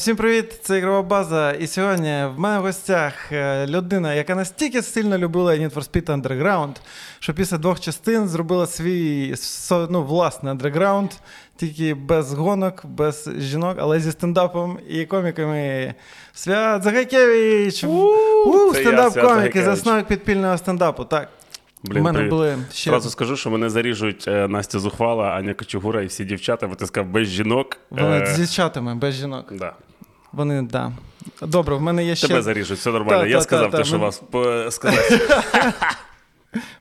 Всім 0.00 0.16
привіт, 0.16 0.60
це 0.62 0.78
ігрова 0.78 1.02
база. 1.02 1.52
І 1.52 1.66
сьогодні 1.66 2.24
в 2.36 2.38
мене 2.38 2.58
в 2.58 2.62
гостях 2.62 3.32
е, 3.32 3.66
людина, 3.66 4.14
яка 4.14 4.34
настільки 4.34 4.82
сильно 4.82 5.18
любила 5.18 5.52
Need 5.54 5.74
for 5.74 5.90
Speed 5.90 6.04
Underground, 6.04 6.74
що 7.18 7.34
після 7.34 7.58
двох 7.58 7.80
частин 7.80 8.28
зробила 8.28 8.66
свій 8.66 9.34
ну, 9.70 10.02
власний 10.02 10.50
андерграунд, 10.50 11.10
тільки 11.56 11.94
без 11.94 12.32
гонок, 12.32 12.86
без 12.86 13.30
жінок, 13.38 13.76
але 13.80 14.00
зі 14.00 14.12
стендапом 14.12 14.78
і 14.88 15.04
коміками. 15.04 15.94
Свят 16.32 16.82
Загайкевич! 16.82 17.84
Стендап-комік 17.84 19.56
і 19.56 19.62
засновник 19.62 20.06
підпільного 20.06 20.58
стендапу. 20.58 21.04
Так. 21.04 21.28
Блін, 21.82 22.00
У 22.00 22.04
мене 22.04 22.18
привіт. 22.18 22.30
були 22.30 22.56
ще 22.72 22.90
Зразу 22.90 23.10
скажу, 23.10 23.36
що 23.36 23.50
мене 23.50 23.70
заріжуть 23.70 24.24
е, 24.28 24.48
Настя 24.48 24.78
Зухвала, 24.78 25.24
Аня 25.28 25.54
Кочугура 25.54 26.02
і 26.02 26.06
всі 26.06 26.24
дівчата, 26.24 26.66
бо 26.66 26.74
ти 26.74 26.86
сказав 26.86 27.10
без 27.10 27.28
жінок. 27.28 27.76
вони 27.90 28.16
Е, 28.20 28.26
з 28.26 28.38
дівчатами, 28.38 28.94
без 28.94 29.14
жінок. 29.14 29.52
да. 29.52 29.72
Вони, 30.32 30.62
да. 30.62 30.92
Добре, 31.42 31.76
в 31.76 31.82
мене 31.82 32.04
є 32.04 32.16
ще 32.16 32.28
Тебе 32.28 32.42
заріжуть, 32.42 32.78
все 32.78 32.90
нормально. 32.90 33.22
Та, 33.22 33.26
Я 33.26 33.36
та, 33.36 33.42
сказав 33.42 33.70
та, 33.70 33.78
те, 33.78 33.84
що 33.84 33.98
ми- 33.98 34.04
вас 34.04 34.22
сказати. 34.74 35.20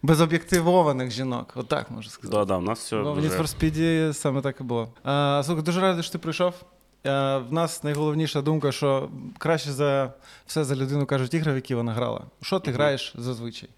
без 0.02 0.22
об'єктивованих 0.22 1.12
жінок. 1.12 1.54
Отак 1.56 1.92
можу 1.92 2.10
сказати. 2.10 2.38
Да, 2.38 2.46
да, 2.46 2.58
у 2.58 2.62
нас 2.62 2.80
все 2.80 2.96
Ну, 2.96 3.14
в. 3.14 3.20
Need 3.20 3.38
for 3.42 3.60
Speed 3.60 4.14
саме 4.14 4.42
так 4.42 4.56
і 4.60 4.64
було. 4.64 4.90
А, 5.04 5.42
слухай, 5.46 5.64
дуже 5.64 5.82
радий, 5.82 6.04
що 6.04 6.12
ти 6.12 6.18
прийшов. 6.18 6.54
А, 7.04 7.38
в 7.38 7.54
нас 7.54 7.84
найголовніша 7.84 8.42
думка, 8.42 8.72
що 8.72 9.10
краще 9.38 9.72
за 9.72 10.14
все 10.48 10.64
за 10.64 10.76
людину 10.76 11.06
кажуть 11.06 11.34
ігри, 11.34 11.52
в 11.52 11.56
які 11.56 11.76
вона 11.76 11.94
грала. 11.94 12.22
Що 12.42 12.60
ти 12.60 12.72
граєш 12.72 13.14
зазвичай? 13.18 13.70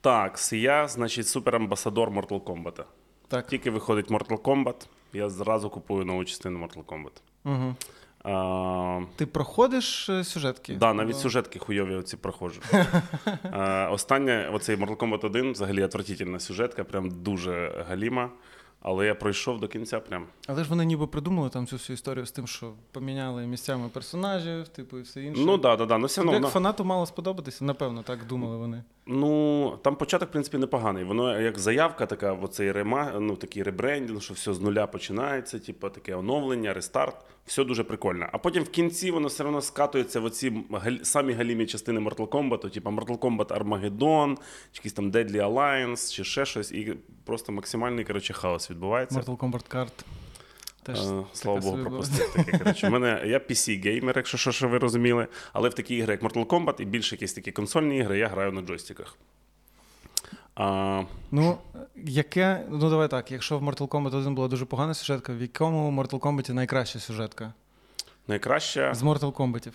Так, 0.00 0.52
я, 0.52 0.88
значить, 0.88 1.28
суперамбасадор 1.28 2.10
Mortal 2.10 2.40
Kombat. 2.40 2.84
Так. 3.28 3.46
Тільки 3.46 3.70
виходить 3.70 4.10
Mortal 4.10 4.38
Kombat, 4.38 4.74
я 5.12 5.30
зразу 5.30 5.70
купую 5.70 6.04
нову 6.04 6.24
частину 6.24 6.58
Mortal 6.58 6.84
Kombat. 6.84 7.12
Угу. 7.44 7.74
А, 8.26 9.00
Ти 9.16 9.26
проходиш 9.26 10.08
е, 10.08 10.24
сюжетки? 10.24 10.74
Да, 10.74 10.92
навіть 10.94 11.16
сюжетки 11.16 11.58
хуйові 11.58 11.94
оці 11.94 12.16
проходжу. 12.16 12.60
Е, 13.44 13.88
Останнє, 13.88 14.50
оцей 14.52 14.76
Mortal 14.76 14.96
Kombat 14.96 15.26
1, 15.26 15.52
взагалі 15.52 15.82
отвратительна 15.82 16.40
сюжетка, 16.40 16.84
прям 16.84 17.10
дуже 17.10 17.84
галіма. 17.88 18.30
Але 18.82 19.06
я 19.06 19.14
пройшов 19.14 19.60
до 19.60 19.68
кінця 19.68 20.00
прям. 20.00 20.26
Але 20.46 20.64
ж 20.64 20.70
вони 20.70 20.84
ніби 20.84 21.06
придумали 21.06 21.48
там 21.50 21.66
цю 21.66 21.76
всю 21.76 21.94
історію 21.94 22.26
з 22.26 22.30
тим, 22.32 22.46
що 22.46 22.72
поміняли 22.92 23.46
місцями 23.46 23.88
персонажів, 23.88 24.68
типу, 24.68 24.98
і 24.98 25.02
все 25.02 25.22
інше. 25.22 25.42
Ну 25.46 25.56
да, 25.56 25.76
да, 25.76 25.86
да. 25.86 25.98
Ну 25.98 26.06
все 26.06 26.20
одно. 26.20 26.32
як 26.32 26.42
воно- 26.42 26.52
фанату 26.52 26.84
мало 26.84 27.06
сподобатися, 27.06 27.64
напевно, 27.64 28.02
так 28.02 28.26
думали 28.26 28.56
вони. 28.56 28.84
Ну, 29.08 29.78
там 29.82 29.96
початок, 29.96 30.28
в 30.28 30.32
принципі, 30.32 30.58
непоганий. 30.58 31.04
Воно 31.04 31.40
як 31.40 31.58
заявка, 31.58 32.06
така, 32.06 32.32
оцей 32.32 32.72
рема, 32.72 33.12
ну, 33.20 33.36
такий 33.36 33.62
ребрендінг, 33.62 34.22
що 34.22 34.34
все 34.34 34.54
з 34.54 34.60
нуля 34.60 34.86
починається, 34.86 35.58
типу, 35.58 35.88
таке 35.88 36.14
оновлення, 36.14 36.74
рестарт. 36.74 37.16
Все 37.46 37.64
дуже 37.64 37.84
прикольно. 37.84 38.26
А 38.32 38.38
потім 38.38 38.62
в 38.62 38.68
кінці 38.68 39.10
воно 39.10 39.28
все 39.28 39.44
одно 39.44 39.60
скатується 39.60 40.20
в 40.20 40.24
оці 40.24 40.52
самі 41.02 41.32
галімі 41.32 41.66
частини 41.66 42.00
Mortal 42.00 42.28
Kombat, 42.28 42.70
типу 42.70 42.90
Mortal 42.90 43.18
Kombat 43.18 43.46
Armageddon, 43.46 44.36
якийсь 44.74 44.92
там 44.92 45.10
Deadly 45.10 45.52
Alliance, 45.52 46.12
чи 46.12 46.24
ще 46.24 46.46
щось. 46.46 46.72
І 46.72 46.96
просто 47.24 47.52
максимальний 47.52 48.04
коротше, 48.04 48.32
хаос 48.32 48.70
відбувається. 48.70 49.20
Mortal 49.20 49.36
Kombat 49.36 49.74
Kart. 49.74 50.04
Теж 50.86 50.98
Е, 51.00 51.22
Слава 51.32 51.60
Богу, 51.60 51.78
пропустив 51.82 52.32
таке. 52.32 52.58
Коротше, 52.58 52.90
мене 52.90 53.22
я 53.26 53.38
PC-геймер, 53.38 54.12
якщо 54.16 54.38
що, 54.38 54.52
що 54.52 54.68
ви 54.68 54.78
розуміли. 54.78 55.26
Але 55.52 55.68
в 55.68 55.74
такі 55.74 55.96
ігри, 55.96 56.12
як 56.12 56.22
Mortal 56.22 56.46
Kombat 56.46 56.80
і 56.80 56.84
більше 56.84 57.14
якісь 57.14 57.32
такі 57.32 57.52
консольні 57.52 57.96
ігри, 57.98 58.18
я 58.18 58.28
граю 58.28 58.52
на 58.52 58.60
джойстиках. 58.62 59.16
А, 60.54 61.02
Ну, 61.30 61.58
яке. 62.04 62.64
Ну, 62.70 62.90
давай 62.90 63.08
так. 63.08 63.32
Якщо 63.32 63.58
в 63.58 63.62
Mortal 63.62 63.88
Kombat 63.88 64.16
1 64.16 64.34
була 64.34 64.48
дуже 64.48 64.64
погана 64.64 64.94
сюжетка, 64.94 65.32
в 65.32 65.40
якому 65.42 66.02
Mortal 66.02 66.18
Kombat 66.20 66.52
найкраща 66.52 66.98
сюжетка? 66.98 67.52
найкраща. 68.28 68.94
З 68.94 69.02
Mortal 69.02 69.32
Kombat. 69.32 69.68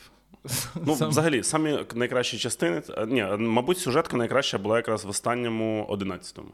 Ну, 0.85 0.95
Сам- 0.95 1.09
взагалі, 1.09 1.43
самі 1.43 1.79
найкращі 1.95 2.37
частини. 2.37 2.81
е, 2.97 3.05
Ні, 3.05 3.23
мабуть, 3.37 3.77
сюжетка 3.77 4.17
найкраща 4.17 4.57
була 4.57 4.77
якраз 4.77 5.05
в 5.05 5.09
останньому 5.09 5.87
11-му. 5.89 6.47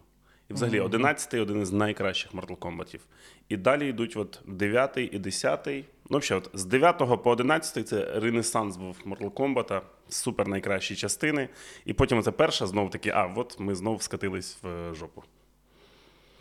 І 0.50 0.54
взагалі, 0.54 0.82
11-й 0.82 1.40
один 1.40 1.62
із 1.62 1.72
найкращих 1.72 2.34
Mortal 2.34 2.56
Kombatів. 2.58 3.02
І 3.50 3.58
далі 3.58 3.90
йдуть 3.90 4.18
от 4.18 4.40
9 4.48 4.98
і 4.98 5.20
10. 5.20 5.68
Ну, 6.10 6.18
взагалі, 6.18 6.44
от 6.54 6.60
з 6.60 6.66
9 6.66 6.98
по 7.24 7.32
11 7.32 7.88
це 7.88 8.20
ренесанс 8.20 8.78
був 8.78 8.98
Mortal 9.06 9.32
Kombat, 9.32 9.82
супер 10.10 10.48
найкращі 10.48 10.96
частини. 10.96 11.50
І 11.86 11.94
потім 11.94 12.24
це 12.24 12.32
перша 12.32 12.68
знову 12.68 12.90
таки, 12.90 13.10
а 13.10 13.34
от 13.36 13.60
ми 13.60 13.76
знову 13.76 14.00
скатились 14.00 14.58
в 14.64 14.68
е, 14.68 14.94
жопу. 14.96 15.24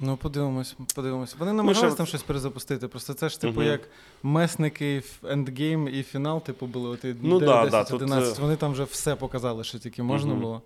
Ну, 0.01 0.17
подивимось, 0.17 0.77
подивимось. 0.95 1.37
Вони 1.39 1.53
намагалися 1.53 1.87
ще- 1.89 1.97
там 1.97 2.07
щось 2.07 2.23
перезапустити. 2.23 2.89
Просто 2.89 3.15
це 3.15 3.29
ж, 3.29 3.41
типу, 3.41 3.61
Мгм. 3.61 3.71
як 3.71 3.81
месники 4.23 4.99
в 4.99 5.27
ендгейм 5.27 5.89
і 5.89 6.03
фінал, 6.03 6.43
типу, 6.43 6.67
були 6.67 6.89
оті 6.91 7.17
Ну, 7.23 7.39
9, 7.41 7.57
да, 7.57 7.65
10, 7.65 7.71
да, 7.71 7.91
тут, 7.91 8.03
11. 8.03 8.39
е, 8.39 8.43
Вони 8.43 8.57
там 8.57 8.73
вже 8.73 8.85
все 8.85 9.17
показали, 9.17 9.65
що 9.65 9.79
тільки 9.79 10.03
можна 10.03 10.33
Мгм. 10.33 10.41
було. 10.43 10.63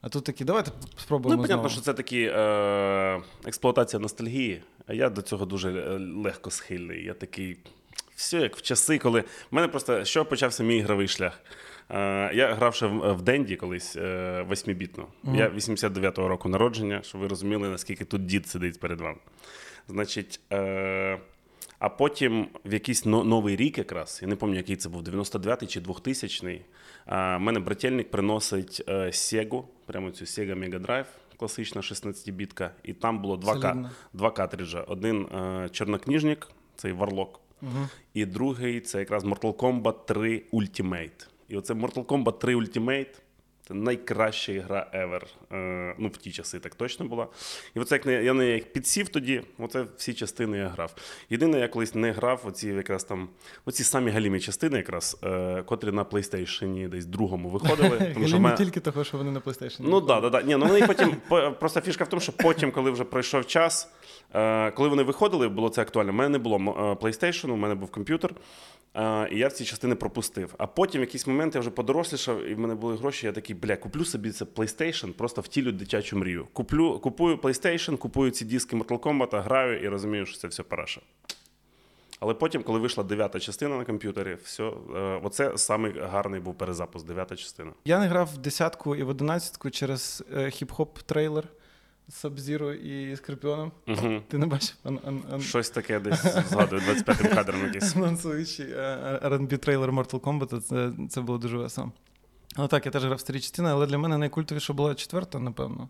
А 0.00 0.08
тут 0.08 0.24
такі, 0.24 0.44
давайте 0.44 0.70
спробуємо. 0.96 1.42
Ну, 1.42 1.48
понятно, 1.48 1.68
знову. 1.68 1.68
що 1.68 1.80
це 1.80 1.94
такі 1.94 2.22
е, 2.22 3.22
експлуатація 3.46 4.00
ностальгії, 4.00 4.62
а 4.86 4.94
я 4.94 5.10
до 5.10 5.22
цього 5.22 5.46
дуже 5.46 5.70
е, 5.70 5.98
легко 5.98 6.50
схильний. 6.50 7.04
Я 7.04 7.14
такий. 7.14 7.56
Все 8.14 8.40
як 8.40 8.56
в 8.56 8.62
часи, 8.62 8.98
коли. 8.98 9.20
В 9.20 9.24
мене 9.50 9.68
просто 9.68 10.04
що 10.04 10.24
почався 10.24 10.64
мій 10.64 10.76
ігровий 10.76 11.08
шлях. 11.08 11.40
Е, 11.90 12.30
я 12.34 12.54
грав 12.54 12.74
ще 12.74 12.86
в, 12.86 13.12
в 13.12 13.22
Денді 13.22 13.56
колись 13.56 13.96
е, 13.96 14.44
восьмібітно. 14.48 15.06
Я 15.24 15.48
89-го 15.48 16.28
року 16.28 16.48
народження, 16.48 17.02
щоб 17.02 17.20
ви 17.20 17.28
розуміли, 17.28 17.68
наскільки 17.68 18.04
тут 18.04 18.26
дід 18.26 18.48
сидить 18.48 18.80
перед 18.80 19.00
вами. 19.00 19.18
Значить, 19.88 20.40
е, 20.52 21.18
а 21.78 21.88
потім 21.88 22.48
в 22.64 22.72
якийсь 22.72 23.04
но- 23.04 23.24
новий 23.24 23.56
рік, 23.56 23.78
якраз, 23.78 24.18
я 24.22 24.28
не 24.28 24.36
пам'ятаю, 24.36 24.58
який 24.58 24.76
це 24.76 24.88
був, 24.88 25.02
99-й 25.02 25.66
чи 25.66 25.80
2000-й, 25.80 26.60
е, 27.06 27.38
мене 27.38 27.60
брательник 27.60 28.10
приносить 28.10 28.82
е, 28.88 28.92
Sega, 28.92 29.64
прямо 29.86 30.10
цю 30.10 30.24
Sega 30.24 30.54
Mega 30.54 30.86
Drive, 30.86 31.06
класична 31.36 31.80
16-бітка, 31.80 32.70
і 32.82 32.92
там 32.92 33.22
було 33.22 33.36
два, 33.36 33.54
ка- 33.54 33.60
Солідно. 33.60 33.90
два 34.12 34.30
картриджа. 34.30 34.80
Один 34.80 35.22
е, 35.22 35.68
чорнокніжник, 35.72 36.48
цей 36.76 36.92
Варлок, 36.92 37.40
угу. 37.62 37.88
і 38.14 38.26
другий 38.26 38.80
це 38.80 38.98
якраз 38.98 39.24
Mortal 39.24 39.54
Kombat 39.54 40.04
3 40.06 40.42
Ultimate. 40.52 41.26
І 41.48 41.56
оце 41.56 41.74
Mortal 41.74 42.04
Kombat 42.04 42.38
3 42.38 42.56
Ultimate. 42.56 43.14
Це 43.68 43.74
найкраща 43.74 44.52
гра 44.52 44.86
ever. 44.94 45.22
Е, 45.52 45.94
ну, 45.98 46.08
в 46.08 46.16
ті 46.16 46.32
часи 46.32 46.58
так 46.58 46.74
точно 46.74 47.06
була. 47.06 47.26
І 47.74 47.80
оце 47.80 47.94
як 47.94 48.06
не, 48.06 48.24
я 48.24 48.32
не 48.32 48.46
як 48.46 48.72
підсів 48.72 49.08
тоді, 49.08 49.42
оце 49.58 49.86
всі 49.96 50.14
частини 50.14 50.58
я 50.58 50.68
грав. 50.68 50.94
Єдине, 51.30 51.58
я 51.58 51.68
колись 51.68 51.94
не 51.94 52.12
грав 52.12 52.42
оці 52.44 52.68
якраз 52.68 53.04
там, 53.04 53.28
оці 53.64 53.84
самі 53.84 54.10
галімі 54.10 54.40
частини, 54.40 54.76
якраз, 54.76 55.18
е, 55.24 55.62
котрі 55.62 55.92
на 55.92 56.04
PlayStation 56.04 56.88
десь 56.88 57.06
другому 57.06 57.48
виходили. 57.48 58.10
Тому 58.14 58.28
що 58.28 58.40
мене- 58.40 58.56
тільки 58.56 58.80
того, 58.80 59.04
що 59.04 59.18
вони 59.18 59.30
на 59.30 59.40
PlayStation. 59.40 59.76
Ну 59.80 60.00
так, 60.00 60.06
да, 60.06 60.20
да, 60.20 60.40
да. 60.40 60.46
Ні, 60.46 60.56
ну 60.56 60.66
вони 60.66 60.86
потім 60.86 61.16
просто 61.60 61.80
фішка 61.80 62.04
в 62.04 62.08
тому, 62.08 62.20
що 62.20 62.32
потім, 62.32 62.70
коли 62.72 62.90
вже 62.90 63.04
пройшов 63.04 63.46
час, 63.46 63.92
е, 64.34 64.70
коли 64.70 64.88
вони 64.88 65.02
виходили, 65.02 65.48
було 65.48 65.68
це 65.68 65.82
актуально. 65.82 66.12
У 66.12 66.14
мене 66.14 66.28
не 66.28 66.38
було 66.38 66.56
е, 66.56 67.04
PlayStation, 67.04 67.50
у 67.50 67.56
мене 67.56 67.74
був 67.74 67.90
комп'ютер. 67.90 68.34
І 69.30 69.38
я 69.38 69.50
ці 69.50 69.64
частини 69.64 69.94
пропустив. 69.94 70.54
А 70.58 70.66
потім 70.66 71.00
в 71.00 71.04
якийсь 71.04 71.26
момент 71.26 71.54
я 71.54 71.60
вже 71.60 71.70
подорослішав, 71.70 72.44
і 72.46 72.54
в 72.54 72.58
мене 72.58 72.74
були 72.74 72.96
гроші. 72.96 73.26
Я 73.26 73.32
такий, 73.32 73.56
бля, 73.56 73.76
куплю 73.76 74.04
собі 74.04 74.30
це 74.30 74.44
PlayStation, 74.44 75.12
просто 75.12 75.40
втілю 75.40 75.72
дитячу 75.72 76.18
мрію. 76.18 76.46
Куплю, 76.52 76.98
купую 76.98 77.36
PlayStation, 77.36 77.96
купую 77.96 78.30
ці 78.30 78.44
диски 78.44 78.76
Mortal 78.76 78.98
Kombat, 78.98 79.42
граю 79.42 79.82
і 79.82 79.88
розумію, 79.88 80.26
що 80.26 80.38
це 80.38 80.48
все 80.48 80.62
параша. 80.62 81.00
Але 82.20 82.34
потім, 82.34 82.62
коли 82.62 82.78
вийшла 82.78 83.04
дев'ята 83.04 83.40
частина 83.40 83.76
на 83.76 83.84
комп'ютері, 83.84 84.36
все, 84.42 84.72
оце 85.22 85.58
самий 85.58 85.92
гарний 85.98 86.40
був 86.40 86.54
перезапуск, 86.54 87.06
дев'ята 87.06 87.36
частина. 87.36 87.72
Я 87.84 87.98
не 87.98 88.06
грав 88.06 88.30
в 88.34 88.38
десятку 88.38 88.96
і 88.96 89.02
в 89.02 89.08
одинадцятку 89.08 89.70
через 89.70 90.24
е, 90.34 90.38
хіп-хоп 90.38 90.88
трейлер 91.06 91.48
Sub-Zero 92.10 92.72
і 92.72 93.16
Скорпіоном. 93.16 93.72
Угу. 93.88 94.22
Ти 94.28 94.38
не 94.38 94.46
бачив? 94.46 94.74
Ан- 94.84 94.98
ан- 95.06 95.22
ан- 95.32 95.40
Щось 95.40 95.70
таке 95.70 96.00
десь 96.00 96.22
згадую 96.22 96.82
25-м 96.82 97.34
кадром 97.34 97.64
якийсь. 97.64 97.96
Анонсуючий 97.96 98.66
е, 98.70 99.20
R&B 99.24 99.58
трейлер 99.58 99.92
Mortal 99.92 100.20
Kombat, 100.20 100.60
це, 100.60 100.92
це 101.08 101.20
було 101.20 101.38
дуже 101.38 101.56
весело. 101.58 101.92
Ну 102.58 102.68
так, 102.68 102.86
я 102.86 102.92
теж 102.92 103.04
грав 103.04 103.16
в 103.16 103.20
старі 103.20 103.40
частини, 103.40 103.68
але 103.70 103.86
для 103.86 103.98
мене 103.98 104.18
найкультовіша 104.18 104.72
була 104.72 104.94
четверта, 104.94 105.38
напевно. 105.38 105.88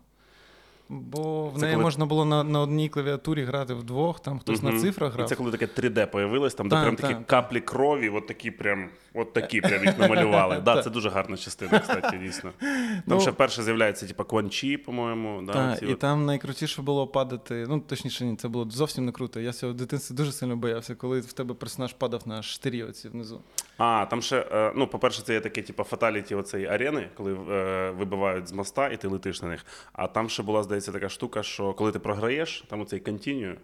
Бо 0.89 1.49
в 1.49 1.53
Це 1.55 1.61
неї 1.61 1.73
коли- 1.73 1.83
можна 1.83 2.05
було 2.05 2.25
на, 2.25 2.43
на 2.43 2.61
одній 2.61 2.89
клавіатурі 2.89 3.43
грати 3.43 3.73
вдвох, 3.73 4.19
там 4.19 4.39
хтось 4.39 4.63
на 4.63 4.69
Мгм. 4.71 4.79
цифрах 4.79 5.11
І 5.11 5.15
грав. 5.15 5.29
це 5.29 5.35
коли 5.35 5.51
таке 5.51 5.65
3D 5.67 6.05
появилось, 6.05 6.53
там 6.55 6.69
де 6.69 6.75
Так, 6.75 6.83
прям 6.83 6.95
так, 6.95 7.01
такі 7.01 7.13
так. 7.13 7.27
каплі 7.27 7.61
крові, 7.61 8.09
от 8.09 8.27
такі 8.27 8.51
прям, 8.51 8.89
от 9.13 9.33
такі 9.33 9.61
прям 9.61 9.85
їх 9.85 9.97
намалювали. 9.99 10.61
Да, 10.65 10.83
це 10.83 10.89
дуже 10.89 11.09
гарна 11.09 11.37
частина, 11.37 11.79
кстати, 11.79 12.17
дійсно. 12.17 12.51
Там 12.59 13.01
Ну, 13.05 13.19
ще 13.19 13.31
вперше 13.31 13.63
з'являється, 13.63 14.07
типа, 14.07 14.23
Кванчі, 14.23 14.77
по-моєму. 14.77 15.41
Да, 15.45 15.53
Та, 15.53 15.75
ці 15.75 15.85
і 15.85 15.93
от. 15.93 15.99
там 15.99 16.25
найкрутіше 16.25 16.81
було 16.81 17.07
падати. 17.07 17.65
Ну, 17.69 17.79
точніше, 17.79 18.25
ні, 18.25 18.35
це 18.35 18.47
було 18.47 18.69
зовсім 18.69 19.05
не 19.05 19.11
круто. 19.11 19.39
Я 19.39 19.53
цього 19.53 19.73
в 19.73 19.75
дитинстві 19.75 20.15
дуже 20.15 20.31
сильно 20.31 20.55
боявся, 20.55 20.95
коли 20.95 21.19
в 21.19 21.33
тебе 21.33 21.53
персонаж 21.53 21.93
падав 21.93 22.27
на 22.27 22.41
штирі 22.43 22.83
оці 22.83 23.09
внизу. 23.09 23.41
А, 23.77 24.05
там 24.09 24.21
ще, 24.21 24.47
е, 24.51 24.71
ну, 24.75 24.87
по-перше, 24.87 25.21
це 25.21 25.33
є 25.33 25.41
таке, 25.41 25.61
типу, 25.61 25.83
фаталіті 25.83 26.35
оцеї 26.35 26.65
арени, 26.65 27.09
коли 27.15 27.33
е, 27.33 27.91
вибивають 27.91 28.47
з 28.47 28.51
моста 28.51 28.89
і 28.89 28.97
ти 28.97 29.07
летиш 29.07 29.41
на 29.41 29.47
них. 29.47 29.65
А 29.93 30.07
там 30.07 30.29
ще 30.29 30.43
була, 30.43 30.63
здається, 30.63 30.91
така 30.91 31.09
штука, 31.09 31.43
що 31.43 31.73
коли 31.73 31.91
ти 31.91 31.99
програєш, 31.99 32.63
там 32.69 32.81
оцей 32.81 32.99
континю, 32.99 33.55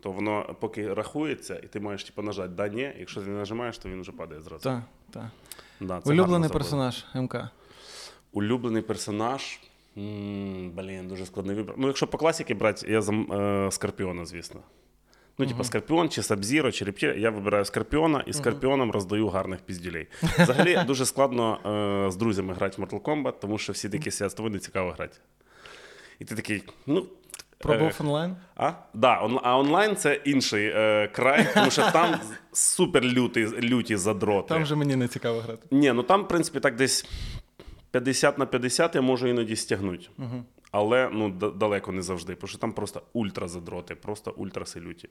то 0.00 0.12
воно 0.12 0.56
поки 0.60 0.94
рахується, 0.94 1.60
і 1.62 1.66
ти 1.66 1.80
маєш 1.80 2.04
типу, 2.04 2.22
нажати 2.22 2.48
да, 2.48 2.68
ні. 2.68 2.92
Якщо 2.98 3.20
ти 3.20 3.26
не 3.26 3.38
нажимаєш, 3.38 3.78
то 3.78 3.88
він 3.88 4.00
вже 4.00 4.12
падає 4.12 4.40
зразу. 4.40 4.62
Так, 4.64 4.80
так. 5.10 5.24
Да, 5.80 6.00
Улюблений 6.04 6.50
персонаж 6.50 7.04
МК. 7.14 7.36
Улюблений 8.32 8.82
персонаж. 8.82 9.60
М, 9.98 10.70
Блін, 10.70 11.08
дуже 11.08 11.26
складний 11.26 11.56
вибір. 11.56 11.74
Ну, 11.76 11.86
якщо 11.86 12.06
по 12.06 12.18
класіки 12.18 12.54
брати, 12.54 12.92
я 12.92 13.02
за 13.02 13.12
е, 13.12 13.70
Скорпіона, 13.70 14.24
звісно. 14.24 14.60
Ну, 15.38 15.46
типу, 15.46 15.64
Скорпіон 15.64 16.08
чи 16.08 16.22
Sub-Zero, 16.22 16.72
чи 16.72 16.84
Рептіль. 16.84 17.14
Я 17.14 17.30
вибираю 17.30 17.64
Скорпіона 17.64 18.24
і 18.26 18.32
Скорпіоном 18.32 18.90
роздаю 18.90 19.28
гарних 19.28 19.60
піздюлей. 19.60 20.06
Взагалі 20.22 20.78
дуже 20.86 21.06
складно 21.06 21.58
е, 22.06 22.10
з 22.10 22.16
друзями 22.16 22.54
грати 22.54 22.82
в 22.82 22.84
Mortal 22.84 23.00
Kombat, 23.00 23.32
тому 23.40 23.58
що 23.58 23.72
всі 23.72 23.88
такі 23.88 24.10
сидять, 24.10 24.30
з 24.30 24.34
тобою 24.34 24.52
не 24.54 24.58
цікаво 24.58 24.90
грати. 24.90 25.18
І 26.18 26.24
ти 26.24 26.34
такий, 26.34 26.62
ну. 26.86 27.06
Пробував 27.58 27.96
е, 28.00 28.02
онлайн? 28.04 28.36
а? 28.56 28.72
Да, 28.94 29.20
он, 29.20 29.40
а 29.42 29.58
онлайн 29.58 29.96
це 29.96 30.14
інший 30.14 30.72
е, 30.74 31.08
край, 31.12 31.48
тому 31.54 31.70
що 31.70 31.90
там 31.90 32.20
супер 32.52 33.04
люті, 33.04 33.46
люті 33.46 33.96
задроти. 33.96 34.48
Там 34.48 34.66
же 34.66 34.76
мені 34.76 34.96
не 34.96 35.08
цікаво 35.08 35.40
грати. 35.40 35.66
Ні, 35.70 35.92
ну 35.92 36.02
там, 36.02 36.22
в 36.22 36.28
принципі, 36.28 36.60
так 36.60 36.76
десь 36.76 37.06
50 37.90 38.38
на 38.38 38.46
50 38.46 38.94
я 38.94 39.00
можу 39.00 39.28
іноді 39.28 39.56
стягнути. 39.56 40.06
Угу. 40.18 40.44
Але 40.72 41.10
ну, 41.12 41.30
далеко 41.30 41.92
не 41.92 42.02
завжди, 42.02 42.34
тому 42.34 42.48
що 42.48 42.58
там 42.58 42.72
просто 42.72 43.02
ультра 43.12 43.48
задроти, 43.48 43.94
просто 43.94 44.34
ультра 44.36 44.66
селюті. 44.66 45.08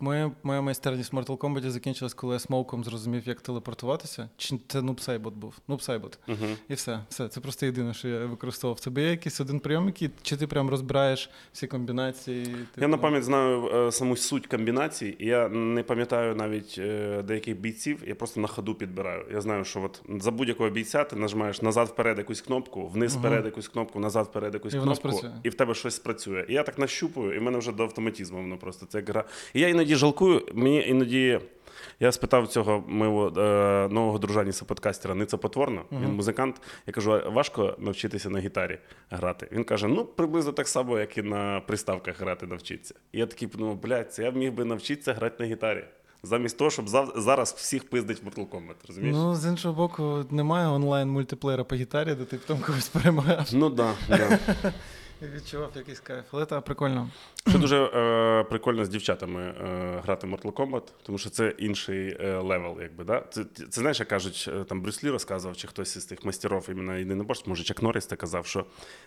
Моя, 0.00 0.30
моя 0.42 0.60
майстерність 0.60 1.12
в 1.12 1.16
Mortal 1.16 1.38
Kombat 1.38 1.70
закінчилась, 1.70 2.14
коли 2.14 2.34
я 2.34 2.38
смоуком 2.38 2.84
зрозумів, 2.84 3.28
як 3.28 3.40
телепортуватися. 3.40 4.28
Чи 4.36 4.58
це 4.68 4.82
Нубсайбот 4.82 5.34
був? 5.34 5.54
Нубсайбот. 5.68 6.18
Угу. 6.28 6.46
І 6.68 6.74
все. 6.74 7.00
все. 7.08 7.28
Це 7.28 7.40
просто 7.40 7.66
єдине, 7.66 7.94
що 7.94 8.08
я 8.08 8.26
використовував. 8.26 8.80
Це 8.80 8.90
є 8.96 9.10
якийсь 9.10 9.40
один 9.40 9.60
прийом, 9.60 9.86
який, 9.86 10.10
чи 10.22 10.36
ти 10.36 10.46
прям 10.46 10.70
розбираєш 10.70 11.30
всі 11.52 11.66
комбінації? 11.66 12.44
типу? 12.44 12.80
Я 12.80 12.88
на 12.88 12.98
пам'ять 12.98 13.24
знаю 13.24 13.70
е, 13.74 13.92
саму 13.92 14.16
суть 14.16 14.46
комбінацій, 14.46 15.16
я 15.18 15.48
не 15.48 15.82
пам'ятаю 15.82 16.36
навіть 16.36 16.74
е, 16.78 17.22
деяких 17.22 17.60
бійців, 17.60 18.02
я 18.06 18.14
просто 18.14 18.40
на 18.40 18.48
ходу 18.48 18.74
підбираю. 18.74 19.24
Я 19.32 19.40
знаю, 19.40 19.64
що 19.64 19.82
от 19.82 20.02
за 20.22 20.30
будь-якого 20.30 20.70
бійця 20.70 21.04
ти 21.04 21.16
нажимаєш 21.16 21.62
назад 21.62 21.88
вперед 21.88 22.18
якусь 22.18 22.40
кнопку, 22.40 22.88
вниз 22.88 23.16
вперед 23.16 23.44
якусь 23.44 23.68
кнопку, 23.68 24.00
назад 24.00 24.26
вперед 24.26 24.47
якусь 24.54 24.74
І 24.74 24.80
кнопку, 24.80 25.20
і 25.42 25.48
в 25.48 25.54
тебе 25.54 25.74
щось 25.74 25.94
спрацює. 25.94 26.44
І 26.48 26.54
я 26.54 26.62
так 26.62 26.78
нащупую, 26.78 27.34
і 27.34 27.38
в 27.38 27.42
мене 27.42 27.58
вже 27.58 27.72
до 27.72 27.82
автоматизму 27.82 28.38
воно 28.38 28.58
просто 28.58 28.86
це 28.86 28.98
як 28.98 29.08
гра. 29.08 29.24
І 29.54 29.60
я 29.60 29.68
іноді 29.68 29.96
жалкую, 29.96 30.46
мені 30.54 30.88
іноді. 30.88 31.40
Я 32.00 32.12
спитав 32.12 32.48
цього 32.48 32.84
мого 32.86 33.40
е, 33.40 33.88
нового 33.88 34.18
дружаніса 34.18 34.64
подкастера 34.64 35.14
Ниця 35.14 35.36
Потворно, 35.36 35.84
він 35.92 36.12
музикант. 36.12 36.60
Я 36.86 36.92
кажу, 36.92 37.22
важко 37.26 37.76
навчитися 37.78 38.30
на 38.30 38.38
гітарі 38.38 38.78
грати. 39.10 39.48
Він 39.52 39.64
каже: 39.64 39.88
ну, 39.88 40.04
приблизно 40.04 40.52
так 40.52 40.68
само, 40.68 40.98
як 40.98 41.18
і 41.18 41.22
на 41.22 41.60
приставках 41.60 42.20
грати 42.20 42.46
навчитися. 42.46 42.94
І 43.12 43.18
я 43.18 43.26
такий 43.26 43.48
подумав, 43.48 43.82
блядь, 43.82 44.12
це 44.12 44.22
я 44.22 44.30
міг 44.30 44.52
би 44.52 44.64
навчитися 44.64 45.14
грати 45.14 45.44
на 45.44 45.50
гітарі. 45.50 45.84
Замість 46.22 46.58
того, 46.58 46.70
щоб 46.70 46.88
зав... 46.88 47.12
зараз 47.16 47.52
всіх 47.52 47.90
пиздить 47.90 48.22
в 48.22 48.26
Mortal 48.26 48.48
Kombat, 48.48 48.74
розумієш? 48.88 49.16
Ну, 49.16 49.34
з 49.34 49.46
іншого 49.46 49.74
боку, 49.74 50.24
немає 50.30 50.68
онлайн 50.68 51.08
мультиплеєра 51.08 51.64
по 51.64 51.76
гітарі, 51.76 52.14
де 52.14 52.24
ти 52.24 52.36
там 52.36 52.58
когось 52.58 52.88
перемагаєш. 52.88 53.52
Ну 53.52 53.70
да, 53.70 53.94
да. 54.08 54.38
Відчував 55.22 55.70
якийсь 55.74 56.00
кайф. 56.00 56.24
Але 56.30 56.46
так, 56.46 56.64
прикольно. 56.64 57.10
Це 57.52 57.58
дуже 57.58 57.84
е, 57.84 58.44
прикольно 58.44 58.84
з 58.84 58.88
дівчатами 58.88 59.42
е, 59.42 60.00
грати 60.04 60.26
в 60.26 60.30
Mortal 60.30 60.52
Kombat, 60.52 60.82
тому 61.02 61.18
що 61.18 61.30
це 61.30 61.54
інший 61.58 62.16
е, 62.20 62.38
level, 62.38 62.78
якби, 62.82 63.04
да? 63.04 63.24
Це, 63.30 63.44
це 63.44 63.80
знаєш, 63.80 64.00
як 64.00 64.08
кажуть, 64.08 64.48
е, 64.48 64.64
там 64.64 64.80
Брюс 64.80 65.04
Лі 65.04 65.10
розказував, 65.10 65.56
чи 65.56 65.68
хтось 65.68 65.96
із 65.96 66.04
тих 66.04 66.24
мастерів 66.24 66.68
іменно 66.68 66.96
єдиноборств, 66.96 67.48
може 67.48 67.64
Чак 67.64 67.82
Норріс 67.82 68.06
так 68.06 68.18
казав, 68.18 68.46
що 68.46 68.64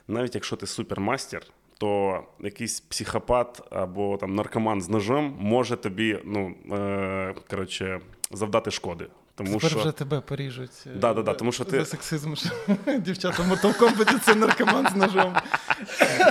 навіть 0.07 0.35
якщо 0.35 0.55
ти 0.55 0.67
супермастер, 0.67 1.41
то 1.81 2.23
якийсь 2.39 2.79
психопат 2.79 3.61
або 3.71 4.17
там 4.17 4.35
наркоман 4.35 4.81
з 4.81 4.89
ножем 4.89 5.33
може 5.39 5.75
тобі, 5.75 6.19
ну, 6.25 6.55
е, 6.71 7.35
коротше, 7.49 7.99
завдати 8.31 8.71
шкоди. 8.71 9.07
Тому 9.35 9.53
Тепер 9.53 9.69
що... 9.71 9.79
вже 9.79 9.91
тебе 9.91 10.21
поріжуть. 10.21 10.71
е, 10.87 10.89
Да, 10.95 11.13
да, 11.13 11.21
да, 11.21 11.33
тому 11.33 11.51
що 11.51 11.63
ти- 11.65 11.79
За 11.79 11.85
сексизм. 11.85 12.35
що 12.35 12.49
Дівчата 12.99 13.43
Mortal 13.43 14.19
це 14.19 14.35
наркоман 14.35 14.87
з 14.93 14.95
ножом. 14.95 15.33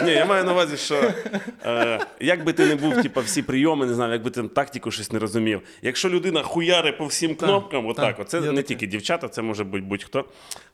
Ні, 0.04 0.10
я 0.12 0.24
маю 0.24 0.44
на 0.44 0.52
увазі, 0.52 0.76
що 0.76 1.12
е, 1.64 2.00
як 2.20 2.44
би 2.44 2.52
ти 2.52 2.66
не 2.66 2.76
був, 2.76 3.02
типу, 3.02 3.20
всі 3.20 3.42
прийоми, 3.42 3.86
не 3.86 3.94
знаю, 3.94 4.12
як 4.12 4.22
би 4.22 4.30
ти 4.30 4.42
тактику 4.42 4.90
щось 4.90 5.12
не 5.12 5.18
розумів. 5.18 5.62
Якщо 5.82 6.08
людина 6.08 6.42
хуяри 6.42 6.92
по 6.92 7.06
всім 7.06 7.34
кнопкам, 7.34 7.86
отак, 7.86 8.06
так, 8.16 8.20
оце 8.26 8.40
не 8.40 8.46
таке. 8.46 8.62
тільки 8.62 8.86
дівчата, 8.86 9.28
це 9.28 9.42
може 9.42 9.64
бути 9.64 9.82
будь-хто. 9.84 10.24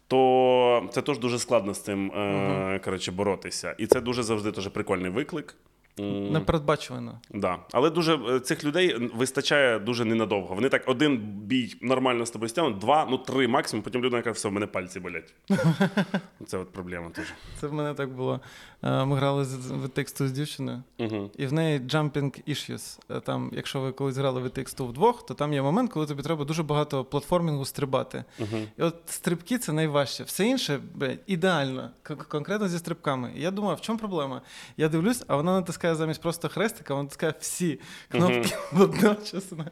То 0.08 0.88
це 0.92 1.02
теж 1.02 1.18
дуже 1.18 1.38
складно 1.38 1.74
з 1.74 1.80
цим 1.80 2.10
е, 2.10 2.80
коротше, 2.84 3.12
боротися. 3.12 3.74
І 3.78 3.86
це 3.86 4.00
дуже 4.00 4.22
завжди 4.22 4.52
теж 4.52 4.68
прикольний 4.68 5.10
виклик. 5.10 5.54
Непередбачувано. 5.98 7.20
Да. 7.30 7.58
Але 7.72 7.90
дуже 7.90 8.16
е, 8.16 8.40
цих 8.40 8.64
людей 8.64 9.10
вистачає 9.14 9.78
дуже 9.78 10.04
ненадовго. 10.04 10.54
Вони 10.54 10.68
так 10.68 10.82
один 10.86 11.16
бій 11.18 11.76
нормально 11.82 12.26
з 12.26 12.30
тобою 12.30 12.48
стягнуть, 12.48 12.78
два, 12.78 13.06
ну 13.10 13.18
три 13.18 13.48
максимум, 13.48 13.82
потім 13.82 14.04
людина 14.04 14.22
каже, 14.22 14.34
все, 14.34 14.48
в 14.48 14.52
мене 14.52 14.66
пальці 14.66 15.00
болять. 15.00 15.34
Це 16.46 16.58
от 16.58 16.72
проблема 16.72 17.10
теж. 17.10 17.24
Це 17.60 17.66
в 17.66 17.72
мене 17.72 17.94
так 17.94 18.10
було. 18.10 18.40
Е, 18.82 19.04
Ми 19.04 19.16
грали 19.16 19.42
в 19.84 19.88
тексту 19.88 20.28
з 20.28 20.32
дівчиною, 20.32 20.82
Угу. 20.98 21.30
і 21.38 21.46
в 21.46 21.52
неї 21.52 21.80
jumping 21.80 22.48
issues. 22.48 22.98
Е, 23.10 23.20
Там, 23.20 23.50
якщо 23.52 23.80
ви 23.80 23.92
колись 23.92 24.16
грали 24.16 24.42
в 24.42 24.50
тексту 24.50 24.86
вдвох, 24.86 25.26
то 25.26 25.34
там 25.34 25.52
є 25.52 25.62
момент, 25.62 25.92
коли 25.92 26.06
тобі 26.06 26.22
треба 26.22 26.44
дуже 26.44 26.62
багато 26.62 27.04
платформінгу 27.04 27.64
стрибати. 27.64 28.24
Угу. 28.38 28.56
І 28.78 28.82
от 28.82 28.96
стрибки 29.06 29.58
це 29.58 29.72
найважче. 29.72 30.24
Все 30.24 30.46
інше 30.46 30.80
блядь, 30.94 31.18
ідеально, 31.26 31.90
конкретно 32.28 32.68
зі 32.68 32.78
стрибками. 32.78 33.32
І 33.36 33.40
я 33.42 33.50
думаю, 33.50 33.76
в 33.76 33.80
чому 33.80 33.98
проблема? 33.98 34.42
Я 34.76 34.88
дивлюсь, 34.88 35.24
а 35.28 35.36
вона 35.36 35.52
натискає 35.60 35.85
замість 35.94 36.22
просто 36.22 36.48
хрестика, 36.48 36.94
вона 36.94 37.02
натискає 37.02 37.34
всі 37.40 37.80
кнопки 38.08 38.56
одночасно. 38.78 39.66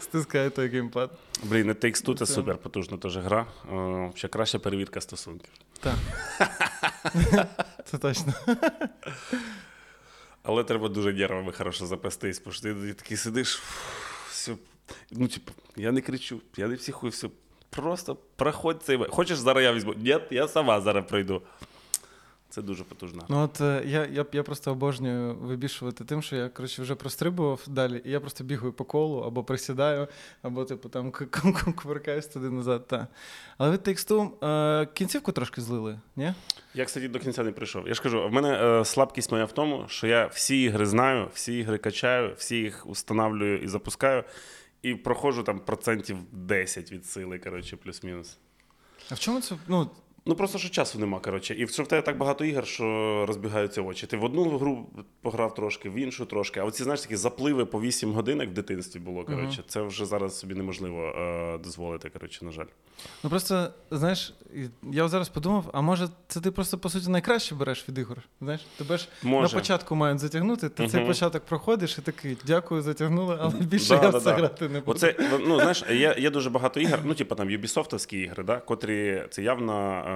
Стискає 0.00 0.50
той 0.50 0.68
геймпад. 0.68 1.10
Блін, 1.42 1.70
It 1.70 1.84
Takes 1.84 2.04
Two 2.06 2.16
це 2.16 2.26
супер 2.26 2.56
потужна 2.58 2.96
теж 2.96 3.16
гра. 3.16 3.46
Е, 3.72 4.12
Ще 4.14 4.28
краща 4.28 4.58
перевірка 4.58 5.00
стосунків. 5.00 5.50
Так. 5.80 5.94
Це 7.84 7.98
точно. 7.98 8.32
Але 10.42 10.64
треба 10.64 10.88
дуже 10.88 11.12
нервами 11.12 11.52
хорошо 11.52 11.86
запастись, 11.86 12.42
бо 12.44 12.50
що 12.50 12.62
ти 12.62 12.94
такий 12.94 13.16
сидиш, 13.16 13.62
все. 14.30 14.56
Ну, 15.10 15.28
типу, 15.28 15.52
я 15.76 15.92
не 15.92 16.00
кричу, 16.00 16.40
я 16.56 16.68
не 16.68 16.76
психую, 16.76 17.10
все. 17.10 17.28
Просто 17.70 18.16
проходь 18.36 18.82
цей. 18.82 18.98
Хочеш 19.08 19.38
зараз 19.38 19.64
я 19.64 19.72
візьму? 19.72 19.94
Ні, 19.96 20.18
я 20.30 20.48
сама 20.48 20.80
зараз 20.80 21.04
пройду. 21.08 21.42
Це 22.54 22.62
дуже 22.62 22.84
потужно. 22.84 23.26
Ну 23.28 23.42
от 23.42 23.60
е, 23.60 23.82
я, 23.86 24.06
я, 24.06 24.26
я 24.32 24.42
просто 24.42 24.72
обожнюю 24.72 25.34
вибішувати 25.34 26.04
тим, 26.04 26.22
що 26.22 26.36
я 26.36 26.48
коротше 26.48 26.82
вже 26.82 26.94
прострибував 26.94 27.60
далі, 27.66 28.02
і 28.04 28.10
я 28.10 28.20
просто 28.20 28.44
бігаю 28.44 28.72
по 28.72 28.84
колу, 28.84 29.20
або 29.20 29.44
присідаю, 29.44 30.08
або 30.42 30.64
типу 30.64 30.88
там 30.88 31.12
кувиркаюсь 31.82 32.26
туди 32.26 32.50
назад. 32.50 32.86
Та. 32.86 33.06
Але 33.58 33.70
від 33.70 33.82
тексту 33.82 34.32
е, 34.42 34.86
кінцівку 34.86 35.32
трошки 35.32 35.60
злили, 35.60 36.00
ні? 36.16 36.34
Я, 36.74 36.84
кстати, 36.84 37.08
до 37.08 37.18
кінця 37.18 37.42
не 37.42 37.52
прийшов. 37.52 37.88
Я 37.88 37.94
ж 37.94 38.02
кажу, 38.02 38.28
в 38.28 38.32
мене 38.32 38.80
е, 38.80 38.84
слабкість 38.84 39.32
моя 39.32 39.44
в 39.44 39.52
тому, 39.52 39.84
що 39.88 40.06
я 40.06 40.26
всі 40.26 40.62
ігри 40.62 40.86
знаю, 40.86 41.30
всі 41.34 41.58
ігри 41.58 41.78
качаю, 41.78 42.34
всі 42.38 42.56
їх 42.56 42.86
установлюю 42.86 43.62
і 43.62 43.68
запускаю, 43.68 44.24
і 44.82 44.94
проходжу 44.94 45.42
там 45.42 45.60
процентів 45.60 46.16
10 46.32 46.92
від 46.92 47.06
сили, 47.06 47.38
коротше, 47.38 47.76
плюс-мінус. 47.76 48.38
А 49.10 49.14
в 49.14 49.18
чому 49.18 49.40
це? 49.40 49.56
Ну, 49.68 49.90
Ну 50.26 50.34
просто 50.34 50.58
що 50.58 50.68
часу 50.68 50.98
нема, 50.98 51.20
коротше. 51.20 51.54
І 51.58 51.68
що 51.68 51.82
в 51.82 51.88
тебе 51.88 52.02
так 52.02 52.18
багато 52.18 52.44
ігор, 52.44 52.66
що 52.66 53.24
розбігаються 53.28 53.82
очі. 53.82 54.06
Ти 54.06 54.16
в 54.16 54.24
одну 54.24 54.58
гру 54.58 54.86
пограв 55.22 55.54
трошки, 55.54 55.90
в 55.90 55.94
іншу 55.94 56.26
трошки. 56.26 56.60
А 56.60 56.64
оці, 56.64 56.82
знаєш, 56.84 57.00
такі 57.00 57.16
запливи 57.16 57.64
по 57.64 57.80
8 57.80 58.12
годин, 58.12 58.40
як 58.40 58.48
в 58.50 58.52
дитинстві 58.52 59.00
було. 59.00 59.24
Коротше, 59.24 59.62
це 59.68 59.82
вже 59.82 60.06
зараз 60.06 60.38
собі 60.38 60.54
неможливо 60.54 61.02
е, 61.02 61.58
дозволити, 61.58 62.10
коротше, 62.10 62.44
на 62.44 62.52
жаль. 62.52 62.64
ну 63.24 63.30
просто, 63.30 63.68
знаєш, 63.90 64.34
я 64.92 65.08
зараз 65.08 65.28
подумав, 65.28 65.70
а 65.72 65.80
може 65.80 66.08
це 66.28 66.40
ти 66.40 66.50
просто 66.50 66.78
по 66.78 66.88
суті 66.88 67.10
найкраще 67.10 67.54
береш 67.54 67.88
від 67.88 67.98
ігор? 67.98 68.18
Знаєш, 68.40 68.66
тебе 68.78 68.98
ж 68.98 69.08
Може. 69.22 69.54
на 69.54 69.60
початку 69.60 69.94
мають 69.94 70.18
затягнути, 70.18 70.68
ти 70.68 70.88
цей 70.88 71.06
початок 71.06 71.44
проходиш 71.44 71.98
і 71.98 72.02
такий, 72.02 72.36
дякую, 72.46 72.82
затягнули, 72.82 73.38
але 73.40 73.54
більше 73.54 73.88
Да, 73.88 73.94
я 73.94 74.10
да, 74.10 74.18
в 74.18 74.22
це 74.22 74.30
да. 74.30 74.36
грати 74.36 74.68
не 74.68 74.80
буду. 74.80 74.90
Оце, 74.90 75.14
ну, 75.46 75.60
знаєш, 75.60 75.84
є, 75.90 76.16
є 76.18 76.30
дуже 76.30 76.50
багато 76.50 76.80
ігор, 76.80 77.00
ну, 77.04 77.14
типу 77.14 77.34
там 77.34 77.50
юбісофтовські 77.50 78.18
ігри, 78.18 78.44
да, 78.44 78.56
котрі 78.56 79.22
це 79.30 79.42
явно 79.42 80.04
е, 80.08 80.13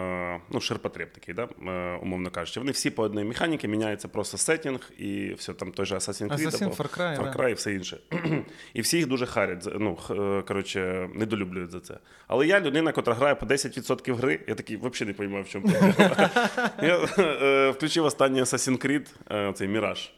ну, 0.50 0.60
ширпотреб 0.60 1.12
такий, 1.12 1.34
да, 1.34 1.48
е, 1.66 1.98
умовно 2.02 2.30
кажучи. 2.30 2.60
Вони 2.60 2.72
всі 2.72 2.90
по 2.90 3.02
одній 3.02 3.24
механіці, 3.24 3.68
міняється 3.68 4.08
просто 4.08 4.38
сеттінг, 4.38 4.90
і 4.98 5.34
все 5.34 5.54
там 5.54 5.72
той 5.72 5.86
же 5.86 5.94
Assassin's 5.94 6.28
Creed, 6.28 6.46
Assassin, 6.46 6.64
або 6.64 6.74
Far 6.74 6.98
Cry, 6.98 7.18
Far 7.18 7.36
да. 7.36 7.48
І 7.48 7.54
все 7.54 7.72
інше. 7.72 7.98
і 8.74 8.80
всі 8.80 8.96
їх 8.96 9.06
дуже 9.06 9.26
харять, 9.26 9.68
ну, 9.78 9.98
е, 10.10 10.42
коротше, 10.42 11.08
недолюблюють 11.14 11.70
за 11.70 11.80
це. 11.80 11.98
Але 12.26 12.46
я 12.46 12.60
людина, 12.60 12.92
котра 12.92 13.14
грає 13.14 13.34
по 13.34 13.46
10% 13.46 14.14
гри, 14.14 14.40
я 14.48 14.54
такий 14.54 14.76
взагалі 14.76 15.16
не 15.18 15.18
розумію, 15.18 15.42
в 15.42 15.48
чому 15.48 15.68
проблема. 15.68 16.30
я 16.82 17.08
е, 17.18 17.70
включив 17.70 18.04
останній 18.04 18.40
Assassin's 18.40 18.86
Creed, 18.86 19.06
е, 19.30 19.52
цей 19.52 19.68
Міраж. 19.68 20.12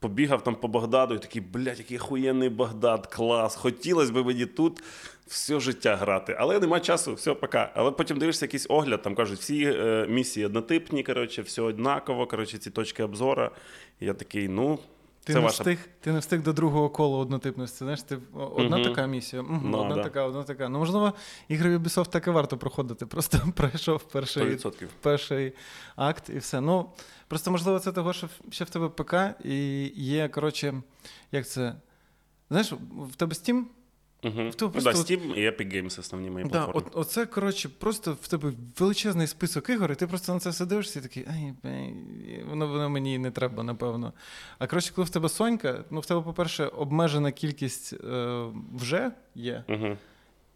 Побігав 0.00 0.44
там 0.44 0.54
по 0.54 0.68
Багдаду 0.68 1.14
і 1.14 1.18
такий, 1.18 1.42
блядь, 1.42 1.78
який 1.78 1.98
охуєнний 1.98 2.48
Багдад, 2.48 3.06
клас. 3.06 3.56
Хотілося 3.56 4.12
б 4.12 4.26
мені 4.26 4.46
тут 4.46 4.82
все 5.26 5.60
життя 5.60 5.96
грати. 5.96 6.36
Але 6.38 6.60
нема 6.60 6.80
часу, 6.80 7.14
все, 7.14 7.34
пока. 7.34 7.72
Але 7.74 7.90
потім 7.90 8.18
дивишся 8.18 8.44
якийсь 8.44 8.66
огляд, 8.70 9.02
там 9.02 9.14
кажуть, 9.14 9.38
всі 9.38 9.64
е, 9.64 10.06
місії 10.08 10.46
однотипні, 10.46 11.02
коротше, 11.02 11.42
все 11.42 11.62
однаково, 11.62 12.26
коротше, 12.26 12.58
ці 12.58 12.70
точки 12.70 13.02
обзору. 13.02 13.50
І 14.00 14.06
я 14.06 14.14
такий, 14.14 14.48
ну. 14.48 14.78
Ти 15.24 15.32
Це 15.32 15.38
не 15.38 15.44
ваша- 15.44 15.62
встиг, 15.62 15.78
ти 16.00 16.12
не 16.12 16.18
встиг 16.18 16.42
до 16.42 16.52
другого 16.52 16.90
колу 16.90 17.18
однотипності. 17.18 17.78
Знаєш, 17.78 18.02
ти 18.02 18.18
одна 18.34 18.76
Мгм. 18.78 18.88
така 18.88 19.06
місія, 19.06 19.42
мгм, 19.42 19.70
Ну, 19.70 19.78
одна 19.78 19.94
да. 19.94 20.02
така, 20.02 20.22
одна 20.22 20.42
така. 20.42 20.68
Ну, 20.68 20.78
можливо, 20.78 21.12
ігри 21.48 21.76
Ubisoft 21.78 22.10
так 22.10 22.26
і 22.26 22.30
варто 22.30 22.56
проходити. 22.58 23.06
Просто 23.12 23.38
пройшов 23.56 24.02
перший, 24.02 24.42
100%. 24.56 24.86
перший 25.00 25.52
акт 25.96 26.30
і 26.34 26.38
все. 26.38 26.60
Ну, 26.60 26.90
просто 27.28 27.50
можливо, 27.50 27.78
це 27.78 27.92
того, 27.92 28.12
що 28.12 28.28
ще 28.50 28.64
в 28.64 28.70
тебе 28.70 28.88
ПК, 28.88 29.14
і 29.44 29.84
є, 30.02 30.28
коротше, 30.28 30.74
як 31.32 31.48
це. 31.48 31.74
Знаєш, 32.50 32.72
в 33.12 33.16
тебе 33.16 33.34
Steam? 33.34 33.62
Угу. 34.24 34.48
В 34.48 34.54
тебе 34.54 34.70
Ну, 34.74 34.82
просто 34.82 34.92
да, 34.92 34.98
Steam 34.98 35.34
і 35.34 35.50
Epic 35.50 35.74
Games 35.76 36.00
основні 36.00 36.30
мої 36.30 36.44
Да, 36.44 36.50
платформи. 36.50 36.82
от, 36.86 36.96
оце, 36.96 37.26
коротше, 37.26 37.68
просто 37.78 38.16
в 38.22 38.28
тебе 38.28 38.52
величезний 38.78 39.26
список 39.26 39.68
ігор, 39.70 39.92
і 39.92 39.94
ти 39.94 40.06
просто 40.06 40.34
на 40.34 40.40
це 40.40 40.50
все 40.50 40.66
дивишся 40.66 40.98
і 40.98 41.02
такий, 41.02 41.26
ай, 41.28 41.54
воно, 42.48 42.68
воно 42.68 42.90
мені 42.90 43.18
не 43.18 43.30
треба, 43.30 43.62
напевно. 43.62 44.12
А 44.58 44.66
коротше, 44.66 44.92
коли 44.94 45.04
в 45.04 45.10
тебе 45.10 45.28
Сонька, 45.28 45.84
ну 45.90 46.00
в 46.00 46.06
тебе, 46.06 46.20
по-перше, 46.20 46.66
обмежена 46.66 47.32
кількість 47.32 47.92
е, 47.92 48.44
вже 48.74 49.10
є. 49.34 49.64
Угу. 49.68 49.96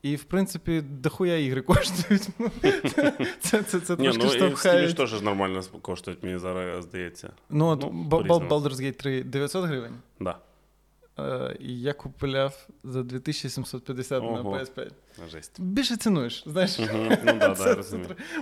І, 0.02 0.16
в 0.16 0.24
принципі, 0.24 0.80
дохуя 0.80 1.36
ігри 1.38 1.62
коштують. 1.62 2.28
Ну, 2.38 2.50
Це, 3.40 3.62
це, 3.62 3.80
це 3.80 3.96
трошки 3.96 4.24
ну 4.24 4.30
штовхає. 4.30 4.88
ж 4.88 4.96
теж 4.96 5.22
нормально 5.22 5.62
коштують, 5.82 6.22
мені 6.22 6.38
зараз 6.38 6.84
здається. 6.84 7.30
Ну, 7.50 7.66
от 7.66 7.80
ну. 7.80 8.06
Baldur's 8.48 8.80
Gate 8.80 8.92
3 8.92 9.22
900 9.22 9.64
гривень. 9.64 9.92
Да. 10.20 10.38
Е, 11.20 11.56
і 11.60 11.80
я 11.80 11.92
купляв 11.92 12.68
за 12.84 13.02
2750 13.02 14.22
на 14.22 14.28
PS5. 14.28 14.90
Жесть. 15.30 15.60
Більше 15.60 15.96
цінуєш, 15.96 16.42
знаєш. 16.46 16.78
Угу. 16.78 16.88
Ну 16.92 17.32
да, 17.38 17.54
Це- 17.54 17.64
да, 17.64 17.70
я 17.70 17.82
це 17.82 17.98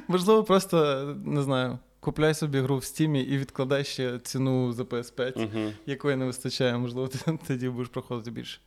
Можливо, 0.08 0.44
просто 0.44 1.04
не 1.25 1.42
знаю. 1.42 1.78
Купляй 2.00 2.35
собі 2.35 2.61
гру 2.61 2.76
в 2.78 2.85
стімі 2.85 3.23
і 3.23 3.38
відкладай 3.38 3.85
ще 3.85 4.18
ціну 4.18 4.73
за 4.73 4.82
PS5, 4.82 5.44
Угу. 5.44 5.73
якої 5.87 6.16
не 6.16 6.25
вистачає, 6.25 6.78
можливо, 6.78 7.08
ти 7.26 7.38
тоді 7.47 7.68
будеш 7.68 7.88
проходити 7.88 8.30
більше. 8.30 8.61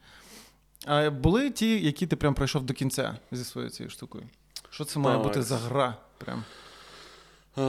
А 0.86 1.10
були 1.10 1.50
ті, 1.52 1.80
які 1.86 2.08
ти 2.08 2.16
прям 2.16 2.34
пройшов 2.34 2.64
до 2.64 2.74
кінця 2.74 3.18
зі 3.32 3.44
своєю 3.44 3.70
цією 3.72 3.90
штукою? 3.90 4.24
Що 4.70 4.86
це 4.86 5.00
має 5.00 5.18
Так. 5.18 5.28
бути 5.28 5.42
за 5.42 5.58
гра? 5.58 5.98
Прям? 6.18 6.44
Е, 7.58 7.62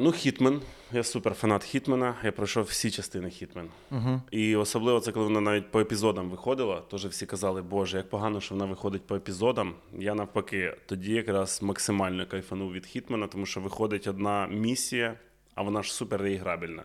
ну, 0.00 0.12
Хітмен. 0.12 0.60
Я 0.92 1.04
супер 1.04 1.34
фанат 1.34 1.64
Хітмена. 1.64 2.14
Я 2.24 2.32
пройшов 2.32 2.64
всі 2.64 2.90
частини 2.90 3.30
Хітмен. 3.30 3.68
Угу. 3.90 4.22
І 4.30 4.56
особливо 4.56 5.00
це 5.00 5.12
коли 5.12 5.26
вона 5.26 5.40
навіть 5.40 5.70
по 5.70 5.80
епізодам 5.80 6.30
виходила. 6.30 6.80
Теж 6.80 7.06
всі 7.06 7.26
казали, 7.26 7.62
Боже, 7.62 7.96
як 7.96 8.10
погано, 8.10 8.40
що 8.40 8.54
вона 8.54 8.66
виходить 8.66 9.06
по 9.06 9.16
епізодам. 9.16 9.74
Я 9.98 10.14
навпаки, 10.14 10.76
тоді 10.86 11.12
якраз 11.12 11.62
максимально 11.62 12.26
кайфанув 12.26 12.72
від 12.72 12.86
Хітмена, 12.86 13.26
тому 13.26 13.46
що 13.46 13.60
виходить 13.60 14.06
одна 14.06 14.46
місія, 14.46 15.14
а 15.54 15.62
вона 15.62 15.82
ж 15.82 15.94
супер 15.94 16.22
реіграбельна. 16.22 16.82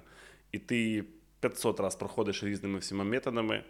І 0.51 0.59
ти 0.59 0.77
її 0.77 1.03
500 1.39 1.79
разів 1.79 1.99
проходиш 1.99 2.43
різними 2.43 2.79
всіма 2.79 3.03
методами 3.03 3.63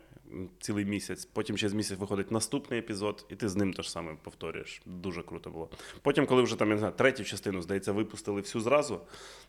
цілий 0.59 0.85
місяць. 0.85 1.25
Потім 1.25 1.57
через 1.57 1.73
місяць 1.73 1.99
виходить 1.99 2.31
наступний 2.31 2.79
епізод, 2.79 3.25
і 3.29 3.35
ти 3.35 3.49
з 3.49 3.55
ним 3.55 3.73
те 3.73 3.83
ж 3.83 3.91
саме 3.91 4.15
повторюєш. 4.23 4.81
Дуже 4.85 5.23
круто 5.23 5.49
було. 5.49 5.69
Потім, 6.01 6.25
коли 6.25 6.41
вже 6.41 6.55
там 6.55 6.67
я 6.67 6.73
не 6.73 6.79
знаю, 6.79 6.93
третю 6.97 7.23
частину, 7.23 7.61
здається, 7.61 7.91
випустили 7.91 8.41
всю 8.41 8.61
зразу, 8.61 9.01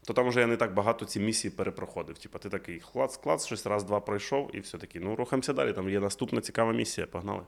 то 0.04 0.12
там 0.12 0.28
вже 0.28 0.40
я 0.40 0.46
не 0.46 0.56
так 0.56 0.74
багато 0.74 1.04
ці 1.04 1.20
місії 1.20 1.50
перепроходив. 1.50 2.18
Типа 2.18 2.38
ти 2.38 2.48
такий 2.48 2.82
клац, 2.92 3.16
клац, 3.16 3.46
щось 3.46 3.66
раз-два 3.66 4.00
пройшов, 4.00 4.50
і 4.56 4.60
все 4.60 4.78
таки. 4.78 5.00
Ну, 5.00 5.16
рухаємося 5.16 5.52
далі. 5.52 5.72
Там 5.72 5.88
є 5.90 6.00
наступна 6.00 6.40
цікава 6.40 6.72
місія. 6.72 7.06
Погнали. 7.06 7.42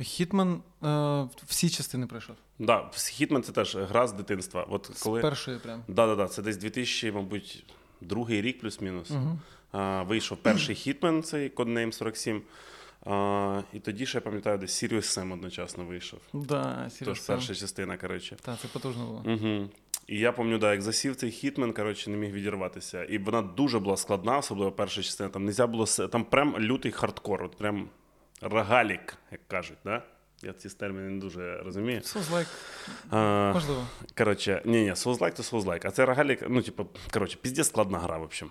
Хітман 0.00 0.62
е, 0.84 1.28
всі 1.46 1.70
частини 1.70 2.06
пройшов. 2.06 2.36
Да, 2.58 2.90
Хітмен 2.94 3.42
це 3.42 3.52
теж 3.52 3.76
гра 3.76 4.06
з 4.06 4.12
дитинства. 4.12 4.66
От 4.70 4.90
З 4.94 5.20
першої 5.22 5.58
прям. 5.58 5.82
Да, 5.88 6.06
да, 6.06 6.14
да. 6.14 6.28
Це 6.28 6.42
десь 6.42 6.56
2000, 6.56 7.12
мабуть, 7.12 7.64
другий 8.00 8.42
рік 8.42 8.60
плюс-мінус. 8.60 9.10
Угу. 9.10 9.38
Вийшов 10.06 10.38
перший 10.38 10.74
Хітмен, 10.74 11.22
цей 11.22 11.48
коднейм 11.48 11.92
47. 11.92 12.42
А, 13.06 13.60
і 13.72 13.78
тоді 13.80 14.06
ще 14.06 14.18
я 14.18 14.22
пам'ятаю, 14.22 14.58
десь 14.58 14.84
Sirius 14.84 14.96
Sam 15.18 15.32
одночасно 15.32 15.84
вийшов. 15.84 16.20
Да, 16.32 16.82
Тож 16.84 16.92
серйозно. 16.92 17.34
перша 17.34 17.54
частина, 17.54 17.96
коротше. 17.96 18.36
Так, 18.42 18.58
це 18.60 18.68
потужно 18.68 19.06
було. 19.06 19.24
Угу. 19.26 19.68
І 20.06 20.18
я 20.18 20.32
пам'ятаю, 20.32 20.58
да, 20.60 20.72
як 20.72 20.82
засів 20.82 21.16
цей 21.16 21.30
хітмен, 21.30 21.72
коротше, 21.72 22.10
не 22.10 22.16
міг 22.16 22.32
відірватися. 22.32 23.04
І 23.04 23.18
вона 23.18 23.42
дуже 23.42 23.78
була 23.78 23.96
складна, 23.96 24.38
особливо 24.38 24.72
перша 24.72 25.02
частина. 25.02 25.28
Там 25.30 25.44
нельзя 25.44 25.66
було 25.66 25.86
там 25.86 26.24
прям 26.24 26.58
лютий 26.58 26.92
хардкор, 26.92 27.44
от 27.44 27.56
прям 27.56 27.88
рогалік, 28.40 29.16
як 29.32 29.40
кажуть, 29.48 29.78
да? 29.84 30.02
Я 30.42 30.52
ці 30.52 30.68
терміни 30.68 31.10
не 31.10 31.20
дуже 31.20 31.56
розумію. 31.56 32.00
Souls-like, 32.00 32.46
А, 33.10 33.52
можливо. 33.54 33.86
коротше, 34.18 34.62
ні, 34.64 34.82
ні, 34.82 34.90
Souls-like 34.92 35.32
то 35.36 35.42
Souls-like. 35.42 35.86
А 35.86 35.90
це 35.90 36.06
рогалік, 36.06 36.44
ну, 36.48 36.62
типу, 36.62 36.86
коротше, 37.12 37.38
піздець 37.42 37.66
складна 37.66 37.98
гра, 37.98 38.18
в 38.18 38.22
общем. 38.22 38.50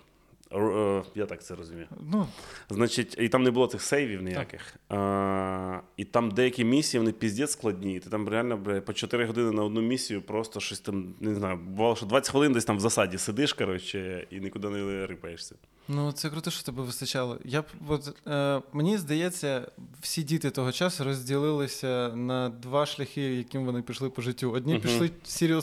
Е, 0.53 1.03
Я 1.15 1.25
так 1.25 1.43
це 1.43 1.55
розумію. 1.55 1.87
Ну, 2.11 2.27
Значить, 2.69 3.15
і 3.19 3.29
там 3.29 3.43
не 3.43 3.51
було 3.51 3.67
цих 3.67 3.81
сейвів 3.81 4.21
ніяких. 4.23 4.75
А, 4.89 5.79
і 5.97 6.03
там 6.05 6.31
деякі 6.31 6.63
місії, 6.65 6.99
вони 6.99 7.11
піздець 7.11 7.51
складні. 7.51 7.99
Ти 7.99 8.09
там 8.09 8.29
реально 8.29 8.57
бля, 8.57 8.81
по 8.81 8.93
4 8.93 9.25
години 9.25 9.51
на 9.51 9.63
одну 9.63 9.81
місію, 9.81 10.21
просто 10.21 10.59
щось 10.59 10.79
там, 10.79 11.13
не 11.19 11.35
знаю, 11.35 11.57
бувало, 11.57 11.95
що 11.95 12.05
20 12.05 12.31
хвилин 12.31 12.53
десь 12.53 12.65
там 12.65 12.77
в 12.77 12.79
засаді 12.79 13.17
сидиш, 13.17 13.53
коротше, 13.53 14.27
і 14.29 14.39
нікуди 14.39 14.69
не 14.69 15.07
рипаєшся. 15.07 15.55
Ну, 15.87 16.11
це 16.11 16.29
круто, 16.29 16.51
що 16.51 16.63
тебе 16.63 16.83
вистачало. 16.83 17.37
Я 17.45 17.61
б 17.61 17.65
от, 17.87 18.27
е, 18.27 18.61
мені 18.73 18.97
здається, 18.97 19.71
всі 20.01 20.23
діти 20.23 20.49
того 20.49 20.71
часу 20.71 21.03
розділилися 21.03 22.09
на 22.15 22.49
два 22.49 22.85
шляхи, 22.85 23.21
яким 23.21 23.65
вони 23.65 23.81
пішли 23.81 24.09
по 24.09 24.21
життю. 24.21 24.51
Одні 24.51 24.73
Мгм. 24.73 24.81
пішли 24.81 25.09
Sirius 25.25 25.61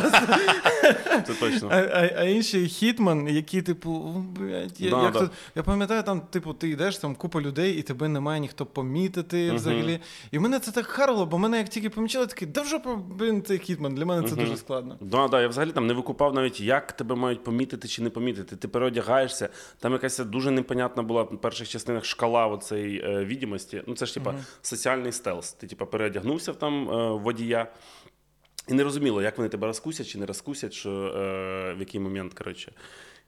Це 1.26 1.34
точно. 1.40 1.68
А, 1.72 1.76
а 1.76 2.42
хітман, 2.66 3.28
які, 3.28 3.62
типу, 3.62 3.90
блядь, 4.38 4.80
я, 4.80 5.62
пам'ятаю, 5.62 6.02
там, 6.02 6.20
типу, 6.20 6.52
ти 6.52 6.68
йдеш, 6.68 6.98
там 6.98 7.14
купа 7.14 7.40
людей, 7.40 7.72
і 7.76 7.82
тебе 7.82 8.08
немає 8.08 8.40
ніхто 8.40 8.66
помітити 8.66 9.52
взагалі. 9.52 10.00
І 10.32 10.38
мене 10.38 10.58
це 10.58 10.72
так 10.72 10.86
харило, 10.86 11.26
бо 11.26 11.38
мене 11.38 11.58
як 11.58 11.68
тільки 11.68 11.90
помічали, 11.90 12.26
такий, 12.26 12.48
да 12.48 12.62
вже, 12.62 12.80
блін, 13.18 13.42
цей 13.42 13.58
хітман, 13.58 13.94
для 13.94 14.06
мене 14.06 14.28
це 14.28 14.36
дуже 14.36 14.56
складно. 14.56 14.96
Да, 15.00 15.28
да, 15.28 15.40
я 15.40 15.48
взагалі 15.48 15.72
там 15.72 15.86
не 15.86 15.94
викупав 15.94 16.34
навіть, 16.34 16.60
як 16.60 16.92
тебе 16.92 17.14
мають 17.14 17.44
помітити 17.44 17.88
чи 17.88 18.02
не 18.02 18.10
помітити. 18.10 18.56
Ти 18.56 18.68
переодягаєшся. 18.68 19.48
Там 19.78 19.92
якась 19.92 20.18
дуже 20.18 20.50
непонятна 20.50 21.02
була 21.02 21.22
в 21.22 21.40
перших 21.40 21.68
частинах 21.68 22.04
шкала 22.04 22.46
оцей 22.46 23.02
е, 23.04 23.24
відомості. 23.24 23.82
Ну 23.86 23.94
це 23.94 24.06
ж 24.06 24.14
типа 24.14 24.34
соціальний 24.62 25.12
стелс. 25.12 25.52
Ти 25.52 25.66
типа 25.66 25.86
переодягнувся 25.86 26.52
там 26.52 26.90
е, 26.90 27.10
водія. 27.10 27.66
І 28.68 28.74
не 28.74 28.84
розуміло, 28.84 29.22
як 29.22 29.38
вони 29.38 29.48
тебе 29.48 29.66
розкусять 29.66 30.06
чи 30.08 30.18
не 30.18 30.26
розкусять, 30.26 30.72
що, 30.72 30.90
е, 30.90 31.74
в 31.74 31.80
який 31.80 32.00
момент, 32.00 32.34
коротше. 32.34 32.72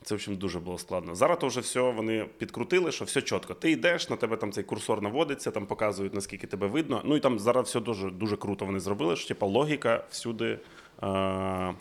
Це, 0.04 0.14
в 0.14 0.16
общем, 0.16 0.36
дуже 0.36 0.60
було 0.60 0.78
складно. 0.78 1.14
Зараз 1.14 1.38
то 1.38 1.46
вже 1.46 1.60
все 1.60 1.80
вони 1.80 2.26
підкрутили, 2.38 2.92
що 2.92 3.04
все 3.04 3.22
чітко. 3.22 3.54
Ти 3.54 3.70
йдеш, 3.70 4.10
на 4.10 4.16
тебе 4.16 4.36
там 4.36 4.52
цей 4.52 4.64
курсор 4.64 5.02
наводиться, 5.02 5.50
там 5.50 5.66
показують, 5.66 6.14
наскільки 6.14 6.46
тебе 6.46 6.66
видно. 6.66 7.02
Ну 7.04 7.16
і 7.16 7.20
там 7.20 7.38
зараз 7.38 7.66
все 7.66 7.80
дуже, 7.80 8.10
дуже 8.10 8.36
круто 8.36 8.64
вони 8.64 8.80
зробили, 8.80 9.16
що 9.16 9.28
типа 9.28 9.46
логіка 9.46 10.04
всюди. 10.10 10.58
Е- 11.02 11.74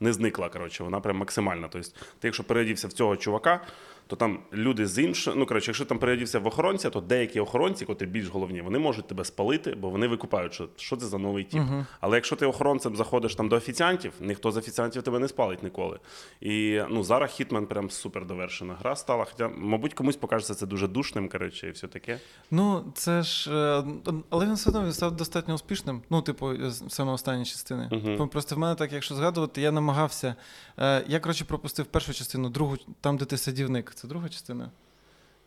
не 0.00 0.12
зникла, 0.12 0.48
коротше, 0.48 0.84
вона 0.84 1.00
прям 1.00 1.16
максимальна. 1.16 1.68
Тобто, 1.68 1.88
ти, 2.18 2.28
якщо 2.28 2.44
переодівся 2.44 2.88
в 2.88 2.92
цього 2.92 3.16
чувака, 3.16 3.60
то 4.06 4.16
там 4.16 4.38
люди 4.52 4.86
з 4.86 4.98
іншого. 4.98 5.36
Ну, 5.36 5.46
коротше, 5.46 5.70
якщо 5.70 5.84
там 5.84 5.98
переодівся 5.98 6.38
в 6.38 6.46
охоронця, 6.46 6.90
то 6.90 7.00
деякі 7.00 7.40
охоронці, 7.40 7.84
котрі 7.84 8.06
більш 8.06 8.26
головні, 8.28 8.60
вони 8.60 8.78
можуть 8.78 9.06
тебе 9.06 9.24
спалити, 9.24 9.74
бо 9.74 9.90
вони 9.90 10.06
викупають, 10.06 10.54
що, 10.54 10.68
що 10.76 10.96
це 10.96 11.06
за 11.06 11.18
новий 11.18 11.44
тип. 11.44 11.60
Мгм. 11.60 11.86
Але 12.00 12.16
якщо 12.16 12.36
ти 12.36 12.46
охоронцем 12.46 12.96
заходиш 12.96 13.34
там 13.34 13.48
до 13.48 13.56
офіціантів, 13.56 14.12
ніхто 14.20 14.50
з 14.52 14.56
офіціантів 14.56 15.02
тебе 15.02 15.18
не 15.18 15.28
спалить 15.28 15.62
ніколи. 15.62 15.98
І 16.40 16.80
ну, 16.90 17.02
зараз 17.02 17.30
Хітмен 17.30 17.66
прям 17.66 17.90
супер 17.90 18.26
довершена 18.26 18.74
гра 18.80 18.96
стала. 18.96 19.24
Хоча, 19.32 19.48
мабуть, 19.56 19.94
комусь 19.94 20.16
покажеться 20.16 20.54
це 20.54 20.66
дуже 20.66 20.88
душним, 20.88 21.28
коротше, 21.28 21.68
і 21.68 21.70
все 21.70 21.88
таке. 21.88 22.18
Ну, 22.50 22.84
це 22.94 23.22
ж. 23.22 23.50
е, 23.52 23.84
Але 24.30 24.46
він 24.46 24.54
все 24.54 24.70
одно 24.70 24.92
став 24.92 25.16
достатньо 25.16 25.54
успішним. 25.54 26.02
Ну, 26.10 26.22
типу, 26.22 26.52
саме 26.88 27.12
останні 27.12 27.44
частини. 27.44 27.88
Типу, 28.04 28.26
Просто 28.26 28.56
в 28.56 28.58
мене 28.58 28.74
так, 28.74 28.92
якщо 28.92 29.14
згадувати, 29.14 29.60
я 29.60 29.72
намагався. 29.72 30.34
е, 30.78 31.04
Я, 31.08 31.20
коротше, 31.20 31.44
пропустив 31.44 31.86
першу 31.86 32.12
частину, 32.14 32.48
другу, 32.48 32.76
там, 33.00 33.16
де 33.16 33.24
ти 33.24 33.38
садівник. 33.38 33.92
Це 33.96 34.08
друга 34.08 34.28
частина? 34.28 34.70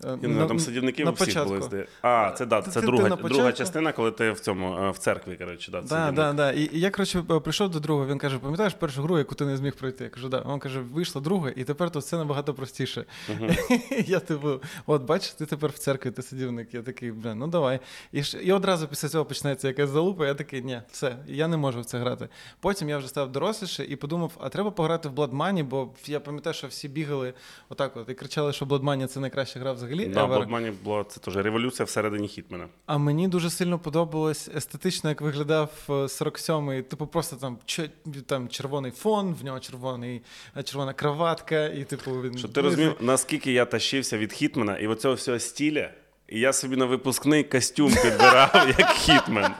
Е, 0.04 0.18
Я 0.22 0.46
там 0.46 0.60
садівники 0.60 1.06
на 1.06 1.12
у 1.12 1.14
всіх 1.14 1.28
початку. 1.28 1.50
були. 1.50 1.62
здається. 1.62 1.94
А, 2.02 2.32
це 2.32 2.46
да, 2.46 2.62
Ти- 2.62 2.72
це 2.72 2.82
друга, 2.82 3.10
друга 3.10 3.52
частина, 3.52 3.92
коли 3.92 4.12
ти 4.12 4.32
в 4.32 4.40
цьому 4.40 4.74
е, 4.76 4.92
в 4.92 4.98
церкві, 4.98 5.36
коротше, 5.36 5.72
да, 5.72 5.82
Да, 5.82 6.12
да, 6.12 6.34
да. 6.34 6.52
І, 6.52 6.70
і 6.74 6.80
я, 6.80 6.92
коротше, 6.92 7.24
е, 7.32 7.40
прийшов 7.40 7.70
до 7.70 7.80
другого, 7.80 8.08
він 8.08 8.18
каже: 8.18 8.38
пам'ятаєш 8.40 8.74
першу 8.74 9.02
гру, 9.02 9.18
яку 9.18 9.36
ти 9.36 9.46
не 9.46 9.58
зміг 9.58 9.76
пройти? 9.76 10.04
Я 10.04 10.10
кажу, 10.10 10.30
да. 10.30 10.46
Він 10.52 10.60
каже, 10.60 10.80
вийшла 10.80 11.22
друга, 11.22 11.52
і 11.56 11.64
тепер 11.64 11.90
тут 11.92 12.04
все 12.04 12.18
набагато 12.18 12.54
простіше. 12.54 13.06
Мгм. 13.30 13.50
Я 14.08 14.20
типу, 14.20 14.62
от 14.86 15.04
бачиш, 15.04 15.30
ти 15.30 15.46
тепер 15.46 15.70
в 15.70 15.78
церкві, 15.78 16.12
ти 16.12 16.22
садівник. 16.22 16.74
Я 16.74 16.82
такий, 16.82 17.12
блін, 17.12 17.38
ну 17.38 17.48
давай. 17.48 17.80
І, 18.12 18.22
і 18.44 18.52
одразу 18.52 18.88
після 18.88 19.08
цього 19.10 19.26
починається 19.26 19.68
якась 19.68 19.90
залупа, 19.90 20.28
я 20.28 20.34
такий, 20.34 20.62
ні, 20.62 20.82
все, 20.92 21.16
я 21.28 21.48
не 21.48 21.58
можу 21.58 21.82
в 21.82 21.86
це 21.86 21.98
грати. 21.98 22.30
Потім 22.60 22.90
я 22.90 22.98
вже 22.98 23.08
став 23.08 23.32
доросліше 23.32 23.86
і 23.86 23.96
подумав, 23.96 24.32
а 24.40 24.50
треба 24.50 24.72
пограти 24.72 25.10
в 25.10 25.14
Blood 25.14 25.32
Money, 25.38 25.64
бо 25.64 25.90
я 26.06 26.20
пам'ятаю, 26.20 26.54
що 26.54 26.68
всі 26.68 26.88
бігали 26.88 27.34
отак 27.70 27.98
от 27.98 28.10
і 28.10 28.14
кричали, 28.14 28.54
що 28.54 28.66
Blood 28.66 28.84
Money— 28.84 29.08
це 29.08 29.20
найкраща 29.20 29.60
гра 29.60 29.72
взагалі. 29.72 29.89
Взагалі. 29.90 30.14
Да, 30.14 30.26
ever. 30.26 30.50
Blood 30.50 30.74
була 30.84 31.04
це 31.04 31.20
теж 31.20 31.36
революція 31.36 31.86
всередині 31.86 32.28
Хітмена. 32.28 32.68
А 32.86 32.98
мені 32.98 33.28
дуже 33.28 33.50
сильно 33.50 33.80
подобалось 33.80 34.50
естетично, 34.56 35.10
як 35.10 35.22
виглядав 35.22 35.72
е, 35.90 35.92
47-й. 35.92 36.82
Типу, 36.82 37.08
просто 37.08 37.36
там, 37.36 37.58
ч, 37.66 37.90
там 38.26 38.48
червоний 38.48 38.92
фон, 38.92 39.36
в 39.42 39.46
нього 39.46 39.60
червоний, 39.60 40.22
е, 40.58 40.64
червона 40.64 40.94
кроватка, 40.94 41.66
і 41.66 41.84
типу 41.84 42.12
він. 42.12 42.38
Щоб 42.38 42.54
ти 42.54 42.62
розумів, 42.62 42.96
наскільки 43.00 43.52
я 43.52 43.66
тащився 43.66 44.18
від 44.18 44.34
Хітмена 44.34 44.78
і 44.78 44.88
оцього 44.88 45.14
всього 45.14 45.40
стіля. 45.40 45.90
І 46.32 46.40
я 46.40 46.54
собі 46.54 46.76
на 46.76 46.86
випускний 46.86 47.44
костюм 47.44 47.94
підбирав, 48.04 48.74
як 48.80 48.90
хітмен. 48.90 49.52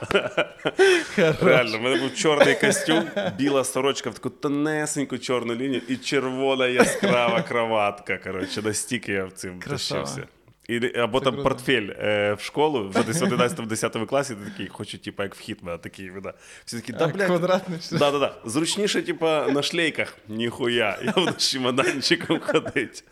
Реально, 1.16 1.78
в 1.78 1.82
мене 1.82 1.96
був 2.02 2.14
чорний 2.14 2.54
костюм, 2.54 3.04
біла 3.38 3.64
сорочка 3.64 4.10
в 4.10 4.14
таку 4.14 4.30
тонесеньку 4.30 5.18
чорну 5.18 5.54
лінію 5.54 5.82
і 5.88 5.96
червона 5.96 6.66
яскрава 6.66 7.42
краватка. 7.42 8.18
Коротше, 8.18 8.62
настільки 8.62 9.12
я 9.12 9.24
в 9.24 9.32
цим 9.32 9.60
тащився. 9.60 10.26
І, 10.68 10.98
або 10.98 11.18
Це 11.18 11.24
там 11.24 11.34
круто. 11.34 11.48
портфель 11.48 11.88
е, 11.98 12.34
в 12.34 12.40
школу, 12.40 12.88
вже 12.88 13.02
десь 13.02 13.20
в 13.20 13.24
11-10 13.24 14.06
класі, 14.06 14.34
ти 14.34 14.50
такий, 14.50 14.68
хочу, 14.68 14.98
типу, 14.98 15.22
як 15.22 15.34
в 15.34 15.38
Хітмена, 15.38 15.78
такий, 15.78 16.10
да. 16.22 16.34
Всі 16.64 16.76
такі, 16.76 16.92
да, 16.92 17.06
блядь, 17.06 17.26
квадратний. 17.26 17.78
Да, 17.92 18.10
да, 18.10 18.18
да. 18.18 18.34
Зручніше, 18.44 19.02
типа, 19.02 19.46
на 19.50 19.62
шлейках. 19.62 20.16
Ніхуя. 20.28 20.98
Я 21.04 21.12
буду 21.12 21.32
з 21.38 21.50
чемоданчиком 21.50 22.40
ходити. 22.40 23.02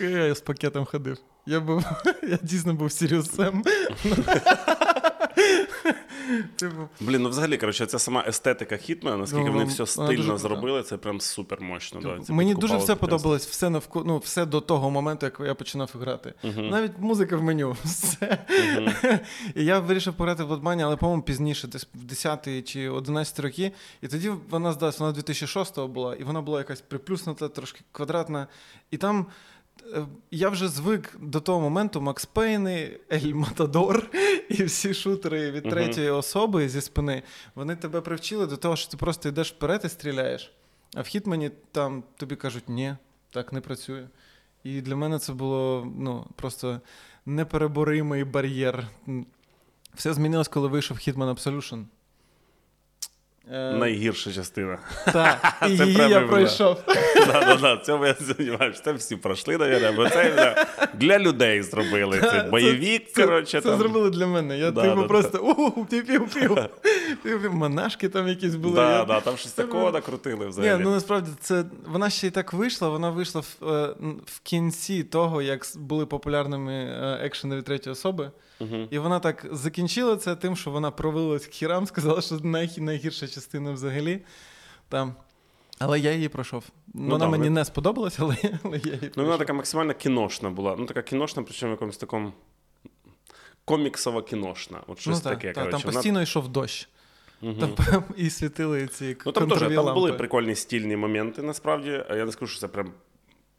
Я 0.00 0.34
з 0.34 0.40
пакетом 0.40 0.84
ходив. 0.84 1.18
Я 1.46 1.60
був, 1.60 1.84
я 2.22 2.38
дійсно 2.42 2.74
був. 2.74 2.92
Типу, 6.56 6.88
Блін, 7.00 7.22
ну 7.22 7.28
взагалі, 7.28 7.56
коротше, 7.56 7.86
ця 7.86 7.98
сама 7.98 8.24
естетика 8.28 8.76
Хітмена, 8.76 9.16
наскільки 9.16 9.44
Ну, 9.44 9.52
вони 9.52 9.64
все 9.64 9.86
стильно 9.86 10.38
зробили, 10.38 10.82
це 10.82 10.96
прям 10.96 11.20
супер 11.20 11.60
мощно. 11.60 12.00
Да, 12.00 12.34
Мені 12.34 12.54
дуже 12.54 12.76
все 12.76 12.94
подобалось, 12.94 13.46
все 13.46 13.70
навко, 13.70 14.02
ну, 14.06 14.18
все 14.18 14.46
до 14.46 14.60
того 14.60 14.90
моменту, 14.90 15.26
як 15.26 15.40
я 15.46 15.54
починав 15.54 15.90
грати. 16.00 16.34
Навіть 16.42 16.92
музика 16.98 17.36
в 17.36 17.42
меню. 17.42 17.76
Все. 17.84 18.38
І 19.54 19.64
я 19.64 19.78
вирішив 19.78 20.14
пограти 20.14 20.44
в 20.44 20.52
Blood 20.52 20.82
але, 20.82 20.96
по-моєму, 20.96 21.22
пізніше, 21.22 21.68
десь 21.68 21.88
в 21.94 22.04
10 22.04 22.68
чи 22.68 22.88
11 22.88 23.40
роки. 23.40 23.72
І 24.02 24.08
тоді 24.08 24.32
вона 24.50 24.72
здається, 24.72 25.04
вона 25.04 25.12
2006 25.12 25.80
була, 25.80 26.14
і 26.14 26.24
вона 26.24 26.40
була 26.40 26.58
якась 26.58 26.80
приплюснута, 26.80 27.48
трошки 27.48 27.80
квадратна. 27.92 28.46
І 28.90 28.96
там. 28.96 29.26
Е, 29.94 30.06
Я 30.30 30.48
вже 30.48 30.68
звик 30.68 31.16
до 31.20 31.40
того 31.40 31.60
моменту 31.60 32.00
Макс 32.00 32.26
Пейни, 32.26 33.00
Ель 33.12 33.34
Матадор 33.34 34.10
і 34.48 34.64
всі 34.64 34.94
шутери 34.94 35.50
від 35.50 35.70
третьої 35.70 36.10
особи 36.10 36.68
зі 36.68 36.80
спини. 36.80 37.22
Вони 37.54 37.76
тебе 37.76 38.00
привчили 38.00 38.46
до 38.46 38.56
того, 38.56 38.76
що 38.76 38.90
ти 38.90 38.96
просто 38.96 39.28
йдеш 39.28 39.52
вперед 39.52 39.80
і 39.84 39.88
стріляєш. 39.88 40.52
А 40.94 41.00
в 41.00 41.06
Хітмені 41.06 41.50
там 41.72 42.04
тобі 42.16 42.36
кажуть, 42.36 42.68
ні, 42.68 42.96
так 43.30 43.52
не 43.52 43.60
працює. 43.60 44.08
І 44.64 44.80
для 44.80 44.96
мене 44.96 45.18
це 45.18 45.32
було 45.32 45.92
ну, 45.98 46.26
просто 46.36 46.80
непереборимий 47.26 48.24
бар'єр. 48.24 48.88
Все 49.94 50.14
змінилось, 50.14 50.48
коли 50.48 50.68
вийшов 50.68 50.96
Hitman 50.96 51.34
Absolution. 51.34 51.84
Е, 53.52 53.72
Найгірша 53.72 54.32
частина. 54.32 54.78
Так, 55.12 55.56
і 55.70 55.76
Це 55.76 55.86
її 55.86 56.08
я 56.10 56.20
пройшов. 56.20 56.82
Да, 57.26 57.40
да, 57.40 57.56
да. 57.56 57.76
Цьому 57.76 58.06
я 58.06 58.14
сподіваюся. 58.14 58.82
Це 58.84 58.92
всі 58.92 59.16
пройшли, 59.16 59.58
навіть, 59.58 59.96
бо 59.96 60.08
це 60.08 60.32
да, 60.36 60.66
для 60.94 61.18
людей 61.18 61.62
зробили. 61.62 62.20
Це 62.20 62.48
бойовик, 62.50 63.12
Це- 63.12 63.22
коротше. 63.22 63.60
Це 63.60 63.76
зробили 63.76 64.10
для 64.10 64.26
мене. 64.26 64.58
Я 64.58 64.72
типу 64.72 65.06
просто 65.06 65.38
у 65.38 65.84
пів-пів-пів. 65.84 66.68
Монашки 67.52 68.08
там 68.08 68.28
якісь 68.28 68.54
були. 68.54 68.74
Да, 68.74 68.98
я- 68.98 69.04
да, 69.04 69.20
там 69.20 69.36
щось 69.36 69.52
такого 69.52 69.78
було- 69.80 69.92
накрутили 69.92 70.50
Ні, 70.58 70.70
ну 70.80 70.90
насправді 70.90 71.30
це 71.40 71.64
вона 71.86 72.10
ще 72.10 72.26
й 72.26 72.30
так 72.30 72.52
вийшла. 72.52 72.88
Вона 72.88 73.10
вийшла 73.10 73.40
в, 73.40 73.68
е, 73.68 73.94
кінці 74.42 75.04
того, 75.04 75.42
як 75.42 75.66
були 75.76 76.06
популярними 76.06 76.72
е, 76.72 77.18
екшени 77.22 77.56
від 77.56 77.64
третьої 77.64 77.92
особи. 77.92 78.30
Мгм. 78.60 78.88
І 78.90 78.98
вона 78.98 79.20
так 79.20 79.46
закінчила 79.52 80.16
це 80.16 80.36
тим, 80.36 80.56
що 80.56 80.70
вона 80.70 80.90
провалилась 80.90 81.46
к 81.46 81.52
хірам, 81.52 81.86
сказала, 81.86 82.20
що 82.20 82.34
най, 82.42 82.70
найгірша 82.78 83.28
частина 83.28 83.72
взагалі. 83.72 84.20
Там. 84.88 85.14
Але 85.78 86.00
я 86.00 86.12
її 86.12 86.28
пройшов. 86.28 86.64
вона 86.94 87.18
да, 87.24 87.28
мені 87.30 87.44
ви- 87.44 87.50
не 87.50 87.64
сподобалась, 87.64 88.18
але, 88.20 88.36
але 88.62 88.78
я 88.78 88.84
її 88.84 88.98
Ну, 89.02 89.08
пройшов. 89.08 89.24
вона 89.24 89.38
така 89.38 89.52
максимально 89.52 89.94
кіношна 89.94 90.50
була. 90.50 90.76
Ну, 90.78 90.86
така 90.86 91.02
кіношна, 91.02 91.42
причому 91.42 91.70
в 91.72 91.74
якомусь 91.74 91.96
такому 91.96 92.32
коміксово 93.64 94.22
кіношна. 94.22 94.80
От 94.86 94.98
щось 95.00 95.14
ну, 95.16 95.20
так, 95.20 95.32
таке. 95.34 95.46
так, 95.52 95.54
коротше. 95.54 95.70
там 95.70 95.80
Вона- 95.80 95.94
постійно 95.96 96.22
йшов 96.22 96.48
дощ. 96.48 96.88
Мгм. 97.42 97.54
Там 97.74 98.04
і 98.16 98.30
світили 98.30 98.86
ці 98.86 99.16
Ну 99.26 99.32
там 99.32 99.48
теж 99.48 99.50
контрові 99.58 99.74
там 99.74 99.94
були 99.94 100.12
прикольні 100.12 100.54
стільні 100.54 100.96
моменти, 100.96 101.42
насправді. 101.42 102.04
А 102.08 102.16
Я 102.16 102.24
не 102.24 102.32
скажу, 102.32 102.52
що 102.52 102.60
це 102.60 102.68
прям. 102.68 102.92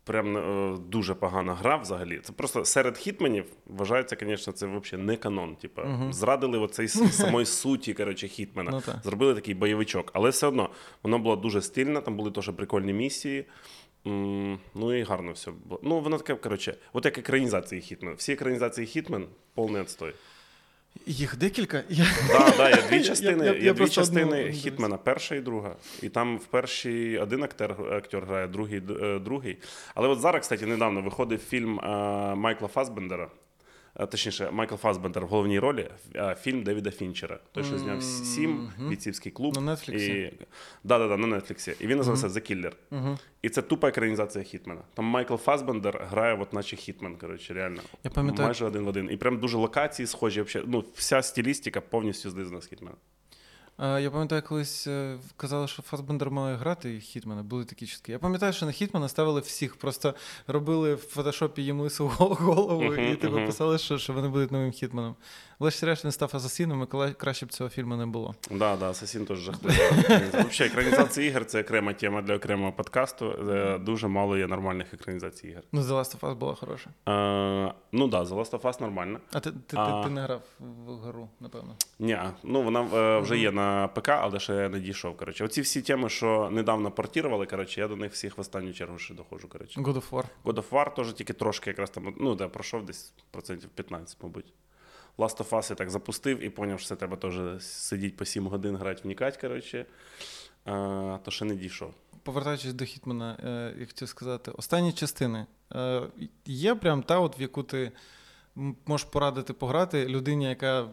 Прям 0.08 0.38
е, 0.38 0.78
дуже 0.88 1.14
погана 1.16 1.54
гра 1.56 1.76
взагалі. 1.78 2.20
Це 2.24 2.34
просто 2.34 2.66
серед 2.66 2.98
хітменів 2.98 3.46
вважається, 3.66 4.18
звісно, 4.22 4.54
це 4.54 4.66
взагалі 4.68 5.06
не 5.06 5.16
канон. 5.18 5.56
Типа, 5.56 5.84
Мгм. 5.84 6.14
зрадили 6.14 6.60
оцей 6.60 6.88
самої 7.12 7.46
суті 7.46 7.94
коротше, 7.94 8.28
хітмена. 8.28 8.72
Ну, 8.72 8.82
так. 8.82 8.96
Зробили 9.04 9.36
такий 9.36 9.54
бойовичок. 9.54 10.12
Але 10.14 10.30
все 10.30 10.48
одно 10.48 10.70
воно 11.04 11.20
було 11.20 11.36
дуже 11.36 11.62
стильно, 11.62 12.02
там 12.02 12.18
були 12.18 12.32
теж 12.32 12.50
прикольні 12.50 12.94
місії. 12.94 13.46
Ну 14.76 14.94
і 15.00 15.04
гарно 15.04 15.32
все 15.32 15.52
було. 15.52 15.80
Ну, 15.84 16.00
воно 16.00 16.18
таке, 16.18 16.36
коротше, 16.36 16.76
от 16.94 17.06
як 17.06 17.18
екранізації 17.18 17.82
Хітмен. 17.82 18.16
Всі 18.16 18.34
екранізації 18.34 18.88
Хітмен 18.88 19.26
повний 19.54 19.82
отстой. 19.82 20.14
Їх 21.06 21.38
декілька. 21.38 21.84
Я... 21.90 22.06
Да, 22.28 22.54
да, 22.58 22.70
є 22.70 22.84
дві 22.90 23.04
частини, 23.04 23.46
я- 23.46 23.54
я 23.54 23.60
є 23.64 23.74
дві 23.74 23.90
частини 23.90 24.40
одну. 24.42 24.52
Хітмена, 24.54 24.98
перша 24.98 25.36
і 25.36 25.40
друга. 25.42 25.76
І 26.02 26.10
там 26.10 26.38
в 26.38 26.46
першій 26.46 27.18
один 27.18 27.44
актер, 27.44 27.76
актер 27.92 28.26
грає, 28.26 28.48
другий, 28.48 28.82
е, 29.02 29.20
другий. 29.20 29.58
Але 29.96 30.08
от 30.08 30.20
зараз, 30.20 30.42
кстати, 30.42 30.66
недавно 30.66 31.02
виходив 31.02 31.40
фільм 31.40 31.80
е, 31.80 31.88
Майкла 32.36 32.68
Фасбендера. 32.68 33.28
Е, 34.00 34.06
Точніше, 34.06 34.50
Майкл 34.52 34.76
Фасбендер 34.76 35.26
в 35.26 35.28
головній 35.28 35.60
ролі, 35.60 35.90
фільм 36.42 36.64
Девіда 36.64 36.92
Фінчера. 36.92 37.40
Той, 37.52 37.64
що 37.64 37.78
зняв 37.78 38.04
сім, 38.04 38.72
бійцівський 38.90 39.32
клуб. 39.32 39.56
На 39.56 39.62
Нетфліксі. 39.76 40.34
Да, 40.84 41.00
да, 41.00 41.08
да, 41.08 41.18
на 41.18 41.28
Нетфліксі. 41.40 41.76
І 41.80 41.88
він 41.88 41.98
називався 41.98 42.28
The 42.28 42.52
Killer. 42.52 42.72
І 43.42 43.50
це 43.50 43.62
тупо 43.62 43.88
екранізація 43.90 44.44
Хітмена. 44.44 44.82
Там 44.94 45.06
Майкл 45.06 45.36
Фасбендер 45.36 46.08
грає, 46.12 46.38
от 46.42 46.54
наче 46.54 46.76
Хітмен, 46.76 47.16
коротше, 47.16 47.54
реально. 47.54 47.82
Я 48.04 48.12
пам'ятаю- 48.12 48.48
Майже 48.48 48.66
один 48.66 48.84
в 48.84 48.88
один. 48.88 49.10
І 49.12 49.18
прям 49.18 49.40
дуже 49.40 49.58
локації 49.58 50.08
схожі. 50.08 50.46
Ну, 50.66 50.84
вся 50.96 51.22
стилістика 51.22 51.82
повністю 51.82 52.30
злизана 52.30 52.62
з 52.62 52.68
Хітмена. 52.68 52.96
Я 53.80 54.12
пам'ятаю, 54.12 54.42
колись 54.42 54.88
е, 54.88 55.18
казали, 55.38 55.68
що 55.68 55.82
Фасбендер 55.82 56.32
має 56.32 56.56
грати 56.56 56.96
і 56.96 57.00
Хітмена, 57.00 57.44
були 57.44 57.66
такі 57.66 57.88
чутки. 57.88 58.12
Я 58.12 58.20
пам'ятаю, 58.20 58.54
що 58.54 58.66
на 58.66 58.72
Хітмена 58.72 59.10
ставили 59.10 59.42
всіх, 59.42 59.76
просто 59.76 60.14
робили 60.48 60.96
в 60.96 60.98
фотошопі 60.98 61.62
їм 61.62 61.80
лису 61.80 62.08
гол- 62.18 62.36
голову 62.36 62.96
і 62.96 63.16
типу 63.16 63.36
мгм. 63.36 63.46
писали, 63.46 63.78
що, 63.78 63.98
що 63.98 64.14
вони 64.14 64.28
будуть 64.28 64.52
новим 64.52 64.72
Хітменом. 64.72 65.16
Врешті-решт 65.60 66.06
він 66.06 66.12
став 66.12 66.32
асасином, 66.34 66.88
і 67.10 67.14
краще 67.14 67.46
б 67.46 67.50
цього 67.52 67.70
фільму 67.70 67.96
не 67.96 68.06
було. 68.06 68.36
Да, 68.52 68.76
да, 68.76 68.90
Асасін 68.90 69.26
теж 69.26 69.38
жахливий. 69.40 69.78
Взагалі, 70.30 70.72
екранізація 70.72 71.28
ігор 71.28 71.46
це 71.46 71.62
окрема 71.62 71.94
тема 71.94 72.22
для 72.22 72.36
окремого 72.36 72.72
подкасту. 72.72 73.32
Е, 73.50 73.78
Дуже 73.78 74.08
мало 74.08 74.38
є 74.38 74.48
нормальних 74.48 74.94
екранізацій 74.94 75.48
ігор. 75.48 75.64
Ну, 75.72 75.82
The 75.82 75.88
Last 75.88 76.20
of 76.20 76.20
Us 76.20 76.36
була 76.36 76.56
хороша. 76.56 76.90
Е, 77.08 77.74
ну 77.92 78.10
так, 78.10 78.28
да, 78.28 78.36
The 78.36 78.40
Last 78.40 78.52
of 78.52 78.62
Us 78.62 78.82
нормально. 78.82 79.20
А 79.32 79.40
ти, 79.40 79.52
ти, 79.52 79.78
А. 79.78 80.04
ти, 80.04 80.10
не 80.10 80.22
грав 80.22 80.42
в 80.60 80.92
гру, 80.92 81.30
напевно. 81.40 81.76
Ні, 82.00 82.20
ну 82.44 82.62
вона 82.62 82.82
е, 82.94 83.20
вже 83.20 83.38
є 83.38 83.52
на 83.52 83.88
ПК, 83.88 84.10
але 84.10 84.40
ще 84.40 84.70
не 84.70 84.80
дійшов. 84.80 85.18
Коротше, 85.18 85.46
оці 85.46 85.62
всі 85.62 85.82
теми, 85.82 86.10
що 86.10 86.50
недавно 86.52 86.92
портірували, 86.92 87.46
коротше, 87.46 87.82
я 87.82 87.88
до 87.88 87.96
них 87.96 88.12
всіх 88.12 88.38
в 88.38 88.42
останню 88.42 88.74
чергу 88.74 88.98
ще 88.98 89.14
доходжу. 89.14 89.48
Коротше. 89.48 89.82
God 89.82 89.94
of 89.96 90.10
War. 90.12 90.24
God 90.46 90.56
of 90.56 90.70
War 90.70 90.96
теж 90.96 91.14
тільки 91.14 91.34
трошки 91.34 91.70
якраз 91.70 91.90
там, 91.90 92.14
ну, 92.20 92.36
да, 92.36 92.48
пройшов 92.48 92.86
десь 92.86 93.14
процентів 93.32 93.70
15, 93.70 94.18
мабуть. 94.24 94.54
Last 95.18 95.38
of 95.38 95.50
Us 95.50 95.70
я 95.70 95.76
так 95.76 95.90
запустив 95.90 96.44
і 96.44 96.50
зрозумів, 96.56 96.80
що 96.80 96.90
це 96.90 96.96
треба 96.96 97.18
теж 97.18 97.64
сидіти 97.64 98.16
по 98.18 98.26
7 98.26 98.48
годин, 98.48 98.76
грати, 98.76 99.02
вникати, 99.04 99.38
коротше. 99.42 99.86
А, 100.66 101.18
то 101.24 101.32
ще 101.32 101.46
не 101.46 101.56
дійшов. 101.56 101.94
Повертаючись 102.24 102.74
до 102.74 102.86
Хітмена, 102.86 103.38
е, 103.44 103.74
я 103.80 103.86
хотів 103.86 104.08
сказати, 104.08 104.52
останні 104.52 104.94
частини. 104.94 105.46
Е, 105.76 106.02
є 106.46 106.76
прям 106.76 107.04
та, 107.04 107.20
от, 107.20 107.40
в 107.40 107.42
яку 107.42 107.64
ти 107.64 107.92
можеш 108.86 109.08
порадити 109.08 109.54
пограти 109.54 110.06
людині, 110.08 110.46
яка 110.46 110.88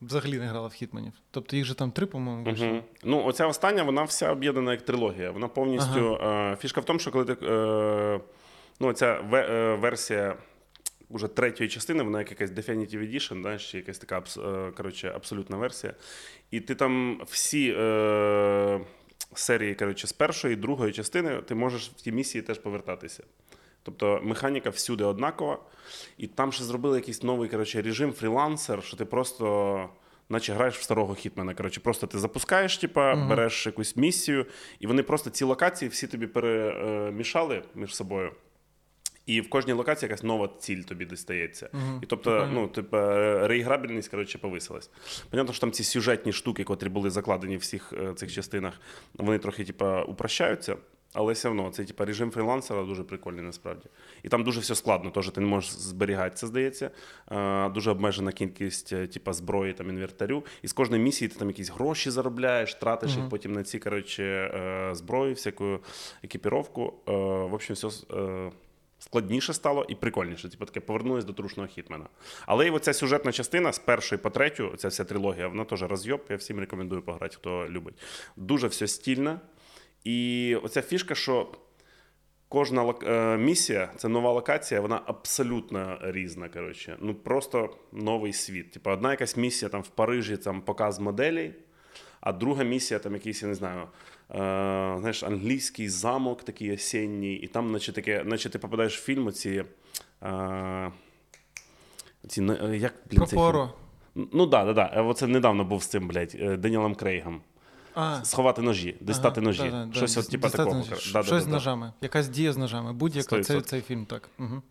взагалі 0.00 0.38
не 0.38 0.46
грала 0.46 0.68
в 0.68 0.72
Хітменів. 0.72 1.12
Тобто 1.30 1.56
їх 1.56 1.64
же 1.64 1.74
там 1.74 1.90
три, 1.90 2.06
по-моєму, 2.06 2.44
вийшло. 2.44 2.66
Угу. 2.66 2.80
Ну, 3.04 3.24
оця 3.24 3.46
остання, 3.46 3.82
вона 3.82 4.02
вся 4.02 4.32
об'єднана 4.32 4.70
як 4.70 4.82
трилогія. 4.82 5.30
Вона 5.30 5.48
повністю. 5.48 6.14
Е, 6.16 6.56
фішка 6.60 6.80
в 6.80 6.84
тому, 6.84 6.98
що 6.98 7.10
коли 7.10 7.24
ти. 7.24 7.46
Е, 7.46 8.20
ну, 8.80 8.92
ця 8.92 9.06
е, 9.32 9.74
версія 9.74 10.36
уже 11.08 11.28
третьої 11.28 11.70
частини, 11.70 12.02
вона 12.02 12.18
як 12.18 12.30
якась 12.30 12.50
Definitive 12.50 13.12
Edition, 13.12 13.42
да, 13.42 13.58
ще 13.58 13.78
якась 13.78 13.98
така 13.98 14.22
е, 14.38 14.72
коротше, 14.76 15.12
абсолютна 15.14 15.56
версія. 15.56 15.94
І 16.50 16.60
ти 16.60 16.74
там 16.74 17.20
всі. 17.26 17.74
Е, 17.78 18.80
Серії, 19.34 19.74
коротше, 19.74 20.06
з 20.06 20.12
першої, 20.12 20.54
і 20.54 20.56
другої 20.56 20.92
частини 20.92 21.42
ти 21.42 21.54
можеш 21.54 21.88
в 21.88 21.92
ті 21.94 22.12
місії 22.12 22.42
теж 22.42 22.58
повертатися. 22.58 23.24
Тобто 23.82 24.20
механіка 24.22 24.70
всюди 24.70 25.04
однакова, 25.04 25.58
і 26.18 26.26
там 26.26 26.52
ще 26.52 26.64
зробили 26.64 26.98
якийсь 26.98 27.22
новий 27.22 27.48
коротше, 27.48 27.82
режим 27.82 28.12
фрілансер, 28.12 28.82
що 28.82 28.96
ти 28.96 29.04
просто. 29.04 29.88
Наче 30.28 30.52
граєш 30.52 30.78
в 30.78 30.82
старого 30.82 31.14
хітмена. 31.14 31.54
Коротше, 31.54 31.80
просто 31.80 32.06
ти 32.06 32.18
запускаєш, 32.18 32.78
типа, 32.78 33.14
Мгм. 33.14 33.28
береш 33.28 33.66
якусь 33.66 33.96
місію, 33.96 34.46
і 34.80 34.86
вони 34.86 35.02
просто 35.02 35.30
ці 35.30 35.44
локації 35.44 35.88
всі 35.88 36.06
тобі 36.06 36.26
перемішали 36.26 37.62
між 37.74 37.94
собою. 37.96 38.32
І 39.26 39.40
в 39.40 39.50
кожній 39.50 39.72
локації 39.72 40.08
якась 40.08 40.22
нова 40.22 40.48
ціль 40.58 40.82
тобі 40.82 41.04
дістається. 41.04 41.70
Мгм. 41.72 42.00
І 42.02 42.06
тобто, 42.06 42.30
Прикольно. 42.30 42.60
ну, 42.60 42.68
типу, 42.68 42.96
реіграбельність, 43.46 44.08
коротше, 44.08 44.38
повисилась. 44.38 44.90
Понятно, 45.30 45.52
що 45.52 45.60
там 45.60 45.72
ці 45.72 45.84
сюжетні 45.84 46.32
штуки, 46.32 46.64
котрі 46.64 46.88
були 46.88 47.10
закладені 47.10 47.56
в 47.56 47.60
всіх 47.60 47.92
е, 47.92 48.14
цих 48.14 48.32
частинах, 48.32 48.80
вони 49.14 49.38
трохи, 49.38 49.64
типу, 49.64 49.86
упрощаються. 49.86 50.76
Але 51.12 51.32
все 51.32 51.48
одно 51.48 51.70
цей 51.70 51.86
типу, 51.86 52.04
режим 52.04 52.30
фрілансера 52.30 52.82
дуже 52.82 53.04
прикольний 53.04 53.44
насправді. 53.44 53.86
І 54.22 54.28
там 54.28 54.44
дуже 54.44 54.60
все 54.60 54.74
складно, 54.74 55.10
теж 55.10 55.30
ти 55.30 55.40
не 55.40 55.46
можеш 55.46 55.70
зберігати 55.70 56.36
це, 56.36 56.46
здається. 56.46 56.90
Е, 57.30 57.68
дуже 57.68 57.90
обмежена 57.90 58.32
кількість 58.32 58.88
типу, 58.88 59.32
зброї 59.32 59.72
там, 59.72 59.90
інвентарю. 59.90 60.44
І 60.62 60.68
з 60.68 60.72
кожної 60.72 61.02
місії 61.02 61.28
ти 61.28 61.38
там 61.38 61.48
якісь 61.48 61.70
гроші 61.70 62.10
заробляєш, 62.10 62.74
тратиш 62.74 63.16
їх 63.16 63.28
потім 63.28 63.52
на 63.52 63.64
ці 63.64 63.78
коротше, 63.78 64.90
зброю, 64.92 65.34
всяку 65.34 65.78
екіпіровку. 66.22 66.94
Е, 67.08 67.12
в 67.12 67.54
общем, 67.54 67.74
все. 67.74 67.88
Складніше 69.06 69.52
стало 69.52 69.86
і 69.88 69.94
прикольніше. 69.94 70.48
Типу 70.48 70.64
таке 70.64 70.80
повернулись 70.80 71.24
до 71.24 71.32
трушного 71.32 71.68
хітмена. 71.68 72.06
Але 72.46 72.66
і 72.66 72.70
оця 72.70 72.92
сюжетна 72.92 73.32
частина 73.32 73.72
з 73.72 73.78
першої 73.78 74.18
по 74.18 74.30
третю, 74.30 74.72
ця 74.76 74.88
вся 74.88 75.04
трилогія, 75.04 75.48
вона 75.48 75.64
теж 75.64 75.82
розйоб. 75.82 76.24
Я 76.30 76.36
всім 76.36 76.60
рекомендую 76.60 77.02
пограти, 77.02 77.36
хто 77.36 77.68
любить. 77.68 77.94
Дуже 78.36 78.66
все 78.66 78.86
стільно. 78.86 79.40
І 80.04 80.56
оця 80.62 80.82
фішка, 80.82 81.14
що 81.14 81.48
кожна 82.48 82.82
лок- 82.84 83.08
е, 83.10 83.36
місія, 83.36 83.90
це 83.96 84.08
нова 84.08 84.32
локація, 84.32 84.80
вона 84.80 85.00
абсолютно 85.06 85.98
різна. 86.02 86.48
Коротше. 86.48 86.96
Ну 87.00 87.14
просто 87.14 87.76
новий 87.92 88.32
світ. 88.32 88.70
Типу, 88.72 88.90
одна 88.90 89.10
якась 89.10 89.36
місія 89.36 89.68
там 89.68 89.82
в 89.82 89.88
Парижі, 89.88 90.36
там 90.36 90.60
показ 90.60 90.98
моделей, 90.98 91.54
а 92.20 92.32
друга 92.32 92.64
місія, 92.64 93.00
там 93.00 93.14
якийсь, 93.14 93.42
я 93.42 93.48
не 93.48 93.54
знаю, 93.54 93.88
знаєш, 94.30 95.22
англійський 95.22 95.88
замок 95.88 96.42
такий 96.42 96.74
осінній, 96.74 97.34
і 97.34 97.46
там, 97.46 97.72
наче 97.72 97.92
таке, 97.92 98.24
наче 98.24 98.50
ти 98.50 98.58
попадаєш 98.58 98.98
в 98.98 99.02
фільм 99.04 99.26
оці. 99.26 99.64
Е, 100.22 100.92
ці, 102.28 102.42
е, 102.42 102.76
як, 102.76 102.94
блін, 103.10 103.18
Про 103.18 103.26
Поро. 103.26 103.72
Ну 104.14 104.46
так, 104.46 104.66
да, 104.66 104.72
да, 104.72 104.90
да. 104.94 105.02
Оце 105.02 105.26
недавно 105.26 105.64
був 105.64 105.82
з 105.82 105.86
цим, 105.86 106.08
блядь, 106.08 106.36
е, 106.40 106.56
Данілом 106.56 106.94
Крейгом. 106.94 107.40
А, 107.94 108.24
Сховати 108.24 108.62
ножі, 108.62 108.96
дістати 109.00 109.40
ножі. 109.40 109.62
да-да, 109.62 109.86
да, 109.86 109.94
Щось 109.94 110.16
от, 110.16 110.28
типа 110.28 110.48
такого. 110.48 110.84
Да, 110.90 110.96
Щось 110.96 111.12
да, 111.12 111.22
да, 111.22 111.40
з 111.40 111.46
ножами. 111.46 111.92
Якась 112.00 112.28
дія 112.28 112.52
з 112.52 112.56
ножами. 112.56 112.92
Будь-яка. 112.92 113.42
Цей, 113.42 113.60
цей 113.60 113.80
фільм, 113.80 114.06
так. 114.06 114.28
Угу. 114.38 114.62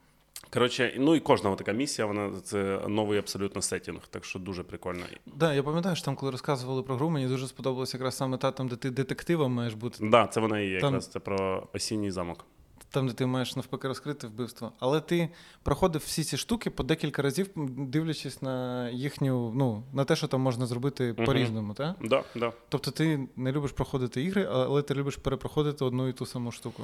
Коротше, 0.53 0.93
ну 0.99 1.15
і 1.15 1.19
кожна 1.19 1.55
така 1.55 1.71
місія, 1.71 2.05
вона 2.05 2.31
це 2.43 2.79
новий 2.87 3.19
абсолютно 3.19 3.61
сеттінг, 3.61 3.99
так 4.09 4.25
що 4.25 4.39
дуже 4.39 4.63
прикольно. 4.63 5.03
Да, 5.25 5.53
я 5.53 5.63
пам'ятаю, 5.63 5.95
що 5.95 6.05
там, 6.05 6.15
коли 6.15 6.31
розказували 6.31 6.83
про 6.83 6.95
гру, 6.95 7.09
мені 7.09 7.27
дуже 7.27 7.47
сподобалося 7.47 7.97
якраз 7.97 8.17
саме 8.17 8.37
та, 8.37 8.51
там, 8.51 8.67
де 8.67 8.75
ти 8.75 8.89
детективом 8.91 9.53
маєш 9.53 9.73
бути, 9.73 9.97
Да, 10.09 10.27
це 10.27 10.39
вона 10.39 10.59
і 10.59 10.67
є 10.69 10.79
Там- 10.79 10.87
якраз 10.87 11.07
це 11.07 11.19
про 11.19 11.67
осінній 11.73 12.11
замок. 12.11 12.45
там, 12.89 13.07
де 13.07 13.13
ти 13.13 13.25
маєш 13.25 13.55
навпаки 13.55 13.87
розкрити 13.87 14.27
вбивство. 14.27 14.71
Але 14.79 15.01
ти 15.01 15.29
проходив 15.63 16.01
всі 16.05 16.23
ці 16.23 16.37
штуки 16.37 16.69
по 16.69 16.83
декілька 16.83 17.21
разів, 17.21 17.49
дивлячись 17.77 18.41
на 18.41 18.89
їхню, 18.89 19.51
ну, 19.55 19.83
на 19.93 20.03
те, 20.05 20.15
що 20.15 20.27
там 20.27 20.41
можна 20.41 20.65
зробити 20.65 21.13
Мгм. 21.17 21.25
по-різному, 21.25 21.73
так? 21.73 21.95
Да, 22.03 22.23
да. 22.35 22.53
Тобто 22.69 22.91
ти 22.91 23.27
не 23.35 23.51
любиш 23.51 23.71
проходити 23.71 24.23
ігри, 24.23 24.47
але 24.51 24.81
ти 24.81 24.93
любиш 24.93 25.15
перепроходити 25.15 25.85
одну 25.85 26.07
і 26.07 26.13
ту 26.13 26.25
саму 26.25 26.51
штуку. 26.51 26.83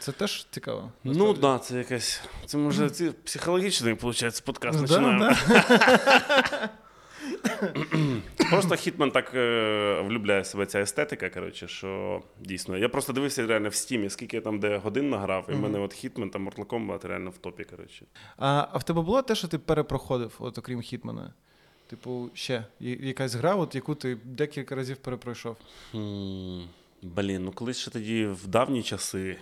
Це 0.00 0.12
теж 0.12 0.46
цікаво. 0.50 0.92
Ну 1.04 1.12
насправді. 1.12 1.40
да, 1.40 1.58
це 1.58 1.78
якась. 1.78 2.20
Це 2.46 2.58
може 2.58 2.90
це 2.90 3.12
психологічний, 3.24 3.92
виходить, 3.92 4.42
подкаст 4.44 4.78
Ну, 4.80 4.86
починаємо. 4.86 5.18
да, 5.18 5.36
да. 5.48 6.68
Просто 8.50 8.76
Хітман 8.76 9.10
так 9.10 9.34
е, 9.34 10.00
влюбляє 10.08 10.44
себе 10.44 10.66
ця 10.66 10.80
естетика, 10.80 11.30
коротше, 11.30 11.68
що 11.68 12.22
дійсно. 12.40 12.76
Я 12.78 12.88
просто 12.88 13.12
дивився 13.12 13.46
реально 13.46 13.68
в 13.68 13.74
стімі, 13.74 14.10
скільки 14.10 14.36
я 14.36 14.42
там 14.42 14.60
де 14.60 14.76
годин 14.76 15.10
награв, 15.10 15.46
і 15.48 15.52
в 15.52 15.60
мене 15.60 15.78
от 15.78 15.94
Хітман 15.94 16.30
та 16.30 16.38
Mortal 16.38 16.66
Kombat 16.66 17.06
реально 17.06 17.30
в 17.30 17.38
топі. 17.38 17.64
Коротше. 17.64 18.04
А, 18.38 18.66
а 18.72 18.78
в 18.78 18.82
тебе 18.82 19.02
було 19.02 19.22
те, 19.22 19.34
що 19.34 19.48
ти 19.48 19.58
перепроходив, 19.58 20.34
от 20.38 20.58
окрім 20.58 20.80
Хітмана? 20.80 21.32
Типу, 21.86 22.30
ще 22.34 22.64
якась 22.80 23.34
гра, 23.34 23.54
от 23.54 23.74
яку 23.74 23.94
ти 23.94 24.18
декілька 24.24 24.74
разів 24.74 24.96
перепройшов. 24.96 25.56
Блін, 27.02 27.44
ну 27.44 27.52
колись 27.54 27.78
ще 27.78 27.90
тоді 27.90 28.26
в 28.26 28.46
давні 28.46 28.82
часи, 28.82 29.36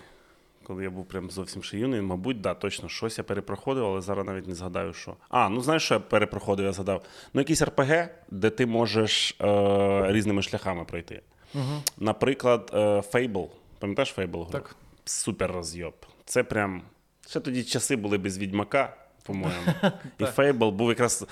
коли 0.68 0.83
я 0.83 0.90
був 0.90 1.09
прям 1.09 1.31
зовсім 1.31 1.62
ще 1.62 1.78
юний, 1.78 2.00
мабуть, 2.00 2.40
да, 2.40 2.54
точно 2.54 2.88
щось 2.88 3.18
я 3.18 3.24
перепроходив, 3.24 3.85
але 3.85 4.00
зараз 4.00 4.26
навіть 4.26 4.46
не 4.46 4.54
згадаю, 4.54 4.92
що. 4.92 5.16
А, 5.28 5.48
ну 5.48 5.61
знаєш, 5.61 5.83
що 5.83 5.94
я 5.94 6.00
перепроходив, 6.00 6.66
я 6.66 6.72
згадав. 6.72 7.04
Ну, 7.35 7.40
якийсь 7.40 7.62
РПГ, 7.62 8.09
де 8.31 8.50
ти 8.50 8.66
можеш 8.66 9.37
е, 9.40 10.12
різними 10.12 10.42
шляхами 10.42 10.85
пройти. 10.85 11.22
Угу. 11.54 11.83
Наприклад, 11.98 12.70
е, 12.74 12.78
Fable. 12.78 13.48
Пам'ятаєш 13.78 14.14
Fable? 14.18 14.42
гру? 14.42 14.48
Так. 14.52 14.76
Супер 15.04 15.52
розйоб. 15.52 15.94
Це 16.24 16.42
прям. 16.42 16.83
Ще 17.28 17.40
тоді 17.40 17.64
часи 17.64 17.96
були 17.96 18.18
без 18.18 18.38
відьмака, 18.38 18.96
по-моєму. 19.22 19.66
І. 20.18 20.24
Fable 20.24 20.70
був 20.70 20.88
якраз 20.88 21.26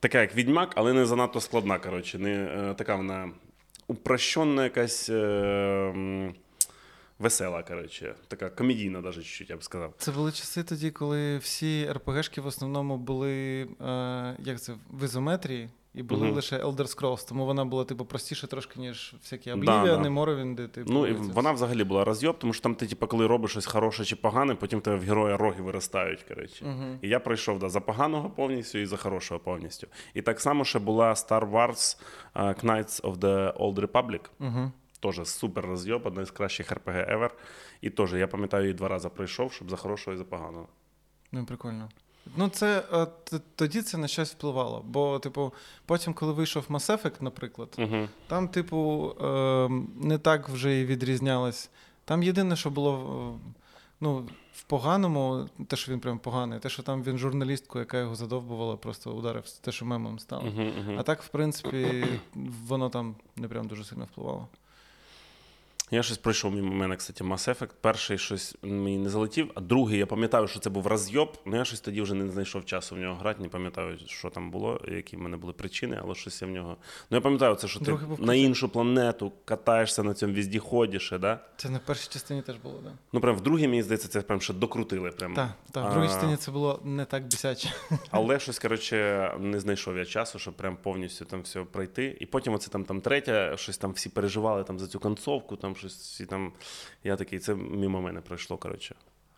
така, 0.00 0.20
як 0.20 0.36
відьмак, 0.36 0.72
але 0.76 0.92
не 0.92 1.06
занадто 1.06 1.40
складна. 1.40 1.78
Коротше. 1.78 2.18
Не, 2.18 2.30
е, 2.30 2.74
така 2.74 2.96
вона 2.96 3.30
упрощена 3.86 4.64
якась. 4.64 5.08
Е, 5.08 6.32
Весела, 7.18 7.62
коротше, 7.62 8.14
така 8.28 8.50
комедійна, 8.50 9.00
навіть 9.00 9.16
чуть-чуть, 9.16 9.50
я 9.50 9.56
б 9.56 9.62
сказав. 9.64 9.94
Це 9.98 10.12
були 10.12 10.32
часи 10.32 10.62
тоді, 10.62 10.90
коли 10.90 11.38
всі 11.38 11.88
РПГшки 11.92 12.40
в 12.40 12.46
основному 12.46 12.96
були 12.96 13.62
е, 13.62 13.66
як 14.38 14.60
це, 14.60 14.74
в 14.90 15.04
ізометрії, 15.04 15.68
і 15.94 16.02
були 16.02 16.26
Мгм. 16.26 16.34
лише 16.34 16.58
Elder 16.58 16.96
Scrolls, 16.96 17.28
тому 17.28 17.46
вона 17.46 17.64
була 17.64 17.84
типу 17.84 18.04
простіше 18.04 18.46
трошки, 18.46 18.80
ніж 18.80 19.14
всякі 19.22 19.50
Да, 19.50 19.56
Oblivion, 19.56 20.02
да. 20.02 20.08
Morrowind, 20.08 20.68
типу. 20.68 20.92
Ну, 20.92 21.06
і 21.06 21.12
вона 21.12 21.52
взагалі 21.52 21.84
була 21.84 22.04
розйоб, 22.04 22.38
тому 22.38 22.52
що 22.52 22.62
там 22.62 22.74
ти, 22.74 22.86
типу, 22.86 23.06
коли 23.06 23.26
робиш 23.26 23.50
щось 23.50 23.66
хороше 23.66 24.04
чи 24.04 24.16
погане, 24.16 24.54
потім 24.54 24.80
тебе 24.80 24.96
в 24.96 25.02
героя 25.02 25.36
роги 25.36 25.62
виростають. 25.62 26.22
Коротше. 26.22 26.64
Мгм. 26.64 26.98
І 27.02 27.08
я 27.08 27.20
пройшов 27.20 27.58
да, 27.58 27.68
за 27.68 27.80
поганого 27.80 28.30
повністю 28.30 28.78
і 28.78 28.86
за 28.86 28.96
хорошого 28.96 29.40
повністю. 29.40 29.86
І 30.14 30.22
так 30.22 30.40
само 30.40 30.64
ще 30.64 30.78
була 30.78 31.12
Star 31.12 31.50
Wars 31.50 31.96
uh, 32.34 32.64
Knights 32.64 33.02
of 33.02 33.16
the 33.16 33.52
Old 33.52 33.74
Republic. 33.86 34.20
Угу. 34.40 34.72
Теж 35.04 35.28
супер 35.28 35.66
розйоб, 35.66 36.06
одна 36.06 36.24
з 36.24 36.30
кращих 36.30 36.72
RPG 36.72 37.18
ever. 37.18 37.30
І 37.80 37.90
теж 37.90 38.14
я 38.14 38.26
пам'ятаю, 38.26 38.62
її 38.62 38.74
два 38.74 38.88
рази 38.88 39.08
пройшов, 39.08 39.52
щоб 39.52 39.70
за 39.70 39.76
хорошого 39.76 40.14
і 40.14 40.18
за 40.18 40.24
поганого. 40.24 40.68
Ну, 41.32 41.44
прикольно. 41.44 41.88
Ну, 42.36 42.48
це 42.48 42.84
е, 42.92 43.06
тоді 43.56 43.82
це 43.82 43.98
на 43.98 44.08
щось 44.08 44.32
впливало. 44.32 44.82
Бо, 44.86 45.18
типу, 45.18 45.52
потім, 45.86 46.14
коли 46.14 46.32
вийшов 46.32 46.64
Mass 46.68 47.02
Effect, 47.02 47.22
наприклад, 47.22 47.68
Угу. 47.78 48.08
там, 48.26 48.48
типу, 48.48 49.10
е, 49.20 49.68
не 50.00 50.18
так 50.18 50.48
вже 50.48 50.80
і 50.80 50.84
відрізнялось. 50.84 51.70
Там 52.04 52.22
єдине, 52.22 52.56
що 52.56 52.70
було 52.70 53.38
ну, 54.00 54.28
в 54.52 54.62
поганому, 54.62 55.48
те, 55.68 55.76
що 55.76 55.92
він 55.92 56.00
прям 56.00 56.18
поганий, 56.18 56.58
те, 56.58 56.68
що 56.68 56.82
там 56.82 57.02
він 57.02 57.18
журналістку, 57.18 57.78
яка 57.78 57.98
його 57.98 58.14
задовбувала, 58.14 58.76
просто 58.76 59.12
ударив 59.12 59.50
те, 59.50 59.72
що 59.72 59.84
мемом 59.84 60.18
стало. 60.18 60.48
Угу, 60.48 60.62
угу. 60.62 60.96
А 60.98 61.02
так, 61.02 61.22
в 61.22 61.28
принципі, 61.28 62.04
воно 62.66 62.88
там 62.88 63.16
не 63.36 63.48
прям 63.48 63.66
дуже 63.66 63.84
сильно 63.84 64.04
впливало. 64.04 64.48
Я 65.90 66.02
щось 66.02 66.18
пройшов 66.18 66.52
мимо 66.52 66.74
мене, 66.74 66.96
кстати, 66.96 67.24
Mass 67.24 67.54
Effect. 67.58 67.68
Перший 67.80 68.18
щось 68.18 68.56
мені 68.62 68.98
не 68.98 69.08
залетів, 69.08 69.50
а 69.54 69.60
другий, 69.60 69.98
я 69.98 70.06
пам'ятаю, 70.06 70.48
що 70.48 70.60
це 70.60 70.70
був 70.70 70.86
розйоб, 70.86 71.38
але 71.46 71.58
я 71.58 71.64
щось 71.64 71.80
тоді 71.80 72.02
вже 72.02 72.14
не 72.14 72.32
знайшов 72.32 72.64
часу 72.64 72.94
в 72.94 72.98
нього 72.98 73.14
грати, 73.14 73.42
не 73.42 73.48
пам'ятаю, 73.48 73.98
що 74.06 74.30
там 74.30 74.50
було, 74.50 74.80
які 74.88 75.16
в 75.16 75.20
мене 75.20 75.36
були 75.36 75.52
причини, 75.52 75.98
але 76.02 76.14
щось 76.14 76.42
я 76.42 76.48
в 76.48 76.50
нього. 76.50 76.76
Ну 77.10 77.16
я 77.16 77.20
пам'ятаю, 77.20 77.54
це 77.54 77.68
що 77.68 77.80
ти 77.80 77.92
був 77.92 78.20
на 78.20 78.34
іншу 78.34 78.68
планету 78.68 79.32
катаєшся 79.44 80.02
на 80.02 80.14
цьому 80.14 80.32
віздіході 80.32 81.00
ще, 81.00 81.18
да? 81.18 81.40
Це 81.56 81.70
на 81.70 81.78
першій 81.78 82.08
частині 82.12 82.42
теж 82.42 82.56
було, 82.56 82.80
так. 82.84 82.92
Ну 83.12 83.20
прям 83.20 83.36
в 83.36 83.40
другій, 83.40 83.68
мені 83.68 83.82
здається, 83.82 84.08
це 84.08 84.22
прям 84.22 84.40
ще 84.40 84.52
докрутили. 84.52 85.10
Прям. 85.10 85.34
Так, 85.34 85.50
так, 85.70 85.90
в 85.90 85.94
другій 85.94 86.08
частині 86.08 86.36
це 86.36 86.50
було 86.50 86.80
не 86.84 87.04
так 87.04 87.26
бісяче. 87.26 87.72
Але 88.10 88.38
щось, 88.38 88.58
коротше, 88.58 89.30
не 89.40 89.60
знайшов 89.60 89.96
я 89.96 90.04
часу, 90.04 90.38
щоб 90.38 90.54
прям 90.54 90.76
повністю 90.82 91.24
там 91.24 91.42
все 91.42 91.60
пройти. 91.60 92.16
І 92.20 92.26
потім 92.26 92.54
оце 92.54 92.70
там, 92.70 92.84
там 92.84 93.00
третя, 93.00 93.56
щось 93.56 93.78
там 93.78 93.92
всі 93.92 94.08
переживали 94.08 94.64
там 94.64 94.78
за 94.78 94.86
цю 94.86 95.00
концовку, 95.00 95.56
там 95.56 95.73
щось 95.76 95.96
всі 95.96 96.26
там. 96.26 96.52
Я 97.04 97.16
такий, 97.16 97.38
це 97.38 97.54
мимо 97.54 98.00
мене 98.00 98.20
пройшло, 98.20 98.56
коротше. 98.56 98.94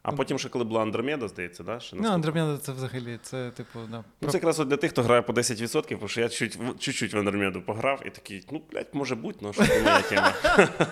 А 0.07 0.12
потім 0.12 0.38
ще 0.38 0.49
коли 0.49 0.64
була 0.64 0.83
Андромеда, 0.83 1.29
здається, 1.29 1.62
да? 1.62 1.81
Ще 1.81 1.96
Ну. 1.96 2.09
Андромеда 2.09 2.59
це 2.59 2.72
взагалі, 2.72 3.18
це, 3.22 3.51
типу, 3.51 3.79
да. 3.90 4.05
Ну, 4.20 4.29
це 4.31 4.37
якраз 4.37 4.61
от 4.61 4.68
для 4.68 4.77
тих, 4.77 4.90
хто 4.90 5.03
грає 5.03 5.22
по 5.22 5.33
10%, 5.33 5.88
тому 5.88 6.09
що 6.09 6.20
я 6.20 6.29
чуть, 6.29 6.59
чуть-чуть 6.79 7.14
в 7.14 7.18
Андромеду 7.18 7.62
пограв 7.62 8.03
і 8.07 8.11
такий, 8.11 8.46
ну, 8.53 8.62
блядь, 8.72 8.88
може 8.92 9.14
бути, 9.14 9.38
ну, 9.42 9.53
що 9.53 9.66
це 9.66 9.83
моя 9.83 10.03
тема. 10.03 10.35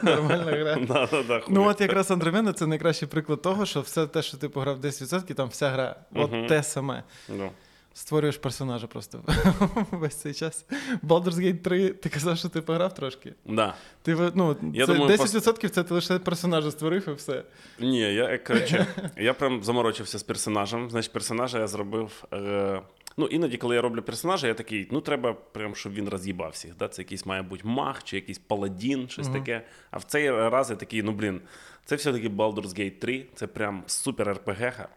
нормальна 0.02 0.44
гра. 0.44 0.76
Да, 0.88 1.07
да, 1.11 1.22
да, 1.22 1.42
Ну, 1.48 1.64
от 1.64 1.80
якраз 1.80 2.11
Андромеда 2.11 2.52
це 2.52 2.66
найкращий 2.66 3.09
приклад 3.09 3.42
того, 3.42 3.66
що 3.66 3.80
все 3.80 4.07
те, 4.07 4.22
що 4.22 4.37
ти 4.37 4.48
пограв 4.48 4.80
10%, 4.80 5.35
там 5.35 5.48
вся 5.48 5.70
гра. 5.70 5.96
От 6.14 6.48
те 6.48 6.62
саме. 6.62 7.02
Ну. 7.28 7.50
Створюєш 7.96 8.37
персонажа 8.37 8.87
просто 8.87 9.22
весь 9.90 10.14
цей 10.14 10.35
час. 10.35 10.66
Baldur's 11.02 11.35
Gate 11.35 11.59
3, 11.59 11.88
ти 11.88 12.09
казав, 12.09 12.38
що 12.38 12.48
ти 12.48 12.61
пограв 12.61 12.94
трошки. 12.94 13.35
Да. 13.44 13.74
Ти 14.02 14.33
ну, 14.35 14.57
Я 14.74 14.87
це 14.87 14.94
думаю, 14.94 15.16
10% 15.16 15.68
це 15.68 15.83
ти 15.83 15.94
лише 15.94 16.18
персонажа 16.18 16.70
створив 16.70 17.09
і 17.09 17.12
все. 17.12 17.42
Ні, 17.80 18.00
я 18.00 18.24
е, 18.24 18.38
коротше, 18.38 18.87
я 19.16 19.35
прям 19.35 19.64
заморочився 19.64 20.18
з 20.18 20.22
персонажем. 20.22 20.90
Значить, 20.90 21.12
персонажа 21.12 21.59
я 21.59 21.66
зробив. 21.66 22.24
Е, 22.33 22.83
ну, 23.16 23.26
іноді, 23.26 23.57
коли 23.57 23.74
я 23.74 23.83
роблю 23.83 24.02
персонажа, 24.02 24.46
я 24.46 24.54
такий, 24.54 24.88
ну 24.90 25.00
треба 25.00 25.33
прям, 25.33 25.74
щоб 25.74 25.92
він 25.92 26.09
роз'їбав 26.09 26.50
всіх. 26.50 26.76
Да? 26.76 26.88
Це 26.88 27.02
якийсь 27.02 27.26
має 27.26 27.42
бути 27.42 27.62
маг 27.64 28.02
чи 28.02 28.16
якийсь 28.16 28.38
паладін, 28.38 29.09
щось 29.09 29.28
таке. 29.28 29.62
А 29.90 29.98
в 29.98 30.04
цей 30.04 30.30
раз 30.30 30.70
я 30.70 30.76
такий, 30.76 31.02
ну 31.02 31.12
блін, 31.12 31.40
це 31.85 31.96
все-таки 31.96 32.28
Baldur's 32.28 32.80
Gate 32.80 32.98
3, 32.98 33.26
це 33.35 33.46
прям 33.46 33.83
супер 33.87 34.33
РПГ. 34.33 34.88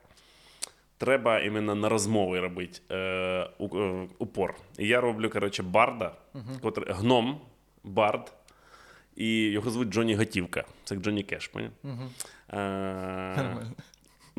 Треба 0.98 1.40
іменно 1.40 1.76
на 1.76 1.90
розмови 1.90 2.40
робити 2.40 2.80
е, 2.90 2.96
е, 2.96 4.08
упор. 4.18 4.56
І 4.78 4.88
я 4.88 5.02
роблю, 5.02 5.30
коротше, 5.30 5.64
барда, 5.64 6.12
котрий, 6.62 6.94
гном, 6.94 7.42
бард, 7.84 8.34
і 9.16 9.42
його 9.42 9.70
звуть 9.70 9.90
Джонні 9.90 10.16
Готівка. 10.16 10.64
Це 10.84 10.96
як 10.96 11.04
Джонні 11.04 11.24
Кеш, 11.24 11.48
поняв? 11.48 11.72
Е, 11.84 12.58
Нормально. 13.38 13.72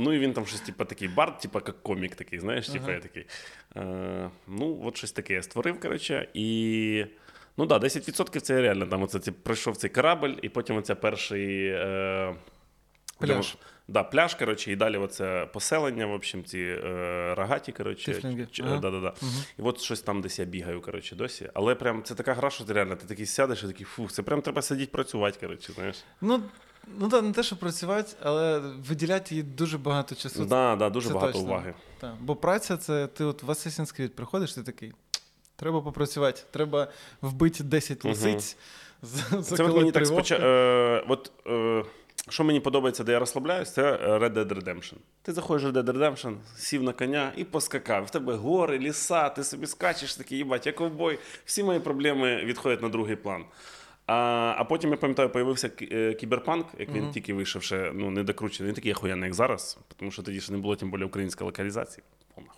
Ну, 0.01 0.13
і 0.13 0.19
він 0.19 0.33
там 0.33 0.47
щось, 0.47 0.61
типу, 0.61 0.85
такий 0.85 1.09
бард, 1.09 1.39
типу, 1.39 1.61
як 1.67 1.83
комік 1.83 2.15
такий, 2.15 2.39
знаєш, 2.39 2.69
типу, 2.69 2.91
я 2.91 3.01
такий. 3.01 3.27
Е, 3.77 4.31
ну, 4.47 4.81
от 4.85 4.97
щось 4.97 5.13
таке 5.13 5.35
я 5.35 5.43
створив, 5.43 5.81
коротше, 5.81 6.29
і. 6.35 7.05
Ну 7.57 7.67
так, 7.67 7.81
да, 7.81 7.87
10% 7.87 8.41
це 8.41 8.61
реально. 8.61 8.87
Там 8.87 9.03
оце, 9.03 9.19
типу, 9.19 9.39
пройшов 9.43 9.77
цей 9.77 9.91
корабль, 9.91 10.35
і 10.43 10.49
потім 10.49 10.77
оце 10.77 10.95
перший. 10.95 11.67
Е, 11.67 12.35
Пляж. 13.19 13.57
Да, 13.89 14.03
пляж, 14.03 14.35
коротше, 14.35 14.73
і 14.73 14.77
далі 14.77 14.97
оце 14.97 15.49
поселення, 15.53 16.07
в 16.07 16.13
общем, 16.13 16.45
ці 16.45 16.59
е, 16.59 17.35
рогаті, 17.35 17.73
коротше. 17.73 18.23
Ч- 18.53 18.63
Ага. 18.63 18.77
да, 18.79 18.91
да, 18.91 19.01
да. 19.01 19.13
І 19.59 19.63
от 19.63 19.81
щось 19.81 20.01
там 20.01 20.21
десь 20.21 20.39
я 20.39 20.45
бігаю, 20.45 20.81
коротше, 20.81 21.17
досі. 21.17 21.51
Але 21.55 21.75
прям 21.75 22.03
це 22.03 22.15
така 22.15 22.35
гра, 22.35 22.51
що 22.51 22.65
ти 22.65 22.73
реально, 22.73 22.97
ти 22.97 23.07
такий 23.07 23.27
сядеш 23.27 23.63
і 23.65 23.67
такий, 23.67 23.87
фух, 23.87 24.13
це 24.13 24.23
прям 24.23 24.43
треба 24.43 24.63
сидіти 24.63 24.91
працювати, 24.93 25.39
коротше, 25.41 25.73
знаєш. 25.73 25.97
Ну, 26.21 26.43
ну 26.99 27.09
так, 27.09 27.23
не 27.25 27.33
те, 27.33 27.43
що 27.43 27.57
працювати, 27.57 28.17
але 28.23 28.59
виділяти 28.59 29.35
їй 29.35 29.43
дуже 29.43 29.79
багато 29.79 30.15
часу. 30.15 30.45
Да, 30.45 30.77
да, 30.77 30.91
дуже 30.91 31.09
це 31.09 31.15
багато 31.15 31.33
точно. 31.33 31.49
уваги. 31.49 31.75
Так. 32.01 32.15
Бо 32.21 32.37
праця 32.37 32.77
це 32.77 33.07
ти 33.07 33.25
от 33.25 33.43
в 33.43 33.51
Assassin's 33.51 34.01
Creed 34.01 34.09
приходиш, 34.09 34.53
ти 34.55 34.63
такий. 34.63 34.93
Треба 35.57 35.81
попрацювати, 35.81 36.43
треба 36.51 36.89
вбити 37.23 37.65
10 37.65 38.05
Мгм. 38.05 38.15
лисиць. 38.15 38.57
за- 39.03 39.43
Це 39.43 39.63
мені 39.69 39.93
так 39.93 40.07
споча... 40.07 40.35
вовка. 40.35 40.47
е, 40.49 41.05
от, 41.09 41.33
е, 41.47 41.85
що 42.31 42.45
мені 42.45 42.61
подобається, 42.61 43.05
де 43.05 43.13
я 43.13 43.19
розслабляюсь, 43.19 43.73
це 43.73 43.83
Red 43.97 44.33
Dead 44.33 44.49
Redemption. 44.49 44.95
Ти 45.23 45.33
заходиш 45.33 45.65
в 45.65 45.67
Red 45.67 45.83
Dead 45.83 45.99
Redemption, 45.99 46.35
сів 46.57 46.83
на 46.83 46.93
коня 46.93 47.33
і 47.37 47.45
поскакав. 47.45 48.05
В 48.05 48.11
тебе 48.11 48.35
гори, 48.35 48.79
ліса, 48.79 49.29
ти 49.29 49.45
собі 49.45 49.67
скачеш 49.67 50.15
такий, 50.15 50.39
їбать, 50.39 50.67
я 50.67 50.73
ковбой. 50.73 51.19
Всі 51.45 51.63
мої 51.63 51.81
проблеми 51.81 52.45
відходять 52.45 52.83
на 52.83 52.89
другий 52.89 53.17
план. 53.17 53.45
А, 54.07 54.55
а 54.59 54.65
потім 54.65 54.91
я 54.91 54.97
пам'ятаю, 54.97 55.31
появився 55.31 55.71
е, 55.83 56.15
кіберпанк, 56.15 56.67
як 56.79 56.89
він 56.89 57.11
тільки 57.11 57.35
вийшов, 57.35 57.63
ще 57.63 57.93
ну, 57.95 58.11
не 58.11 58.23
докручений. 58.23 58.69
Він 58.69 58.75
такий 58.75 58.93
охуєнний, 58.93 59.27
як 59.27 59.35
зараз, 59.35 59.79
тому 59.97 60.11
що 60.11 60.23
тоді 60.23 60.41
ще 60.41 60.53
не 60.53 60.59
було 60.59 60.77
тим 60.77 60.91
більше 60.91 61.05
української 61.05 61.47
локалізації. 61.47 62.05
Повна. 62.35 62.51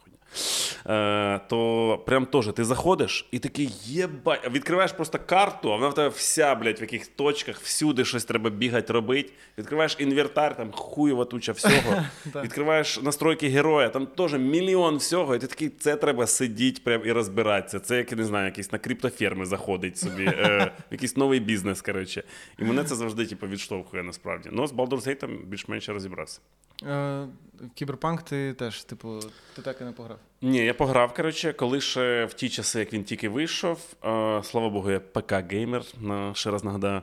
Е, 0.87 1.41
то 1.49 2.03
прям 2.07 2.27
теж 2.27 2.47
ти 2.47 2.65
заходиш 2.65 3.29
і 3.31 3.39
такий 3.39 3.71
єбать, 3.85 4.51
відкриваєш 4.51 4.93
просто 4.93 5.19
карту, 5.27 5.73
а 5.73 5.77
вона 5.77 5.89
в 5.89 5.95
тебе 5.95 6.09
вся, 6.09 6.55
блядь, 6.55 6.81
в 6.81 6.83
яких 6.83 7.07
точках, 7.07 7.61
всюди 7.61 8.05
щось 8.05 8.25
треба 8.25 8.51
бігати, 8.51 8.93
робити. 8.93 9.33
Відкриваєш 9.59 9.97
інвентар, 9.99 10.57
там 10.57 10.73
хуєва 10.73 11.25
туча 11.25 11.53
всього. 11.53 12.05
Відкриваєш 12.45 13.03
настройки 13.03 13.49
героя, 13.49 13.89
там 13.89 14.07
теж 14.07 14.35
мільйон 14.35 14.97
всього, 14.97 15.37
і 15.37 15.39
ти 15.39 15.47
такий, 15.47 15.69
це 15.69 15.97
треба 15.97 16.27
сидіти 16.27 16.81
прям 16.85 17.03
і 17.05 17.13
розбиратися. 17.13 17.81
Це 17.81 17.97
як 17.97 18.13
я 18.13 18.19
не 18.19 18.25
знаю, 18.25 18.45
якийсь 18.45 18.73
на 18.73 18.79
криптоферми 18.79 19.47
заходить 19.47 19.99
собі, 19.99 20.25
е, 20.25 20.73
якийсь 20.91 21.17
новий 21.17 21.41
бізнес, 21.41 21.83
коротше. 21.83 22.23
І 22.59 22.65
мене 22.65 22.85
це 22.85 22.95
завжди 22.95 23.27
типу, 23.27 23.47
відштовхує 23.47 24.03
насправді. 24.03 24.49
Ну, 24.53 24.67
з 24.67 24.73
Baldur's 24.73 25.09
Gate 25.09 25.45
більш-менш 25.45 25.89
розібрався. 25.89 26.41
Е, 26.83 27.27
Кіберпанк 27.75 28.23
ти 28.23 28.55
теж, 28.55 28.85
типу, 28.85 29.21
ти 29.57 29.63
так 29.63 29.81
і 29.81 29.85
не 29.85 29.93
пограв. 29.93 30.19
Ні, 30.43 30.59
я 30.59 30.75
пограв, 30.75 31.15
коротше, 31.15 31.53
коли 31.53 31.81
ще 31.81 32.25
в 32.25 32.35
ті 32.35 32.49
часи, 32.49 32.79
як 32.79 32.93
він 32.93 33.05
тільки 33.05 33.29
вийшов. 33.29 33.79
Е, 34.05 34.43
слава 34.45 34.69
Богу, 34.69 34.91
я 34.91 34.99
ПК-геймер, 34.99 36.35
ще 36.35 36.51
раз 36.51 36.65
нагадаю. 36.65 37.03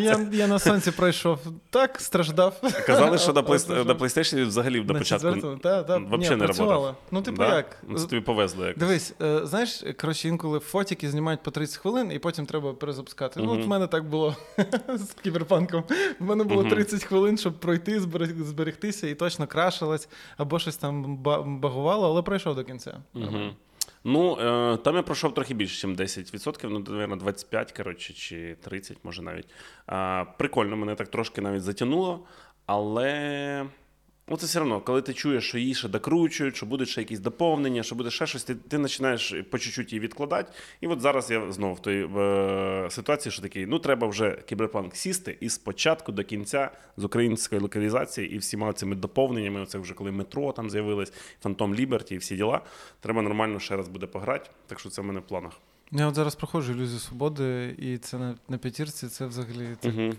Я, 0.00 0.28
я 0.32 0.46
на 0.46 0.58
соньці 0.58 0.90
пройшов 0.90 1.38
так, 1.70 2.00
страждав. 2.00 2.60
казали, 2.86 3.18
що 3.18 3.32
на, 3.32 3.42
PlayStation 3.42 4.46
взагалі 4.46 4.80
до 4.80 4.92
На 4.92 4.98
початку 4.98 5.58
та, 5.62 5.82
та, 5.82 5.96
взагалі 5.98 6.36
не 6.36 6.44
працювала. 6.44 6.94
Ну, 7.10 7.22
типу, 7.22 7.36
Да? 7.36 7.56
як? 7.56 7.76
Ну, 7.88 7.98
Це 7.98 8.06
тобі 8.06 8.22
повезло 8.22 8.66
як. 8.66 8.78
Дивись, 8.78 9.14
е, 9.22 9.46
знаєш, 9.46 9.84
коротше, 10.00 10.28
інколи 10.28 10.58
фотики 10.58 11.10
знімають 11.10 11.42
по 11.42 11.50
30 11.50 11.76
хвилин, 11.76 12.12
і 12.12 12.18
потім 12.18 12.46
треба 12.46 12.72
перезапускати. 12.72 13.40
Ну, 13.40 13.52
от 13.52 13.64
в 13.64 13.68
мене 13.68 13.86
так 13.86 14.04
було 14.08 14.36
з 14.94 15.12
кіберпанком. 15.22 15.84
В 16.20 16.24
мене 16.24 16.44
було 16.44 16.64
30 16.64 17.04
хвилин, 17.04 17.38
щоб 17.38 17.60
пройти, 17.60 18.00
зберег- 18.00 18.44
зберегтися, 18.44 19.06
і 19.08 19.14
точно 19.14 19.46
крашилось, 19.46 20.08
або 20.36 20.58
щось 20.58 20.76
там 20.76 21.16
багувало, 21.60 22.06
але 22.08 22.22
пройшов 22.22 22.54
до 22.56 22.64
кінця. 22.64 22.98
Мгм. 23.14 23.54
Ну, 24.04 24.38
е, 24.40 24.76
там 24.76 24.96
я 24.96 25.02
пройшов 25.02 25.34
трохи 25.34 25.54
більше, 25.54 25.88
ніж 25.88 25.98
10%, 25.98 26.68
ну, 26.68 26.84
мабуть, 26.98 27.18
25, 27.18 27.72
коротше, 27.72 28.12
чи 28.12 28.56
30, 28.60 28.98
може 29.04 29.22
навіть. 29.22 29.48
Прикольно, 30.38 30.76
мене 30.76 30.94
так 30.94 31.08
трошки 31.08 31.40
навіть 31.40 31.62
затягнуло, 31.62 32.26
але. 32.66 33.66
Ну, 34.30 34.36
це 34.36 34.46
все 34.46 34.60
одно, 34.60 34.80
коли 34.80 35.02
ти 35.02 35.14
чуєш, 35.14 35.48
що 35.48 35.58
її 35.58 35.74
ще 35.74 35.88
докручують, 35.88 36.56
що 36.56 36.66
будуть 36.66 36.88
ще 36.88 37.00
якісь 37.00 37.20
доповнення, 37.20 37.82
що 37.82 37.94
буде 37.94 38.10
ще 38.10 38.26
щось, 38.26 38.44
ти, 38.44 38.54
ти 38.54 38.78
починаєш 38.78 39.34
по 39.50 39.58
чуть-чуть 39.58 39.92
її 39.92 40.00
відкладати. 40.00 40.52
І 40.80 40.86
от 40.86 41.00
зараз 41.00 41.30
я 41.30 41.52
знову 41.52 41.74
в 41.74 41.80
той 41.80 42.08
е, 42.16 42.90
ситуації, 42.90 43.32
що 43.32 43.42
такий, 43.42 43.66
ну 43.66 43.78
треба 43.78 44.06
вже 44.06 44.38
кіберпанк 44.46 44.96
сісти 44.96 45.36
і 45.40 45.48
спочатку 45.48 46.12
до 46.12 46.24
кінця 46.24 46.70
з 46.96 47.04
української 47.04 47.60
локалізації 47.60 48.34
і 48.34 48.38
всіма 48.38 48.72
цими 48.72 48.96
доповненнями, 48.96 49.60
оце 49.60 49.78
вже 49.78 49.94
коли 49.94 50.10
метро 50.10 50.52
там 50.52 50.70
з'явилось, 50.70 51.12
Phantom 51.42 51.74
Liberty 51.74 52.14
і 52.14 52.18
всі 52.18 52.36
діла. 52.36 52.60
Треба 53.00 53.22
нормально 53.22 53.60
ще 53.60 53.76
раз 53.76 53.88
буде 53.88 54.06
пограти. 54.06 54.50
Так 54.66 54.80
що 54.80 54.88
це 54.88 55.02
в 55.02 55.04
мене 55.04 55.20
в 55.20 55.26
планах. 55.26 55.52
Я 55.92 56.06
от 56.06 56.14
зараз 56.14 56.34
проходжу 56.34 56.72
ілюзію 56.72 56.98
свободи, 56.98 57.74
і 57.78 57.98
це 57.98 58.18
на, 58.18 58.34
на 58.48 58.58
п'ятірці, 58.58 59.06
це 59.06 59.26
взагалі 59.26 59.76
це 59.80 59.88
Угу. 59.88 60.12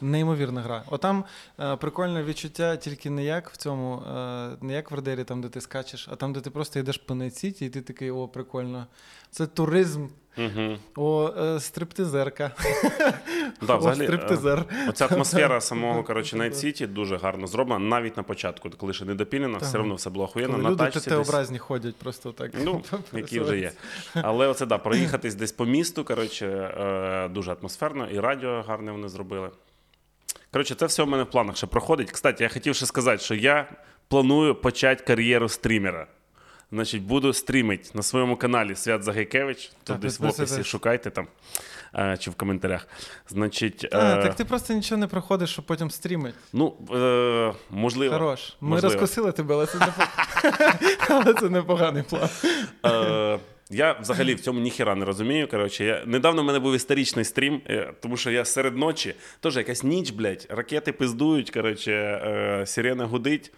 Неймовірна 0.00 0.60
гра. 0.60 0.82
Отам 0.90 1.24
е, 1.60 1.76
прикольне 1.76 2.22
відчуття 2.22 2.76
тільки 2.76 3.10
не 3.10 3.24
як 3.24 3.50
в 3.50 3.56
цьому, 3.56 4.02
е, 4.02 4.48
не 4.60 4.72
як 4.72 4.90
в 4.90 4.94
Радері, 4.94 5.24
там, 5.24 5.40
де 5.40 5.48
ти 5.48 5.60
скачеш, 5.60 6.08
а 6.12 6.16
там, 6.16 6.32
де 6.32 6.40
ти 6.40 6.50
просто 6.50 6.78
йдеш 6.78 6.96
по 6.98 7.14
Найт-Сіті, 7.14 7.62
і 7.64 7.68
ти 7.68 7.82
такий, 7.82 8.10
о, 8.10 8.28
прикольно. 8.28 8.86
Це 9.30 9.46
туризм, 9.46 10.06
Угу. 10.38 10.76
о, 10.96 11.32
е, 11.38 11.60
стриптизерка. 11.60 12.50
Да, 13.62 13.74
О, 13.74 13.78
взагалі, 13.78 14.00
е, 14.00 14.04
стриптизер. 14.04 14.64
Оця 14.88 15.06
атмосфера 15.06 15.60
самого 15.60 16.02
коротше, 16.02 16.36
Night 16.36 16.54
City 16.54 16.86
дуже 16.86 17.16
гарно 17.16 17.46
зроблена, 17.46 17.78
навіть 17.78 18.16
на 18.16 18.22
початку, 18.22 18.70
коли 18.70 18.92
ще 18.92 19.04
не 19.04 19.14
допілено, 19.14 19.58
все 19.58 19.78
одно 19.78 19.94
все 19.94 20.10
було 20.10 20.24
охуєнно. 20.24 20.52
Коли 20.52 20.64
На 20.64 20.70
люди 20.70 20.84
тачці 20.84 20.98
десь- 20.98 21.08
Т-образні 21.08 21.58
ходять 21.58 21.96
просто 21.96 22.32
так. 22.32 22.50
Ну, 22.64 22.82
які 23.12 23.40
вже 23.40 23.58
є. 23.58 23.72
Але 24.14 24.46
оце 24.46 24.66
да, 24.66 24.78
проїхатись 24.78 25.34
десь 25.34 25.52
по 25.52 25.64
місту, 25.66 26.04
коротше, 26.04 26.46
е, 26.46 27.28
дуже 27.28 27.52
атмосферно, 27.52 28.10
і 28.10 28.20
радіо 28.20 28.64
гарне 28.68 28.92
вони 28.92 29.08
зробили. 29.08 29.50
Коротше, 30.52 30.74
це 30.74 30.86
все 30.86 31.02
в 31.02 31.08
мене 31.08 31.22
в 31.22 31.30
планах 31.30 31.56
ще 31.56 31.66
проходить. 31.66 32.10
Кстати, 32.10 32.44
я 32.44 32.50
хотів 32.50 32.74
ще 32.74 32.86
сказати, 32.86 33.22
що 33.22 33.34
я 33.34 33.68
планую 34.08 34.54
почати 34.54 35.04
кар'єру 35.04 35.48
стрімера. 35.48 36.06
Значить, 36.72 37.02
буду 37.02 37.32
стрімити 37.32 37.90
на 37.94 38.02
своєму 38.02 38.36
каналі 38.36 38.74
Свят 38.74 39.02
Загайкевич. 39.02 39.70
Тут 39.84 39.98
десь 39.98 40.20
в 40.20 40.26
описі 40.26 40.64
шукайте 40.64 41.10
там 41.10 41.26
е, 41.94 42.16
чи 42.20 42.30
в 42.30 42.34
коментарях. 42.34 42.88
Значить, 43.28 43.88
А, 43.92 43.98
е, 44.18 44.22
так 44.22 44.34
ти 44.34 44.44
просто 44.44 44.74
нічого 44.74 44.98
не 44.98 45.06
проходиш, 45.06 45.50
щоб 45.50 45.66
потім 45.66 45.90
стрімити. 45.90 46.36
ну, 46.52 46.74
е, 46.94 47.54
можливо. 47.70 48.14
Хорош. 48.14 48.56
Ми 48.60 48.68
Можливо. 48.68 48.92
розкусили 48.94 49.32
тебе, 49.32 49.54
але 49.54 49.66
це, 49.66 49.78
непо- 49.78 50.08
але 51.10 51.34
це 51.34 51.48
непоганий 51.50 52.02
план. 52.02 52.28
Е, 52.86 53.38
я 53.70 53.92
взагалі 53.92 54.34
в 54.34 54.40
цьому 54.40 54.60
ніхіра 54.60 54.94
не 54.94 55.04
розумію. 55.04 55.48
Коротше, 55.48 55.84
я... 55.84 56.02
Недавно 56.06 56.42
в 56.42 56.44
мене 56.44 56.58
був 56.58 56.74
історичний 56.74 57.24
стрім, 57.24 57.62
е, 57.68 57.92
тому 58.00 58.16
що 58.16 58.30
я 58.30 58.44
серед 58.44 58.76
ночі, 58.76 59.14
теж 59.40 59.56
якась 59.56 59.82
ніч, 59.82 60.10
блядь, 60.10 60.46
ракети 60.50 60.92
пиздують, 60.92 61.50
коротше, 61.50 61.92
е, 61.92 62.66
сирена 62.66 63.06
гудить. 63.06 63.52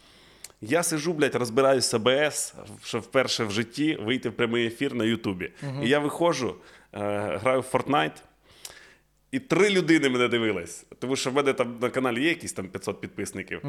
Я 0.61 0.83
сижу, 0.83 1.12
блядь, 1.12 1.35
розбираю 1.35 1.81
з 1.81 1.94
АБС, 1.94 2.55
що 2.85 2.99
вперше 2.99 3.44
в 3.44 3.51
житті 3.51 3.99
вийти 4.01 4.29
в 4.29 4.33
прямий 4.33 4.66
ефір 4.66 4.94
на 4.94 5.05
Ютубі. 5.05 5.51
І 5.83 5.88
я 5.88 5.99
виходжу, 5.99 6.55
е, 6.92 6.99
граю 7.42 7.61
в 7.61 7.66
Fortnite, 7.73 8.16
і 9.30 9.38
три 9.38 9.70
людини 9.70 10.08
мене 10.08 10.28
дивились. 10.28 10.86
Тому 10.98 11.16
що 11.16 11.30
в 11.30 11.34
мене 11.34 11.52
там 11.52 11.78
на 11.80 11.90
каналі 11.90 12.22
є 12.22 12.28
якісь 12.28 12.52
там 12.52 12.68
500 12.68 13.00
підписників. 13.00 13.60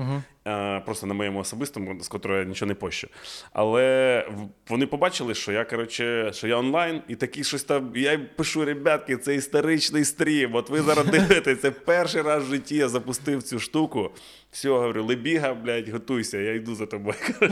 Е, 0.47 0.79
просто 0.79 1.07
на 1.07 1.13
моєму 1.13 1.39
особистому, 1.39 2.01
з 2.01 2.07
котрого 2.07 2.39
я 2.39 2.45
нічого 2.45 2.67
не 2.67 2.75
пощу. 2.75 3.07
Але 3.53 4.25
вони 4.69 4.87
побачили, 4.87 5.33
що 5.33 5.51
я, 5.51 5.65
коротше, 5.65 6.31
що 6.33 6.47
я 6.47 6.57
онлайн, 6.57 7.01
і 7.07 7.15
такі 7.15 7.43
щось 7.43 7.63
там. 7.63 7.91
Я 7.95 8.11
їм 8.11 8.27
пишу, 8.35 8.65
ребятки, 8.65 9.17
це 9.17 9.35
історичний 9.35 10.05
стрім. 10.05 10.55
От 10.55 10.69
ви 10.69 10.81
зараз 10.81 11.05
дивитесь, 11.11 11.61
це 11.61 11.71
перший 11.71 12.21
раз 12.21 12.43
в 12.43 12.49
житті 12.49 12.75
я 12.75 12.89
запустив 12.89 13.43
цю 13.43 13.59
штуку. 13.59 14.11
Все, 14.51 14.69
говорю, 14.69 15.03
Лебіга, 15.03 15.53
блядь, 15.53 15.89
готуйся, 15.89 16.37
я 16.37 16.53
йду 16.53 16.75
за 16.75 16.85
тобою. 16.85 17.15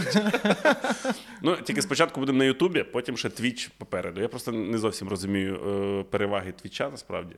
Ну, 1.41 1.55
тільки 1.63 1.81
спочатку 1.81 2.19
будемо 2.19 2.37
на 2.37 2.45
Ютубі, 2.45 2.83
потім 2.83 3.17
ще 3.17 3.29
Твіч 3.29 3.67
попереду. 3.77 4.21
Я 4.21 4.27
просто 4.27 4.51
не 4.51 4.77
зовсім 4.77 5.09
розумію 5.09 5.55
е, 5.55 6.03
переваги 6.11 6.53
Твіча 6.61 6.89
насправді. 6.89 7.35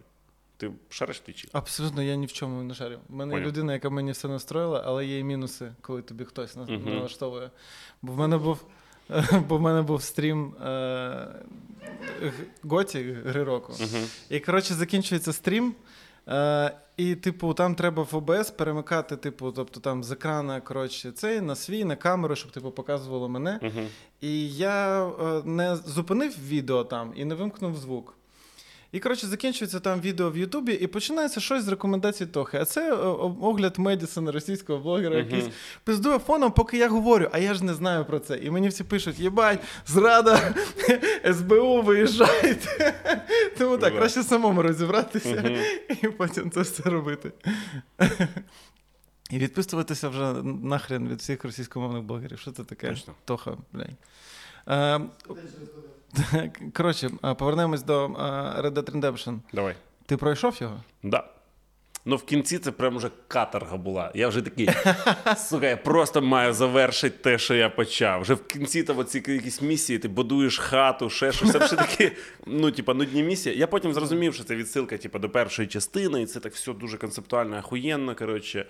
Ти 0.60 0.72
шариш 0.89 1.19
Твічі? 1.19 1.48
Абсолютно, 1.52 2.04
я 2.04 2.15
ні 2.15 2.26
в 2.26 2.34
чому 2.34 2.63
не 2.63 2.74
шарю. 2.74 3.00
У 3.10 3.15
мене 3.15 3.36
є 3.36 3.41
людина, 3.41 3.74
яка 3.74 3.89
мені 3.89 4.12
все 4.12 4.28
настроїла, 4.28 4.84
але 4.86 5.06
є 5.06 5.19
і 5.19 5.24
мінуси, 5.24 5.72
коли 5.82 6.02
тобі 6.02 6.26
хтось 6.26 6.56
налаштовує. 6.56 7.52
Бо 8.02 8.13
в 8.13 8.17
мене 8.17 8.38
був, 8.38 8.65
бо 9.48 9.58
в 9.58 9.62
мене 9.62 9.82
був 9.82 10.04
стрім 10.04 10.54
е, 10.56 11.28
Готі 12.63 13.15
гри 13.26 13.43
року. 13.43 13.74
Угу. 13.80 14.04
І 14.30 14.39
коротше 14.39 14.74
закінчується 14.74 15.34
стрім. 15.34 15.76
Е, 16.28 16.72
І, 16.98 17.15
типу, 17.15 17.54
там 17.54 17.76
треба 17.76 18.04
в 18.04 18.15
ОБС 18.15 18.52
перемикати, 18.52 19.17
типу, 19.17 19.52
тобто 19.52 19.80
там 19.80 20.04
з 20.04 20.12
екрана, 20.12 20.62
коротше, 20.62 21.12
цей 21.12 21.41
на 21.41 21.56
свій, 21.56 21.86
на 21.86 21.95
камеру, 21.95 22.36
щоб 22.36 22.52
типу 22.52 22.72
показувало 22.72 23.30
мене. 23.30 23.60
Угу. 23.62 23.88
І 24.22 24.50
я 24.56 25.08
е, 25.08 25.41
не 25.45 25.76
зупинив 25.76 26.36
відео 26.48 26.84
там 26.84 27.13
і 27.15 27.26
не 27.26 27.36
вимкнув 27.36 27.78
звук. 27.78 28.18
І, 28.91 28.99
коротше, 28.99 29.28
закінчується 29.28 29.80
там 29.80 30.02
відео 30.02 30.32
в 30.32 30.38
Ютубі, 30.38 30.73
і 30.73 30.88
починається 30.88 31.39
щось 31.39 31.63
з 31.63 31.67
рекомендацій 31.67 32.25
Тохи. 32.25 32.58
А 32.58 32.65
це 32.65 32.93
е, 32.93 32.95
огляд 33.41 33.80
Медісона, 33.80 34.32
російського 34.32 34.80
блогера, 34.80 35.15
Мгм. 35.19 35.25
якийсь 35.25 35.54
пиздує 35.84 36.19
фоном, 36.19 36.52
поки 36.52 36.78
я 36.78 36.89
говорю, 36.89 37.30
а 37.32 37.38
я 37.39 37.54
ж 37.54 37.63
не 37.65 37.73
знаю 37.73 38.06
про 38.06 38.19
це. 38.19 38.38
І 38.38 38.52
мені 38.52 38.67
всі 38.67 38.84
пишуть: 38.84 39.19
єбать, 39.19 39.60
зрада, 39.88 40.56
СБУ, 41.34 41.82
виїжджайте. 41.82 42.93
Тому 43.58 43.78
так, 43.78 43.95
краще 43.95 44.23
самому 44.23 44.62
розібратися 44.62 45.60
і 46.04 46.08
потім 46.08 46.52
це 46.52 46.62
все 46.62 46.84
робити. 46.84 47.32
І 49.30 49.38
відписуватися 49.38 50.10
вже 50.10 50.34
нахрен 50.43 51.08
від 51.08 51.19
всіх 51.19 51.43
російськомовних 51.43 52.04
блогерів. 52.04 52.39
Що 52.39 52.52
це 52.52 52.63
таке? 52.63 52.89
Точно. 52.89 53.13
Тоха, 53.25 53.58
блядь. 53.73 53.89
Е, 54.67 54.99
Коротше, 56.74 57.10
е, 57.24 57.34
повернемось 57.34 57.84
до 57.84 58.06
е, 58.06 58.10
Red 58.62 58.74
Dead 58.74 58.91
Redemption. 58.91 59.39
Давай. 59.54 59.76
Ти 60.06 60.17
пройшов 60.17 60.58
його? 60.62 60.84
Да. 61.04 61.24
Ну, 62.06 62.15
в 62.15 62.24
кінці 62.24 62.60
це 62.60 62.72
прям 62.72 62.98
вже 62.98 63.10
каторга 63.28 63.78
була. 63.78 64.12
Я 64.15 64.28
вже 64.28 64.41
такий, 64.41 64.69
сука, 65.38 65.67
я 65.67 65.78
просто 65.78 66.22
маю 66.22 66.54
завершити 66.54 67.17
те, 67.17 67.38
що 67.38 67.56
я 67.56 67.69
почав. 67.69 68.22
Вже 68.22 68.34
в 68.34 68.48
кінці 68.48 68.84
там 68.84 68.98
оці 68.98 69.24
якісь 69.28 69.62
місії, 69.62 70.00
ти 70.00 70.08
будуєш 70.08 70.58
хату, 70.58 71.10
ще 71.10 71.32
щось. 71.32 71.52
Це 71.52 71.58
вже 71.58 71.76
такі, 71.76 72.12
ну, 72.45 72.72
типа, 72.72 72.93
нудні 72.93 73.24
місії. 73.24 73.58
Я 73.58 73.67
потім 73.67 73.93
зрозумів, 73.93 74.34
що 74.34 74.43
це 74.43 74.56
відсилка, 74.56 74.98
типа, 74.98 75.19
до 75.19 75.30
першої 75.30 75.67
частини, 75.67 76.22
і 76.22 76.26
це 76.26 76.39
так 76.39 76.54
все 76.54 76.74
дуже 76.74 76.98
концептуально, 76.98 77.58
ахуєнно, 77.58 78.15
коротше. 78.15 78.65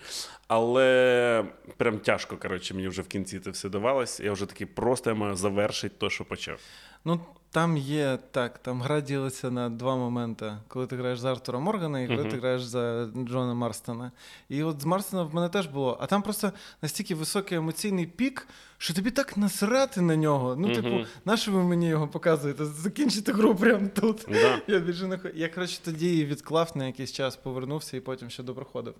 Але 0.48 1.44
прям 1.76 1.98
тяжко, 1.98 2.36
коротше, 2.36 2.74
мені 2.74 2.88
вже 2.88 3.02
в 3.02 3.08
кінці 3.08 3.40
це 3.40 3.50
все 3.50 3.68
давалось. 3.68 4.20
Я 4.20 4.32
вже 4.32 4.46
такий, 4.46 4.66
просто 4.66 5.10
я 5.10 5.16
маю 5.16 5.36
завершити 5.36 5.94
те, 5.98 6.10
що 6.10 6.24
почав. 6.24 6.60
Ну, 7.04 7.20
там 7.52 7.76
є 7.76 8.18
так, 8.30 8.58
там 8.58 8.82
гра 8.82 9.00
ділиться 9.00 9.50
на 9.50 9.70
два 9.70 9.96
моменти. 9.96 10.52
Коли 10.68 10.86
ти 10.86 10.96
граєш 10.96 11.18
за 11.18 11.30
Артура 11.32 11.58
Моргана 11.58 12.00
і 12.00 12.06
коли 12.06 12.20
Мгм. 12.20 12.30
ти 12.30 12.36
граєш 12.36 12.62
за 12.62 13.08
Джона 13.28 13.54
Марстона. 13.54 14.12
І 14.48 14.62
от 14.62 14.80
з 14.82 14.84
Марстона 14.84 15.22
в 15.22 15.34
мене 15.34 15.48
теж 15.48 15.66
було. 15.66 15.98
А 16.00 16.06
там 16.06 16.22
просто 16.22 16.52
настільки 16.82 17.14
високий 17.14 17.58
емоційний 17.58 18.06
пік, 18.06 18.48
що 18.78 18.94
тобі 18.94 19.10
так 19.10 19.36
насрати 19.36 20.00
на 20.00 20.16
нього. 20.16 20.56
Ну, 20.56 20.74
типу, 20.74 20.88
Мгм. 20.88 21.06
на 21.24 21.36
що 21.36 21.52
ви 21.52 21.62
мені 21.62 21.88
його 21.88 22.08
показуєте? 22.08 22.64
Закінчите 22.64 23.32
гру 23.32 23.54
прямо 23.54 23.88
тут. 24.00 24.24
Да. 24.28 24.58
Я 24.66 24.78
більше 24.78 25.06
не 25.06 25.18
Я, 25.34 25.48
коротше, 25.48 25.80
тоді 25.84 26.24
відклав 26.24 26.72
на 26.74 26.86
якийсь 26.86 27.12
час, 27.12 27.36
повернувся 27.36 27.96
і 27.96 28.00
потім 28.00 28.30
ще 28.30 28.42
допроходив. 28.42 28.94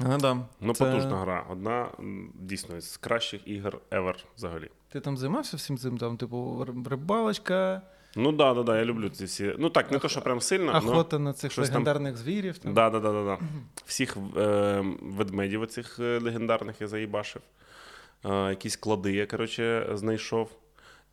А, 0.00 0.16
да. 0.18 0.38
Ну, 0.60 0.74
Це- 0.74 0.84
потужна 0.84 1.16
гра. 1.16 1.46
Одна 1.50 1.88
дійсно 2.34 2.80
з 2.80 2.96
кращих 2.96 3.48
ігор 3.48 3.80
ever 3.90 4.14
взагалі. 4.36 4.70
Ти 4.88 5.00
там 5.00 5.16
займався 5.16 5.56
всім 5.56 5.78
цим, 5.78 5.98
там, 5.98 6.16
типу, 6.16 6.66
рибалочка, 6.90 7.82
Ну 8.16 8.32
да, 8.32 8.54
да, 8.54 8.62
да, 8.62 8.78
я 8.78 8.84
люблю 8.84 9.08
ці 9.08 9.24
всі. 9.24 9.54
Ну 9.58 9.70
так, 9.70 9.92
не 9.92 9.98
то, 9.98 10.08
що 10.08 10.20
прям 10.20 10.40
сильно. 10.40 10.72
но- 10.72 10.78
охота 10.92 11.18
на 11.18 11.32
цих 11.32 11.52
щось 11.52 11.68
там- 11.68 11.74
легендарних 11.74 12.16
звірів. 12.16 12.58
Там. 12.58 12.74
Да, 12.74 12.90
да, 12.90 13.00
да, 13.00 13.12
да, 13.12 13.24
да. 13.24 13.38
Всіх 13.86 14.16
е, 14.36 14.84
ведмедів 15.02 15.62
оцих 15.62 15.98
е, 15.98 16.18
легендарних 16.18 16.80
я 16.80 16.88
заїбашив. 16.88 17.42
Е, 18.24 18.50
якісь 18.50 18.76
клади 18.76 19.12
я, 19.12 19.26
коротше, 19.26 19.90
знайшов. 19.92 20.50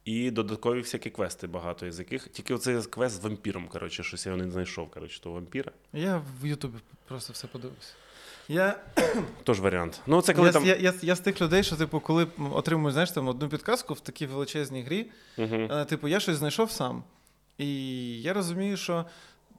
І 0.06 0.32
додаткові 0.32 0.80
всякі 0.80 1.10
квести 1.10 1.48
багато 1.48 1.86
із 1.86 2.00
яких. 2.00 2.28
Тільки 2.30 2.54
оцей 2.54 2.82
квест 2.84 3.22
з 3.22 3.24
вампіром, 3.24 3.68
коротше, 3.68 4.04
щось 4.04 4.26
я 4.26 4.36
не 4.36 4.52
знайшов, 4.52 4.92
коротше, 4.92 5.22
того 5.22 5.36
вампіра. 5.36 5.72
Я 5.94 6.22
в 6.42 6.46
Ютубі 6.46 6.78
просто 7.08 7.34
все 7.34 7.48
подивився. 7.48 7.94
Я, 8.48 8.76
Тож 9.44 9.60
варіант. 9.60 10.02
Ну, 10.08 10.22
це 10.22 10.34
коли 10.34 10.48
я, 10.48 10.54
там. 10.54 10.66
я, 10.66 10.76
я, 10.76 10.94
я 11.02 11.16
з 11.16 11.20
тих 11.20 11.42
людей, 11.42 11.64
що, 11.64 11.76
типу, 11.76 12.00
коли 12.00 12.28
отримую 12.54 12.92
знаєш, 12.92 13.12
там, 13.12 13.28
одну 13.28 13.50
підказку 13.50 13.94
в 13.94 14.00
такій 14.00 14.26
величезній 14.26 14.84
грі, 14.84 15.12
uh-huh. 15.38 15.86
типу, 15.86 16.08
я 16.08 16.20
щось 16.20 16.38
знайшов 16.38 16.72
сам. 16.72 17.04
І 17.58 18.22
я 18.22 18.34
розумію, 18.34 18.78
що. 18.78 19.06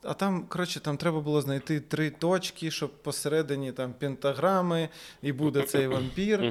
А 0.09 0.15
там, 0.15 0.47
коротше, 0.49 0.81
там 0.81 0.97
треба 0.97 1.21
було 1.21 1.41
знайти 1.41 1.81
три 1.81 2.11
точки, 2.11 2.71
щоб 2.71 3.03
посередині 3.03 3.73
там 3.73 3.93
пентаграми, 3.93 4.89
і 5.23 5.33
буде 5.33 5.63
цей 5.63 5.87
вампір. 5.97 6.43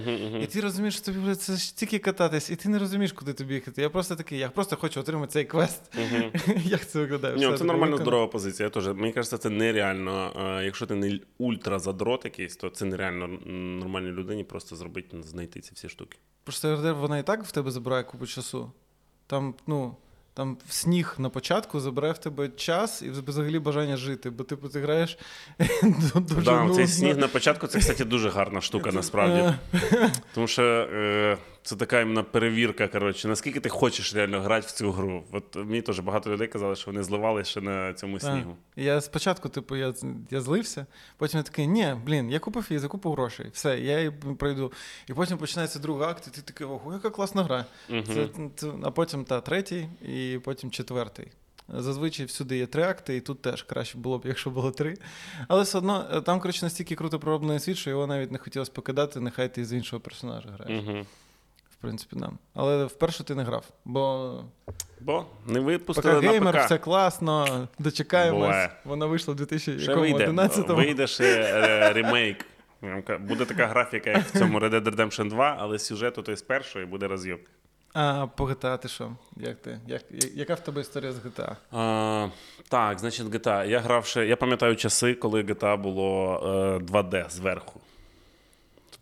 І 0.42 0.46
ти 0.48 0.62
розумієш, 0.62 0.96
що 0.96 1.06
тобі 1.06 1.20
буде 1.20 1.36
це 1.36 1.54
ж 1.56 1.78
тільки 1.78 2.00
кататись, 2.00 2.50
і 2.50 2.56
ти 2.56 2.70
не 2.70 2.80
розумієш, 2.80 3.12
куди 3.12 3.34
тобі 3.34 3.54
їхати. 3.54 3.82
Я 3.82 3.90
просто 3.90 4.16
такий, 4.16 4.40
я 4.40 4.50
просто 4.50 4.76
хочу 4.76 5.00
отримати 5.00 5.32
цей 5.34 5.46
квест. 5.46 5.94
Як 6.64 6.88
це 6.88 7.00
виглядає? 7.00 7.36
Ні, 7.36 7.48
Все, 7.48 7.58
це 7.58 7.64
нормально 7.64 7.98
здорова 7.98 8.28
позиція. 8.28 8.70
Теж. 8.70 8.88
Мені 8.88 9.14
кажеться, 9.14 9.38
це 9.38 9.50
нереально. 9.50 10.34
Е, 10.60 10.66
Якщо 10.66 10.86
ти 10.86 10.96
не 10.96 11.20
ультра 11.38 11.80
задрот 11.80 12.26
якийсь, 12.26 12.56
то 12.56 12.70
це 12.70 12.86
нереально 12.86 13.28
нормальній 13.82 14.12
людині 14.12 14.44
просто 14.44 14.76
зробити, 14.76 15.24
знайти 15.24 15.60
ці 15.60 15.72
всі 15.74 15.90
штуки. 15.90 16.18
Просто 16.44 16.96
вона 17.00 17.18
і 17.18 17.24
так 17.24 17.44
в 17.44 17.52
тебе 17.52 17.72
забирає 17.72 18.04
купу 18.04 18.28
часу. 18.28 18.72
Там, 19.28 19.56
ну, 19.68 19.96
там 20.36 20.58
сніг 20.70 21.16
на 21.18 21.30
початку 21.30 21.80
забирає 21.80 22.14
в 22.14 22.18
тебе 22.18 22.50
час 22.50 23.02
і 23.02 23.10
взагалі 23.10 23.60
бажання 23.60 23.98
жити, 23.98 24.30
бо 24.30 24.44
типу 24.44 24.70
ти 24.70 24.80
граєш 24.80 25.18
дуже 26.16 26.42
Да, 26.42 26.60
нудно. 26.60 26.76
цей 26.76 26.88
сніг 26.88 27.18
на 27.18 27.28
початку 27.28 27.68
це, 27.68 27.80
кстати, 27.80 28.06
дуже 28.06 28.30
гарна 28.30 28.62
штука, 28.62 28.92
насправді. 28.92 29.54
Тому 30.34 30.48
що 30.48 30.64
е, 30.64 31.38
це 31.66 31.76
така 31.76 32.02
іменно 32.02 32.24
перевірка, 32.24 32.88
коротше, 32.88 33.28
наскільки 33.28 33.60
ти 33.60 33.70
хочеш 33.70 34.16
реально 34.16 34.42
грати 34.42 34.68
в 34.68 34.72
цю 34.72 34.92
гру. 34.92 35.24
От 35.32 35.56
мені 35.56 35.82
теж 35.82 36.00
багато 36.00 36.32
людей 36.32 36.48
казали, 36.48 36.76
що 36.76 36.92
вони 36.92 37.04
зливали 37.04 37.44
ще 37.44 37.62
на 37.62 37.94
цьому 37.94 38.20
та. 38.20 38.32
снігу. 38.32 38.58
Я 38.76 39.02
спочатку, 39.02 39.50
типу, 39.50 39.76
я, 39.76 39.94
я 40.32 40.42
злився, 40.42 40.86
потім 41.18 41.38
я 41.38 41.44
такий, 41.44 41.68
ні, 41.68 41.96
блін, 42.06 42.32
я 42.32 42.40
купив 42.40 42.66
її 42.70 42.80
за 42.80 42.88
купу 42.88 43.12
грошей, 43.12 43.46
все, 43.54 43.80
я 43.80 43.98
її 43.98 44.12
пройду. 44.12 44.72
І 45.10 45.14
потім 45.14 45.38
починається 45.38 45.80
другий 45.80 46.08
акт, 46.08 46.28
і 46.28 46.32
ти 46.32 46.42
такий, 46.42 46.68
ого, 46.68 46.94
яка 46.94 47.10
класна 47.10 47.44
гра. 47.44 47.66
Це, 47.90 48.28
це, 48.56 48.72
а 48.84 48.92
потім 48.92 49.26
та 49.26 49.42
третій, 49.42 49.88
і 50.02 50.40
потім 50.44 50.72
четвертий. 50.72 51.32
Зазвичай 51.70 52.26
всюди 52.26 52.58
є 52.58 52.66
три 52.66 52.84
акти, 52.84 53.16
і 53.16 53.22
тут 53.22 53.42
теж 53.42 53.64
краще 53.64 53.98
було 53.98 54.18
б, 54.18 54.22
якщо 54.26 54.50
було 54.50 54.72
три. 54.72 54.98
Але 55.48 55.64
все 55.64 55.78
одно 55.78 56.08
е, 56.14 56.22
там, 56.22 56.40
коротше, 56.40 56.66
настільки 56.66 56.96
круто 56.96 57.20
пророблений 57.20 57.60
світ, 57.60 57.78
що 57.78 57.90
його 57.90 58.08
навіть 58.08 58.32
не 58.32 58.38
хотілося 58.38 58.72
покидати, 58.72 59.20
нехай 59.20 59.54
ти 59.54 59.66
з 59.66 59.74
іншого 59.74 60.00
персонажа 60.00 60.50
граєш. 60.50 60.84
Угу. 60.84 61.06
В 61.80 61.82
принципі, 61.82 62.16
нам. 62.16 62.38
Але 62.54 62.86
вперше 62.86 63.24
ти 63.24 63.36
не 63.36 63.44
грав. 63.44 63.66
Бо 63.86 64.44
Бо 65.00 65.26
не 65.48 65.60
випустили 65.60 66.22
на 66.22 66.32
геймер, 66.32 66.56
ПК. 66.56 66.66
все 66.66 66.78
класно, 66.78 67.68
дочекаємось. 67.80 68.40
Буває. 68.40 68.70
Вона 68.86 69.06
вийшла 69.06 69.34
в 69.34 69.38
2011 69.38 70.64
Ще 70.66 70.74
вийде, 70.74 71.08
ще 71.08 71.24
е, 71.24 71.94
ремейк. 71.94 72.46
Буде 73.20 73.46
така 73.46 73.68
графіка, 73.68 74.10
як 74.10 74.22
в 74.22 74.40
цьому 74.40 74.60
Red 74.60 74.70
Dead 74.70 74.96
Redemption 74.96 75.30
2, 75.30 75.58
але 75.60 75.80
сюжету 75.80 76.22
той 76.22 76.36
з 76.36 76.42
першої 76.42 76.86
буде 76.86 77.08
роз'єб. 77.08 77.40
А 77.94 78.28
по 78.28 78.44
GTA 78.46 78.78
ти 78.78 78.88
що? 78.88 79.12
Як 79.38 79.62
ти? 79.62 79.80
Як, 79.88 80.02
яка 80.36 80.54
в 80.54 80.60
тебе 80.60 80.82
історія 80.82 81.12
з 81.12 81.20
GTA? 81.20 81.56
А, 81.72 82.28
так, 82.70 83.00
значить, 83.00 83.26
GTA. 83.26 83.68
Я 83.68 83.80
грав 83.80 84.06
ще. 84.06 84.26
Я 84.26 84.36
пам'ятаю 84.36 84.76
часи, 84.76 85.14
коли 85.14 85.44
GTA 85.44 85.78
було 85.78 86.40
е, 86.44 86.84
2D 86.84 87.30
зверху. 87.30 87.80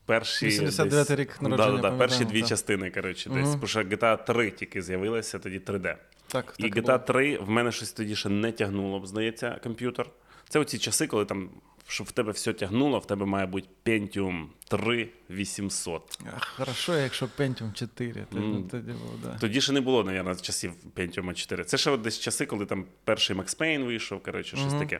Перші 0.06 0.46
89-й 0.48 0.90
десь- 0.90 1.12
рік 1.12 1.42
народження, 1.42 1.76
Да, 1.76 1.82
да, 1.82 1.90
да, 1.90 1.98
перші 1.98 2.26
дві 2.26 2.40
так. 2.40 2.50
частини, 2.50 2.92
коротше, 2.92 3.30
десь. 3.30 3.44
Мгм. 3.48 3.54
Тому 3.54 3.68
що 3.68 3.80
GTA 3.80 4.26
3 4.26 4.52
тільки 4.52 4.82
з'явилася, 4.82 5.40
тоді 5.40 5.60
3D. 5.60 5.96
Так, 6.28 6.56
І 6.58 6.64
так 6.70 6.76
GTA 6.78 7.00
3 7.06 7.38
в 7.38 7.50
мене 7.50 7.72
щось 7.72 7.92
тоді 7.92 8.16
ще 8.16 8.30
не 8.30 8.52
тягнуло, 8.52 9.00
б, 9.00 9.08
здається, 9.08 9.60
комп'ютер. 9.64 10.10
Це 10.50 10.60
оці 10.60 10.78
часи, 10.78 11.08
коли 11.08 11.26
там, 11.26 11.50
щоб 11.88 12.08
в 12.08 12.12
тебе 12.12 12.32
все 12.32 12.54
тягнуло, 12.54 13.00
в 13.00 13.08
тебе 13.08 13.26
має 13.26 13.46
бути 13.46 13.68
Pentium 13.86 14.46
3 14.68 15.10
800. 15.30 16.18
Ах, 16.36 16.48
Хорошо, 16.58 16.98
якщо 16.98 17.26
Pentium 17.38 17.74
4, 17.74 18.26
тоді, 18.32 18.64
тоді 18.72 18.92
було, 18.92 19.14
да. 19.24 19.38
Тоді 19.40 19.62
ще 19.62 19.74
не 19.74 19.82
було, 19.82 20.04
мабуть, 20.04 20.42
часів 20.42 20.74
Pentium 20.96 21.34
4. 21.34 21.64
Це 21.64 21.78
ще 21.78 21.92
от 21.92 22.02
десь 22.02 22.20
часи, 22.20 22.46
коли 22.46 22.66
там 22.66 22.86
перший 23.04 23.36
Max 23.36 23.58
Payne 23.60 23.86
вийшов, 23.86 24.24
коротше, 24.24 24.58
щось 24.58 24.72
Мгм. 24.74 24.80
таке. 24.80 25.00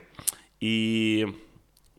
І. 0.60 1.26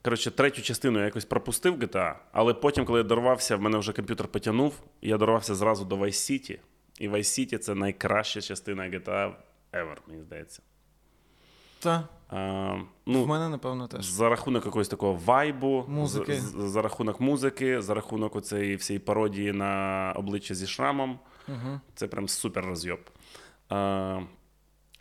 Коротше, 0.06 0.32
третю 0.32 0.62
частину 0.62 1.00
я 1.00 1.06
якось 1.06 1.26
пропустив 1.26 1.76
GTA, 1.80 2.16
але 2.32 2.54
потім, 2.54 2.86
коли 2.86 3.00
я 3.00 3.04
дорвався, 3.04 3.56
в 3.56 3.62
мене 3.62 3.78
вже 3.78 3.94
комп'ютер 3.94 4.28
потягнув, 4.28 4.74
і 5.02 5.10
я 5.10 5.18
дорвався 5.18 5.56
зразу 5.56 5.86
до 5.86 5.96
Vice 5.96 6.08
City. 6.08 6.60
І 7.00 7.10
Vice 7.10 7.18
City 7.20 7.58
це 7.58 7.76
найкраща 7.76 8.42
частина 8.42 8.84
GTA 8.84 9.34
ever, 9.74 9.96
мені 10.08 10.22
здається. 10.24 10.62
Та, 11.80 12.08
А, 12.28 12.74
в 12.74 12.86
ну, 13.06 13.26
мене, 13.26 13.50
напевно, 13.50 13.88
теж. 13.88 14.06
за 14.06 14.30
рахунок 14.30 14.66
якогось 14.66 14.88
такого 14.88 15.14
вайбу, 15.26 15.86
Музики. 15.88 16.36
з- 16.36 16.42
з- 16.44 16.70
за 16.70 16.82
рахунок 16.82 17.20
музики, 17.22 17.82
за 17.82 17.94
рахунок 17.94 18.36
оцеї 18.36 18.76
всієї 18.76 19.00
пародії 19.00 19.52
на 19.54 20.14
обличчя 20.18 20.56
зі 20.56 20.68
шрамом. 20.68 21.20
Угу. 21.48 21.80
Це 21.96 22.08
прям 22.08 22.28
супер 22.28 22.66
розйоб. 22.66 23.00
А, 23.70 24.20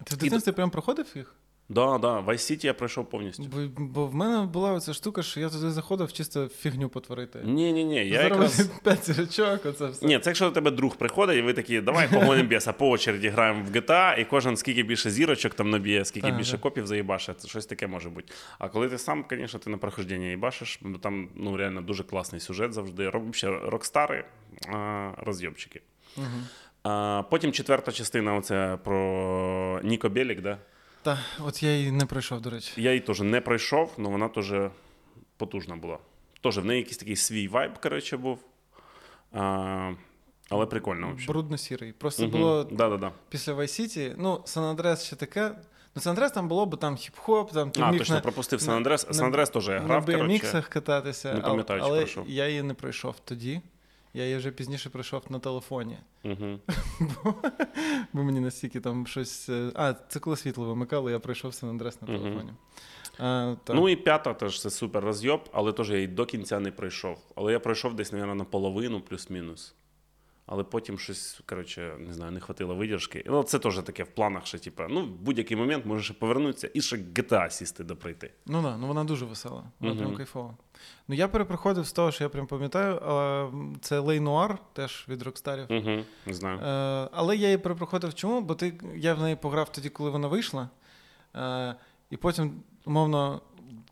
Ти 0.05 0.15
в 0.15 0.19
дитинстві 0.19 0.53
прям 0.53 0.71
проходив 0.71 1.07
їх? 1.15 1.35
Да, 1.69 1.99
да, 1.99 2.21
Vice 2.21 2.51
City 2.51 2.67
я 2.67 2.75
пройшов 2.75 3.11
повністю. 3.11 3.43
Бо, 3.43 3.85
бо 3.85 4.07
в 4.07 4.15
мене 4.15 4.47
була 4.47 4.73
оця 4.73 4.95
штука, 4.95 5.23
що 5.23 5.41
я 5.41 5.49
туди 5.49 5.71
заходив 5.71 6.13
чисто 6.13 6.49
фігню 6.49 6.89
потворити. 6.89 7.41
Ні, 7.45 7.73
ні, 7.73 7.85
ні. 7.85 8.09
Я 8.09 8.23
якраз... 8.23 8.69
п'ять 8.83 9.07
зірочок, 9.07 9.67
оце 9.67 9.87
все. 9.87 10.07
Ні, 10.07 10.19
це 10.19 10.31
якщо 10.31 10.45
до 10.45 10.51
тебе 10.51 10.71
друг 10.71 10.97
приходить, 10.97 11.39
і 11.39 11.43
ви 11.43 11.53
такі, 11.53 11.81
давай 11.81 12.09
погонимо 12.09 12.49
біса, 12.49 12.73
по 12.73 12.89
очереді 12.89 13.29
граємо 13.29 13.65
в 13.65 13.77
GTA, 13.77 14.21
і 14.21 14.25
кожен 14.25 14.57
скільки 14.57 14.83
більше 14.83 15.11
зірочок 15.11 15.55
там 15.55 15.71
наб'є, 15.71 16.05
скільки 16.05 16.27
Так, 16.27 16.37
більше 16.37 16.53
так. 16.53 16.61
копів 16.61 16.87
заїбаше, 16.87 17.35
це 17.35 17.49
щось 17.49 17.67
таке 17.67 17.87
може 17.87 18.11
бути. 18.11 18.33
А 18.59 18.69
коли 18.69 18.89
ти 18.89 18.99
сам, 18.99 19.25
звісно, 19.31 19.61
ти 19.61 19.71
на 19.71 19.79
прохождення 19.79 20.27
їбашиш, 20.27 20.79
бо 20.83 20.99
там 20.99 21.29
ну, 21.35 21.57
реально 21.57 21.83
дуже 21.83 22.05
класний 22.05 22.41
сюжет 22.41 22.73
завжди. 22.73 23.11
Рок, 23.11 23.25
взагалі, 23.35 23.59
рокстари, 23.65 24.25
а, 24.69 25.11
розйобчики. 25.17 25.81
А, 26.83 27.23
потім 27.31 27.53
четверта 27.53 27.93
частина, 27.93 28.35
оце 28.35 28.79
про 28.85 29.81
Ніко 29.83 30.09
Белік, 30.09 30.41
да? 30.41 30.59
Так, 31.05 31.19
от 31.45 31.63
я 31.63 31.77
її 31.77 31.91
не 31.91 32.07
пройшов, 32.07 32.41
до 32.41 32.51
речі. 32.51 32.83
Я 32.83 32.91
її 32.91 33.01
теж 33.01 33.21
не 33.21 33.41
пройшов, 33.41 33.93
але 33.99 34.09
вона 34.09 34.29
теж 34.29 34.53
потужна 35.37 35.77
була. 35.77 35.99
Теж 36.43 36.59
в 36.59 36.65
неї 36.65 36.79
якийсь 36.81 36.97
такий 36.97 37.17
свій 37.17 37.49
вайб, 37.49 37.79
коротше, 37.79 38.17
був. 38.17 38.39
А, 39.33 39.93
але 40.51 40.67
прикольно 40.67 41.07
взагалі. 41.07 41.27
Брудно-сірий. 41.29 41.93
Просто 41.93 42.23
Мгм. 42.23 42.31
було 42.33 42.65
Да-да-да. 42.65 43.13
після 43.29 43.53
Vice 43.55 43.81
City, 43.81 44.15
ну, 44.19 44.43
Сан 44.45 44.65
Андрес 44.65 45.05
ще 45.05 45.17
таке. 45.17 45.51
Ну, 45.95 46.03
Сан 46.03 46.11
Андрес 46.11 46.33
там 46.33 46.49
було, 46.49 46.67
бо 46.67 46.77
там 46.77 46.95
хіп-хоп, 46.97 47.53
там 47.53 47.71
ти 47.71 47.81
А, 47.83 47.91
міг 47.91 47.99
точно, 47.99 48.15
на, 48.15 48.21
пропустив 48.21 48.61
Сан 48.61 48.75
Андрес. 48.75 49.07
Сан 49.11 49.27
Андрес 49.27 49.51
теж 49.51 49.69
я 49.69 49.75
на 49.75 49.81
грав, 49.81 50.07
коротше. 50.07 50.25
BMX-ах 50.27 50.69
кататися, 50.69 51.35
Не 51.35 51.41
пам'ятаю, 51.41 51.81
чи 51.81 51.87
але 51.87 51.99
пройшов. 51.99 52.29
я 52.29 52.49
її 52.49 52.63
не 52.63 52.75
пройшов 52.75 53.15
тоді. 53.25 53.61
Я 54.15 54.25
її 54.25 54.37
вже 54.37 54.51
пізніше 54.51 54.91
пройшов 54.91 55.23
на 55.29 55.39
телефоні. 55.39 55.99
Угу. 56.25 56.59
Бо 58.13 58.23
мені 58.25 58.41
настільки 58.49 58.81
там 58.81 59.07
щось. 59.07 59.49
е, 59.49 59.71
А, 59.75 59.95
це 60.09 60.21
коли 60.21 60.37
світло 60.37 60.67
вимикало, 60.67 61.11
я 61.11 61.19
пройшов 61.19 61.55
Сан 61.55 61.71
Андрес 61.71 62.03
на 62.03 62.09
телефоні. 62.09 62.53
А, 63.19 63.55
так. 63.65 63.77
Ну 63.77 63.89
і 63.89 63.97
п'ята 63.97 64.35
теж 64.35 64.61
це 64.61 64.71
супер 64.71 65.05
розйоб, 65.05 65.49
але 65.53 65.73
теж 65.73 65.91
я 65.91 65.97
її 65.97 66.09
до 66.09 66.27
кінця 66.27 66.61
не 66.61 66.73
пройшов. 66.73 67.19
Але 67.35 67.53
я 67.53 67.61
пройшов 67.61 67.95
десь, 67.95 68.13
мабуть, 68.13 68.37
наполовину, 68.37 69.01
плюс-мінус. 69.01 69.75
Але 70.47 70.65
потім 70.65 70.99
щось, 70.99 71.41
коротше, 71.47 71.97
не 71.99 72.13
знаю, 72.13 72.33
не 72.33 72.41
хватило 72.41 72.75
видержки. 72.75 73.25
Ну, 73.27 73.43
це 73.43 73.59
теж 73.59 73.79
таке 73.79 74.05
в 74.05 74.09
планах, 74.09 74.47
що, 74.47 74.59
типу, 74.59 74.83
ну, 74.91 75.03
в 75.05 75.09
будь-який 75.09 75.57
момент 75.57 75.87
можеш 75.87 76.11
повернутися 76.11 76.71
і 76.75 76.81
ще 76.81 76.97
GTA 76.97 77.51
сісти 77.51 77.85
доприйти. 77.85 78.31
Ну 78.47 78.63
да, 78.63 78.77
ну 78.77 78.87
вона 78.87 79.05
дуже 79.05 79.25
весела. 79.25 79.65
Вона 79.81 79.95
Мгм. 79.95 80.03
прям 80.05 80.17
кайфова. 80.17 80.57
Ну 81.09 81.15
я 81.15 81.29
перепроходив 81.29 81.87
з 81.87 81.93
того, 81.93 82.13
що 82.13 82.25
я 82.25 82.29
прям 82.31 82.47
пам'ятаю. 82.47 82.95
а, 82.97 83.51
Це 83.81 83.99
Лей 83.99 84.21
Нуар, 84.21 84.59
теж 84.73 85.07
від 85.09 85.23
Рокстарів. 85.23 85.67
Угу, 85.71 86.05
не 86.27 86.35
знаю. 86.35 86.59
Е, 86.59 87.09
але 87.13 87.37
я 87.37 87.47
її 87.47 87.59
перепроходив 87.59 88.15
чому? 88.15 88.41
Бо 88.41 88.55
ти, 88.55 88.81
я 88.97 89.15
в 89.15 89.21
неї 89.23 89.37
пограв 89.37 89.73
тоді, 89.73 89.89
коли 89.89 90.11
вона 90.11 90.29
вийшла. 90.29 90.69
Е, 91.37 91.75
і 92.11 92.17
потім, 92.17 92.63
умовно, 92.85 93.41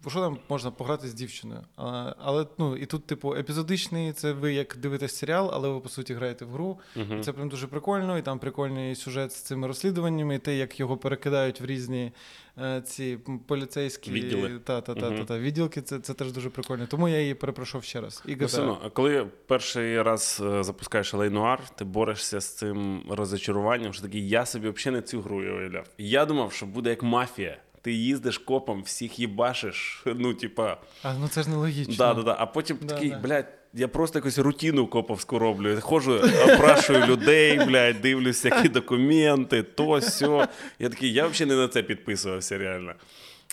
що 0.09 0.21
там 0.21 0.39
можна 0.49 0.71
пограти 0.71 1.09
з 1.09 1.15
дівчиною? 1.15 1.61
А, 1.77 2.15
але 2.19 2.47
ну, 2.59 2.77
і 2.77 2.87
тут, 2.87 3.07
типу, 3.07 3.35
епізодичний, 3.35 4.13
це 4.13 4.33
ви 4.33 4.53
як 4.53 4.77
дивитесь 4.77 5.17
серіал, 5.17 5.51
але 5.53 5.69
ви 5.69 5.81
по 5.81 5.89
суті 5.89 6.15
граєте 6.15 6.45
в 6.45 6.51
гру. 6.51 6.79
Угу. 6.97 7.23
Це 7.23 7.33
прям 7.33 7.49
дуже 7.49 7.67
прикольно, 7.67 8.19
і 8.19 8.23
там 8.23 8.39
прикольний 8.39 8.95
сюжет 8.95 9.33
з 9.33 9.37
цими 9.37 9.67
розслідуваннями, 9.67 10.35
і 10.35 10.39
те, 10.39 10.57
як 10.57 10.81
його 10.81 10.97
перекидають 10.97 11.61
в 11.61 11.65
різні 11.65 12.13
е, 12.59 12.81
ці 12.81 13.19
поліцейські 13.47 14.11
Відділи. 14.11 14.59
Та, 14.65 14.81
та, 14.81 14.95
та, 14.95 15.07
Мгм. 15.07 15.19
та, 15.19 15.25
та, 15.25 15.39
відділки. 15.39 15.83
Це, 15.83 15.99
це 15.99 16.15
теж 16.15 16.33
дуже 16.33 16.51
прикольно. 16.51 16.87
Тому 16.87 17.09
я 17.09 17.21
її 17.21 17.35
перепройшов 17.35 17.85
ще 17.85 18.01
раз. 18.01 18.23
І 18.27 18.37
Ну, 18.37 18.47
одно, 18.59 18.91
коли 18.93 19.27
перший 19.47 20.03
раз 20.03 20.43
е, 20.45 20.63
запускаєш 20.63 21.15
L.A. 21.15 21.36
Noire, 21.36 21.69
ти 21.69 21.85
борешся 21.85 22.41
з 22.41 22.57
цим 22.57 23.03
розочаруванням, 23.11 23.93
що 23.93 24.03
такий, 24.03 24.29
я 24.29 24.47
собі 24.47 24.69
взагалі 24.69 24.97
не 24.97 25.03
цю 25.03 25.21
гру 25.21 25.37
уявляв. 25.37 25.87
Я 25.99 26.27
думав, 26.27 26.53
що 26.53 26.67
буде 26.67 26.91
як 26.91 27.03
мафія. 27.03 27.59
Ти 27.83 27.93
їздиш 27.93 28.39
копом, 28.39 28.83
всіх 28.83 29.19
їбашиш. 29.19 30.03
Ну, 30.17 30.35
типа, 30.35 30.77
А 31.03 31.15
ну 31.15 31.29
це 31.29 31.43
ж 31.43 31.51
нелогічно. 31.51 31.95
да, 31.99 32.15
да, 32.15 32.23
да. 32.23 32.37
А 32.39 32.47
потім 32.47 32.79
Да, 32.83 32.95
такий, 32.95 33.11
да. 33.11 33.19
блядь, 33.19 33.53
я 33.75 33.89
просто 33.89 34.19
якусь 34.19 34.39
рутину 34.39 34.87
коповську 34.87 35.39
роблю. 35.39 35.71
Я 35.71 35.81
Ходжу, 35.81 36.21
опрашую 36.45 37.07
людей, 37.07 37.65
блядь, 37.67 38.01
дивлюся, 38.01 38.49
які 38.49 38.69
документи, 38.69 39.63
то 39.63 40.01
сьо. 40.01 40.49
Я 40.79 40.89
такий, 40.89 41.13
я 41.13 41.27
взагалі 41.27 41.57
не 41.57 41.63
на 41.63 41.69
це 41.69 41.83
підписувався, 41.83 42.59
реально. 42.59 42.95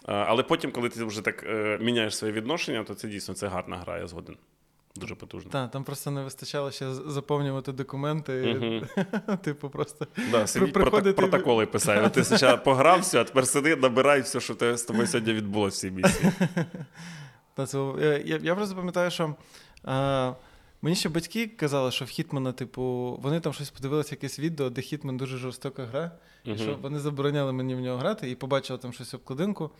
Але 0.05 0.43
потім, 0.43 0.71
коли 0.71 0.89
ти 0.89 1.03
вже 1.03 1.21
так 1.21 1.43
е, 1.43 1.77
міняєш 1.81 2.17
своє 2.17 2.33
відношення, 2.33 2.83
то 2.83 2.93
це 2.93 3.07
дійсно 3.07 3.33
це 3.33 3.47
гарна 3.47 3.77
гра, 3.77 3.97
я 3.99 4.07
згоден. 4.07 4.37
Дуже 4.95 5.15
потужно. 5.15 5.51
Так, 5.51 5.71
там 5.71 5.83
просто 5.83 6.11
не 6.11 6.23
вистачало 6.23 6.71
ще 6.71 6.93
заповнювати 6.93 7.71
документи. 7.71 8.57
Мгм. 8.59 9.07
Типу, 9.43 9.69
просто 9.69 10.07
Да, 10.31 10.47
сидіть 10.47 10.73
приходити- 10.73 11.13
протоколи 11.15 11.65
писати. 11.65 12.09
Ти 12.09 12.23
спочатку 12.23 12.65
пограв 12.65 12.99
все, 12.99 13.21
а 13.21 13.23
тепер 13.23 13.47
сиди, 13.47 13.75
набирай 13.75 14.21
все, 14.21 14.39
що 14.39 14.55
те 14.55 14.77
з 14.77 14.83
тобою 14.83 15.07
сьогодні 15.07 15.33
відбулося 15.33 15.77
в 15.77 15.79
цій 15.79 15.91
місії. 15.91 16.31
Та 17.53 17.65
це, 17.65 17.77
е, 17.79 18.23
я, 18.25 18.39
я 18.43 18.55
просто 18.55 18.75
пам'ятаю, 18.75 19.11
що 19.11 19.35
е, 19.87 20.33
мені 20.81 20.95
ще 20.95 21.09
батьки 21.09 21.47
казали, 21.47 21.91
що 21.91 22.05
в 22.05 22.07
Хітмана, 22.07 22.51
типу, 22.51 22.83
вони 23.21 23.39
там 23.39 23.53
щось 23.53 23.69
подивилися, 23.69 24.09
якесь 24.15 24.39
відео, 24.39 24.69
де 24.69 24.81
Хітман 24.81 25.17
дуже 25.17 25.37
жорстоко 25.37 25.83
гра, 25.83 26.11
і 26.43 26.57
що 26.57 26.77
вони 26.81 26.99
забороняли 26.99 27.53
мені 27.53 27.75
в 27.75 27.79
нього 27.79 27.97
грати 27.97 28.29
і 28.31 28.35
побачили 28.35 28.79
там 28.79 28.93
щось 28.93 29.13
обкладинку. 29.13 29.71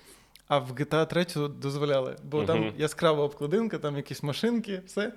А 0.50 0.58
в 0.60 0.72
GTA 0.72 1.06
3 1.08 1.47
дозволяли, 1.47 2.16
бо 2.24 2.43
там 2.45 2.74
яскрава 2.78 3.24
обкладинка, 3.24 3.78
там 3.78 3.97
якісь 3.97 4.24
машинки, 4.24 4.82
все. 4.86 5.14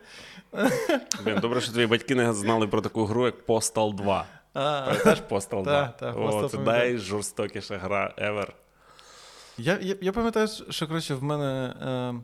Блін, 1.24 1.39
добре, 1.41 1.61
що 1.61 1.72
твої 1.72 1.87
батьки 1.87 2.14
не 2.14 2.33
знали 2.33 2.68
про 2.68 2.80
таку 2.80 3.05
гру, 3.05 3.26
як 3.26 3.47
Postal 3.47 3.95
2. 3.95 4.26
А, 4.55 4.83
Пам'ятаєш 4.87 5.22
Postal 5.30 5.62
2? 5.62 5.89
Так, 5.89 6.16
О, 6.18 6.49
це 6.49 6.59
найжорстокіша 6.59 7.78
гра 7.78 8.14
ever. 8.18 8.49
Я, 9.59 9.78
я, 9.83 9.97
я 10.01 10.12
пам'ятаю, 10.12 10.49
що 10.70 10.87
коротше, 10.87 11.14
в 11.14 11.22
мене 11.22 11.74
е, 11.83 12.14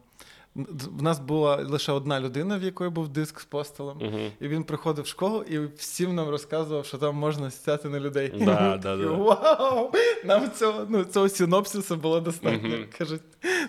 в 0.67 1.03
нас 1.03 1.19
була 1.19 1.57
лише 1.57 1.93
одна 1.93 2.21
людина, 2.21 2.59
в 2.59 2.63
якої 2.63 2.91
був 2.91 3.09
диск 3.09 3.41
з 3.41 3.45
постелем. 3.45 3.97
Угу. 4.01 4.19
І 4.41 4.49
він 4.49 4.65
приходив 4.65 5.05
в 5.05 5.09
школу 5.09 5.43
і 5.43 5.59
всім 5.59 6.15
нам 6.15 6.29
розказував, 6.29 6.87
що 6.87 6.99
там 6.99 7.17
можна 7.17 7.51
стяти 7.51 7.89
на 7.89 8.01
людей. 8.01 8.33
Да, 8.39 8.79
да, 8.83 8.97
да. 8.97 9.07
Вау! 9.07 9.93
Нам 10.25 10.51
цього, 10.51 10.87
ну, 10.89 11.05
цього 11.05 11.29
синопсису 11.29 11.97
було 11.97 12.21
достатньо. 12.21 12.69
Мгм. 12.69 12.85
Кажуть, 12.99 13.23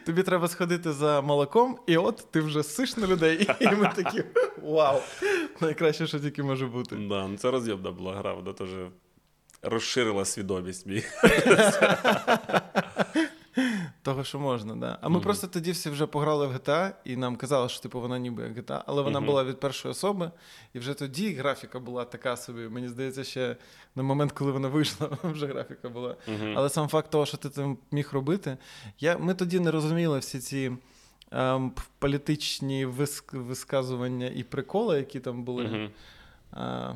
тобі 0.06 0.24
треба 0.24 0.48
сходити 0.48 0.94
за 0.94 1.22
молоком, 1.22 1.78
і 1.88 1.98
от 1.98 2.28
ти 2.32 2.42
вже 2.42 2.64
сиш 2.64 2.98
на 2.98 3.08
людей. 3.08 3.50
І 3.60 3.68
ми 3.68 3.92
такі 3.96 4.24
вау! 4.64 5.00
Найкраще, 5.62 6.08
що 6.08 6.20
тільки 6.20 6.44
може 6.44 6.66
бути. 6.66 6.96
Да, 6.96 7.28
ну 7.28 7.38
це 7.38 7.52
роз'єбна 7.52 7.92
була 7.92 8.16
гра, 8.16 8.34
вона 8.34 8.54
теж 8.54 8.70
розширила 9.62 10.26
свідомість 10.26 10.86
мій. 10.86 11.04
Того, 14.02 14.24
що 14.24 14.40
можна, 14.40 14.76
да. 14.76 14.98
А 15.02 15.10
ми 15.10 15.16
Мгм. 15.16 15.24
просто 15.24 15.48
тоді 15.48 15.72
всі 15.72 15.90
вже 15.90 16.06
пограли 16.06 16.48
в 16.48 16.52
GTA, 16.56 16.92
і 17.06 17.16
нам 17.16 17.36
казали, 17.36 17.70
що 17.70 17.82
типу 17.82 18.02
вона 18.02 18.20
ніби 18.20 18.44
як 18.44 18.58
GTA, 18.58 18.82
але 18.86 19.02
вона 19.02 19.20
Мгм. 19.20 19.28
була 19.28 19.44
від 19.44 19.60
першої 19.60 19.92
особи, 19.92 20.32
і 20.74 20.80
вже 20.80 20.94
тоді 20.94 21.34
графіка 21.34 21.80
була 21.80 22.06
така 22.06 22.38
собі. 22.38 22.62
Мені 22.68 22.88
здається, 22.88 23.24
ще 23.24 23.56
на 23.96 24.04
момент, 24.04 24.32
коли 24.32 24.52
вона 24.52 24.68
вийшла, 24.68 25.10
вже 25.24 25.48
графіка 25.48 25.90
була. 25.90 26.16
Мгм. 26.28 26.54
Але 26.58 26.70
сам 26.70 26.88
факт 26.88 27.10
того, 27.12 27.26
що 27.26 27.38
ти 27.38 27.50
там 27.50 27.78
міг 27.92 28.10
робити, 28.14 28.58
я, 29.00 29.18
ми 29.18 29.34
тоді 29.34 29.60
не 29.60 29.72
розуміли 29.72 30.20
всі 30.20 30.40
ці 30.40 30.72
ем, 31.32 31.72
політичні 32.00 32.86
виск, 32.86 33.34
висказування 33.34 34.28
і 34.28 34.44
приколи, 34.44 34.98
які 34.98 35.20
там 35.20 35.44
були. 35.44 35.90
А, 36.52 36.94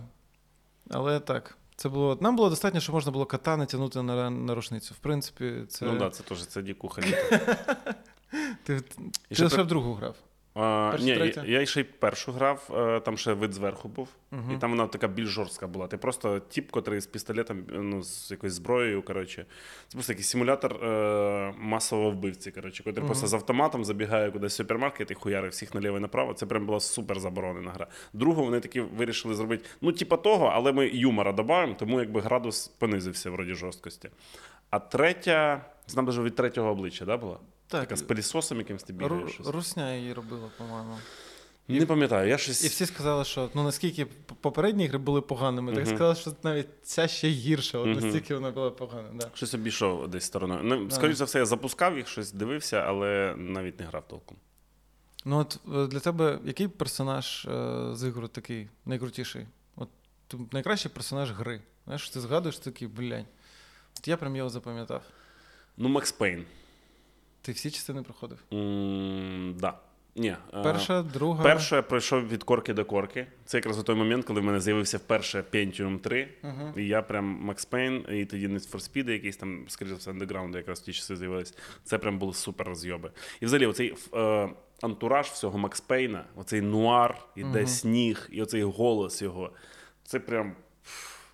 але 0.89 1.19
так. 1.19 1.57
Це 1.83 1.89
було 1.89 2.17
нам 2.21 2.35
було 2.35 2.49
достатньо, 2.49 2.79
що 2.79 2.91
можна 2.91 3.11
було 3.11 3.25
кота 3.25 3.57
натягнути 3.57 4.01
на, 4.01 4.29
на 4.29 4.55
рушницю. 4.55 4.93
В 4.93 4.97
принципі, 4.97 5.53
це 5.67 5.85
Ну 5.85 5.97
да, 5.97 6.09
це 6.09 6.23
теж 6.23 6.45
це 6.45 6.61
дікуха. 6.61 7.01
ти, 8.63 8.79
ти 8.81 9.35
ще 9.35 9.49
при- 9.49 9.63
в 9.63 9.67
другу 9.67 9.93
грав. 9.93 10.15
А, 10.55 10.97
ні, 10.99 11.09
я, 11.09 11.59
я 11.59 11.65
ще 11.65 11.81
й 11.81 11.83
першу 11.83 12.31
грав, 12.31 12.69
е, 12.77 12.99
там 12.99 13.17
ще 13.17 13.33
вид 13.33 13.53
зверху 13.53 13.87
був. 13.87 14.09
Угу. 14.31 14.53
І 14.55 14.57
там 14.57 14.69
вона 14.69 14.87
така 14.87 15.07
більш 15.07 15.29
жорстка 15.29 15.67
була. 15.67 15.87
Ти 15.87 15.97
просто 15.97 16.39
тіп, 16.39 16.71
котрий 16.71 17.01
з 17.01 17.05
пістолетом, 17.05 17.63
ну, 17.69 18.03
з 18.03 18.31
якоюсь 18.31 18.53
зброєю. 18.53 19.01
Коротше. 19.01 19.45
Це 19.87 19.93
просто 19.93 20.13
якийсь 20.13 20.27
симулятор 20.27 20.85
е, 20.85 21.53
масового 21.59 22.11
вбивці. 22.11 22.51
Коротше, 22.51 22.83
котрий 22.83 23.01
Мгм. 23.01 23.07
просто 23.07 23.27
з 23.27 23.33
автоматом 23.33 23.85
забігає 23.85 24.31
кудись 24.31 24.53
в 24.53 24.55
супермаркет 24.55 25.11
і 25.11 25.13
хуярить 25.13 25.51
всіх 25.51 25.75
наліво 25.75 25.97
і 25.97 25.99
направо. 25.99 26.33
Це 26.33 26.45
прям 26.45 26.65
була 26.65 26.79
супер 26.79 27.19
заборонена 27.19 27.71
гра. 27.71 27.87
Другу 28.13 28.45
вони 28.45 28.59
таки 28.59 28.81
вирішили 28.81 29.35
зробити, 29.35 29.65
ну, 29.81 29.91
типа 29.91 30.17
того, 30.17 30.51
але 30.53 30.71
ми 30.71 30.89
юмора 30.89 31.31
додаємо, 31.31 31.75
тому 31.79 31.99
якби 31.99 32.21
градус 32.21 32.67
понизився 32.67 33.31
вроді 33.31 33.53
жорсткості. 33.53 34.09
А 34.69 34.79
третя, 34.79 35.65
це 35.85 35.95
нам 35.95 36.05
даже 36.05 36.21
від 36.21 36.35
третього 36.35 36.69
обличчя, 36.69 37.05
да, 37.05 37.17
була? 37.17 37.37
Так, 37.73 37.81
Така 37.81 37.95
з 37.95 38.01
пилісосом 38.01 38.57
якимсь 38.57 38.83
ти 38.83 38.93
бігаєш. 38.93 39.23
Ру, 39.23 39.29
щось. 39.29 39.47
Русня 39.47 39.95
її 39.95 40.13
робила, 40.13 40.49
по-моєму. 40.57 40.97
Не 41.67 41.85
пам'ятаю, 41.85 42.29
я 42.29 42.37
щось. 42.37 42.63
І 42.63 42.67
всі 42.67 42.85
сказали, 42.85 43.25
що 43.25 43.49
ну 43.53 43.63
наскільки 43.63 44.05
попередні 44.41 44.85
ігри 44.85 44.97
були 44.97 45.21
поганими, 45.21 45.73
так 45.73 45.85
Мгм. 45.85 45.95
сказали, 45.95 46.15
що 46.15 46.31
навіть 46.43 46.67
ця 46.83 47.07
ще 47.07 47.27
гірша, 47.27 47.77
от 47.77 47.87
Мгм. 47.87 47.99
настільки 47.99 48.35
вона 48.35 48.51
була 48.51 48.71
погана. 48.71 49.09
Да. 49.13 49.29
Щось 49.33 49.53
обійшов 49.53 50.07
десь 50.07 50.23
стороною. 50.23 50.59
Ну, 50.63 50.91
скоріш 50.91 51.15
за 51.15 51.25
все, 51.25 51.39
я 51.39 51.45
запускав 51.45 51.97
їх, 51.97 52.07
щось 52.07 52.31
дивився, 52.31 52.77
але 52.77 53.35
навіть 53.37 53.79
не 53.79 53.85
грав 53.85 54.07
толком. 54.07 54.37
Ну 55.25 55.37
от 55.37 55.59
е, 55.75 55.87
для 55.87 55.99
тебе 55.99 56.39
який 56.45 56.67
персонаж 56.67 57.45
е, 57.45 57.89
з 57.95 58.07
ігру 58.07 58.27
такий 58.27 58.69
найкрутіший? 58.85 59.47
От 59.75 59.89
ти- 60.27 60.37
найкращий 60.51 60.91
персонаж 60.91 61.31
гри. 61.31 61.61
Знаєш, 61.85 62.09
ти 62.09 62.19
згадуєш 62.19 62.57
такий, 62.57 62.87
блядь. 62.87 63.25
От 63.99 64.07
я 64.07 64.17
прям 64.17 64.35
його 64.35 64.49
запам'ятав. 64.49 65.01
Ну, 65.77 65.89
Макс 65.89 66.11
Пейн. 66.11 66.45
Ти 67.45 67.51
всі 67.51 67.71
частини 67.71 68.01
проходив? 68.03 68.43
М, 68.53 69.55
Да. 69.59 69.73
Ні. 70.15 70.27
е, 70.53 70.63
Перша, 70.63 71.01
друга. 71.03 71.43
Перше 71.43 71.81
пройшов 71.81 72.27
від 72.27 72.43
корки 72.43 72.73
до 72.73 72.85
корки. 72.85 73.27
Це 73.45 73.57
якраз 73.57 73.79
у 73.79 73.83
той 73.83 73.95
момент, 73.95 74.25
коли 74.25 74.41
в 74.41 74.43
мене 74.43 74.59
з'явився 74.59 74.97
вперше 74.97 75.43
Pentium 75.53 75.99
3. 75.99 76.27
Мгм. 76.43 76.73
І 76.77 76.87
я 76.87 77.01
прям 77.01 77.25
Макс 77.25 77.65
Пейн, 77.65 78.05
і 78.11 78.25
тоді 78.25 78.47
Need 78.47 78.71
for 78.71 78.75
Speed, 78.91 79.09
якийсь 79.11 79.37
там, 79.37 79.65
скоріше 79.67 79.95
все, 79.95 80.11
Underground, 80.11 80.55
якраз 80.55 80.79
в 80.79 80.83
ті 80.83 80.93
часи 80.93 81.15
з'явились. 81.15 81.57
Це 81.83 81.97
прям 81.97 82.19
були 82.19 82.33
супер 82.33 82.67
розйоби. 82.67 83.11
І 83.41 83.45
взагалі, 83.45 83.65
оцей 83.67 83.95
е, 84.13 84.49
антураж 84.81 85.27
всього 85.27 85.57
Макс 85.57 85.81
Пейна, 85.81 86.25
оцей 86.35 86.61
нуар, 86.61 87.25
іде 87.35 87.67
сніг, 87.67 88.27
і 88.31 88.41
оцей 88.41 88.63
голос 88.63 89.21
його. 89.21 89.51
Це 90.03 90.19
прям. 90.19 90.55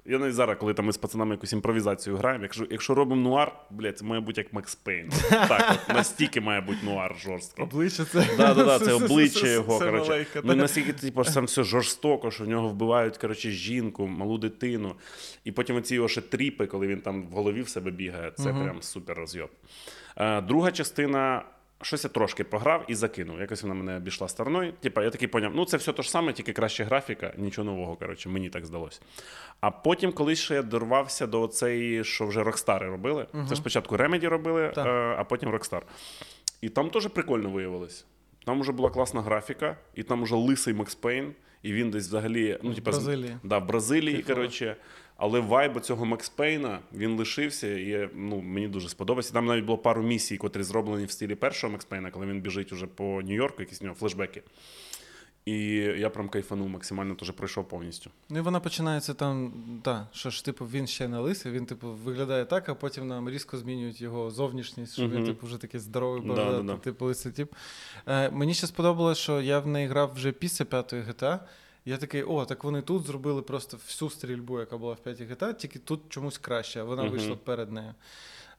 Я 0.10 0.20
навіть 0.20 0.36
зараз, 0.36 0.58
коли 0.60 0.74
там 0.74 0.86
ми 0.86 0.94
з 0.94 0.98
пацанами 0.98 1.32
якусь 1.32 1.54
імпровізацію 1.54 2.18
граємо, 2.18 2.44
якщо, 2.44 2.68
якщо 2.70 2.96
робимо 2.96 3.22
нуар, 3.22 3.52
блядь, 3.70 3.98
це 3.98 4.06
має 4.06 4.22
бути 4.22 4.42
як 4.42 4.54
Макс 4.54 4.76
Пейн. 4.76 5.10
Так, 5.30 5.80
от, 5.90 5.96
настільки 5.96 6.42
має 6.42 6.62
бути 6.62 6.78
нуар 6.84 7.16
жорсткий. 7.24 7.66
Обличчя 7.66 8.06
це. 8.06 8.28
Да, 8.38 8.54
да, 8.54 8.64
да, 8.64 8.80
це 8.80 8.94
обличчя 9.04 9.48
його. 9.48 9.80
Коротше. 9.80 10.26
Ну, 10.44 10.56
настільки 10.56 10.94
типу, 10.94 11.24
ж 11.24 11.34
там 11.34 11.46
все 11.46 11.64
жорстоко, 11.64 12.32
що 12.32 12.44
в 12.44 12.48
нього 12.48 12.70
вбивають 12.70 13.18
коротше, 13.18 13.52
жінку, 13.52 14.08
малу 14.08 14.38
дитину. 14.38 14.96
І 15.44 15.52
потім 15.52 15.76
оці 15.76 15.96
його 15.96 16.08
ще 16.08 16.22
тріпи, 16.22 16.68
коли 16.68 16.88
він 16.88 17.02
там 17.02 17.24
в 17.24 17.32
голові 17.32 17.62
в 17.62 17.70
себе 17.70 17.92
бігає, 17.92 18.32
це 18.32 18.44
прям 18.44 18.82
супер 18.82 19.18
розйоб. 19.18 19.50
Е, 20.18 20.42
друга 20.42 20.72
частина. 20.72 21.44
Щось 21.82 22.04
я 22.04 22.10
трошки 22.10 22.44
пограв 22.44 22.86
і 22.88 22.96
закинув. 22.96 23.40
Якось 23.40 23.64
вона 23.64 23.76
мене 23.76 23.98
обійшла 23.98 24.28
стороною. 24.28 24.74
Типа, 24.80 25.04
я 25.04 25.10
такий 25.10 25.28
поняв, 25.28 25.52
ну 25.56 25.66
це 25.66 25.78
все 25.78 25.94
те 25.94 26.04
ж 26.04 26.10
саме, 26.12 26.34
тільки 26.34 26.54
краще 26.54 26.84
графіка, 26.84 27.34
нічого 27.38 27.66
нового, 27.66 27.96
коротше, 27.96 28.30
мені 28.30 28.50
так 28.50 28.66
здалося. 28.66 29.00
А 29.62 29.72
потім, 29.72 30.12
коли 30.12 30.36
ще 30.36 30.54
я 30.56 30.62
дорвався 30.62 31.28
до 31.28 31.48
цієї, 31.48 32.04
що 32.04 32.28
вже 32.28 32.44
Рокстари 32.44 32.88
робили. 32.88 33.28
Це 33.50 33.56
спочатку 33.56 33.96
Remedy 33.98 34.28
робили, 34.30 34.72
Так. 34.76 34.88
е, 34.88 35.16
а 35.20 35.24
потім 35.24 35.50
Rockstar. 35.50 35.82
І 36.62 36.70
там 36.70 36.90
теж 36.90 37.08
прикольно 37.08 37.50
виявилось. 37.50 38.06
Там 38.46 38.62
вже 38.62 38.72
була 38.72 38.90
класна 38.90 39.22
графіка, 39.22 39.78
і 39.96 40.04
там 40.04 40.24
вже 40.24 40.36
лисий 40.36 40.74
Макс 40.74 40.96
Пейн, 40.96 41.34
і 41.64 41.74
він 41.74 41.92
десь 41.92 42.08
взагалі. 42.08 42.60
Ну, 42.64 42.72
В 42.72 42.76
типа, 42.76 42.92
з- 42.92 42.96
Бразилії. 42.96 43.38
Да, 43.44 43.58
в 43.58 43.66
Бразилії, 43.68 44.22
коротше. 44.24 44.76
Але 45.22 45.40
вайб 45.40 45.82
цього 45.82 46.06
Макс 46.06 46.30
Пейна 46.30 46.80
він 46.94 47.18
лишився, 47.18 47.68
і 47.68 48.10
ну, 48.16 48.42
мені 48.42 48.68
дуже 48.68 48.90
сподобався. 48.90 49.34
Там 49.34 49.46
навіть 49.46 49.66
було 49.66 49.78
пару 49.78 50.04
місій, 50.04 50.38
котрі 50.38 50.64
зроблені 50.64 51.06
в 51.06 51.12
стилі 51.12 51.36
першого 51.36 51.74
Макс 51.74 51.86
Пейна, 51.86 52.12
коли 52.12 52.26
він 52.26 52.42
біжить 52.42 52.74
уже 52.74 52.88
по 52.88 53.04
Нью-Йорку, 53.04 53.62
якісь 53.62 53.82
у 53.82 53.86
нього 53.86 53.96
флешбеки. 53.96 54.44
І 55.46 55.58
я 55.76 56.10
прям 56.10 56.30
кайфанув 56.30 56.70
максимально, 56.70 57.16
теж 57.16 57.32
пройшов 57.32 57.68
повністю. 57.68 58.10
Ну 58.30 58.38
і 58.38 58.42
вона 58.42 58.60
починається 58.60 59.14
там, 59.14 59.54
так, 59.84 60.08
що 60.14 60.30
ж, 60.30 60.46
типу, 60.46 60.66
він 60.66 60.88
ще 60.88 61.08
не 61.08 61.20
лисий, 61.20 61.52
він, 61.52 61.66
типу, 61.66 61.92
виглядає 61.92 62.46
так, 62.46 62.70
а 62.70 62.76
потім 62.76 63.08
нам 63.08 63.30
різко 63.30 63.58
змінюють 63.58 64.02
його 64.02 64.32
зовнішність, 64.32 64.94
що 64.94 65.08
він, 65.08 65.26
типу, 65.26 65.48
вже 65.48 65.58
такий 65.58 65.80
здоровий 65.80 66.22
Да, 66.22 66.28
бородатий, 66.28 66.68
да, 66.68 66.74
да. 66.74 66.80
типу, 66.80 67.06
лисий 67.06 67.32
тип. 67.32 67.54
Е, 68.08 68.30
мені 68.30 68.54
ще 68.54 68.68
сподобалось, 68.68 69.18
що 69.18 69.42
я 69.42 69.60
в 69.60 69.68
неї 69.68 69.88
грав 69.88 70.14
вже 70.14 70.32
після 70.32 70.66
п'ятої 70.66 71.04
GTA. 71.04 71.40
Я 71.86 71.98
такий, 71.98 72.24
о, 72.24 72.46
так 72.46 72.64
вони 72.64 72.82
тут 72.82 73.06
зробили 73.06 73.42
просто 73.42 73.78
всю 73.78 74.10
стрільбу, 74.10 74.60
яка 74.60 74.78
була 74.78 74.94
в 74.94 74.98
п'ятій 75.00 75.24
GTA, 75.26 75.54
тільки 75.54 75.80
тут 75.80 76.00
чомусь 76.10 76.38
краще, 76.38 76.82
а 76.82 76.84
вона 76.84 77.04
Мгм. 77.04 77.12
вийшла 77.12 77.36
перед 77.36 77.72
нею. 77.72 77.94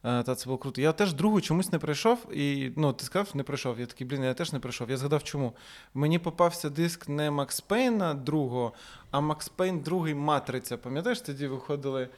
Е, 0.04 0.22
Та 0.22 0.34
це 0.34 0.44
було 0.46 0.58
круто. 0.58 0.80
Я 0.80 0.92
теж 0.92 1.12
другу 1.12 1.40
чомусь 1.40 1.72
не 1.72 1.78
пройшов, 1.78 2.36
і 2.36 2.72
ну, 2.76 2.92
ти 2.92 3.04
сказав, 3.04 3.36
не 3.36 3.42
пройшов. 3.42 3.80
Я 3.80 3.86
такий, 3.86 4.06
блін, 4.06 4.24
я 4.24 4.34
теж 4.34 4.52
не 4.52 4.58
пройшов. 4.60 4.90
Я 4.90 4.96
згадав, 4.96 5.22
чому. 5.24 5.52
Мені 5.94 6.18
попався 6.18 6.70
диск 6.70 7.08
не 7.08 7.30
Макс 7.30 7.60
Пейна 7.60 8.14
другого, 8.14 8.72
а 9.10 9.20
Макс 9.20 9.48
Пейн 9.48 9.80
другий 9.80 10.14
Матриця. 10.14 10.76
Пам'ятаєш, 10.76 11.20
тоді 11.20 11.46
виходили 11.46 12.08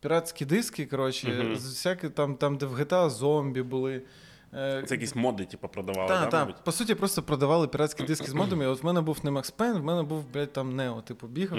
піратські 0.00 0.44
диски, 0.44 0.86
коротше, 0.86 1.56
з 1.56 1.66
всякі 1.66 2.08
там, 2.08 2.36
там, 2.36 2.56
де 2.56 2.66
в 2.66 2.80
GTA 2.80 3.10
зомбі 3.10 3.62
були. 3.62 4.02
Е, 4.54 4.84
Це 4.86 4.94
якісь 4.94 5.14
моди, 5.14 5.44
типу, 5.44 5.68
продавали, 5.68 6.08
так, 6.08 6.30
да, 6.30 6.44
так. 6.44 6.64
По 6.64 6.72
суті, 6.72 6.94
просто 6.94 7.22
продавали 7.22 7.68
піратські 7.68 8.02
диски 8.02 8.30
з 8.30 8.34
модами. 8.34 8.66
От 8.66 8.82
в 8.82 8.86
мене 8.86 9.00
був 9.00 9.18
не 9.22 9.30
Макс 9.30 9.50
Пейн, 9.50 9.72
в 9.78 9.84
мене 9.84 10.02
був, 10.02 10.24
блядь, 10.32 10.52
там 10.52 10.76
Нео, 10.76 11.00
типу, 11.00 11.26
бігав. 11.26 11.58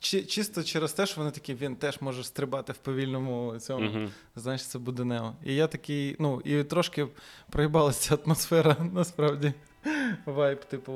Чи, 0.00 0.22
чисто 0.22 0.62
через 0.62 0.92
те, 0.92 1.06
що 1.06 1.20
вони 1.20 1.30
такі, 1.30 1.54
він 1.54 1.76
теж 1.76 2.00
може 2.00 2.24
стрибати 2.24 2.72
в 2.72 2.76
повільному 2.76 3.58
цьому. 3.58 3.90
Мгм. 3.90 4.10
Значить, 4.36 4.68
це 4.68 4.78
буде 4.78 5.04
Нео. 5.04 5.32
І 5.44 5.54
я 5.54 5.66
такий, 5.66 6.16
ну, 6.18 6.40
і 6.44 6.64
трошки 6.64 7.06
проїбалася 7.50 8.18
атмосфера, 8.24 8.76
насправді. 8.92 9.52
Вайб, 10.26 10.64
типу, 10.64 10.92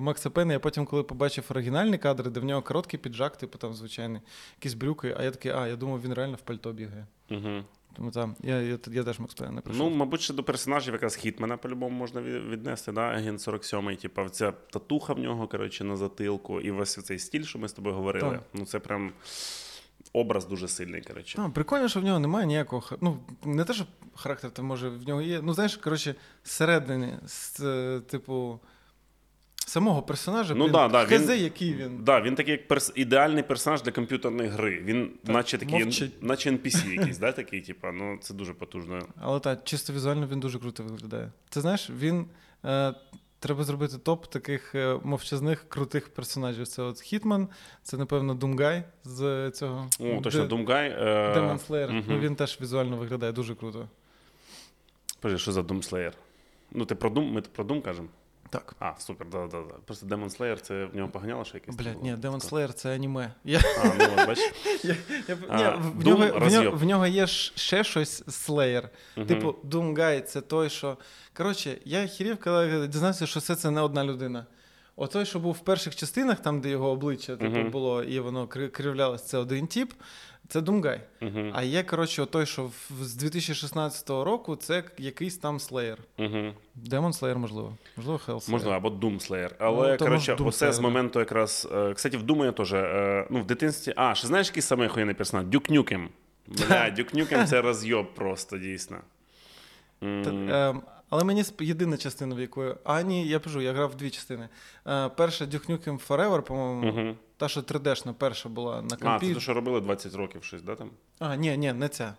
Макса 0.00 0.30
Пейна. 0.30 0.52
Я 0.52 0.58
потім, 0.60 0.86
коли 0.86 1.02
побачив 1.02 1.44
оригінальні 1.50 1.98
кадри, 1.98 2.30
де 2.30 2.40
в 2.40 2.44
нього 2.44 2.62
короткий 2.62 3.00
піджак, 3.00 3.36
типу 3.36 3.58
там 3.58 3.74
звичайний, 3.74 4.20
якісь 4.58 4.74
брюки, 4.74 5.14
а 5.18 5.22
я 5.22 5.30
такий, 5.30 5.52
а, 5.52 5.66
я 5.68 5.76
думав, 5.76 6.02
він 6.02 6.12
реально 6.14 6.36
в 6.36 6.40
пальто 6.40 6.72
бігає. 6.72 7.06
Тому 7.96 8.10
там, 8.10 8.36
я, 8.42 8.60
я, 8.60 8.78
я 8.86 9.04
теж 9.04 9.18
Макс 9.18 9.34
Пейна 9.34 9.52
не 9.52 9.60
прийшов. 9.60 9.90
Ну, 9.90 9.96
мабуть, 9.96 10.20
ще 10.20 10.34
до 10.34 10.42
персонажів 10.42 10.94
якраз 10.94 11.16
Хітмена 11.16 11.56
по-любому 11.56 11.98
можна 11.98 12.20
віднести, 12.22 12.92
да? 12.92 13.00
агент 13.00 13.40
47 13.40 13.96
типу, 13.96 14.28
ця 14.28 14.52
татуха 14.52 15.12
в 15.12 15.18
нього, 15.18 15.48
коротше, 15.48 15.84
на 15.84 15.96
затилку, 15.96 16.60
і 16.60 16.70
весь 16.70 17.04
цей 17.04 17.18
стіль, 17.18 17.42
що 17.42 17.58
ми 17.58 17.68
з 17.68 17.72
тобою 17.72 17.94
говорили. 17.94 18.30
Так. 18.30 18.42
Ну, 18.54 18.66
це 18.66 18.78
прям 18.78 19.12
образ 20.12 20.46
дуже 20.46 20.68
сильний, 20.68 21.02
коротше. 21.02 21.38
Ну, 21.40 21.50
прикольно, 21.50 21.88
що 21.88 22.00
в 22.00 22.04
нього 22.04 22.18
немає 22.18 22.46
ніякого. 22.46 22.82
Ну, 23.00 23.18
не 23.44 23.64
те, 23.64 23.72
що 23.72 23.84
характер 24.14 24.50
там 24.50 24.64
може 24.64 24.88
в 24.88 25.08
нього 25.08 25.22
є. 25.22 25.40
Ну, 25.42 25.52
знаєш, 25.54 25.76
коротше, 25.76 26.14
зсередини, 26.44 27.18
з, 27.26 27.60
типу, 28.00 28.60
самого 29.66 30.02
персонажа, 30.02 30.54
Ну 30.54 30.68
да, 30.68 30.88
да, 30.88 31.04
він- 31.04 31.30
який 31.30 31.74
він. 31.74 32.04
Да, 32.04 32.20
він 32.20 32.34
такий 32.34 32.52
як 32.52 32.68
перс... 32.68 32.92
ідеальний 32.94 33.42
персонаж 33.42 33.82
для 33.82 33.92
комп'ютерної 33.92 34.48
гри. 34.48 34.82
Він 34.84 35.10
Так, 35.24 35.34
наче 35.34 35.58
такий, 35.58 35.84
мовчить. 35.84 36.22
наче 36.22 36.50
NPC 36.50 36.92
якийсь, 36.98 37.18
да, 37.18 37.32
такий, 37.32 37.60
типу, 37.60 37.86
ну 37.92 38.18
це 38.20 38.34
дуже 38.34 38.54
потужно. 38.54 38.98
Але 39.20 39.40
так, 39.40 39.64
чисто 39.64 39.92
візуально 39.92 40.26
він 40.26 40.40
дуже 40.40 40.58
круто 40.58 40.82
виглядає. 40.82 41.32
Ти 41.48 41.60
знаєш, 41.60 41.90
він. 41.90 42.26
Е, 42.64 42.94
треба 43.38 43.64
зробити 43.64 43.98
топ 43.98 44.26
таких 44.26 44.74
е, 44.74 44.98
мовчазних 45.04 45.68
крутих 45.68 46.08
персонажів. 46.08 46.68
Це 46.68 46.82
от 46.82 47.00
Хітман, 47.00 47.48
це, 47.82 47.96
напевно, 47.96 48.34
Doomguy 48.34 48.84
з 49.04 49.50
цього. 49.50 49.88
О, 50.00 50.20
точно, 50.20 50.46
Doomguy. 50.46 50.88
Е... 50.90 51.34
Demon 51.34 51.58
Slayer. 51.58 51.92
Ну, 52.08 52.18
він 52.18 52.36
теж 52.36 52.58
візуально 52.60 52.96
виглядає 52.96 53.32
дуже 53.32 53.54
круто. 53.54 53.88
Подожди, 55.20 55.38
що 55.38 55.52
за 55.52 55.60
Slayer? 55.60 56.12
Ну, 56.72 56.84
ти 56.84 56.94
про 56.94 57.10
Doom, 57.10 57.32
ми 57.32 57.40
про 57.40 57.64
Doom 57.64 57.82
кажемо? 57.82 58.08
Так. 58.58 58.76
А, 58.78 58.92
супер, 59.00 59.26
да, 59.28 59.46
да, 59.46 59.62
да. 59.62 59.74
Просто 59.84 60.06
Demon 60.06 60.38
Slayer, 60.38 60.56
це 60.60 60.84
в 60.84 60.96
нього 60.96 61.08
поганяло 61.08 61.44
ще 61.44 61.54
якесь? 61.56 61.76
Блядь, 61.76 61.92
було? 61.94 62.04
ні, 62.04 62.12
Demon 62.16 62.40
Slayer 62.40 62.72
це 62.74 62.94
аніме. 62.94 63.32
Я, 63.44 63.60
А, 63.84 63.84
ну 63.98 64.04
от, 64.18 64.26
бачиш. 64.26 64.52
я, 64.84 64.96
я, 65.28 65.36
А, 65.48 65.76
в, 65.76 65.86
Doom 66.04 66.04
нього, 66.18 66.38
в, 66.46 66.52
нього, 66.52 66.76
в 66.76 66.84
нього 66.84 67.06
є 67.06 67.26
ще 67.26 67.84
щось 67.84 68.24
Слеєр. 68.28 68.88
Мгм. 69.16 69.26
Типу, 69.26 69.54
Думгай 69.62 70.20
це 70.20 70.40
той, 70.40 70.70
що. 70.70 70.96
Коротше, 71.36 71.78
я 71.84 72.06
хірів, 72.06 72.36
коли 72.40 72.86
дізнався, 72.88 73.26
що 73.26 73.40
все 73.40 73.54
це 73.56 73.70
не 73.70 73.80
одна 73.80 74.04
людина. 74.04 74.46
Отой, 74.98 75.26
що 75.26 75.38
був 75.38 75.52
в 75.52 75.58
перших 75.58 75.96
частинах, 75.96 76.40
там, 76.40 76.60
де 76.60 76.68
його 76.68 76.90
обличчя 76.90 77.36
типу, 77.36 77.56
Мгм. 77.58 77.70
було, 77.70 78.02
і 78.02 78.20
воно 78.20 78.46
кри- 78.46 78.68
кривлялось, 78.68 79.22
це 79.24 79.38
один 79.38 79.66
тип, 79.66 79.92
це 80.48 80.60
Думгай. 80.60 81.00
Мгм. 81.20 81.52
А 81.54 81.62
є, 81.62 81.82
коротше, 81.82 82.26
той, 82.26 82.46
що 82.46 82.70
з 83.00 83.14
2016 83.14 84.10
року, 84.10 84.56
це 84.56 84.84
якийсь 84.98 85.36
там 85.38 85.60
Слеєр. 85.60 85.98
Демон 86.74 87.12
Слеєр, 87.12 87.38
можливо. 87.38 87.72
Можливо, 87.96 88.20
Hell 88.26 88.34
Slayer. 88.34 88.50
Можна, 88.50 88.70
або 88.76 88.88
Doom 88.88 89.28
Slayer. 89.30 89.50
Але, 89.58 89.92
Ну, 89.92 89.98
коротше, 89.98 90.36
оце 90.40 90.72
з 90.72 90.78
моменту 90.80 91.18
якраз. 91.18 91.68
е, 91.74 91.94
Кстати, 91.94 92.16
в 92.16 92.22
Doom 92.22 92.44
я 92.44 92.52
теж. 92.52 92.72
е, 92.72 93.26
Ну, 93.30 93.40
в 93.40 93.46
дитинстві. 93.46 93.92
А, 93.96 94.14
ще 94.14 94.26
знаєш, 94.26 94.46
який 94.46 94.62
самий 94.62 94.88
охуєнний 94.88 95.14
персонаж? 95.14 95.46
Дюк 95.46 95.70
Нюкем. 95.70 96.08
Бля, 96.46 96.90
Дюк 96.90 97.14
Нюкем 97.14 97.46
це 97.46 97.60
розйоб 97.62 98.14
просто, 98.14 98.58
дійсно. 98.58 98.96
М, 100.02 100.22
Та, 100.24 100.30
ем, 100.70 100.82
але 101.10 101.24
мені 101.24 101.44
єдина 101.60 101.96
частина, 101.96 102.34
в 102.34 102.40
якої. 102.40 102.74
А, 102.84 103.02
ні, 103.02 103.28
я 103.28 103.38
кажу, 103.38 103.60
я 103.60 103.72
грав 103.72 103.90
в 103.90 103.94
дві 103.94 104.10
частини. 104.10 104.48
Е, 104.86 105.08
перша 105.08 105.44
Duke 105.44 105.70
Nukem 105.70 106.06
Forever, 106.08 106.40
по-моєму, 106.40 106.92
мгм. 106.92 107.16
та, 107.36 107.48
що 107.48 107.60
3D-шна 107.60 108.12
перша 108.12 108.48
була 108.48 108.82
на 108.82 108.96
А, 109.00 109.18
це 109.20 109.34
те, 109.34 109.40
що 109.40 109.54
робили 109.54 109.80
20 109.80 110.14
років 110.14 110.44
щось, 110.44 110.62
да, 110.62 110.74
там? 110.74 110.90
А, 111.18 111.36
ні, 111.36 111.56
ні, 111.56 111.72
не 111.72 111.88
ця. 111.88 112.14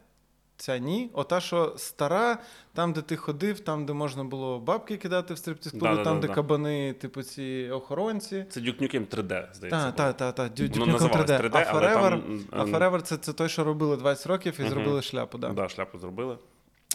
Ця 0.59 0.77
ні. 0.77 1.09
Ота, 1.13 1.39
що 1.39 1.73
стара, 1.77 2.37
там, 2.73 2.93
де 2.93 3.01
ти 3.01 3.15
ходив, 3.15 3.59
там, 3.59 3.85
де 3.85 3.93
можна 3.93 4.23
було 4.23 4.59
бабки 4.59 4.97
кидати 4.97 5.33
в 5.33 5.37
стриптиз 5.37 5.71
клубі, 5.71 5.83
Да-да-да-да. 5.85 6.09
там, 6.09 6.19
де 6.19 6.27
кабани, 6.27 6.93
типу, 6.93 7.23
ці 7.23 7.69
охоронці. 7.73 8.45
Це 8.49 8.59
Duke 8.59 8.81
Nukem 8.81 9.07
3D, 9.07 9.53
здається. 9.53 9.91
Так, 9.91 10.17
так, 10.17 10.35
так. 10.35 10.51
Duke 10.51 10.77
Nukem 10.77 10.97
3D. 10.97 11.41
3D, 11.41 11.49
а 11.53 11.73
Forever, 11.73 12.09
там, 12.09 12.39
а 12.51 12.63
Forever 12.63 13.01
це, 13.01 13.17
це 13.17 13.33
той, 13.33 13.49
що 13.49 13.63
робили 13.63 13.97
20 13.97 14.27
років 14.27 14.55
і 14.59 14.61
Мгм. 14.61 14.71
зробили 14.71 15.01
шляпу, 15.01 15.37
да. 15.37 15.49
Да, 15.49 15.69
шляпу 15.69 15.97
зробили. 15.99 16.37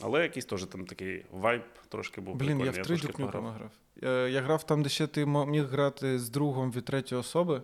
Але 0.02 0.22
якийсь 0.22 0.44
теж 0.46 0.64
там 0.64 0.86
такий 0.86 1.24
вайб 1.32 1.62
трошки 1.88 2.20
був. 2.20 2.36
Блін, 2.36 2.60
я 2.60 2.70
в 2.70 2.76
три 2.76 2.96
Nukem 2.96 3.26
грав. 3.52 3.70
Е, 4.02 4.30
Я 4.30 4.40
грав 4.40 4.62
там, 4.66 4.82
де 4.82 4.88
ще 4.88 5.06
ти 5.06 5.26
міг 5.26 5.64
грати 5.66 6.18
з 6.18 6.28
другом 6.30 6.72
від 6.72 6.84
третьої 6.84 7.20
особи. 7.20 7.62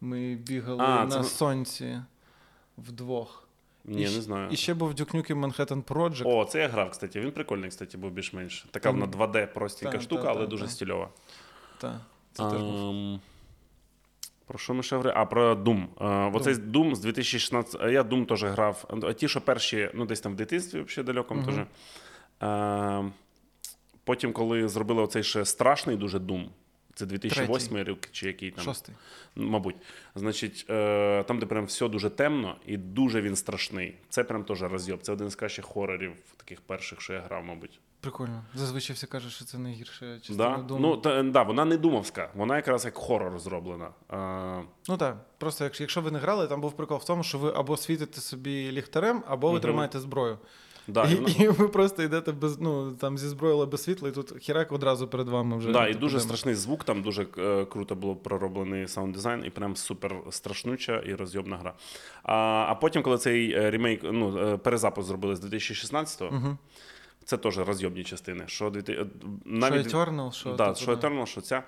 Ми 0.00 0.34
бігали 0.34 0.84
А, 0.84 1.04
на 1.04 1.22
це- 1.22 1.28
сонці 1.28 2.00
вдвох. 2.78 3.48
Ні, 3.84 4.02
і, 4.02 4.04
не 4.04 4.20
знаю. 4.22 4.48
І 4.50 4.56
ще 4.56 4.74
був 4.74 4.90
Nukem 4.90 5.40
Manhattan 5.46 5.82
Project. 5.84 6.22
О, 6.26 6.44
це 6.44 6.60
я 6.60 6.68
грав, 6.68 6.90
кстати. 6.90 7.20
Він 7.20 7.32
прикольний, 7.32 7.70
кстати, 7.70 7.98
був 7.98 8.10
більш-менш. 8.10 8.66
Така 8.70 8.88
Там- 8.88 9.00
вона 9.00 9.12
2D 9.12 9.46
простенька 9.46 9.96
Та, 9.96 10.02
штука, 10.02 10.22
та, 10.22 10.28
але 10.30 10.40
та, 10.40 10.46
дуже 10.46 10.64
та. 10.64 10.70
стильова. 10.70 11.08
Та, 11.78 12.00
це 12.32 12.50
теж 12.50 12.60
був. 12.60 13.20
Про 14.48 14.58
що 14.58 14.74
ми 14.74 14.82
ще 14.82 14.96
говорили? 14.96 15.14
А, 15.20 15.24
про 15.24 15.54
Doom. 15.54 15.86
Е, 16.00 16.36
Оцей 16.36 16.54
Doom 16.54 16.94
з 16.94 17.00
2016. 17.00 17.80
е, 17.82 17.92
Я 17.92 18.02
Doom 18.02 18.26
теж 18.26 18.44
грав. 18.44 18.84
А 19.02 19.12
ті, 19.12 19.28
що 19.28 19.40
перші, 19.40 19.90
ну 19.94 20.06
десь 20.06 20.20
там 20.20 20.32
в 20.32 20.36
дитинстві, 20.36 20.80
взагалі 20.80 21.06
далекому 21.06 21.42
теж. 21.42 21.54
Е, 22.42 23.10
Потім, 24.04 24.32
коли 24.32 24.68
зробили 24.68 25.02
оцей 25.02 25.22
ще 25.22 25.44
страшний 25.44 25.96
дуже 25.96 26.18
Doom, 26.18 26.46
це 26.94 27.06
2008 27.06 27.78
рік 27.78 28.08
чи 28.12 28.26
який 28.26 28.50
там. 28.50 28.64
Шостий. 28.64 28.94
Мабуть. 29.36 29.76
Значить, 30.14 30.66
там, 31.26 31.38
де 31.38 31.46
прям 31.46 31.64
все 31.64 31.88
дуже 31.88 32.10
темно 32.10 32.56
і 32.66 32.76
дуже 32.76 33.20
він 33.20 33.36
страшний. 33.36 33.94
Це 34.08 34.24
прям 34.24 34.44
теж 34.44 34.62
розйоб. 34.62 35.02
Це 35.02 35.12
один 35.12 35.30
з 35.30 35.34
кращих 35.34 35.64
хорорів, 35.64 36.12
таких 36.36 36.60
перших, 36.60 37.00
що 37.00 37.12
я 37.12 37.20
грав, 37.20 37.44
мабуть. 37.44 37.80
Прикольно. 38.00 38.42
Зазвичай 38.54 38.94
всі 38.96 39.06
кажуть, 39.06 39.32
що 39.32 39.44
це 39.44 39.58
найгірша 39.58 40.18
частина 40.18 40.36
Да? 40.68 40.74
Doom. 40.74 40.78
Ну, 40.80 40.96
та, 40.96 41.22
да, 41.22 41.42
вона 41.42 41.64
не 41.64 41.76
думовська, 41.76 42.30
вона 42.34 42.56
якраз 42.56 42.84
як 42.84 42.94
хорор 42.96 43.38
зроблена. 43.38 43.88
Е, 44.12 44.64
Ну 44.88 44.96
так, 44.96 45.16
просто 45.38 45.64
якщо, 45.64 45.82
якщо 45.82 46.00
ви 46.00 46.10
не 46.10 46.18
грали, 46.18 46.46
там 46.46 46.60
був 46.60 46.72
прикол 46.72 46.98
в 46.98 47.04
тому, 47.04 47.22
що 47.22 47.38
ви 47.38 47.52
або 47.56 47.76
світите 47.76 48.20
собі 48.20 48.72
ліхтарем, 48.72 49.22
або 49.28 49.46
ви 49.46 49.52
Мгм. 49.52 49.62
тримаєте 49.62 50.00
зброю. 50.00 50.38
да, 50.88 51.04
і 51.08 51.12
і, 51.12 51.16
вона- 51.16 51.28
і 51.38 51.48
ви 51.48 51.68
просто 51.68 52.02
йдете 52.02 52.32
без 52.32 52.60
ну 52.60 52.92
там 52.92 53.18
зі 53.18 53.28
зброєю, 53.28 53.66
без 53.66 53.82
світла, 53.82 54.08
і 54.08 54.12
тут 54.12 54.38
хірак 54.38 54.72
одразу 54.72 55.08
перед 55.08 55.28
вами 55.28 55.56
вже. 55.58 55.72
Да, 55.72 55.88
і 55.88 55.94
дуже 55.94 56.16
демо. 56.16 56.24
страшний 56.28 56.54
звук, 56.54 56.84
там 56.84 57.02
дуже 57.02 57.26
е, 57.38 57.64
круто 57.64 57.94
було 57.94 58.16
пророблений 58.16 58.88
саунд 58.88 59.12
дизайн, 59.14 59.44
і 59.44 59.50
прям 59.50 59.76
супер 59.76 60.16
страшнуча 60.30 60.96
і 61.06 61.14
розйобна 61.14 61.56
гра. 61.56 61.74
А, 62.22 62.34
а 62.68 62.74
потім, 62.74 63.02
коли 63.02 63.18
цей 63.18 63.52
е, 63.52 63.70
ремейк, 63.70 64.00
ну, 64.04 64.38
е, 64.38 64.56
перезапуск 64.56 65.08
зробили 65.08 65.36
з 65.36 65.40
2016-го, 65.44 66.30
Мгм. 66.30 66.58
Це 67.28 67.36
теж 67.36 67.58
розйобні 67.58 68.04
частини. 68.04 68.44
Що, 68.46 68.72
е, 68.76 68.82
Що 68.82 69.66
Eternal, 69.66 70.32
що 70.32 70.52
да, 70.54 70.74
що 70.74 70.92
Eternal, 70.94 71.26
що 71.26 71.40
ця. 71.40 71.62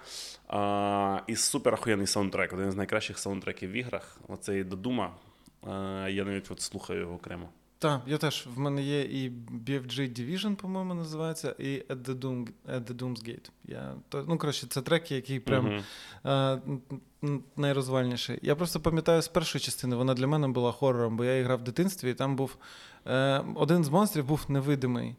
А, 0.49 1.21
і 1.27 1.37
супер 1.37 1.75
охуєнний 1.75 2.07
саундтрек. 2.07 2.53
Один 2.53 2.73
з 2.73 2.77
найкращих 2.77 3.19
саундтреків 3.19 3.71
в 3.71 3.73
іграх. 3.73 4.19
Оцей 4.29 4.65
до 4.65 4.77
Дума. 4.77 5.15
А, 5.63 6.09
я 6.11 6.25
навіть 6.25 6.51
от 6.51 6.61
слухаю 6.61 7.01
його 7.01 7.15
окремо. 7.15 7.49
Так, 7.79 8.01
я 8.07 8.19
теж. 8.19 8.47
В 8.55 8.59
мене 8.59 8.83
є 8.83 9.01
і 9.03 9.31
BFG 9.67 9.99
Division, 10.21 10.55
по-моєму, 10.55 10.95
називається, 10.95 11.55
і 11.59 11.65
At 11.65 12.03
the, 12.05 12.15
Doom, 12.15 12.49
At 12.75 12.85
the 12.85 12.95
Doom's 12.97 13.29
Gate. 13.29 13.51
Я, 13.65 13.95
то, 14.09 14.25
ну, 14.29 14.39
коротше, 14.39 14.67
це 14.71 14.83
треки, 14.83 15.15
які 15.15 15.41
прям 15.41 15.65
Мгм. 15.67 15.83
е, 16.25 16.31
н- 16.33 16.81
н- 17.25 17.43
найрозвальніший. 17.57 18.39
Я 18.43 18.57
просто 18.57 18.81
пам'ятаю 18.81 19.23
з 19.23 19.29
першої 19.29 19.63
частини, 19.63 19.97
вона 19.97 20.15
для 20.15 20.27
мене 20.27 20.49
була 20.49 20.73
хорором, 20.73 21.17
бо 21.17 21.25
я 21.25 21.45
грав 21.45 21.59
в 21.59 21.63
дитинстві, 21.63 22.11
і 22.11 22.15
там 22.15 22.37
був 22.37 22.57
е, 23.07 23.45
один 23.55 23.85
з 23.85 23.89
монстрів 23.89 24.25
був 24.25 24.45
невидимий. 24.49 25.17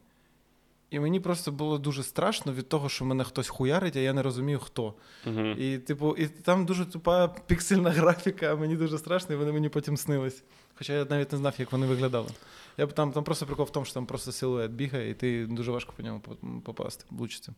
І 0.92 1.00
мені 1.00 1.20
просто 1.20 1.52
було 1.52 1.78
дуже 1.78 2.04
страшно 2.04 2.54
від 2.54 2.70
того, 2.70 2.90
що 2.90 3.06
мене 3.06 3.24
хтось 3.24 3.48
хуярить, 3.48 3.96
а 3.96 4.00
я 4.00 4.14
не 4.14 4.22
розумію, 4.22 4.60
хто. 4.60 4.94
Мгм. 5.26 5.56
І, 5.60 5.78
типу, 5.78 6.16
і 6.18 6.28
там 6.28 6.66
дуже 6.66 6.86
тупа 6.86 7.28
піксельна 7.28 7.90
графіка, 7.90 8.54
а 8.54 8.56
мені 8.56 8.76
дуже 8.76 8.98
страшно, 8.98 9.36
і 9.36 9.38
вони 9.38 9.52
мені 9.52 9.70
потім 9.70 9.98
снились. 9.98 10.44
Хоча 10.76 10.94
я 10.94 11.06
навіть 11.06 11.32
не 11.32 11.38
знав, 11.38 11.56
як 11.58 11.72
вони 11.72 11.88
виглядали. 11.88 12.30
Я 12.78 12.88
б 12.88 12.94
там, 12.94 13.12
там 13.12 13.24
просто 13.24 13.46
прикол 13.46 13.66
в 13.66 13.70
тому, 13.70 13.86
що 13.86 13.94
там 13.94 14.06
просто 14.06 14.32
силует 14.32 14.72
бігає, 14.72 15.10
і 15.10 15.14
ти 15.14 15.46
дуже 15.46 15.72
важко 15.72 15.94
по 15.98 16.04
ньому 16.04 16.22
попасти, 16.64 17.06
влучити. 17.10 17.54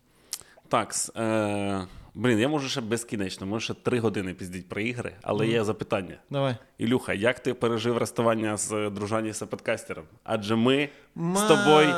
Так, 0.73 0.95
е, 1.17 1.87
блін, 2.13 2.39
я 2.39 2.47
можу 2.47 2.69
ще 2.69 2.81
безкінечно, 2.81 3.47
можу 3.47 3.63
ще 3.63 3.73
три 3.73 3.99
години 3.99 4.33
піздіть 4.33 4.69
про 4.69 4.81
ігри, 4.81 5.11
але 5.21 5.47
є 5.47 5.63
запитання. 5.63 6.15
Давай. 6.29 6.55
Ілюха, 6.77 7.13
як 7.13 7.39
ти 7.39 7.53
пережив 7.53 7.97
розставання 7.97 8.57
з 8.57 8.71
е, 8.71 8.89
дружаністю 8.89 9.47
подкастером? 9.47 10.05
Адже 10.23 10.55
ми 10.55 10.89
Ма! 11.15 11.39
з 11.39 11.47
тобою 11.47 11.89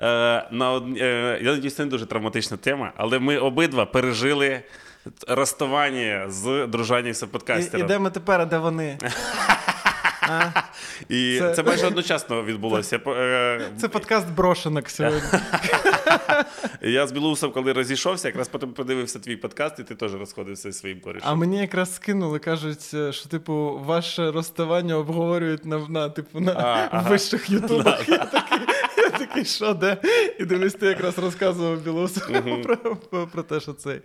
е, 0.00 0.48
на 0.50 0.72
од... 0.72 0.84
е, 0.96 1.38
я 1.42 1.52
надіюсь, 1.52 1.74
це 1.74 1.84
не 1.84 1.90
дуже 1.90 2.06
травматична 2.06 2.56
тема, 2.56 2.92
але 2.96 3.18
ми 3.18 3.38
обидва 3.38 3.86
пережили 3.86 4.62
розставання 5.28 6.24
з 6.28 6.66
дружаністю 6.66 7.26
І, 7.26 7.28
і 7.28 7.32
подкастером. 7.32 7.86
де 7.86 7.98
ми 7.98 8.10
тепер, 8.10 8.40
а 8.40 8.44
де 8.44 8.58
вони? 8.58 8.98
І 11.08 11.38
це... 11.38 11.54
Це- 11.54 11.62
майже 11.62 11.86
одночасно 11.86 12.42
відбулося. 12.44 13.00
Е, 13.06 13.68
Це 13.80 13.88
подкаст 13.88 14.28
брошенок 14.28 14.90
сьогодні. 14.90 15.20
Я 16.82 17.06
з 17.06 17.12
Білоусом, 17.12 17.52
коли 17.52 17.72
розійшовся, 17.72 18.28
якраз 18.28 18.48
потім 18.48 18.72
подивився 18.72 19.18
твій 19.18 19.36
подкаст, 19.36 19.78
і 19.78 19.82
ти 19.82 19.94
теж 19.94 20.14
розходився 20.14 20.72
зі 20.72 20.78
своїм 20.78 21.00
корішем. 21.00 21.28
А 21.30 21.34
мені 21.34 21.58
якраз 21.60 21.94
скинули, 21.94 22.38
кажуть, 22.38 22.90
е, 22.94 23.12
що 23.12 23.28
типу 23.28 23.80
ваше 23.84 24.30
розставання 24.30 24.96
обговорюють 24.96 25.64
на, 25.64 25.78
на 25.88 26.08
типу 26.08 26.40
на 26.40 26.52
А, 26.52 26.88
ага. 26.90 27.10
вищих 27.10 27.50
ютубах. 27.50 28.08
Я 28.08 28.18
такий, 28.18 28.58
я 28.96 29.10
такий, 29.10 29.44
що 29.44 29.74
де? 29.74 29.96
І 30.38 30.44
дивлюсь, 30.44 30.74
ти 30.74 30.86
якраз 30.86 31.18
розказував 31.18 31.80
Білосу 31.80 32.20
про, 32.64 32.76
про, 32.96 33.26
про 33.26 33.42
те, 33.42 33.60
що 33.60 33.72
цей. 33.72 34.00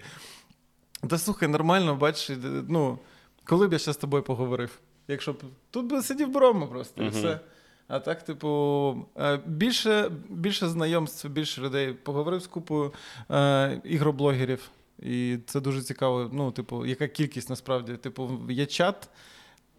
Та 1.09 1.17
слухай, 1.17 1.49
нормально, 1.49 1.95
бачиш, 1.95 2.37
ну, 2.69 2.99
коли 3.45 3.67
б 3.67 3.73
я 3.73 3.79
ще 3.79 3.93
з 3.93 3.97
тобою 3.97 4.23
поговорив? 4.23 4.69
Якщо 5.07 5.33
б 5.33 5.43
тут 5.71 5.85
би 5.85 6.01
сидів 6.01 6.29
Брома 6.29 6.67
просто, 6.67 7.03
і 7.03 7.07
все. 7.07 7.39
А 7.87 7.99
так, 7.99 8.23
типу, 8.23 9.05
е, 9.17 9.39
більше, 9.45 10.11
більше 10.29 10.67
знайомств, 10.67 11.29
більше 11.29 11.61
людей. 11.61 11.93
Поговорив 11.93 12.41
з 12.41 12.47
купою 12.47 12.93
е, 13.31 13.81
ігроблогерів. 13.83 14.69
І 14.99 15.37
це 15.45 15.59
дуже 15.59 15.81
цікаво. 15.81 16.29
Ну, 16.33 16.51
типу, 16.51 16.85
яка 16.85 17.07
кількість 17.07 17.49
насправді? 17.49 17.93
Типу, 17.93 18.31
є 18.49 18.65
чат 18.65 19.09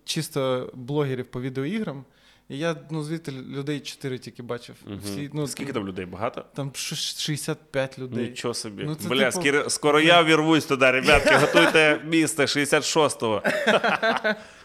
чисто 0.05 0.71
блогерів 0.75 1.27
по 1.27 1.41
відеоіграм. 1.41 2.05
І 2.49 2.59
я 2.59 2.77
ну, 2.91 3.03
звідти 3.03 3.33
людей 3.33 3.81
4 3.81 4.19
тільки 4.19 4.43
бачив. 4.43 4.77
Мгм. 4.87 5.01
Всі, 5.05 5.31
ну, 5.33 5.47
Скільки 5.47 5.73
там 5.73 5.89
людей? 5.89 6.07
Багато? 6.07 6.45
Там 6.55 6.71
ш- 6.75 6.97
65 6.97 7.99
людей. 7.99 8.29
Нічого 8.29 8.55
собі. 8.55 8.85
Ну, 8.85 8.95
це 8.95 9.09
Бля, 9.09 9.31
типу- 9.31 9.43
скоро, 9.43 9.71
скоро 9.71 10.01
я 10.01 10.23
вірвусь 10.23 10.67
туди, 10.67 10.91
ребятки, 10.91 11.35
готуйте 11.37 12.01
місце 12.05 12.43
66-го. 12.43 13.43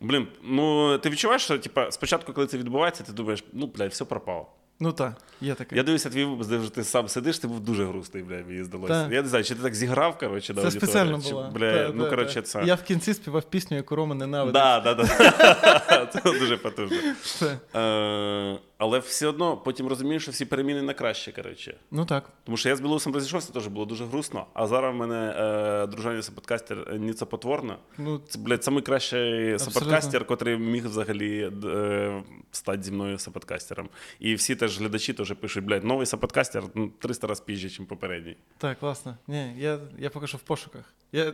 Блін, 0.00 0.26
ну 0.42 0.98
ти 0.98 1.10
відчуваєш, 1.10 1.42
що 1.42 1.58
типа, 1.58 1.90
спочатку, 1.90 2.32
коли 2.32 2.46
це 2.46 2.58
відбувається, 2.58 3.02
ти 3.04 3.12
думаєш, 3.12 3.44
ну, 3.52 3.66
бля, 3.66 3.86
все 3.86 4.04
пропало. 4.04 4.46
Ну 4.82 4.92
так, 4.92 5.12
є 5.40 5.54
таке. 5.54 5.76
Я 5.76 5.82
дивлюся, 5.82 6.10
твій 6.10 6.24
випуск, 6.24 6.50
де 6.50 6.56
вже 6.56 6.70
ти 6.74 6.84
сам 6.84 7.08
сидиш, 7.08 7.38
ти 7.38 7.48
був 7.48 7.60
дуже 7.60 7.84
грустний, 7.84 8.22
бля, 8.22 8.42
мені 8.48 8.64
здалося. 8.64 9.02
Так. 9.02 9.12
Я 9.12 9.22
не 9.22 9.28
знаю, 9.28 9.44
чи 9.44 9.54
ти 9.54 9.62
так 9.62 9.74
зіграв, 9.74 10.18
коротше, 10.18 10.54
на 10.54 10.60
Це 10.60 10.66
аудиторію, 10.66 10.88
спеціально 10.88 11.22
чи, 11.22 11.30
було. 11.30 11.50
Бля, 11.54 11.86
Та, 11.86 11.92
ну, 11.94 12.04
та, 12.04 12.10
коротше, 12.10 12.42
це. 12.42 12.62
Я 12.64 12.74
в 12.74 12.82
кінці 12.82 13.14
співав 13.14 13.42
пісню, 13.42 13.76
яку 13.76 13.96
Рома 13.96 14.14
ненавидить. 14.14 14.54
Да, 14.54 14.80
да, 14.80 14.94
да. 14.94 16.06
Це 16.12 16.20
дуже 16.22 16.56
потужно. 16.56 16.96
Це. 17.22 17.58
Е, 17.74 18.58
але 18.80 18.98
все 18.98 19.26
одно 19.26 19.56
потім 19.56 19.86
розумієш, 19.86 20.22
що 20.22 20.32
всі 20.32 20.44
переміни 20.44 20.82
на 20.82 20.94
краще, 20.94 21.32
коротше. 21.32 21.76
Ну 21.90 22.04
так. 22.04 22.30
Тому 22.44 22.56
що 22.56 22.68
я 22.68 22.76
з 22.76 22.80
Білорусом 22.80 23.14
розійшовся, 23.14 23.52
теж 23.52 23.66
було 23.66 23.86
дуже 23.86 24.04
грустно. 24.04 24.46
А 24.54 24.66
зараз 24.66 24.94
в 24.94 24.96
мене 24.96 25.34
е, 25.36 25.86
дружання 25.86 26.22
саподкастер 26.22 26.98
Ніца 26.98 27.26
Потворна. 27.26 27.76
Ну, 27.98 28.20
Це, 28.28 28.38
блядь, 28.38 28.68
найкращий 28.70 29.58
саподкастер, 29.58 30.26
котрий 30.26 30.58
міг 30.58 30.86
взагалі 30.86 31.52
е, 31.64 32.22
стати 32.52 32.82
зі 32.82 32.92
мною 32.92 33.18
саподкастером. 33.18 33.88
І 34.20 34.34
всі 34.34 34.54
теж 34.54 34.78
глядачі 34.78 35.12
теж 35.12 35.32
пишуть, 35.32 35.64
блядь, 35.64 35.84
новий 35.84 36.06
саподкастер 36.06 36.64
ну, 36.74 36.92
300 36.98 37.26
разів 37.26 37.44
пізже, 37.44 37.66
ніж 37.66 37.88
попередній. 37.88 38.36
так, 38.58 38.78
класно. 38.78 39.16
Ні, 39.28 39.54
я, 39.58 39.78
я 39.98 40.10
поки 40.10 40.26
що 40.26 40.36
в 40.36 40.42
пошуках. 40.42 40.94
Я... 41.12 41.32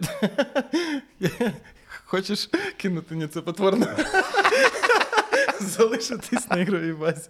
Хочеш 2.04 2.50
кинути 2.76 3.14
мені 3.14 3.28
це 3.28 3.40
потворно? 3.40 3.86
Залишитись 5.60 6.50
на 6.50 6.56
ігровій 6.56 6.92
базі. 6.92 7.28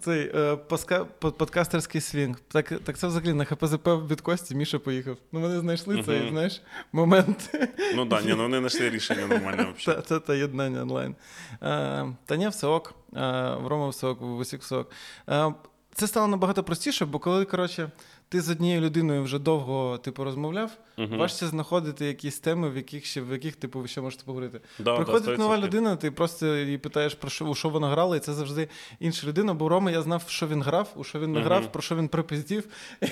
Цей 0.00 0.32
е, 0.34 0.56
паска, 0.56 1.04
подкастерський 1.04 2.00
свінг. 2.00 2.40
Так, 2.48 2.72
так 2.84 2.98
це 2.98 3.06
взагалі 3.06 3.32
на 3.32 3.44
ХПЗП 3.44 3.88
від 4.10 4.20
Кості 4.20 4.54
Міша 4.54 4.78
поїхав. 4.78 5.16
Ну 5.32 5.40
вони 5.40 5.60
знайшли 5.60 6.02
цей, 6.02 6.30
знаєш, 6.30 6.62
момент. 6.92 7.56
Ну 7.96 8.06
так, 8.06 8.24
ні, 8.24 8.30
ну 8.30 8.42
вони 8.42 8.58
знайшли 8.58 8.90
рішення 8.90 9.26
нормальне 9.26 9.74
взагалі. 9.78 10.02
та, 10.08 10.20
та 10.20 10.34
єднання 10.34 10.82
онлайн. 10.82 11.14
Е, 11.62 12.06
та 12.26 12.36
ні, 12.36 12.48
все 12.48 12.66
ок. 12.66 12.94
Е, 13.16 13.18
в 13.60 13.66
Рома 13.66 13.88
все 13.88 14.06
ок, 14.06 14.20
в 14.20 14.36
усіх 14.36 14.60
все 14.60 14.76
ок. 14.76 14.90
Е, 15.28 15.54
це 15.94 16.06
стало 16.06 16.26
набагато 16.26 16.64
простіше, 16.64 17.04
бо 17.04 17.18
коли, 17.18 17.44
коротше, 17.44 17.90
ти 18.34 18.40
з 18.40 18.48
однією 18.50 18.80
людиною 18.80 19.22
вже 19.22 19.38
довго 19.38 19.98
типу, 19.98 20.24
розмовляв, 20.24 20.70
Мгм. 20.96 21.18
важче 21.18 21.46
знаходити 21.46 22.06
якісь 22.06 22.38
теми, 22.38 22.70
в 22.70 22.76
яких 22.76 23.04
ще 23.04 23.20
в 23.20 23.32
яких 23.32 23.56
типу, 23.56 23.80
ви 23.80 23.88
ще 23.88 24.00
можете 24.00 24.24
поговорити. 24.24 24.60
Да, 24.78 24.96
Приходить 24.96 25.36
да, 25.36 25.36
нова 25.36 25.58
людина, 25.58 25.96
ти 25.96 26.10
просто 26.10 26.56
її 26.56 26.78
питаєш, 26.78 27.14
про 27.14 27.30
що, 27.30 27.44
у 27.44 27.54
що 27.54 27.68
вона 27.68 27.88
грала, 27.90 28.16
і 28.16 28.20
це 28.20 28.32
завжди 28.32 28.68
інша 29.00 29.26
людина. 29.26 29.54
Бо 29.54 29.68
Рома 29.68 29.90
я 29.90 30.02
знав, 30.02 30.24
що 30.28 30.46
він 30.46 30.62
грав, 30.62 30.92
у 30.96 31.04
що 31.04 31.20
він 31.20 31.32
не 31.32 31.40
грав, 31.40 31.72
про 31.72 31.82
що 31.82 31.96
він 31.96 32.08
припиздів. 32.08 32.64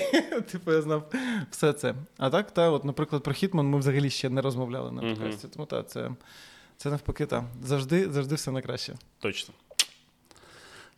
типу, 0.51 0.71
я 0.71 0.81
знав 0.81 1.11
все 1.51 1.73
це. 1.73 1.95
А 2.17 2.29
так, 2.29 2.51
та, 2.51 2.69
от, 2.69 2.85
наприклад, 2.85 3.23
про 3.23 3.33
Хітман 3.33 3.67
ми 3.67 3.79
взагалі 3.79 4.09
ще 4.09 4.29
не 4.29 4.41
розмовляли 4.41 4.91
на 4.91 5.01
подкасті. 5.01 5.47
Тому 5.47 5.65
та, 5.65 5.83
це, 5.83 6.09
це 6.77 6.89
навпаки, 6.89 7.25
та. 7.25 7.45
Завжди, 7.63 8.11
завжди 8.11 8.35
все 8.35 8.51
найкраще. 8.51 8.93
Точно. 9.19 9.53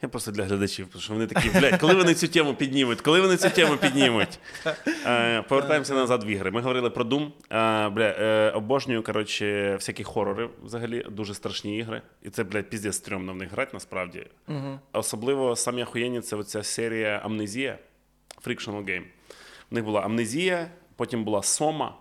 Я 0.06 0.10
просто 0.10 0.32
для 0.32 0.43
глядачів, 0.43 0.88
тому 0.91 1.01
що 1.01 1.14
вони 1.14 1.28
такі, 1.28 1.49
блядь, 1.49 1.82
коли 1.82 1.93
вони 1.93 2.14
цю 2.14 2.28
тему 2.28 2.53
піднімуть, 2.53 3.01
коли 3.01 3.22
вони 3.22 3.38
цю 3.38 3.49
тему 3.49 3.78
піднімуть. 3.78 4.39
Е, 5.06 5.41
повертаємося 5.41 5.93
назад 5.93 6.24
в 6.24 6.28
ігри. 6.28 6.51
Ми 6.51 6.62
говорили 6.62 6.89
про 6.89 7.03
Doom. 7.03 7.26
Е, 7.26 7.89
бля, 7.89 8.16
е, 8.20 8.51
обожнюю, 8.51 9.03
коротше, 9.03 9.76
всякі 9.76 10.03
хорори 10.03 10.49
взагалі, 10.64 11.06
дуже 11.10 11.34
страшні 11.34 11.78
ігри. 11.78 12.01
І 12.22 12.30
це, 12.30 12.43
блядь, 12.43 12.70
піздець 12.70 12.95
стрьомно 12.95 13.34
в 13.34 13.36
них 13.36 13.51
грати 13.51 13.72
насправді. 13.74 14.28
Угу. 14.47 14.80
Особливо 14.93 15.56
самі 15.56 15.84
охуєнні 15.84 16.22
це 16.22 16.36
оця 16.36 16.64
серія 16.64 17.22
Амнезія, 17.24 17.78
Frictional 18.45 18.84
Game. 18.86 19.03
В 19.72 19.74
них 19.74 19.84
була 19.84 20.01
Амнезія, 20.01 20.68
потім 20.95 21.24
була 21.24 21.43
Сома. 21.43 21.97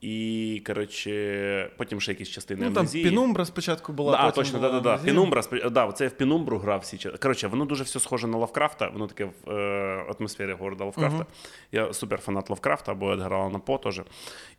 І, 0.00 0.62
коротше, 0.66 1.70
потім 1.76 2.00
ще 2.00 2.12
якісь 2.12 2.28
частини 2.28 2.60
Ну 2.64 2.70
там 2.70 2.78
амнезії. 2.78 3.04
Пінумбра 3.04 3.44
спочатку 3.44 3.92
була. 3.92 4.18
Потім 4.18 4.32
точно, 4.34 4.58
була 4.58 4.70
да, 4.70 4.80
да, 4.80 4.96
да. 4.96 5.04
Пінумбра, 5.04 5.42
да, 5.70 5.92
це 5.92 6.04
я 6.04 6.10
в 6.10 6.12
Пінумбру 6.12 6.58
грав 6.58 6.80
всі 6.80 7.10
Коротше, 7.22 7.46
воно 7.48 7.64
дуже 7.64 7.84
все 7.84 8.00
схоже 8.00 8.26
на 8.26 8.38
Лавкрафта, 8.38 8.88
воно 8.88 9.06
таке 9.06 9.24
в 9.24 9.50
е, 9.50 10.14
атмосфері 10.18 10.52
города 10.52 10.84
Лавкрафта. 10.84 11.26
Я 11.72 11.92
супер 11.92 12.18
фанат 12.18 12.50
Лавкрафта, 12.50 12.94
бо 12.94 13.12
Едгара 13.12 13.36
Алана 13.36 13.58
По 13.58 13.78
теж. 13.78 14.02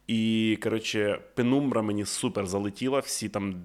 І, 0.07 0.59
коротше, 0.63 1.19
Пенумбра 1.35 1.81
мені 1.81 2.05
супер 2.05 2.45
залетіла, 2.45 2.99
всі 2.99 3.29
там. 3.29 3.55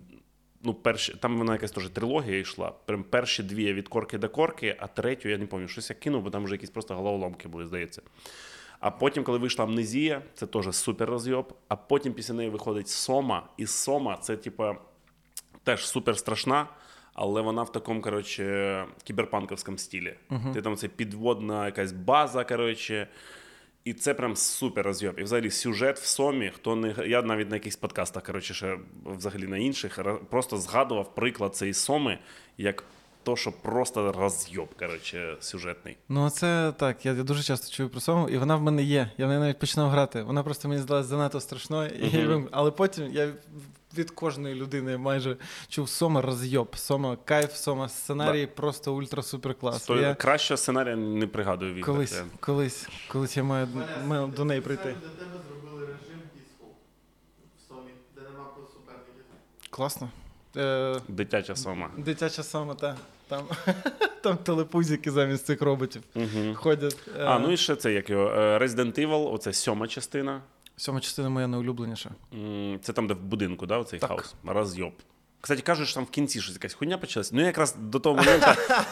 Ну, 0.63 0.75
перші, 0.75 1.15
там 1.15 1.39
вона 1.39 1.53
якась 1.53 1.71
теж 1.71 1.89
трилогія 1.89 2.39
йшла. 2.39 2.73
Прям 2.87 3.05
перші 3.05 3.43
дві 3.43 3.73
від 3.73 3.89
корки 3.89 4.19
до 4.19 4.29
корки, 4.29 4.77
а 4.79 4.87
третю 4.87 5.29
я 5.29 5.39
не 5.39 5.47
пам'ятаю, 5.47 5.69
щось 5.69 5.91
я 5.91 5.97
кинув, 5.97 6.23
бо 6.23 6.31
там 6.31 6.45
вже 6.45 6.55
якісь 6.55 6.71
просто 6.71 6.95
головоломки 6.95 7.49
були, 7.49 7.67
здається. 7.67 8.03
А 8.81 8.91
потім, 8.91 9.25
коли 9.25 9.39
вийшла 9.39 9.65
амнезія, 9.65 10.23
це 10.35 10.47
теж 10.47 10.77
супер 10.77 11.09
розйоб. 11.09 11.55
А 11.69 11.77
потім 11.77 12.13
після 12.13 12.35
неї 12.35 12.51
виходить 12.51 12.89
Сома, 12.89 13.49
і 13.57 13.67
Сома 13.67 14.17
це, 14.17 14.37
типа, 14.37 14.77
теж 15.65 15.87
супер 15.87 16.19
страшна, 16.19 16.67
але 17.15 17.41
вона 17.41 17.63
в 17.63 17.73
такому, 17.73 18.01
коротше, 18.01 18.87
кіберпанковському 19.05 19.79
стилі. 19.79 20.15
Ти 20.55 20.63
там 20.63 20.77
це 20.77 20.89
підводна 20.89 21.67
якась 21.67 21.93
база, 21.93 22.45
коротше. 22.45 23.09
І 23.85 23.93
це 23.93 24.15
прям 24.15 24.37
супер 24.37 24.85
розйоб. 24.85 25.19
І 25.19 25.23
взагалі 25.23 25.51
сюжет 25.51 25.99
в 25.99 26.05
сомі, 26.05 26.53
хто 26.55 26.77
не 26.77 26.95
я 27.07 27.23
навіть 27.23 27.51
на 27.51 27.57
якихось 27.57 27.77
подкастах, 27.77 28.23
коротше, 28.23 28.55
ще 28.55 28.79
взагалі 29.05 29.47
на 29.47 29.59
інших, 29.59 29.99
просто 30.31 30.57
згадував 30.57 31.15
приклад 31.15 31.57
цієї 31.57 31.75
соми, 31.75 32.19
як 32.59 32.85
то, 33.27 33.37
що 33.37 33.53
просто 33.53 34.13
розйоб, 34.13 34.69
коротше, 34.79 35.37
сюжетний. 35.41 35.97
Ну, 36.09 36.31
це 36.31 36.73
так. 36.77 37.07
Я, 37.07 37.13
я 37.13 37.23
дуже 37.23 37.43
часто 37.43 37.71
чую 37.71 37.89
про 37.89 38.01
Сому, 38.01 38.29
і 38.29 38.39
вона 38.39 38.57
в 38.57 38.63
мене 38.63 38.83
є. 38.83 39.11
Я 39.19 39.27
в 39.27 39.29
неї 39.29 39.41
навіть 39.41 39.59
починав 39.59 39.91
грати. 39.91 40.23
Вона 40.23 40.43
просто 40.43 40.69
мені 40.69 40.81
здалась 40.81 41.07
занадто 41.07 41.41
страшною. 41.41 41.91
Вим- 41.91 42.49
але 42.51 42.71
потім 42.71 43.13
я 43.13 43.33
від 43.99 44.11
кожної 44.11 44.55
людини 44.55 44.97
майже 44.97 45.37
чув 45.69 45.89
Сома 45.89 46.23
розйоб. 46.23 46.77
Сома 46.77 47.17
кайф, 47.25 47.57
Сома 47.57 47.89
сценарій, 47.89 48.47
просто 48.47 48.95
ультра-супер 48.95 49.55
клас. 49.55 49.83
То 49.87 49.97
Я 49.97 50.15
кращого 50.15 50.59
сценарія 50.59 50.97
не 50.97 51.27
пригадую 51.27 51.75
від 51.75 51.85
колись, 51.85 52.23
колись, 52.41 52.89
колись 53.09 53.37
я 53.37 53.43
маю, 53.43 53.69
маю 54.07 54.27
до 54.27 54.45
неї 54.45 54.61
прийти. 54.61 54.85
Для 55.03 55.09
тебе 55.25 55.41
зробили 55.49 55.81
режим 55.87 56.21
Peaceful 56.37 56.69
в 57.57 57.69
Сомі, 57.69 57.91
де 58.15 58.21
нема 58.21 58.45
суперників. 58.73 59.25
Класно. 59.71 60.11
Е, 60.57 61.01
Дитяча 61.09 61.57
сома. 61.57 61.91
дитяча 61.97 62.43
Сома, 62.43 62.75
та. 62.75 62.97
Там, 63.29 63.45
там 64.23 64.37
телепузики 64.37 65.11
замість 65.11 65.47
цих 65.47 65.63
роботів 65.63 66.03
Угу. 66.15 66.55
ходять. 66.55 66.97
Е, 67.19 67.25
А, 67.25 67.39
ну 67.39 67.53
і 67.53 67.57
ще 67.57 67.77
це 67.77 67.93
як 67.93 68.11
його 68.11 68.29
е, 68.29 68.59
Resident 68.59 69.07
Evil, 69.07 69.33
оце 69.33 69.53
сьома 69.53 69.89
частина. 69.89 70.41
Сьома 70.77 71.01
частина 71.01 71.29
моя 71.29 71.47
найулюбленіша. 71.47 72.11
Це 72.83 72.93
там, 72.93 73.07
де 73.07 73.15
в 73.15 73.21
будинку, 73.21 73.67
да, 73.67 73.79
оцей 73.79 73.99
Так. 73.99 74.09
хаос. 74.11 74.35
Розйоб. 74.45 74.93
Кстати, 75.41 75.63
кажуть, 75.63 75.87
що 75.89 75.95
там 75.95 76.05
в 76.05 76.11
кінці 76.11 76.41
щось 76.41 76.55
якась 76.55 76.75
хуйня 76.75 76.99
почалась. 76.99 77.33
Ну, 77.33 77.41
я 77.41 77.47
якраз 77.47 77.75
до 77.75 77.99
того 77.99 78.17
моменту, 78.17 78.47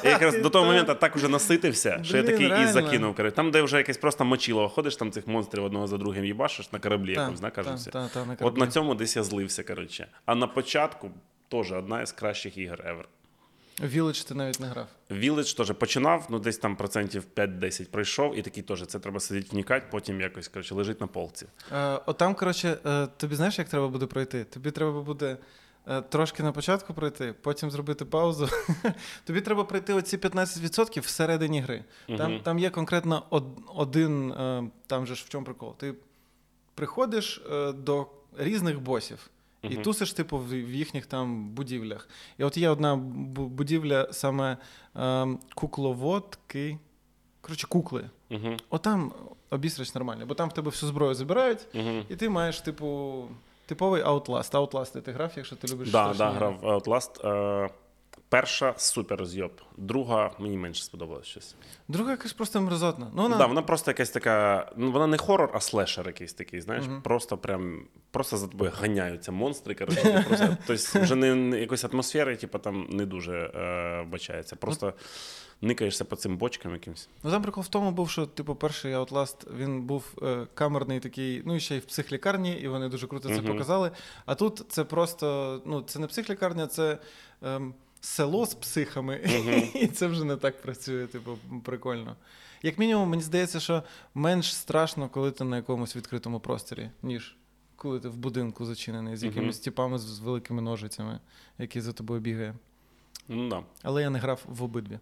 я 0.05 0.11
якраз 0.11 0.39
до 0.43 0.51
того 0.51 0.65
моменту 0.65 0.95
так 0.95 1.17
уже 1.17 1.29
наситився, 1.29 2.01
що 2.05 2.17
я 2.17 2.23
такий 2.23 2.63
і 2.63 2.67
закинув. 2.67 3.15
Там, 3.35 3.51
де 3.51 3.63
вже 3.63 3.77
якесь 3.77 3.97
просто 3.97 4.25
мочило, 4.25 4.69
ходиш, 4.69 4.97
там 4.97 5.11
цих 5.11 5.27
монстрів 5.27 5.65
одного 5.65 5.87
за 5.87 5.99
другим 5.99 6.25
їбашиш 6.25 6.73
на 6.73 6.79
кораблі, 6.79 7.15
Та, 7.15 7.21
якомусь, 7.21 7.41
да, 7.41 7.51
та, 7.51 7.63
та, 7.63 8.09
та, 8.09 8.25
на 8.25 8.37
От 8.41 8.57
на 8.57 8.67
цьому 8.67 8.95
десь 8.95 9.17
я 9.17 9.23
злився, 9.23 9.63
коротше. 9.63 10.07
А 10.27 10.35
на 10.35 10.47
початку 10.47 11.11
теж 11.49 11.73
одна 11.73 12.03
із 12.03 12.13
кращих 12.13 12.59
ігор 12.59 12.81
ever. 12.81 13.05
Village 13.81 14.29
ти 14.29 14.35
навіть 14.35 14.61
не 14.61 14.67
грав. 14.67 14.87
Village 15.11 15.57
теж 15.57 15.73
починав, 15.73 16.27
ну 16.31 16.39
десь 16.39 16.59
там 16.59 16.77
процентів 16.77 17.25
5-10 17.37 17.89
пройшов, 17.91 18.39
і 18.39 18.43
такий 18.43 18.63
теж 18.63 18.87
це 18.87 18.99
треба 18.99 19.21
сидіти 19.21 19.49
вникати, 19.53 19.87
потім 19.91 20.21
якось 20.21 20.49
коротше, 20.49 20.75
лежить 20.75 21.01
на 21.01 21.07
полці. 21.07 21.47
Е, 21.73 22.01
от 22.07 22.17
там, 22.19 22.35
коротше, 22.35 22.79
е, 22.87 23.07
тобі 23.17 23.35
знаєш, 23.35 23.59
як 23.59 23.69
треба 23.69 23.89
буде 23.89 24.07
пройти? 24.07 24.45
Тобі 24.45 24.71
треба 24.71 25.03
буде 25.03 25.37
е, 25.89 26.01
трошки 26.03 26.43
на 26.43 26.53
початку 26.53 26.95
пройти, 26.95 27.35
потім 27.43 27.71
зробити 27.71 28.05
паузу. 28.05 28.49
тобі 29.25 29.41
треба 29.41 29.65
пройти 29.65 29.93
оці 29.95 30.17
15% 30.17 31.01
всередині 31.01 31.61
гри. 31.61 31.85
Там, 32.19 32.33
Мгм. 32.33 32.41
там 32.43 32.59
є 32.59 32.71
конкретно 32.71 33.23
од- 33.31 33.59
один, 33.75 34.33
е, 34.33 34.71
там 34.87 35.07
же 35.07 35.15
ж 35.15 35.25
в 35.27 35.29
чому 35.29 35.45
прикол. 35.45 35.77
Ти 35.77 35.95
приходиш 36.75 37.43
е, 37.53 37.73
до 37.73 38.07
різних 38.39 38.81
босів. 38.81 39.31
І 39.71 39.77
тусиш, 39.77 40.13
типу, 40.13 40.39
в, 40.39 40.55
їхніх 40.55 41.07
там 41.07 41.49
будівлях. 41.49 42.09
І 42.39 42.45
от 42.45 42.57
є 42.57 42.69
одна 42.69 42.97
будівля 42.97 44.09
саме 44.13 44.57
е, 44.97 45.27
кукловодки. 45.55 46.79
Коротше, 47.41 47.67
кукли. 47.67 48.11
Угу. 48.31 48.57
Отам 48.71 49.13
обісрач 49.51 49.95
нормально, 49.95 50.27
бо 50.27 50.35
там 50.35 50.49
в 50.49 50.53
тебе 50.53 50.71
всю 50.71 50.89
зброю 50.91 51.15
забирають, 51.15 51.67
Угу. 51.75 52.03
і 52.09 52.17
ти 52.17 52.29
маєш, 52.29 52.61
типу, 52.61 53.25
типовий 53.67 54.03
Outlast. 54.03 54.51
Outlast 54.53 55.01
ти 55.01 55.13
грав, 55.13 55.33
якщо 55.37 55.57
ти 55.57 55.73
любиш. 55.73 55.91
Да, 55.91 56.15
да, 56.15 56.31
грав 56.31 56.61
Outlast. 56.65 57.29
Е, 57.29 57.71
перша 58.35 58.75
супер 58.77 59.19
розйоб. 59.19 59.53
Друга 59.77 60.31
мені 60.39 60.57
менше 60.57 60.85
сподобалось 60.85 61.27
щось. 61.27 61.55
Друга 61.89 62.11
якась 62.11 62.33
просто 62.33 62.61
мерзотна. 62.61 63.11
Ну, 63.15 63.23
вона... 63.23 63.37
Да, 63.37 63.47
вона 63.47 63.63
просто 63.63 63.91
якась 63.91 64.11
така. 64.11 64.73
Ну, 64.77 64.93
вона 64.93 65.07
не 65.07 65.19
хорор, 65.19 65.51
а 65.55 65.61
слешер 65.61 66.07
якийсь 66.07 66.33
такий, 66.33 66.61
знаєш, 66.61 66.85
Мгм. 66.85 67.03
просто 67.03 67.39
прям 67.39 67.83
просто 68.11 68.37
за 68.37 68.47
тобою 68.47 68.73
ганяються 68.81 69.33
монстри. 69.33 69.75
Коротше, 69.75 70.25
просто, 70.29 70.57
тобто 70.67 71.01
вже 71.01 71.15
не, 71.15 71.61
якоїсь 71.61 71.85
атмосфери, 71.85 72.37
типу, 72.37 72.59
там 72.59 72.87
не 72.91 73.07
дуже 73.07 73.51
е, 73.55 74.03
вбачається. 74.03 74.57
Просто 74.57 74.95
никаєшся 75.61 76.05
по 76.05 76.17
цим 76.17 76.37
бочкам 76.37 76.73
якимось. 76.73 77.09
Ну 77.23 77.31
там 77.31 77.43
прикол 77.43 77.65
в 77.65 77.69
тому 77.69 77.91
був, 77.91 78.11
що 78.11 78.27
типу, 78.27 78.55
перший 78.55 78.95
Outlast 78.95 79.57
він 79.57 79.83
був 79.83 80.05
е, 80.23 80.47
камерний 80.55 81.01
такий, 81.01 81.43
ну 81.47 81.57
і 81.57 81.61
ще 81.61 81.77
й 81.77 81.79
в 81.79 81.85
психлікарні, 81.85 82.53
і 82.53 82.69
вони 82.69 82.89
дуже 82.89 83.07
круто 83.07 83.29
це 83.29 83.43
показали. 83.43 83.91
А 84.27 84.35
тут 84.35 84.65
це 84.69 84.85
просто, 84.85 85.61
ну, 85.67 85.83
це 85.83 85.99
не 85.99 86.07
психлікарня, 86.07 86.67
це 86.67 86.99
ем, 87.43 87.75
село 88.05 88.47
з 88.47 88.55
психами. 88.55 89.21
І 89.75 89.87
це 89.87 90.07
вже 90.07 90.25
не 90.25 90.37
так 90.37 90.63
працює, 90.63 91.07
типу, 91.07 91.39
прикольно. 91.65 92.17
Як 92.63 92.79
мінімум, 92.79 93.09
мені 93.09 93.23
здається, 93.23 93.61
що 93.61 93.83
менш 94.15 94.55
страшно, 94.55 95.09
коли 95.09 95.31
ти 95.31 95.45
на 95.45 95.57
якомусь 95.57 95.97
відкритому 95.97 96.41
просторі, 96.41 96.91
ніж 97.03 97.37
коли 97.77 98.01
ти 98.01 98.09
в 98.09 98.17
будинку 98.17 98.65
зачинений 98.65 99.17
з 99.17 99.25
якимись 99.25 99.59
типами 99.59 99.99
з, 99.99 100.03
з 100.03 100.19
великими 100.19 100.63
ножицями, 100.63 101.21
які 101.59 101.81
за 101.81 101.93
тобою 101.93 102.21
бігає. 102.21 102.55
Ну 103.29 103.49
да, 103.49 103.63
Але 103.83 104.03
я 104.03 104.11
не 104.11 104.19
грав 104.19 104.43
в 104.49 104.63
обидві. 104.63 104.99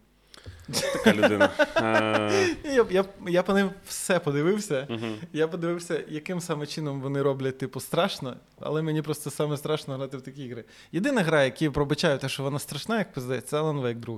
Така 0.92 1.12
людина. 1.14 1.50
Е, 1.76 2.56
Я, 2.64 2.86
я, 2.90 3.04
я 3.28 3.42
по 3.42 3.52
ним 3.54 3.70
все 3.86 4.18
подивився. 4.18 4.86
мгм. 4.90 5.14
Я 5.32 5.48
подивився, 5.48 6.04
яким 6.08 6.40
саме 6.40 6.66
чином 6.66 7.00
вони 7.00 7.22
роблять, 7.22 7.58
типу, 7.58 7.80
страшно, 7.80 8.36
але 8.60 8.82
мені 8.82 9.02
просто 9.02 9.30
саме 9.30 9.56
страшно 9.56 9.96
грати 9.96 10.16
в 10.16 10.22
такі 10.22 10.44
ігри. 10.44 10.64
Єдина 10.92 11.22
гра, 11.22 11.44
яка 11.44 11.70
пробачаю 11.70 12.18
те, 12.18 12.28
що 12.28 12.42
вона 12.42 12.58
страшна, 12.58 12.98
як 12.98 13.12
пиздець, 13.12 13.44
це 13.44 13.56
Alan 13.60 13.82
Wake 13.82 13.94
2. 13.94 14.14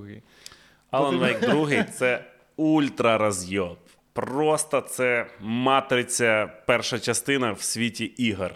Alan 0.91 1.19
Wake 1.19 1.49
2 1.67 1.83
це 1.83 2.25
ультра 2.55 3.17
розйоб. 3.17 3.77
Просто 4.13 4.81
це 4.81 5.27
матриця, 5.39 6.49
перша 6.67 6.99
частина 6.99 7.51
в 7.51 7.61
світі 7.61 8.05
ігор. 8.05 8.51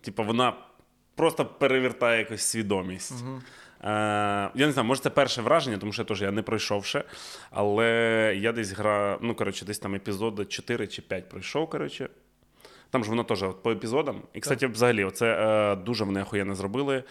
Типу, 0.00 0.24
вона 0.24 0.56
просто 1.14 1.46
перевертає 1.46 2.18
якусь 2.18 2.42
свідомість. 2.42 3.14
Угу. 3.22 3.40
Е, 3.82 3.88
я 4.54 4.66
не 4.66 4.72
знаю, 4.72 4.88
може 4.88 5.00
це 5.00 5.10
перше 5.10 5.42
враження, 5.42 5.78
тому 5.78 5.92
що 5.92 6.02
я 6.02 6.06
теж 6.06 6.22
я 6.22 6.30
не 6.30 6.42
пройшов 6.42 6.84
ще. 6.84 7.04
Але 7.50 7.86
я 8.38 8.52
десь 8.52 8.72
гра, 8.72 9.18
ну 9.20 9.34
коротше, 9.34 9.64
десь 9.64 9.78
там 9.78 9.94
епізоди 9.94 10.44
4 10.44 10.86
чи 10.86 11.02
5 11.02 11.28
пройшов. 11.28 11.70
коротше. 11.70 12.08
Там 12.90 13.04
ж 13.04 13.10
воно 13.10 13.24
теж 13.24 13.42
от 13.42 13.62
по 13.62 13.70
епізодам. 13.72 14.22
І, 14.34 14.40
кстати, 14.40 14.66
взагалі, 14.66 15.04
оце 15.04 15.26
е, 15.26 15.76
дуже 15.76 16.04
вони 16.04 16.22
охуєнно 16.22 16.54
зробили. 16.54 17.04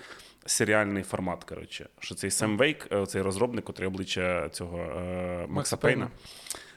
Серіальний 0.46 1.04
формат, 1.04 1.44
коротше. 1.44 1.90
Що 2.00 2.16
цей 2.16 2.32
Сем 2.32 2.58
Вейк, 2.58 2.88
е, 2.92 3.06
цей 3.06 3.22
розробник, 3.22 3.66
котрий 3.66 3.88
обличчя 3.88 4.50
цього 4.50 4.80
е, 4.80 5.46
Макса. 5.50 5.78
Пейна. 5.78 6.08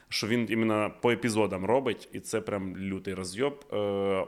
Що 0.09 0.27
він 0.27 0.47
іменно 0.49 0.91
по 1.01 1.11
епізодам 1.11 1.65
робить, 1.65 2.09
і 2.11 2.19
це 2.19 2.41
прям 2.41 2.77
лютий 2.77 3.13
розйоб. 3.13 3.65
Е, 3.73 3.75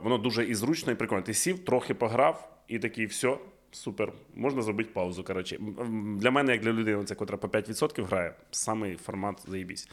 воно 0.03 0.18
дуже 0.18 0.45
і 0.45 0.55
зручно, 0.55 0.91
і 0.91 0.95
прикольно. 0.95 1.22
Ти 1.22 1.34
сів, 1.34 1.66
трохи 1.66 1.93
пограв, 1.93 2.57
і 2.68 2.80
такий, 2.80 3.05
все, 3.05 3.38
супер, 3.72 4.13
можна 4.36 4.61
зробити 4.61 4.89
паузу. 4.93 5.24
Коротше. 5.24 5.57
Для 6.17 6.32
мене, 6.32 6.51
як 6.51 6.61
для 6.61 6.72
людини, 6.72 7.03
це 7.03 7.15
котра 7.15 7.38
по 7.38 7.47
5% 7.47 8.05
грає, 8.05 8.34
самий 8.51 8.95
формат 8.95 9.43
заєбісь. 9.47 9.89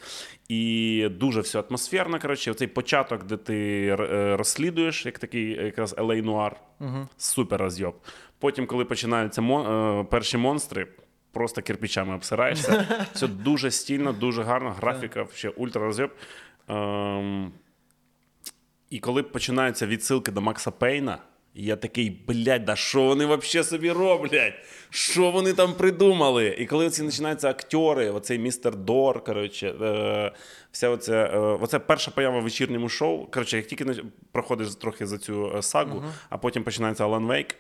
І 0.49 1.09
дуже 1.11 1.41
все 1.41 1.61
атмосферно. 1.61 2.21
Коротше, 2.21 2.51
оцей 2.51 2.69
початок, 2.69 3.25
де 3.25 3.37
ти 3.37 3.87
е, 4.01 4.37
розслідуєш, 4.37 5.07
як 5.07 5.19
такий 5.19 5.51
якраз 5.51 5.95
LA 5.95 6.23
Нуар, 6.23 6.57
Угу. 6.81 7.09
супер 7.17 7.61
розйоб. 7.61 7.95
Потім, 8.39 8.67
коли 8.67 8.85
починаються 8.85 9.41
мо- 9.43 10.01
е, 10.01 10.05
перші 10.11 10.37
монстри, 10.39 10.87
просто 11.33 11.63
кирпичами 11.63 12.15
обсираєшся. 12.15 13.07
Все 13.15 13.29
дуже 13.29 13.71
стільно, 13.71 14.13
дуже 14.13 14.43
гарно, 14.43 14.71
графіка 14.71 15.27
ще 15.35 15.49
ультра 15.49 15.83
розйоб. 15.83 16.11
Ем, 16.69 17.53
і 18.91 18.99
коли 18.99 19.23
починаються 19.23 19.87
відсилки 19.87 20.33
до 20.33 20.41
Макса 20.41 20.71
Пейна, 20.71 21.19
І 21.55 21.65
я 21.65 21.77
такий, 21.77 22.23
блядь, 22.27 22.65
да 22.65 22.77
що 22.77 23.03
вони 23.03 23.27
взагалі 23.27 23.67
собі 23.67 23.93
роблять? 23.93 24.55
Що 24.91 25.31
вони 25.31 25.53
там 25.53 25.75
придумали? 25.75 26.57
І 26.59 26.67
коли 26.67 26.91
ці 26.91 27.05
починаються 27.05 27.49
актери, 27.49 28.11
оцей 28.11 28.39
містер 28.39 28.77
Дор, 28.77 29.25
коротше, 29.25 29.69
е, 29.69 30.33
вся 30.73 30.89
оця, 30.89 31.15
е, 31.15 31.39
оце 31.39 31.79
перша 31.79 32.11
поява 32.11 32.41
в 32.41 32.43
вечірньому 32.43 32.89
шоу. 32.89 33.27
Коротше, 33.27 33.57
як 33.57 33.67
тільки 33.67 33.87
проходиш 34.33 34.75
трохи 34.75 35.07
за 35.07 35.19
цю 35.19 35.57
е, 35.57 35.63
сагу, 35.63 36.05
а 36.31 36.39
потім 36.39 36.65
починається 36.65 37.05
Алан 37.05 37.27
Вейк, 37.27 37.57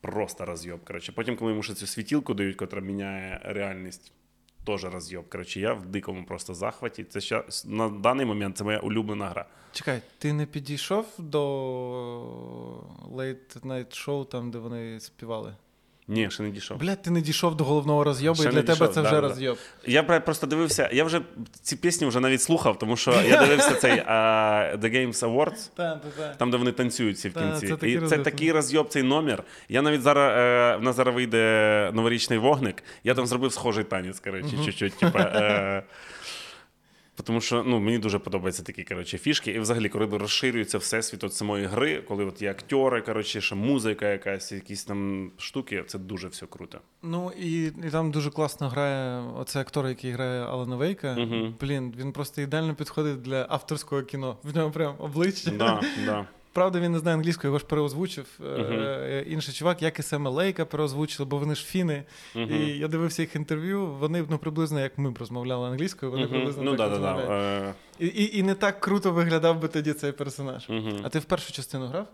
просто 0.00 0.44
розйоб. 0.44 0.84
Коротше. 0.84 1.12
Потім, 1.12 1.36
коли 1.36 1.50
йому 1.50 1.62
ще 1.62 1.74
цю 1.74 1.86
світілку 1.86 2.34
дають, 2.34 2.56
котра 2.56 2.80
міняє 2.80 3.40
реальність, 3.44 4.12
теж 4.66 4.84
роз'єб. 4.84 5.28
Коротше, 5.28 5.60
я 5.60 5.72
в 5.72 5.86
дикому 5.86 6.24
просто 6.24 6.54
захваті. 6.54 7.04
Це 7.04 7.20
щас, 7.20 7.64
на 7.64 7.88
даний 7.88 8.26
момент 8.26 8.56
це 8.56 8.64
моя 8.64 8.78
улюблена 8.78 9.28
гра. 9.28 9.46
Чекай, 9.72 10.02
ти 10.18 10.32
не 10.32 10.46
підійшов 10.46 11.06
до 11.18 11.40
Late 13.12 13.60
Night 13.60 14.06
Show, 14.06 14.26
там, 14.26 14.50
де 14.50 14.58
вони 14.58 15.00
співали? 15.00 15.56
Ні, 16.08 16.30
ще 16.30 16.42
не 16.42 16.50
дійшов. 16.50 16.78
Блядь, 16.78 17.02
ти 17.02 17.10
не 17.10 17.20
дійшов 17.20 17.56
до 17.56 17.64
головного 17.64 18.04
розйобу, 18.04 18.40
Ще 18.42 18.48
і 18.48 18.52
для 18.52 18.62
тебе 18.62 18.72
дійшов, 18.72 18.88
це 18.88 19.02
да, 19.02 19.08
вже 19.08 19.20
да. 19.20 19.20
розйоб. 19.20 19.58
Я 19.86 20.02
просто 20.02 20.46
дивився, 20.46 20.90
я 20.92 21.04
вже 21.04 21.20
ці 21.62 21.76
пісні 21.76 22.06
вже 22.06 22.20
навіть 22.20 22.42
слухав, 22.42 22.78
тому 22.78 22.96
що 22.96 23.10
я 23.28 23.40
дивився 23.46 23.74
цей 23.74 24.02
а, 24.06 24.14
The 24.76 24.94
Games 24.94 25.18
Awards. 25.18 25.70
Там, 26.38 26.50
де 26.50 26.56
вони 26.56 26.72
танцюють 26.72 27.16
всі 27.16 27.28
в 27.28 27.34
кінці. 27.34 27.76
це 27.80 27.90
і 27.90 28.00
це 28.00 28.18
такий 28.18 28.52
розйоб, 28.52 28.88
цей 28.88 29.02
номер. 29.02 29.42
Я 29.68 29.82
навіть 29.82 30.02
зараз 30.02 30.32
е, 30.38 30.76
в 30.76 30.82
нас 30.82 30.96
зараз 30.96 31.14
вийде 31.14 31.90
новорічний 31.94 32.38
вогник. 32.38 32.82
Я 33.04 33.14
там 33.14 33.26
зробив 33.26 33.52
схожий 33.52 33.84
танець, 33.84 34.20
коротше, 34.20 34.56
чуть-чуть. 34.64 34.94
Типа, 34.98 35.18
е, 35.20 35.82
тому 37.22 37.40
що 37.40 37.62
ну, 37.66 37.80
мені 37.80 37.98
дуже 37.98 38.18
подобаються 38.18 38.62
такі 38.62 38.84
коротше, 38.84 39.18
фішки. 39.18 39.50
І 39.50 39.58
взагалі, 39.58 39.88
коли 39.88 40.18
розширюється 40.18 40.78
всесвіт 40.78 41.24
от 41.24 41.34
самої 41.34 41.66
гри, 41.66 42.02
коли 42.08 42.24
от 42.24 42.42
є 42.42 42.50
актори, 42.50 43.00
коротше, 43.02 43.40
ще 43.40 43.54
музика 43.54 44.08
якась, 44.08 44.52
якісь 44.52 44.84
там 44.84 45.30
штуки, 45.38 45.84
це 45.86 45.98
дуже 45.98 46.28
все 46.28 46.46
круто. 46.46 46.80
Ну 47.02 47.32
і, 47.40 47.64
і 47.64 47.90
там 47.92 48.10
дуже 48.10 48.30
класно 48.30 48.68
грає 48.68 49.20
оцей 49.20 49.62
актор, 49.62 49.88
який 49.88 50.10
грає 50.10 50.42
Алана 50.42 50.76
Вейка. 50.76 51.16
Угу. 51.18 51.54
Блін, 51.60 51.94
він 51.98 52.12
просто 52.12 52.42
ідеально 52.42 52.74
підходить 52.74 53.22
для 53.22 53.46
авторського 53.48 54.02
кіно. 54.02 54.36
В 54.42 54.56
нього 54.56 54.70
прям 54.70 54.94
обличчя. 54.98 55.50
Да, 55.50 55.82
да. 56.04 56.26
Правда, 56.56 56.80
він 56.80 56.92
не 56.92 56.98
знає 56.98 57.16
англійською, 57.16 57.48
його 57.48 57.58
ж 57.58 57.64
переозвучив 57.64 58.26
е, 58.44 59.24
інший 59.28 59.54
чувак, 59.54 59.82
як 59.82 59.98
і 59.98 60.02
Сема 60.02 60.30
Лейка 60.30 60.64
переозвучили, 60.64 61.28
бо 61.28 61.38
вони 61.38 61.54
ж 61.54 61.64
фіни. 61.64 62.04
Мгм. 62.34 62.54
І 62.54 62.78
я 62.78 62.88
дивився 62.88 63.22
їх 63.22 63.36
інтерв'ю. 63.36 63.86
Вони 63.86 64.26
ну 64.30 64.38
приблизно 64.38 64.80
як 64.80 64.98
ми 64.98 65.10
б 65.10 65.18
розмовляли 65.18 65.68
англійською, 65.68 66.12
вони 66.12 66.26
приблизно 66.26 66.62
Ну 66.62 66.76
так 66.76 66.90
да, 66.90 66.98
да, 66.98 67.14
да. 67.14 67.34
Е, 67.34 67.74
І, 67.98 68.06
і, 68.06 68.38
і 68.38 68.42
не 68.42 68.54
так 68.54 68.80
круто 68.80 69.12
виглядав 69.12 69.60
би 69.60 69.68
тоді 69.68 69.92
цей 69.92 70.12
персонаж. 70.12 70.70
А 71.02 71.08
ти 71.08 71.18
в 71.18 71.24
першу 71.24 71.52
частину 71.52 71.86
грав? 71.86 72.06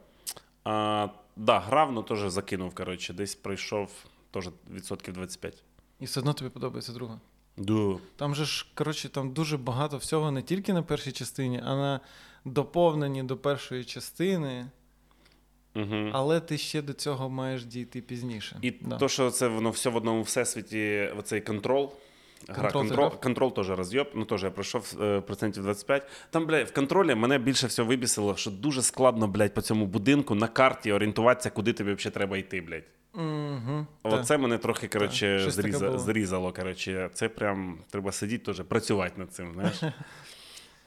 А, 0.64 1.08
да, 1.36 1.60
грав, 1.60 1.92
ну 1.92 2.02
теж 2.02 2.30
закинув, 2.30 2.74
коротше, 2.74 3.12
десь 3.12 3.34
пройшов 3.34 3.90
теж 4.30 4.48
відсотків 4.74 5.14
25. 5.14 5.62
І 6.00 6.04
все 6.04 6.20
одно 6.20 6.32
тобі 6.32 6.50
подобається 6.50 6.92
друга. 6.92 7.20
Да. 7.56 7.94
Там 8.16 8.34
же 8.34 8.44
ж, 8.44 8.66
коротше, 8.74 9.08
там 9.08 9.32
дуже 9.32 9.56
багато 9.56 9.96
всього 9.96 10.30
не 10.30 10.42
тільки 10.42 10.72
на 10.72 10.82
першій 10.82 11.12
частині, 11.12 11.62
а 11.64 11.76
на 11.76 12.00
доповненні 12.44 13.22
до 13.22 13.36
першої 13.36 13.84
частини, 13.84 14.66
Угу. 15.76 16.10
але 16.12 16.40
ти 16.40 16.58
ще 16.58 16.82
до 16.82 16.92
цього 16.92 17.30
маєш 17.30 17.64
дійти 17.64 18.00
пізніше. 18.00 18.58
І 18.62 18.70
Да. 18.70 18.96
то, 18.96 19.08
що 19.08 19.30
це 19.30 19.48
воно 19.48 19.70
все 19.70 19.90
в 19.90 19.96
одному 19.96 20.22
всесвіті, 20.22 21.10
оцей 21.18 21.40
контрол. 21.40 21.92
Гра 22.48 22.70
Контрол 22.70 23.20
контрол, 23.20 23.54
теж 23.54 23.70
розйоб, 23.70 24.08
ну 24.14 24.24
теж 24.24 24.42
я 24.42 24.50
пройшов 24.50 24.94
е, 25.00 25.20
процентів 25.20 25.62
25. 25.62 26.06
Там, 26.30 26.46
блядь, 26.46 26.68
в 26.68 26.72
контролі 26.74 27.14
мене 27.14 27.38
більше 27.38 27.66
всього 27.66 27.88
вибісило, 27.88 28.36
що 28.36 28.50
дуже 28.50 28.82
складно, 28.82 29.28
блядь, 29.28 29.54
по 29.54 29.62
цьому 29.62 29.86
будинку 29.86 30.34
на 30.34 30.48
карті 30.48 30.92
орієнтуватися, 30.92 31.50
куди 31.50 31.72
тобі 31.72 31.92
взагалі 31.92 32.14
треба 32.14 32.36
йти, 32.36 32.60
блядь. 32.60 32.84
Угу, 33.14 33.86
Оце 34.02 34.38
мене 34.38 34.58
трохи, 34.58 34.88
коротше, 34.88 35.50
зріза, 35.50 35.98
зрізало. 35.98 36.52
Коротше, 36.52 37.10
це 37.14 37.28
прям 37.28 37.78
треба 37.90 38.12
сидіти 38.12 38.44
теж, 38.44 38.60
працювати 38.66 39.12
над 39.16 39.32
цим, 39.32 39.52
знаєш. 39.52 39.80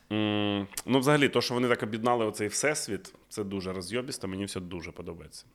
Ну, 0.10 1.00
взагалі, 1.00 1.30
то, 1.30 1.42
що 1.42 1.54
вони 1.54 1.68
так 1.68 1.84
об'єднали 1.84 2.26
оцей 2.26 2.48
всесвіт, 2.48 3.14
це 3.30 3.44
дуже 3.44 3.74
розйобісто, 3.74 4.28
мені 4.28 4.46
все 4.46 4.60
дуже 4.60 4.92
подобається. 4.92 5.46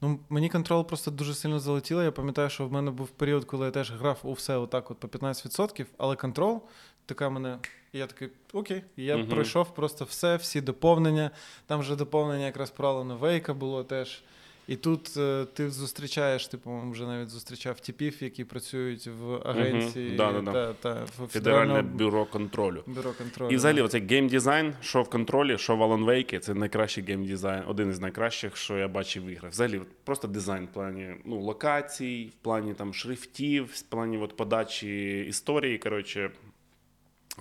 Ну, 0.00 0.18
мені 0.28 0.48
контрол 0.48 0.86
просто 0.86 1.10
дуже 1.10 1.34
сильно 1.34 1.60
залетіло. 1.60 2.02
Я 2.02 2.12
пам'ятаю, 2.12 2.50
що 2.50 2.66
в 2.66 2.72
мене 2.72 2.90
був 2.90 3.08
період, 3.08 3.44
коли 3.44 3.64
я 3.66 3.70
теж 3.70 3.92
грав 3.92 4.18
у 4.22 4.32
все 4.32 4.56
отак 4.56 4.90
от 4.90 4.98
по 4.98 5.08
15%, 5.08 5.86
але 5.98 6.16
контрол 6.16 6.62
така 7.06 7.30
мене. 7.30 7.58
І 7.92 7.98
я 7.98 8.06
такий, 8.06 8.28
окей, 8.52 8.82
І 8.96 9.04
я 9.04 9.16
Мгм. 9.16 9.28
пройшов 9.28 9.74
просто 9.74 10.04
все, 10.04 10.36
всі 10.36 10.60
доповнення. 10.60 11.30
Там 11.66 11.80
вже 11.80 11.96
доповнення 11.96 12.46
якраз 12.46 12.70
про 12.70 12.88
Алана 12.88 13.14
Вейка 13.14 13.54
було 13.54 13.84
теж. 13.84 14.22
І 14.68 14.76
тут 14.76 15.16
е, 15.16 15.46
ти 15.54 15.70
зустрічаєш, 15.70 16.46
ти, 16.46 16.56
по-моєму, 16.56 16.92
вже 16.92 17.06
навіть 17.06 17.28
зустрічав 17.28 17.80
типів, 17.80 18.16
які 18.20 18.44
працюють 18.44 19.06
в 19.06 19.48
агенції 19.48 20.16
Да-да-да. 20.16 20.52
та, 20.52 20.72
та 20.72 21.04
в 21.04 21.06
Федеральне 21.06 21.28
Федеральному 21.28 21.88
бюро 21.88 22.24
контролю. 22.24 22.82
бюро 22.86 23.12
контролю. 23.12 23.52
І 23.52 23.56
взагалі, 23.56 23.80
оцей 23.80 24.06
геймдизайн, 24.06 24.74
що 24.80 25.02
в 25.02 25.10
контролі, 25.10 25.58
що 25.58 25.76
в 25.76 25.82
Alan 25.82 26.04
Wake, 26.04 26.38
це 26.38 26.54
найкращий 26.54 27.04
геймдизайн, 27.04 27.62
один 27.66 27.90
із 27.90 28.00
найкращих, 28.00 28.56
що 28.56 28.78
я 28.78 28.88
бачив 28.88 29.24
в 29.24 29.28
іграх. 29.28 29.52
Взагалі, 29.52 29.78
от 29.78 29.88
просто 30.04 30.28
дизайн 30.28 30.64
в 30.64 30.72
плані 30.72 31.14
ну, 31.24 31.40
локацій, 31.40 32.32
в 32.40 32.44
плані 32.44 32.74
там 32.74 32.94
шрифтів, 32.94 33.64
в 33.64 33.82
плані 33.82 34.18
от, 34.18 34.36
подачі 34.36 35.20
історії. 35.28 35.78
Коротше, 35.78 36.30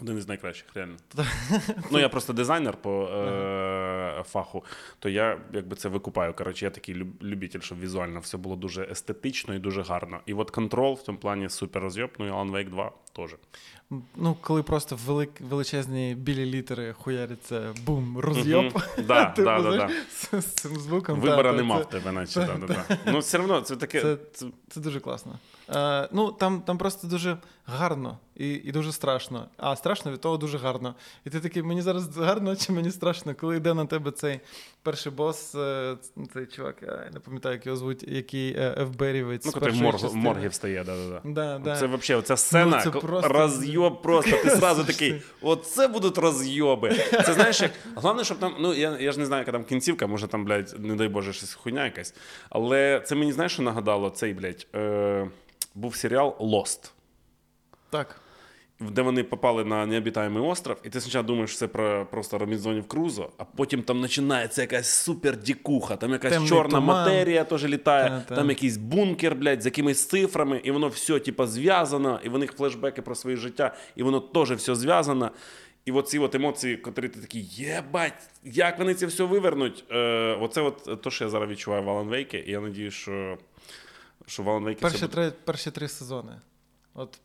один 0.01 0.17
із 0.17 0.27
найкращих, 0.27 0.67
реально. 0.75 0.95
ну, 1.91 1.99
я 1.99 2.09
просто 2.09 2.33
дизайнер 2.33 2.77
по 2.77 3.03
е- 3.03 4.23
фаху, 4.23 4.63
то 4.99 5.09
я 5.09 5.37
якби 5.53 5.75
це 5.75 5.89
викупаю. 5.89 6.33
Коротше, 6.33 6.65
я 6.65 6.71
такий 6.71 6.95
люб- 6.95 7.23
любитель, 7.23 7.59
щоб 7.59 7.79
візуально 7.79 8.19
все 8.19 8.37
було 8.37 8.55
дуже 8.55 8.87
естетично 8.91 9.55
і 9.55 9.59
дуже 9.59 9.81
гарно. 9.81 10.19
І 10.25 10.33
от 10.33 10.51
контрол 10.51 10.93
в 10.93 11.01
цьому 11.01 11.17
плані 11.17 11.49
супер 11.49 11.81
розйоб, 11.81 12.09
ну 12.19 12.27
і 12.27 12.31
Alan 12.31 12.51
Wake 12.51 12.69
2 12.69 12.91
теж. 13.15 13.35
Ну, 14.15 14.37
коли 14.41 14.63
просто 14.63 14.99
велик, 15.05 15.29
величезні 15.41 16.15
білі 16.15 16.45
літери 16.45 16.93
хуяряться 16.93 17.73
бум, 17.85 18.17
розйоб. 18.17 18.83
Да, 19.07 19.25
Типу, 19.25 19.45
да, 19.45 19.61
да, 19.61 19.77
да. 19.77 19.89
З, 20.41 20.45
цим 20.45 20.75
звуком. 20.75 21.19
Вибора 21.19 21.53
нема 21.53 21.77
в 21.77 21.89
тебе, 21.89 22.11
наче. 22.11 22.47
Ну, 23.05 23.19
все 23.19 23.39
одно, 23.39 23.61
це 23.61 23.75
таке. 23.75 24.17
Це 24.69 24.79
дуже 24.79 24.99
класно. 24.99 25.39
Е, 25.69 26.09
ну, 26.11 26.31
там, 26.31 26.61
там 26.61 26.77
просто 26.77 27.07
дуже 27.07 27.37
гарно 27.65 28.17
і, 28.35 28.49
і 28.49 28.71
дуже 28.71 28.91
страшно. 28.91 29.45
А 29.57 29.75
страшно 29.75 30.11
від 30.11 30.21
того 30.21 30.37
дуже 30.37 30.57
гарно. 30.57 30.95
І 31.25 31.29
ти 31.29 31.39
такий, 31.39 31.63
мені 31.63 31.81
зараз 31.81 32.17
гарно 32.17 32.55
чи 32.55 32.71
мені 32.71 32.91
страшно, 32.91 33.35
коли 33.35 33.57
йде 33.57 33.73
на 33.73 33.85
тебе 33.85 34.11
цей 34.11 34.39
перший 34.83 35.11
бос, 35.11 35.55
е, 35.55 35.95
цей 36.33 36.45
чувак, 36.45 36.75
я 36.81 37.09
не 37.13 37.19
пам'ятаю, 37.19 37.55
як 37.55 37.65
його 37.65 37.77
звуть, 37.77 38.03
який 38.07 38.53
е, 38.53 38.87
ФБРівець. 38.93 39.45
Ну, 39.45 39.51
з 39.51 39.55
в 39.55 39.81
морг, 39.81 40.13
моргі 40.13 40.47
встає, 40.47 40.83
да, 40.83 40.95
да, 40.95 41.09
да. 41.09 41.21
Да, 41.23 41.59
да. 41.59 41.75
Це 41.75 41.87
взагалі 41.87 42.19
оця 42.21 42.37
сцена, 42.37 42.83
Ну, 42.85 42.91
просто- 42.91 43.29
розйоб 43.29 44.01
просто. 44.01 44.37
Ти 44.37 44.49
зразу 44.49 44.83
такий, 44.85 45.21
оце 45.41 45.87
будуть 45.87 46.17
розйоби. 46.17 46.95
Це 47.25 47.33
знаєш, 47.33 47.61
як 47.61 47.71
головне, 47.95 48.23
щоб 48.23 48.39
там, 48.39 48.55
ну 48.59 48.73
я, 48.73 48.97
я 48.99 49.11
ж 49.11 49.19
не 49.19 49.25
знаю, 49.25 49.41
яка 49.41 49.51
там 49.51 49.63
кінцівка, 49.63 50.07
може 50.07 50.27
там, 50.27 50.45
блядь, 50.45 50.75
не 50.79 50.95
дай 50.95 51.07
Боже, 51.07 51.33
щось 51.33 51.53
хуйня 51.53 51.85
якась. 51.85 52.15
Але 52.49 53.01
це 53.05 53.15
мені 53.15 53.31
знаєш, 53.31 53.51
що 53.53 53.63
нагадало 53.63 54.09
цей, 54.09 54.33
блядь, 54.33 54.67
е, 54.75 55.27
був 55.75 55.95
серіал 55.95 56.35
Lost. 56.39 56.91
Так. 57.89 58.19
де 58.79 59.01
вони 59.01 59.23
попали 59.23 59.63
на 59.65 59.85
необітаємий 59.85 60.43
остров, 60.43 60.77
і 60.83 60.89
ти 60.89 61.01
спочатку 61.01 61.27
думаєш, 61.27 61.49
що 61.49 61.59
це 61.59 61.67
про 61.67 62.05
просто 62.11 62.37
Робінзонів 62.37 62.87
Крузо, 62.87 63.29
а 63.37 63.43
потім 63.45 63.83
там 63.83 64.01
починається 64.01 64.61
якась 64.61 64.89
супер 64.89 65.37
дікуха, 65.37 65.95
там 65.95 66.11
якась 66.11 66.31
Темний 66.31 66.49
чорна 66.49 66.79
туман. 66.79 67.05
матерія 67.05 67.43
теж 67.43 67.65
літає, 67.65 68.09
Та-та. 68.09 68.35
там 68.35 68.49
якийсь 68.49 68.77
бункер, 68.77 69.35
блядь, 69.35 69.61
з 69.61 69.65
якимись 69.65 70.05
цифрами, 70.07 70.61
і 70.63 70.71
воно 70.71 70.87
все, 70.87 71.19
типа, 71.19 71.47
зв'язано, 71.47 72.19
і 72.23 72.29
в 72.29 72.37
них 72.37 72.51
флешбеки 72.53 73.01
про 73.01 73.15
своє 73.15 73.37
життя, 73.37 73.75
і 73.95 74.03
воно 74.03 74.19
теж 74.19 74.51
все 74.51 74.75
зв'язано. 74.75 75.31
І 75.85 75.91
оці 75.91 76.19
от 76.19 76.35
емоції, 76.35 76.77
котрі 76.77 77.07
ти 77.07 77.19
такі, 77.19 77.39
єбать, 77.51 78.29
як 78.43 78.79
вони 78.79 78.93
це 78.93 79.05
все 79.05 79.23
вивернуть. 79.23 79.83
Е, 79.91 79.97
оце 80.41 80.61
от 80.61 81.01
те, 81.01 81.09
що 81.09 81.23
я 81.23 81.29
зараз 81.29 81.49
відчуваю 81.49 81.83
в 81.83 81.87
Alan 81.87 82.09
Wake, 82.09 82.43
і 82.47 82.51
я 82.51 82.59
надію, 82.59 82.91
що, 82.91 83.37
що 84.25 84.43
в 84.43 84.47
Alan 84.47 84.63
Wake 84.63 84.79
Перші 84.81 85.01
буде... 85.01 85.13
три, 85.13 85.31
перші 85.31 85.71
три 85.71 85.87
сезони. 85.87 86.41
От 86.93 87.19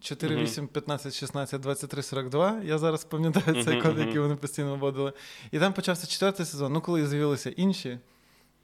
4, 0.00 0.36
8, 0.36 0.68
15, 0.68 1.14
16, 1.14 1.60
23, 1.60 2.02
42. 2.02 2.60
Я 2.64 2.78
зараз 2.78 3.04
пам'ятаю 3.04 3.64
цей 3.64 3.74
Мгм, 3.74 3.82
код, 3.82 3.98
який 3.98 4.18
вони 4.18 4.36
постійно 4.36 4.76
вводили. 4.76 5.12
І 5.50 5.58
там 5.58 5.72
почався 5.72 6.06
четвертий 6.06 6.46
сезон, 6.46 6.72
ну 6.72 6.80
коли 6.80 7.06
з'явилися 7.06 7.50
інші. 7.50 7.98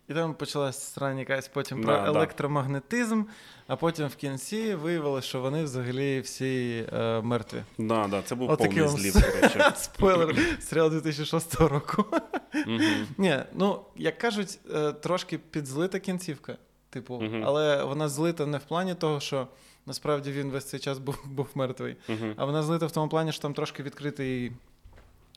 І 0.08 0.14
там 0.14 0.34
почалась 0.34 0.92
срань 0.92 1.18
якась 1.18 1.48
потім 1.48 1.82
про 1.82 1.92
Да, 1.92 2.02
да. 2.02 2.08
електромагнетизм, 2.08 3.22
а 3.66 3.76
потім 3.76 4.06
в 4.06 4.16
кінці 4.16 4.74
виявилося, 4.74 5.28
що 5.28 5.40
вони 5.40 5.64
взагалі 5.64 6.20
всі 6.20 6.86
е, 6.92 7.20
мертві. 7.20 7.62
Да, 7.78 8.06
да, 8.10 8.22
це 8.22 8.34
був 8.34 8.50
От 8.50 8.58
повний 8.58 8.88
злів. 8.88 9.14
Спойлер, 9.76 10.36
серіал 10.60 10.90
2006 10.90 11.54
року. 11.54 12.04
Ні, 13.18 13.38
ну 13.54 13.80
як 13.96 14.18
кажуть, 14.18 14.58
е, 14.74 14.92
трошки 14.92 15.38
підзлита 15.38 15.98
кінцівка. 15.98 16.56
Типу, 16.94 17.20
Мгм. 17.20 17.42
але 17.46 17.84
вона 17.84 18.08
злита 18.08 18.46
не 18.46 18.58
в 18.58 18.64
плані 18.64 18.94
того, 18.94 19.20
що 19.20 19.48
насправді 19.86 20.32
він 20.32 20.50
весь 20.50 20.64
цей 20.64 20.80
час 20.80 20.98
був, 20.98 21.18
був 21.24 21.48
мертвий. 21.54 21.96
Мгм. 22.08 22.34
А 22.36 22.44
вона 22.44 22.62
злита 22.62 22.86
в 22.86 22.90
тому 22.90 23.08
плані, 23.08 23.32
що 23.32 23.42
там 23.42 23.54
трошки 23.54 23.82
відкритий, 23.82 24.52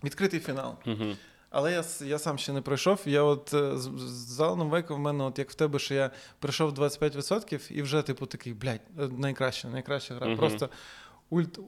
відкритий 0.03 0.39
фінал. 0.39 0.75
Мгм. 0.85 1.15
Але 1.49 1.71
я, 1.71 1.83
я 2.05 2.19
сам 2.19 2.37
ще 2.37 2.53
не 2.53 2.61
пройшов. 2.61 3.01
Я 3.05 3.23
от 3.23 3.53
е, 3.53 3.77
з, 3.77 3.81
з 4.07 4.39
Alan 4.39 4.69
Wake 4.69 4.93
в 4.95 4.99
мене, 4.99 5.23
от 5.23 5.39
як 5.39 5.49
в 5.51 5.53
тебе, 5.53 5.79
що 5.79 5.93
я 5.93 6.11
пройшов 6.39 6.71
25% 6.73 7.71
і 7.71 7.81
вже, 7.81 8.01
типу, 8.01 8.25
такий, 8.25 8.53
блядь, 8.53 8.81
е, 8.99 9.07
найкраща, 9.17 9.67
найкраща 9.67 10.15
гра. 10.15 10.35
Просто 10.35 10.69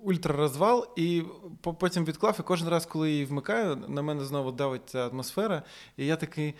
ультрарозвал, 0.04 0.88
і 0.96 1.24
потім 1.62 2.06
відклав, 2.06 2.36
і 2.40 2.44
кожен 2.44 2.70
раз, 2.70 2.86
коли 2.86 3.12
її 3.12 3.26
вмикаю, 3.26 3.76
на 3.88 4.02
мене 4.02 4.26
знову 4.26 4.52
давить 4.52 4.82
ця 4.86 5.08
атмосфера, 5.08 5.64
і 5.98 6.06
я 6.06 6.16
такий, 6.16 6.54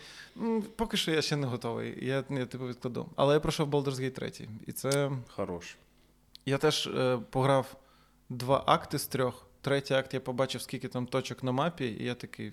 поки 0.76 0.96
що 0.96 1.10
я 1.10 1.22
ще 1.22 1.36
не 1.36 1.46
готовий. 1.46 2.06
Я, 2.06 2.24
я 2.30 2.46
типу 2.46 2.66
відкладу. 2.66 3.08
Але 3.16 3.34
я 3.34 3.40
пройшов 3.40 3.68
Baldur's 3.68 4.00
Gate 4.00 4.10
3. 4.10 4.48
І 4.66 4.72
це. 4.72 5.10
Хорош. 5.28 5.76
Я 6.46 6.58
теж 6.58 6.86
е, 6.86 7.18
пограв 7.30 7.76
два 8.28 8.62
акти 8.66 8.98
з 8.98 9.06
трьох. 9.06 9.46
Третій 9.60 9.94
акт 9.94 10.14
я 10.14 10.20
побачив, 10.20 10.62
скільки 10.62 10.88
там 10.88 11.06
точок 11.06 11.42
на 11.42 11.52
мапі, 11.52 11.86
і 11.86 12.04
я 12.04 12.14
такий. 12.14 12.52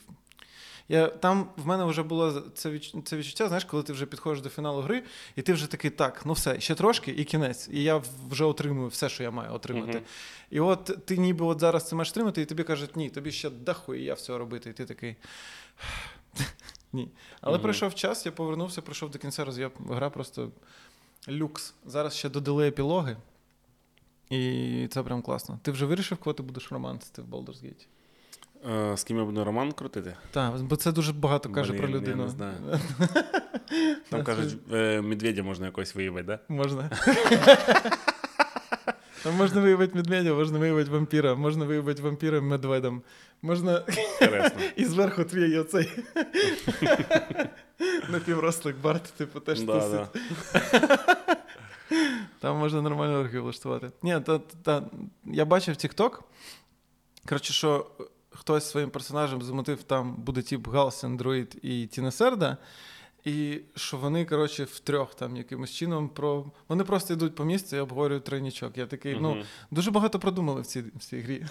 Я, 0.89 1.07
там 1.07 1.49
в 1.57 1.67
мене 1.67 1.85
вже 1.85 2.03
було 2.03 2.31
це, 2.31 2.79
це 3.03 3.17
відчуття, 3.17 3.47
знаєш, 3.47 3.65
коли 3.65 3.83
ти 3.83 3.93
вже 3.93 4.05
підходиш 4.05 4.41
до 4.41 4.49
фіналу 4.49 4.81
гри, 4.81 5.03
і 5.35 5.41
ти 5.41 5.53
вже 5.53 5.67
такий, 5.67 5.91
так, 5.91 6.25
ну 6.25 6.33
все, 6.33 6.59
ще 6.59 6.75
трошки 6.75 7.11
і 7.11 7.23
кінець. 7.23 7.69
І 7.71 7.83
я 7.83 8.01
вже 8.29 8.45
отримую 8.45 8.87
все, 8.87 9.09
що 9.09 9.23
я 9.23 9.31
маю 9.31 9.53
отримати. 9.53 9.97
Мгм. 9.97 10.05
І 10.51 10.59
от 10.59 10.97
ти 11.05 11.17
ніби 11.17 11.45
от 11.45 11.59
зараз 11.59 11.87
це 11.87 11.95
маєш 11.95 12.09
отримати, 12.09 12.41
і 12.41 12.45
тобі 12.45 12.63
кажуть, 12.63 12.95
ні, 12.95 13.09
тобі 13.09 13.31
ще 13.31 13.49
дохуя 13.49 14.13
все 14.13 14.37
робити. 14.37 14.69
І 14.69 14.73
ти 14.73 14.85
такий. 14.85 15.15
Ні. 16.93 17.09
Але 17.41 17.53
Мгм. 17.53 17.63
пройшов 17.63 17.95
час, 17.95 18.25
я 18.25 18.31
повернувся, 18.31 18.81
пройшов 18.81 19.11
до 19.11 19.19
кінця 19.19 19.45
роз... 19.45 19.59
я... 19.59 19.71
гра 19.89 20.09
просто 20.09 20.51
люкс. 21.29 21.73
Зараз 21.85 22.15
ще 22.15 22.29
додали 22.29 22.67
епілоги. 22.67 23.17
І 24.29 24.87
це 24.91 25.03
прям 25.03 25.21
класно. 25.21 25.59
Ти 25.63 25.71
вже 25.71 25.85
вирішив, 25.85 26.17
кого 26.17 26.33
ти 26.33 26.43
будеш 26.43 26.71
романсити 26.71 27.21
в 27.21 27.25
Baldur's 27.25 27.63
Gate? 27.63 27.85
Е, 28.65 28.97
з 28.97 29.03
ким 29.03 29.17
я 29.17 29.23
буду 29.25 29.43
роман 29.43 29.71
крутити? 29.71 30.15
Так, 30.31 30.61
бо 30.61 30.75
це 30.75 30.91
дуже 30.91 31.13
багато 31.13 31.49
каже 31.49 31.73
Блін, 31.73 31.81
про 31.81 32.09
я 32.09 32.15
не 32.15 32.29
знаю. 32.29 32.53
Там 34.09 34.23
кажуть, 34.23 34.57
е, 34.73 35.01
медведя 35.01 35.43
можна 35.43 35.65
якось 35.65 35.95
виявити, 35.95 36.27
да? 36.27 36.39
Можна. 36.49 36.89
Там 39.23 39.35
можна 39.35 39.61
виявити 39.61 39.95
медведя, 39.95 40.33
можна 40.33 40.59
виявити 40.59 40.91
вампіра, 40.91 41.35
можна 41.35 41.65
виявити 41.65 42.01
вампіра 42.01 42.41
медведем. 42.41 43.01
Можна 43.41 43.83
і 44.75 44.85
зверху 44.85 45.23
твій 45.23 45.57
оцей 45.57 45.89
напіврослик 48.09 48.77
Барт, 48.77 49.03
типу, 49.03 49.39
теж 49.39 49.61
Да, 49.61 49.79
тусить. 49.79 50.07
да. 50.61 51.35
Там 52.39 52.57
можна 52.57 52.81
нормально 52.81 53.19
оргію 53.19 53.43
влаштувати. 53.43 53.91
Ні, 54.03 54.19
та, 54.25 54.39
та, 54.39 54.83
я 55.25 55.45
бачив 55.45 55.75
TikTok. 55.75 56.19
Коротше, 57.29 57.53
що 57.53 57.85
хтось 58.39 58.69
своїм 58.69 58.89
персонажем 58.89 59.41
замотив, 59.41 59.83
там 59.83 60.15
буде 60.15 60.41
тип 60.41 60.67
Галсен, 60.67 61.17
Друїд 61.17 61.59
і 61.61 61.87
Тінесерда. 61.87 62.57
І 63.25 63.59
що 63.75 63.97
вони, 63.97 64.25
коротше, 64.25 64.63
втрьох 64.63 65.15
там 65.15 65.37
якимось 65.37 65.71
чином 65.71 66.09
про. 66.09 66.45
Вони 66.67 66.83
просто 66.83 67.13
йдуть 67.13 67.35
по 67.35 67.45
місцю 67.45 67.75
і 67.75 67.79
обговорюють 67.79 68.23
тройнічок. 68.23 68.77
Я 68.77 68.85
такий, 68.85 69.17
ну, 69.19 69.43
дуже 69.71 69.91
багато 69.91 70.19
продумали 70.19 70.61
в 70.61 70.65
цій, 70.65 70.81
в 70.81 70.99
цій 70.99 71.19
грі. 71.19 71.45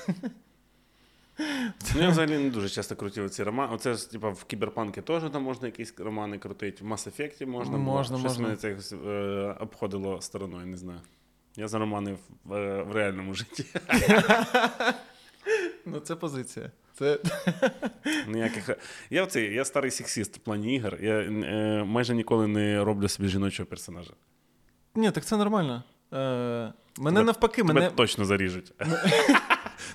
Ну, 1.95 2.03
я 2.03 2.09
взагалі 2.09 2.39
не 2.39 2.51
дуже 2.51 2.69
часто 2.69 2.97
крутив 2.97 3.31
ці 3.31 3.43
романи. 3.43 3.75
Оце 3.75 3.95
ж, 3.95 4.11
типа, 4.11 4.29
в 4.29 4.45
кіберпанки 4.45 5.03
теж 5.03 5.23
там 5.33 5.43
можна 5.43 5.67
якісь 5.67 5.95
романи 5.99 6.39
крутити, 6.39 6.85
в 6.85 6.87
Mass 6.87 7.09
Effect 7.11 7.47
можна. 7.47 7.79
було. 7.79 7.85
Можна, 7.97 8.19
Щось 8.19 8.31
можна. 8.31 8.43
мене 8.45 8.57
це 8.57 8.69
якось, 8.69 8.93
е, 8.93 9.57
обходило 9.61 10.21
стороною, 10.21 10.67
не 10.67 10.77
знаю. 10.77 11.01
Я 11.57 11.69
за 11.69 11.79
романи 11.79 12.17
в, 12.45 12.55
е, 12.55 12.83
в 12.83 12.93
реальному 12.93 13.35
житті. 13.35 13.65
Ну, 15.87 16.01
це 16.01 16.17
позиція. 16.17 16.71
Це 16.99 17.19
Ніяких... 18.29 18.71
Я, 19.11 19.23
оцей, 19.25 19.55
я 19.55 19.65
старий 19.65 19.91
сексіст 19.91 20.37
в 20.37 20.39
плані 20.39 20.75
ігор. 20.75 20.99
Я 21.01 21.13
е, 21.21 21.85
майже 21.85 22.15
ніколи 22.15 22.47
не 22.47 22.85
роблю 22.85 23.09
собі 23.09 23.29
жіночого 23.29 23.67
персонажа. 23.67 24.13
Ні, 24.95 25.11
так 25.11 25.25
це 25.25 25.37
нормально. 25.37 25.83
Е, 26.13 26.17
мене 26.17 26.73
Тебе- 26.99 27.23
навпаки, 27.25 27.63
Тебе 27.63 27.75
мене. 27.75 27.91
точно 27.91 28.25
заріжуть. 28.25 28.73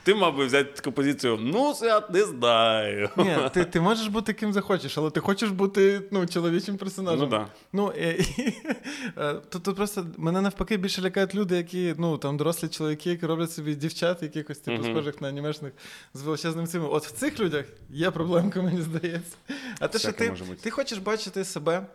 Ти 0.03 0.15
мав 0.15 0.37
би 0.37 0.45
взяти 0.45 0.71
таку 0.73 0.91
позицію, 0.91 1.39
ну, 1.41 1.73
свят, 1.73 2.09
не 2.09 2.23
знаю. 2.23 3.09
Ні, 3.17 3.37
ти, 3.53 3.65
ти 3.65 3.81
можеш 3.81 4.07
бути 4.07 4.33
ким 4.33 4.53
захочеш, 4.53 4.97
але 4.97 5.09
ти 5.09 5.19
хочеш 5.19 5.49
бути 5.49 6.01
ну, 6.11 6.27
чоловічим 6.27 6.77
персонажем. 6.77 7.19
Ну, 7.19 7.25
да. 7.25 7.47
Ну, 7.73 7.93
е, 7.97 8.25
е, 9.17 9.33
тут, 9.33 9.63
тут 9.63 9.75
просто 9.75 10.05
мене 10.17 10.41
навпаки 10.41 10.77
більше 10.77 11.01
лякають 11.01 11.35
люди, 11.35 11.57
які 11.57 11.95
ну, 11.97 12.17
там 12.17 12.37
дорослі 12.37 12.67
чоловіки, 12.67 13.09
які 13.09 13.25
роблять 13.25 13.51
собі 13.51 13.75
дівчат, 13.75 14.23
якихось 14.23 14.57
типу, 14.57 14.83
схожих 14.83 15.21
на 15.21 15.27
анімешних 15.27 15.73
з 16.13 16.21
величезним 16.21 16.67
цим. 16.67 16.85
От 16.91 17.05
в 17.05 17.11
цих 17.11 17.39
людях 17.39 17.65
є 17.89 18.11
проблемка, 18.11 18.61
мені 18.61 18.81
здається. 18.81 19.37
А 19.79 19.87
те, 19.87 19.99
що 19.99 20.11
ти, 20.11 20.33
ти 20.61 20.69
хочеш 20.69 20.97
бачити 20.97 21.45
себе 21.45 21.85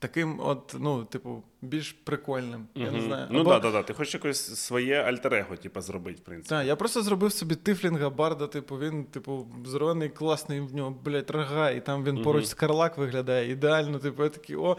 таким, 0.00 0.40
от, 0.40 0.76
ну, 0.78 1.04
типу, 1.04 1.42
більш 1.62 1.92
прикольним. 1.92 2.66
Я 2.74 2.90
не 2.90 3.00
знаю. 3.00 3.26
Ну 3.30 3.40
Або- 3.40 3.50
так, 3.50 3.62
да, 3.62 3.70
да, 3.70 3.76
да. 3.78 3.82
ти 3.82 3.92
хочеш 3.94 4.14
якось 4.14 4.58
своє 4.60 5.02
альтер-его, 5.02 5.56
типу, 5.56 5.80
зробити, 5.80 6.18
в 6.22 6.24
принципі. 6.24 6.48
Так, 6.48 6.66
я 6.66 6.76
просто 6.76 7.02
зробив 7.02 7.32
собі 7.32 7.54
тифлінга 7.54 8.10
барда, 8.10 8.46
типу, 8.46 8.78
він, 8.78 9.04
типу, 9.04 9.46
здоровений, 9.66 10.08
класний, 10.08 10.60
в 10.60 10.74
нього, 10.74 10.96
блядь, 11.04 11.30
рога, 11.30 11.70
і 11.70 11.80
там 11.84 12.04
він 12.04 12.14
Мгм. 12.14 12.24
поруч 12.24 12.44
з 12.46 12.54
Карлак 12.54 12.98
виглядає 12.98 13.50
ідеально, 13.50 13.98
типу, 13.98 14.22
я 14.24 14.28
такий, 14.28 14.56
о. 14.56 14.76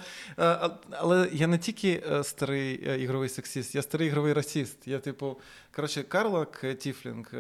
Але 0.92 1.30
я 1.32 1.48
не 1.48 1.58
тільки 1.58 2.04
е, 2.12 2.24
старий 2.24 2.84
е, 2.88 3.00
ігровий 3.00 3.30
сексіст, 3.30 3.76
я 3.76 3.82
старий 3.82 4.08
ігровий 4.08 4.34
расіст. 4.34 4.88
Я, 4.88 5.00
типу, 5.00 5.40
коротше, 5.76 6.04
Карлак 6.04 6.62
е, 6.64 6.74
Тіфлінг, 6.76 7.32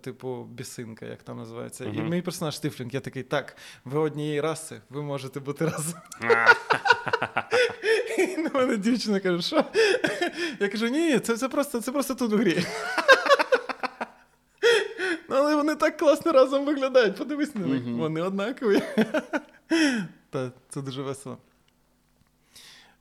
типу, 0.00 0.44
бісинка, 0.44 1.06
як 1.06 1.22
там 1.22 1.36
називається. 1.36 1.84
І 1.84 2.00
мій 2.02 2.22
персонаж 2.22 2.58
Тіфлінг, 2.58 2.90
я 2.94 3.00
такий, 3.00 3.22
так, 3.22 3.56
ви 3.84 3.98
однієї 3.98 4.40
раси, 4.40 4.80
ви 4.90 5.02
можете 5.02 5.40
бути 5.40 5.64
разом. 5.66 6.00
І 8.18 8.36
на 8.36 8.50
мене 8.54 8.76
дівчина 8.76 9.20
каже, 9.20 9.42
що? 9.42 9.64
Я 10.60 10.68
кажу, 10.68 10.86
ні, 10.86 11.18
це, 11.18 11.36
це, 11.36 11.48
просто, 11.48 11.80
це 11.80 11.92
просто 11.92 12.14
тут 12.14 12.32
у 12.32 12.36
грі. 12.36 12.64
Ну, 15.28 15.36
але 15.36 15.56
вони 15.56 15.74
так 15.74 15.96
класно 15.96 16.32
разом 16.32 16.64
виглядають. 16.64 17.16
Подивись 17.16 17.54
на 17.54 17.66
них. 17.66 17.82
Вони 17.86 18.22
однакові. 18.22 18.82
Та, 20.30 20.52
це 20.68 20.82
дуже 20.82 21.02
весело. 21.02 21.38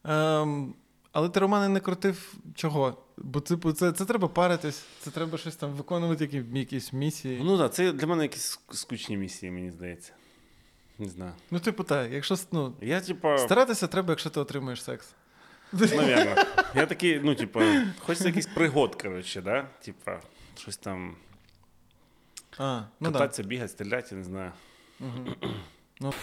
Ем, 0.04 0.74
але 1.12 1.30
ти 1.30 1.40
романи 1.40 1.70
не 1.70 1.80
крутив 1.80 2.34
чого? 2.56 2.98
Бо 3.18 3.40
типу, 3.40 3.72
це, 3.72 3.92
це 3.92 4.06
треба 4.06 4.28
паритись, 4.28 4.84
це 5.00 5.12
треба 5.12 5.38
щось 5.38 5.56
там 5.56 5.72
виконувати, 5.72 6.24
які, 6.24 6.60
якісь 6.60 6.94
місії. 6.94 7.42
Ну 7.44 7.58
так, 7.58 7.74
це 7.74 7.92
для 7.92 8.08
мене 8.08 8.24
якісь 8.24 8.60
скучні 8.72 9.18
місії, 9.18 9.52
мені 9.52 9.72
здається. 9.72 10.14
Не 11.00 11.10
знаю. 11.10 11.32
Ну, 11.52 11.60
типу, 11.60 11.84
так, 11.84 12.12
якщо 12.12 12.36
ну, 12.52 12.74
Я, 12.82 13.02
типа, 13.02 13.38
старатися 13.38 13.88
треба, 13.88 14.12
якщо 14.12 14.30
ти 14.30 14.40
отримуєш 14.40 14.84
секс. 14.84 15.14
навірно. 15.72 16.36
Я 16.76 16.86
такий, 16.86 17.20
ну, 17.24 17.36
типа, 17.36 17.84
хочеться 18.00 18.28
якийсь 18.28 18.48
пригод, 18.48 19.02
коротше, 19.02 19.42
да? 19.42 19.68
Типа, 19.82 20.20
щось 20.58 20.78
там 20.78 21.16
А, 22.58 22.82
ну 23.00 23.12
кататися, 23.12 23.44
бігати, 23.44 23.68
стріляти, 23.68 24.08
я 24.12 24.18
не 24.18 24.24
знаю. 24.24 24.52
Мгм. 25.00 25.36
Ну. 26.00 26.14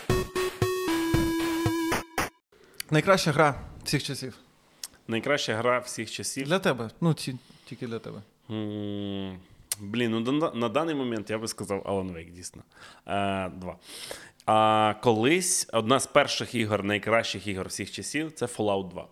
Найкраща 2.91 3.33
гра 3.33 3.61
всіх 3.85 4.03
часів. 4.03 4.39
Найкраща 5.09 5.57
гра 5.57 5.79
всіх 5.79 6.11
часів. 6.11 6.47
Для 6.47 6.59
тебе. 6.59 6.91
Ну, 7.01 7.15
ті, 7.15 7.37
тільки 7.65 7.87
для 7.87 7.99
тебе. 7.99 8.23
Блін, 9.81 10.11
ну 10.11 10.21
на, 10.21 10.51
на 10.51 10.69
даний 10.69 10.95
момент 10.95 11.31
я 11.31 11.39
би 11.39 11.49
сказав 11.49 11.83
Alan 11.83 12.13
Wake, 12.13 12.31
дійсно. 12.31 12.63
Е, 13.07 13.49
два. 13.49 13.77
А 14.51 14.95
колись 15.03 15.69
одна 15.73 16.01
з 16.01 16.07
перших 16.07 16.55
ігор, 16.55 16.85
найкращих 16.85 17.47
ігор 17.47 17.69
всіх 17.69 17.91
часів, 17.91 18.33
це 18.33 18.47
Fallout 18.47 18.89
2. 18.89 19.09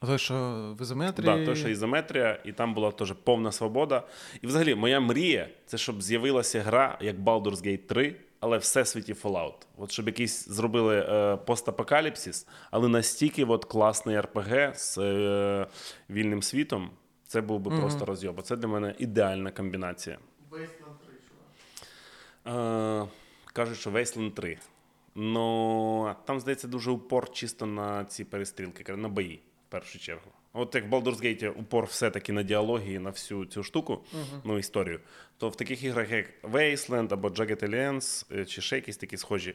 Той, 0.00 0.18
що 0.18 0.34
в 0.78 0.82
ізометрії. 0.82 1.26
Да, 1.26 1.46
то, 1.46 1.54
що 1.54 1.68
ізометрія, 1.68 2.38
і 2.44 2.52
там 2.52 2.74
була 2.74 2.90
теж 2.90 3.12
повна 3.24 3.52
свобода. 3.52 4.02
І 4.42 4.46
взагалі, 4.46 4.74
моя 4.74 5.00
мрія 5.00 5.48
це 5.66 5.78
щоб 5.78 6.02
з'явилася 6.02 6.60
гра 6.60 6.98
як 7.00 7.16
Baldur's 7.16 7.66
Gate 7.66 7.86
3, 7.86 8.16
але 8.40 8.56
в 8.58 8.60
всесвіті 8.60 9.12
Fallout. 9.14 9.54
От 9.76 9.90
щоб 9.92 10.06
якийсь 10.06 10.48
зробили 10.48 11.06
е, 11.08 11.36
постапокаліпсис, 11.36 12.46
але 12.70 12.88
настільки 12.88 13.44
от 13.44 13.64
класний 13.64 14.16
RPG 14.16 14.74
з 14.74 14.98
е, 14.98 15.66
вільним 16.10 16.42
світом, 16.42 16.90
це 17.26 17.40
був 17.40 17.60
би 17.60 17.70
Мгм. 17.70 17.80
просто 17.80 18.04
розйоб. 18.04 18.42
Це 18.42 18.56
для 18.56 18.68
мене 18.68 18.94
ідеальна 18.98 19.50
комбінація. 19.50 20.18
Wasteland 20.50 20.58
3, 21.06 21.14
чувак. 22.44 23.06
Е, 23.06 23.08
кажуть, 23.52 23.78
що 23.78 23.90
Wasteland 23.90 24.32
3. 24.32 24.58
Ну, 25.14 26.14
там, 26.24 26.40
здається, 26.40 26.68
дуже 26.68 26.90
упор 26.90 27.32
чисто 27.32 27.66
на 27.66 28.04
ці 28.04 28.24
перестрілки, 28.24 28.96
на 28.96 29.08
бої, 29.08 29.40
в 29.68 29.70
першу 29.70 29.98
чергу. 29.98 30.30
От 30.52 30.74
як 30.74 30.84
в 30.84 30.94
Baldur's 30.94 31.22
Gate 31.22 31.48
упор 31.48 31.84
все-таки 31.84 32.32
на 32.32 32.42
діалоги, 32.42 32.98
на 32.98 33.10
всю 33.10 33.44
цю 33.44 33.62
штуку, 33.62 34.04
ну, 34.44 34.58
історію, 34.58 35.00
то 35.38 35.48
в 35.48 35.56
таких 35.56 35.82
іграх, 35.82 36.10
як 36.10 36.26
Wasteland 36.42 37.12
або 37.12 37.28
Jagged 37.28 37.64
Alliance, 37.64 38.40
е, 38.40 38.44
чи 38.44 38.60
ще 38.60 38.76
якісь 38.76 38.96
такі 38.96 39.16
схожі, 39.16 39.54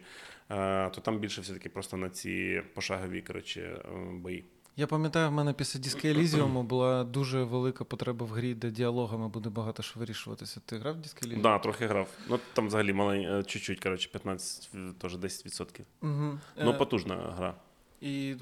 е, 0.50 0.90
то 0.90 1.02
там 1.02 1.20
більше 1.20 1.42
все-таки 1.42 1.70
просто 1.70 1.98
на 1.98 2.10
ці 2.10 2.62
пошагові 2.74 3.22
коротше, 3.22 3.62
е, 3.62 3.90
бої. 4.12 4.44
Я 4.80 4.88
пам'ятаю, 4.88 5.30
в 5.30 5.32
мене 5.32 5.54
після 5.54 5.80
Disco 5.80 6.18
Elysium 6.18 6.64
була 6.64 7.04
дуже 7.04 7.44
велика 7.44 7.84
потреба 7.86 8.26
в 8.26 8.30
грі, 8.30 8.54
де 8.54 8.72
діалогами 8.72 9.28
буде 9.28 9.50
багато 9.50 9.84
що 9.84 10.00
вирішуватися. 10.00 10.62
Ти 10.66 10.78
грав 10.78 10.96
в 10.96 10.98
Disco 10.98 11.28
Elysium? 11.28 11.42
Да, 11.42 11.60
трохи 11.60 11.88
грав. 11.88 12.08
Ну 12.30 12.40
там 12.54 12.68
взагалі 12.68 12.94
малень, 12.94 13.22
е, 13.22 13.44
чуть-чуть, 13.44 13.80
коротше, 13.80 14.10
15, 14.12 14.70
теж 14.98 15.16
10%. 15.16 15.82
Угу. 16.02 16.40
Ну, 16.58 16.78
потужна 16.78 17.16
гра. 17.38 17.56
І 18.02 18.36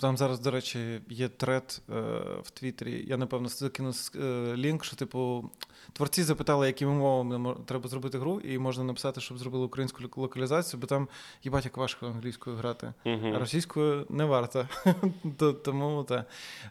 там 0.00 0.16
зараз, 0.16 0.40
до 0.40 0.50
речі, 0.50 1.00
є 1.08 1.28
тред 1.28 1.82
е, 1.90 1.92
в 2.42 2.50
Твіттері. 2.50 3.04
Я 3.08 3.16
напевно 3.16 3.48
закину 3.48 3.92
е, 4.16 4.54
лінк, 4.56 4.84
що 4.84 4.96
типу 4.96 5.50
творці 5.92 6.22
запитали, 6.22 6.66
якими 6.66 6.92
мовами 6.92 7.38
мо- 7.38 7.54
треба 7.54 7.88
зробити 7.88 8.18
гру, 8.18 8.40
і 8.40 8.58
можна 8.58 8.84
написати, 8.84 9.20
щоб 9.20 9.38
зробили 9.38 9.64
українську 9.64 10.20
локалізацію, 10.20 10.80
бо 10.80 10.86
там 10.86 11.08
їбать 11.44 11.64
як 11.64 11.76
важко 11.76 12.06
англійською 12.06 12.56
грати. 12.56 12.92
Угу. 13.04 13.32
А 13.34 13.38
російською 13.38 14.06
не 14.08 14.24
варто. 14.24 14.68
Тому 15.64 16.04
та. 16.04 16.24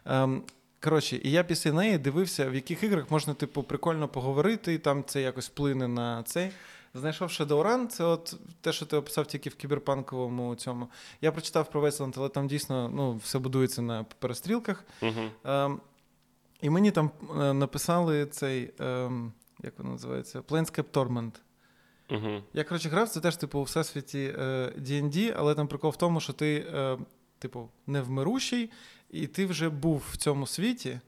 Ем, 0.04 0.42
Коротше, 0.80 1.20
і 1.22 1.30
я 1.30 1.44
після 1.44 1.72
неї 1.72 1.98
дивився, 1.98 2.50
в 2.50 2.54
яких 2.54 2.82
іграх 2.82 3.10
можна, 3.10 3.34
типу, 3.34 3.62
прикольно 3.62 4.08
поговорити, 4.08 4.74
і 4.74 4.78
там 4.78 5.04
це 5.06 5.20
якось 5.20 5.48
вплине 5.48 5.88
на 5.88 6.22
цей. 6.22 6.50
Знайшов 6.96 7.28
Shadowrun, 7.28 7.86
це 7.86 8.04
от 8.04 8.36
те, 8.60 8.72
що 8.72 8.86
ти 8.86 8.96
описав 8.96 9.26
тільки 9.26 9.50
в 9.50 9.54
кіберпанковому 9.54 10.54
цьому. 10.54 10.88
Я 11.20 11.32
прочитав 11.32 11.70
про 11.70 11.82
Wasteland, 11.82 12.14
але 12.16 12.28
там 12.28 12.48
дійсно 12.48 12.88
ну, 12.88 13.16
все 13.16 13.38
будується 13.38 13.82
на 13.82 14.04
перестрілках. 14.04 14.84
Угу. 15.02 15.30
Ем, 15.44 15.80
і 16.60 16.70
мені 16.70 16.90
там 16.90 17.10
е, 17.40 17.52
написали 17.52 18.26
цей, 18.26 18.72
ем, 18.78 19.32
як 19.62 19.78
воно 19.78 19.90
називається, 19.90 20.40
Planescape 20.40 20.90
Torment. 20.92 21.32
Угу. 22.10 22.42
Я, 22.52 22.64
коротше, 22.64 22.88
грав, 22.88 23.08
це 23.08 23.20
теж, 23.20 23.36
типу, 23.36 23.58
у 23.58 23.62
всесвіті 23.62 24.34
е, 24.38 24.72
D&D, 24.78 25.34
але 25.36 25.54
там 25.54 25.68
прикол 25.68 25.90
в 25.90 25.96
тому, 25.96 26.20
що 26.20 26.32
ти, 26.32 26.66
е, 26.74 26.98
типу, 27.38 27.68
невмирущий, 27.86 28.70
і 29.10 29.26
ти 29.26 29.46
вже 29.46 29.68
був 29.68 30.04
в 30.10 30.16
цьому 30.16 30.46
світі, 30.46 31.00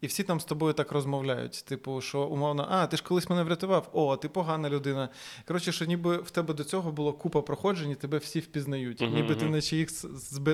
і 0.00 0.06
всі 0.06 0.22
там 0.22 0.40
з 0.40 0.44
тобою 0.44 0.72
так 0.72 0.92
розмовляють. 0.92 1.64
Типу, 1.68 2.00
що 2.00 2.22
умовно, 2.22 2.66
а, 2.70 2.86
ти 2.86 2.96
ж 2.96 3.02
колись 3.02 3.30
мене 3.30 3.42
врятував, 3.42 3.88
о, 3.92 4.16
ти 4.16 4.28
погана 4.28 4.70
людина. 4.70 5.08
Коротше, 5.46 5.72
що 5.72 5.84
ніби 5.84 6.16
в 6.16 6.30
тебе 6.30 6.54
до 6.54 6.64
цього 6.64 6.92
було 6.92 7.12
купа 7.12 7.42
проходжень, 7.42 7.90
і 7.90 7.94
тебе 7.94 8.18
всі 8.18 8.40
впізнають. 8.40 9.00
Мгм, 9.00 9.14
ніби 9.14 9.34
ти 9.34 9.44
на 9.44 9.60
чиїх 9.60 9.88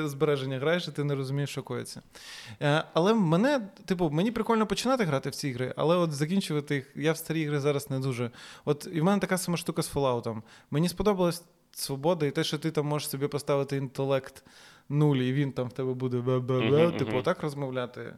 збереження 0.08 0.58
граєш, 0.58 0.88
і 0.88 0.90
ти 0.90 1.04
не 1.04 1.14
розумієш, 1.14 1.50
що 1.50 1.62
коїться. 1.62 2.02
Е, 2.62 2.84
але 2.94 3.14
мене, 3.14 3.68
типу, 3.84 4.10
мені 4.10 4.30
прикольно 4.30 4.66
починати 4.66 5.04
грати 5.04 5.30
в 5.30 5.34
ці 5.34 5.48
ігри, 5.48 5.74
але 5.76 5.96
от 5.96 6.12
закінчувати 6.12 6.74
їх, 6.74 6.90
я 6.96 7.12
в 7.12 7.16
старі 7.16 7.40
ігри 7.40 7.60
зараз 7.60 7.90
не 7.90 7.98
дуже. 8.00 8.30
От 8.64 8.88
і 8.92 9.00
в 9.00 9.04
мене 9.04 9.20
така 9.20 9.38
сама 9.38 9.56
штука 9.56 9.82
з 9.82 9.94
Fallout. 9.94 10.42
Мені 10.70 10.88
сподобалась 10.88 11.42
свобода 11.72 12.26
і 12.26 12.30
те, 12.30 12.44
що 12.44 12.58
ти 12.58 12.70
там 12.70 12.86
можеш 12.86 13.08
собі 13.08 13.26
поставити 13.26 13.76
інтелект 13.76 14.44
нуль, 14.88 15.16
і 15.16 15.32
він 15.32 15.52
там 15.52 15.68
в 15.68 15.72
тебе 15.72 15.94
буде 15.94 16.16
бе-бе-бе, 16.16 16.86
Мгм, 16.86 16.98
типу, 16.98 17.10
мгм. 17.12 17.22
так 17.22 17.42
розмовляти. 17.42 18.14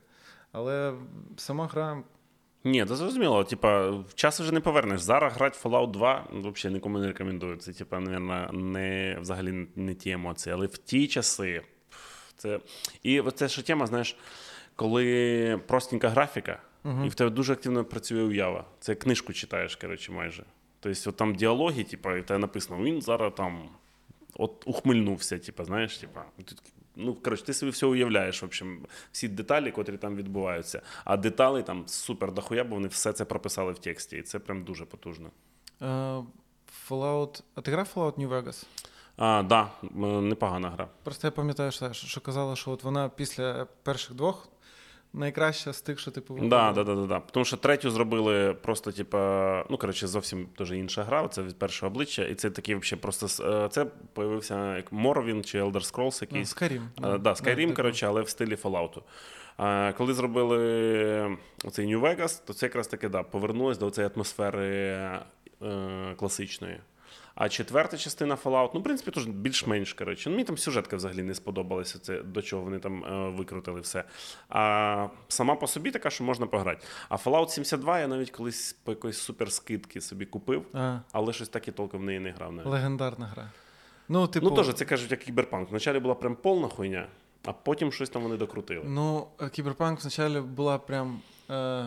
Але 0.54 0.94
сама 1.36 1.66
гра. 1.66 2.02
Ні, 2.64 2.84
то 2.84 2.96
зрозуміло. 2.96 3.44
Типа, 3.44 3.94
час 4.14 4.40
вже 4.40 4.52
не 4.52 4.60
повернеш. 4.60 5.00
Зараз 5.00 5.32
грати 5.32 5.58
в 5.62 5.66
Fallout 5.66 5.90
2 5.90 6.28
ну, 6.32 6.50
взагалі 6.50 6.74
нікому 6.74 6.98
не 6.98 7.06
рекомендую. 7.06 7.56
Це, 7.56 7.72
типа, 7.72 8.00
мабуть, 8.00 8.52
не 8.52 9.18
взагалі 9.20 9.68
не 9.76 9.94
ті 9.94 10.10
емоції. 10.10 10.52
Але 10.52 10.66
в 10.66 10.78
ті 10.78 11.06
часи. 11.06 11.62
Це... 12.36 12.60
І 13.02 13.22
це 13.34 13.48
ще 13.48 13.62
тема, 13.62 13.86
знаєш, 13.86 14.16
коли 14.76 15.60
простенька 15.66 16.08
графіка, 16.08 16.58
і 17.04 17.08
в 17.08 17.14
тебе 17.14 17.30
дуже 17.30 17.52
активно 17.52 17.84
працює 17.84 18.22
уява. 18.22 18.64
Це 18.80 18.94
книжку 18.94 19.32
читаєш, 19.32 19.76
коротше, 19.76 20.12
майже. 20.12 20.44
Тобто, 20.80 21.10
от 21.10 21.16
там 21.16 21.34
діалоги, 21.34 21.84
типа, 21.84 22.16
і 22.16 22.22
тебе 22.22 22.38
написано, 22.38 22.84
він 22.84 23.02
зараз 23.02 23.32
там 23.36 23.68
от 24.34 24.62
ухмильнувся, 24.66 25.38
типа, 25.38 25.64
знаєш, 25.64 25.98
типа. 25.98 26.24
ти 26.36 26.54
такий, 26.54 26.72
Ну, 26.96 27.14
коротше, 27.14 27.44
ти 27.44 27.54
собі 27.54 27.72
все 27.72 27.86
уявляєш, 27.86 28.42
в 28.42 28.44
общем, 28.44 28.86
всі 29.12 29.28
деталі, 29.28 29.70
котрі 29.70 29.96
там 29.96 30.16
відбуваються. 30.16 30.82
А 31.04 31.16
деталі 31.16 31.62
там 31.62 31.84
супер 31.86 32.32
дохуя, 32.32 32.64
бо 32.64 32.74
вони 32.74 32.88
все 32.88 33.12
це 33.12 33.24
прописали 33.24 33.72
в 33.72 33.78
тексті, 33.78 34.16
і 34.16 34.22
це 34.22 34.38
прям 34.38 34.64
дуже 34.64 34.84
потужно. 34.84 35.30
Е, 35.82 36.22
Fallout. 36.88 37.42
А 37.54 37.60
ти 37.60 37.70
грав 37.70 37.88
Fallout 37.94 38.14
New 38.14 38.28
Vegas? 38.28 38.66
А, 39.16 39.42
да, 39.42 39.70
непогана 40.20 40.70
гра. 40.70 40.88
Просто 41.02 41.26
я 41.26 41.30
пам'ятаю, 41.30 41.72
що, 41.72 41.92
що 41.92 42.20
казала, 42.20 42.56
що 42.56 42.70
от 42.70 42.82
вона 42.82 43.08
після 43.08 43.66
перших 43.82 44.16
двох 44.16 44.48
найкраща 45.14 45.72
з 45.72 45.80
тих, 45.80 46.00
що 46.00 46.10
ти 46.10 46.20
повинен. 46.20 46.48
Да, 46.48 46.72
да, 46.72 46.84
да, 46.84 46.94
да, 46.94 47.06
да. 47.06 47.22
Тому 47.30 47.44
що 47.44 47.56
третю 47.56 47.90
зробили 47.90 48.54
просто, 48.54 48.92
типа, 48.92 49.64
ну 49.70 49.76
коротше, 49.76 50.06
зовсім 50.06 50.48
дуже 50.58 50.78
інша 50.78 51.02
гра. 51.02 51.28
Це 51.28 51.42
від 51.42 51.58
першого 51.58 51.92
обличчя, 51.92 52.24
і 52.24 52.34
це 52.34 52.50
такий 52.50 52.74
взагалі 52.74 53.00
просто 53.00 53.44
е, 53.44 53.68
це 53.68 53.86
появився 54.12 54.76
як 54.76 54.92
Morrowind 54.92 55.42
чи 55.42 55.62
Elder 55.62 55.92
Scrolls 55.92 56.22
якийсь. 56.22 56.56
Skyrim. 56.56 56.82
А, 57.02 57.18
да, 57.18 57.30
Skyrim, 57.32 57.56
типу. 57.56 57.74
коротше, 57.74 58.06
але 58.06 58.22
в 58.22 58.28
стилі 58.28 58.54
Fallout. 58.54 59.02
А, 59.56 59.92
коли 59.96 60.14
зробили 60.14 61.36
оцей 61.64 61.86
New 61.86 62.00
Vegas, 62.00 62.42
то 62.46 62.54
це 62.54 62.66
якраз 62.66 62.88
таки 62.88 63.08
да, 63.08 63.22
повернулось 63.22 63.78
до 63.78 63.90
цієї 63.90 64.10
атмосфери 64.14 64.68
е, 65.62 66.14
класичної. 66.16 66.80
А 67.34 67.48
четверта 67.48 67.96
частина 67.96 68.34
Fallout, 68.34 68.70
ну, 68.74 68.80
в 68.80 68.82
принципі, 68.82 69.10
теж 69.10 69.26
більш-менш 69.26 69.92
коротше. 69.92 70.30
Ну, 70.30 70.36
мені 70.36 70.44
там 70.44 70.58
сюжетка 70.58 70.96
взагалі 70.96 71.22
не 71.22 71.34
сподобалася, 71.34 71.98
це 71.98 72.22
до 72.22 72.42
чого 72.42 72.62
вони 72.62 72.78
там 72.78 73.04
е, 73.04 73.30
викрутили 73.30 73.80
все. 73.80 74.04
А 74.48 75.08
сама 75.28 75.54
по 75.54 75.66
собі 75.66 75.90
така, 75.90 76.10
що 76.10 76.24
можна 76.24 76.46
пограти. 76.46 76.86
А 77.08 77.16
Fallout 77.16 77.48
72 77.48 78.00
я 78.00 78.08
навіть 78.08 78.30
колись 78.30 78.72
по 78.72 78.92
якоїсь 78.92 79.18
суперскидки 79.18 80.00
собі 80.00 80.26
купив, 80.26 80.66
А, 80.72 80.98
але 81.12 81.32
щось 81.32 81.48
так 81.48 81.68
і 81.68 81.72
толком 81.72 82.00
в 82.00 82.04
неї 82.04 82.20
не 82.20 82.30
грав. 82.30 82.52
Навіть. 82.52 82.68
легендарна 82.68 83.26
гра. 83.26 83.50
Ну, 84.08 84.26
типу, 84.26 84.50
Ну, 84.50 84.56
теж 84.56 84.74
це 84.74 84.84
кажуть, 84.84 85.10
як 85.10 85.20
кіберпанк. 85.20 85.70
Вначалі 85.70 85.98
була 85.98 86.14
прям 86.14 86.36
повна 86.36 86.68
хуйня, 86.68 87.06
а 87.44 87.52
потім 87.52 87.92
щось 87.92 88.10
там 88.10 88.22
вони 88.22 88.36
докрутили. 88.36 88.84
Ну, 88.86 89.26
е, 89.40 89.48
Кіберпанк 89.48 90.00
спочатку 90.00 90.40
була 90.42 90.78
прям 90.78 91.20
е, 91.50 91.84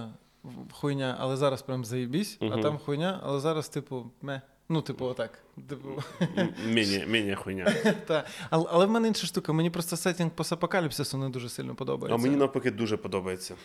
хуйня, 0.72 1.16
але 1.20 1.38
зараз 1.38 1.62
прям 1.62 1.86
заєбісь, 1.86 2.38
а 2.42 2.62
там 2.62 2.78
хуйня, 2.78 3.20
але 3.24 3.40
зараз, 3.40 3.70
типу, 3.70 4.12
ме. 4.22 4.42
Ну, 4.70 4.82
типу, 4.82 5.06
отак. 5.06 5.40
Типу, 5.70 6.04
М- 6.38 6.54
Мені, 6.66 7.06
мені 7.08 7.36
хуйня. 7.36 7.66
та. 8.08 8.26
Але, 8.50 8.66
але 8.72 8.86
в 8.86 8.90
мене 8.92 9.08
інша 9.08 9.28
штука. 9.28 9.54
Мені 9.54 9.70
просто 9.70 9.98
сеттинг 9.98 10.32
постапокаліпсису 10.32 11.18
не 11.18 11.30
дуже 11.30 11.50
сильно 11.50 11.76
подобається. 11.76 12.16
А 12.16 12.28
мені 12.28 12.36
навпаки 12.40 12.72
дуже 12.72 12.98
подобається. 12.98 13.56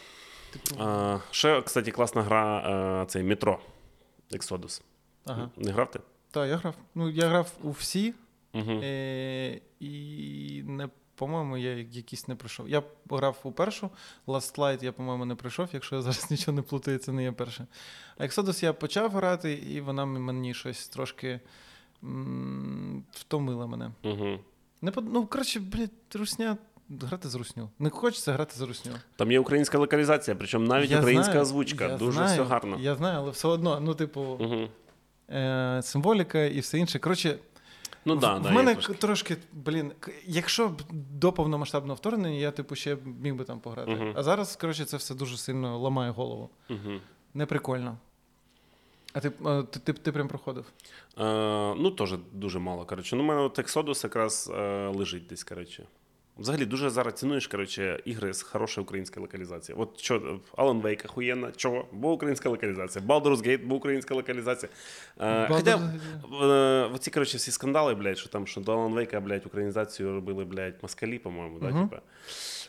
Типу, 0.52 0.82
А, 0.82 1.18
ще, 1.30 1.62
кстати, 1.62 1.90
класна 1.90 2.22
гра 2.22 2.58
а, 2.58 3.06
цей 3.06 3.22
метро. 3.22 3.58
Exodus. 4.32 4.82
ага. 5.24 5.50
Не 5.56 5.72
грав 5.72 5.90
ти? 5.90 6.00
Так, 6.30 6.48
я 6.48 6.56
грав. 6.56 6.74
Ну, 6.94 7.10
я 7.10 7.28
грав 7.28 7.52
у 7.62 7.70
всі, 7.70 8.14
Угу. 8.54 8.70
е, 8.82 9.60
і 9.80 10.62
не, 10.66 10.88
по-моєму, 11.22 11.56
я 11.56 11.76
якийсь 11.76 12.28
не 12.28 12.34
пройшов. 12.34 12.68
Я 12.68 12.82
грав 13.10 13.36
у 13.42 13.52
першу, 13.52 13.90
Last 14.26 14.58
Light 14.58 14.84
я, 14.84 14.92
по-моєму, 14.92 15.24
не 15.24 15.34
пройшов, 15.34 15.68
якщо 15.72 15.96
я 15.96 16.02
зараз 16.02 16.26
нічого 16.30 16.54
не 16.56 16.62
плутаю, 16.62 16.98
це 16.98 17.12
не 17.12 17.22
є 17.22 17.32
перше. 17.32 17.66
А 18.18 18.22
Exodus 18.24 18.64
я 18.64 18.72
почав 18.72 19.12
грати, 19.12 19.52
і 19.52 19.80
вона 19.80 20.04
мені 20.04 20.54
щось 20.54 20.88
трошки 20.88 21.40
м- 22.04 23.04
втомила 23.12 23.66
мене. 23.66 23.90
Угу. 24.02 24.38
Не 24.82 24.90
под... 24.90 25.12
Ну, 25.12 25.26
коротше, 25.26 25.60
блядь, 25.60 25.90
русня. 26.14 26.56
Грати 27.00 27.28
з 27.28 27.34
русню. 27.34 27.70
Не 27.78 27.90
хочеться 27.90 28.32
грати 28.32 28.54
з 28.56 28.60
русню. 28.60 28.92
Там 29.16 29.32
є 29.32 29.40
українська 29.40 29.78
локалізація, 29.78 30.36
причому 30.36 30.66
навіть 30.66 30.90
Я 30.90 30.98
українська 30.98 31.32
знаю, 31.32 31.42
озвучка. 31.42 31.84
я 31.88 31.96
дуже 31.96 32.12
знаю, 32.12 32.28
все 32.32 32.42
гарно. 32.50 32.78
Я 32.80 32.94
знаю, 32.94 33.18
але 33.18 33.30
все 33.30 33.48
одно, 33.48 33.80
ну, 33.80 33.94
типу, 33.94 34.20
Угу. 34.20 34.68
е- 35.30 35.80
символіка 35.82 36.38
і 36.44 36.60
все 36.60 36.78
інше. 36.78 36.98
Коротше, 36.98 37.38
Ну 38.04 38.16
в, 38.16 38.20
да, 38.20 38.34
в 38.34 38.42
да, 38.42 38.50
мене 38.50 38.74
трошки. 38.74 38.94
трошки, 38.94 39.36
блін, 39.52 39.92
якщо 40.26 40.68
б 40.68 40.82
до 40.90 41.32
повномасштабного 41.32 41.94
вторгнення, 41.94 42.36
я 42.36 42.50
типу 42.50 42.74
ще 42.74 42.96
міг 43.20 43.34
би 43.34 43.44
там 43.44 43.60
пограти. 43.60 43.90
Мгм. 43.90 44.12
А 44.16 44.22
зараз, 44.22 44.56
коротше, 44.56 44.84
це 44.84 44.96
все 44.96 45.14
дуже 45.14 45.36
сильно 45.36 45.78
ламає 45.78 46.10
голову. 46.10 46.50
Угу. 46.70 47.00
Неприкольно. 47.34 47.96
А 49.12 49.20
ти, 49.20 49.32
е, 49.46 49.62
ти, 49.62 49.80
ти, 49.80 49.92
ти 49.92 50.12
прям 50.12 50.28
проходив? 50.28 50.64
Е, 51.18 51.74
ну, 51.74 51.90
теж 51.90 52.14
дуже 52.32 52.58
мало. 52.58 52.84
Коротше. 52.84 53.16
Ну, 53.16 53.22
у 53.22 53.26
мене 53.26 53.40
от 53.40 53.58
Exodus 53.58 54.04
якраз 54.04 54.52
е, 54.54 54.88
лежить 54.88 55.26
десь, 55.26 55.44
коротше. 55.44 55.86
Взагалі 56.38 56.64
дуже 56.64 56.90
зараз 56.90 57.14
цінуєш 57.14 57.46
коротше, 57.46 58.00
ігри 58.04 58.34
з 58.34 58.42
хорошою 58.42 58.84
українською 58.84 59.22
локалізацією. 59.26 59.82
От 59.82 60.00
що, 60.00 60.40
Alan 60.56 60.82
Wake 60.82 61.06
охуєнна, 61.06 61.52
чого? 61.56 61.86
Бо 61.92 62.12
українська 62.12 62.48
локалізація. 62.48 63.04
Baldur's 63.04 63.46
Gate 63.46 63.66
бо 63.66 63.74
українська 63.74 64.14
локалізація. 64.14 64.72
Baldur's... 65.18 65.48
хоча 65.54 65.76
в 65.76 66.88
ці 66.92 66.94
оці, 66.94 67.10
коротше, 67.10 67.36
всі 67.36 67.50
скандали, 67.50 67.94
блядь, 67.94 68.18
що 68.18 68.28
там, 68.28 68.46
що 68.46 68.60
до 68.60 68.72
Alan 68.78 68.94
Wake, 68.94 69.20
блядь, 69.20 69.46
українізацію 69.46 70.12
робили, 70.12 70.44
блядь, 70.44 70.74
москалі, 70.82 71.18
по-моєму, 71.18 71.58
да, 71.58 71.66
Мгм. 71.68 71.88
типа. 71.88 72.02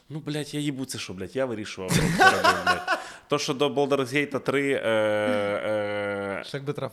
Ну, 0.10 0.20
блядь, 0.20 0.54
я 0.54 0.60
їбу 0.60 0.86
це 0.86 0.98
що, 0.98 1.14
блядь, 1.14 1.36
я 1.36 1.46
вирішував. 1.46 1.92
блядь. 2.66 3.00
То, 3.34 3.40
що 3.40 3.54
до 3.54 3.70
Baldur's 3.70 4.14
Gate 4.16 4.40
3 4.40 4.72
е, 4.72 4.80
е, 4.86 6.44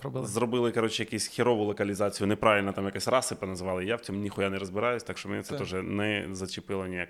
робили. 0.03 0.27
Зробили, 0.27 0.73
коротше, 0.73 1.03
якусь 1.03 1.27
хірову 1.27 1.65
локалізацію, 1.65 2.27
неправильно 2.27 2.73
там 2.73 2.85
якась 2.85 3.09
раси 3.09 3.35
поназвали. 3.35 3.85
Я 3.85 3.97
в 3.97 4.01
цьому 4.01 4.21
ніхуя 4.21 4.51
не 4.51 4.59
розбираюсь, 4.59 5.03
так 5.03 5.19
що 5.19 5.29
мене 5.29 5.43
це 5.43 5.59
теж 5.59 5.73
не 5.83 6.29
зачепило 6.33 6.87
ніяк. 6.87 7.09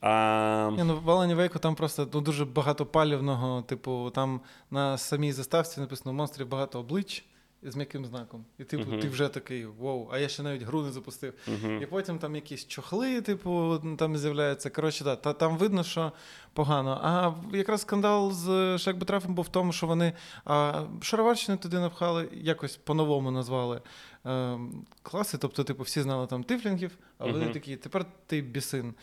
А, 0.00 0.70
Ні, 0.76 0.84
ну 0.84 1.00
в 1.04 1.10
Алані 1.10 1.34
Вейку 1.34 1.58
там 1.58 1.74
просто 1.74 2.08
ну, 2.14 2.20
дуже 2.20 2.44
багато 2.44 2.86
палівного, 2.86 3.62
типу, 3.62 4.10
там 4.14 4.40
на 4.70 4.98
самій 4.98 5.32
заставці 5.32 5.80
написано 5.80 6.12
монстрів 6.12 6.48
багато 6.48 6.80
облич. 6.80 7.24
З 7.70 7.76
м'яким 7.76 8.06
знаком. 8.06 8.44
І 8.58 8.64
типу, 8.64 8.90
Мгм. 8.90 9.00
ти 9.00 9.08
вже 9.08 9.28
такий 9.28 9.66
вау, 9.66 10.08
а 10.12 10.18
я 10.18 10.28
ще 10.28 10.42
навіть 10.42 10.62
гру 10.62 10.82
не 10.82 10.92
запустив. 10.92 11.34
Мгм. 11.46 11.82
І 11.82 11.86
потім 11.86 12.18
там 12.18 12.34
якісь 12.34 12.66
чохли, 12.66 13.20
типу, 13.20 13.78
там 13.98 14.16
з'являються. 14.16 14.70
Коротше, 14.70 15.04
да, 15.04 15.16
та, 15.16 15.32
там 15.32 15.56
видно, 15.56 15.82
що 15.84 16.12
погано. 16.52 17.00
А 17.02 17.32
якраз 17.56 17.80
скандал 17.80 18.32
з 18.32 18.78
Шекбетрафом 18.78 19.34
був 19.34 19.44
в 19.44 19.48
тому, 19.48 19.72
що 19.72 19.86
вони 19.86 20.12
а, 20.44 20.82
Шароварщини 21.02 21.58
туди 21.58 21.78
напхали, 21.78 22.28
якось 22.32 22.76
по-новому 22.76 23.30
назвали 23.30 23.80
е, 24.26 24.58
класи. 25.02 25.38
Тобто, 25.38 25.64
типу, 25.64 25.82
всі 25.82 26.02
знали 26.02 26.26
там 26.26 26.44
тифлінгів, 26.44 26.98
а 27.18 27.26
вони 27.26 27.44
Мгм. 27.44 27.52
такі, 27.52 27.76
тепер 27.76 28.04
ти 28.26 28.40
бісин. 28.40 28.94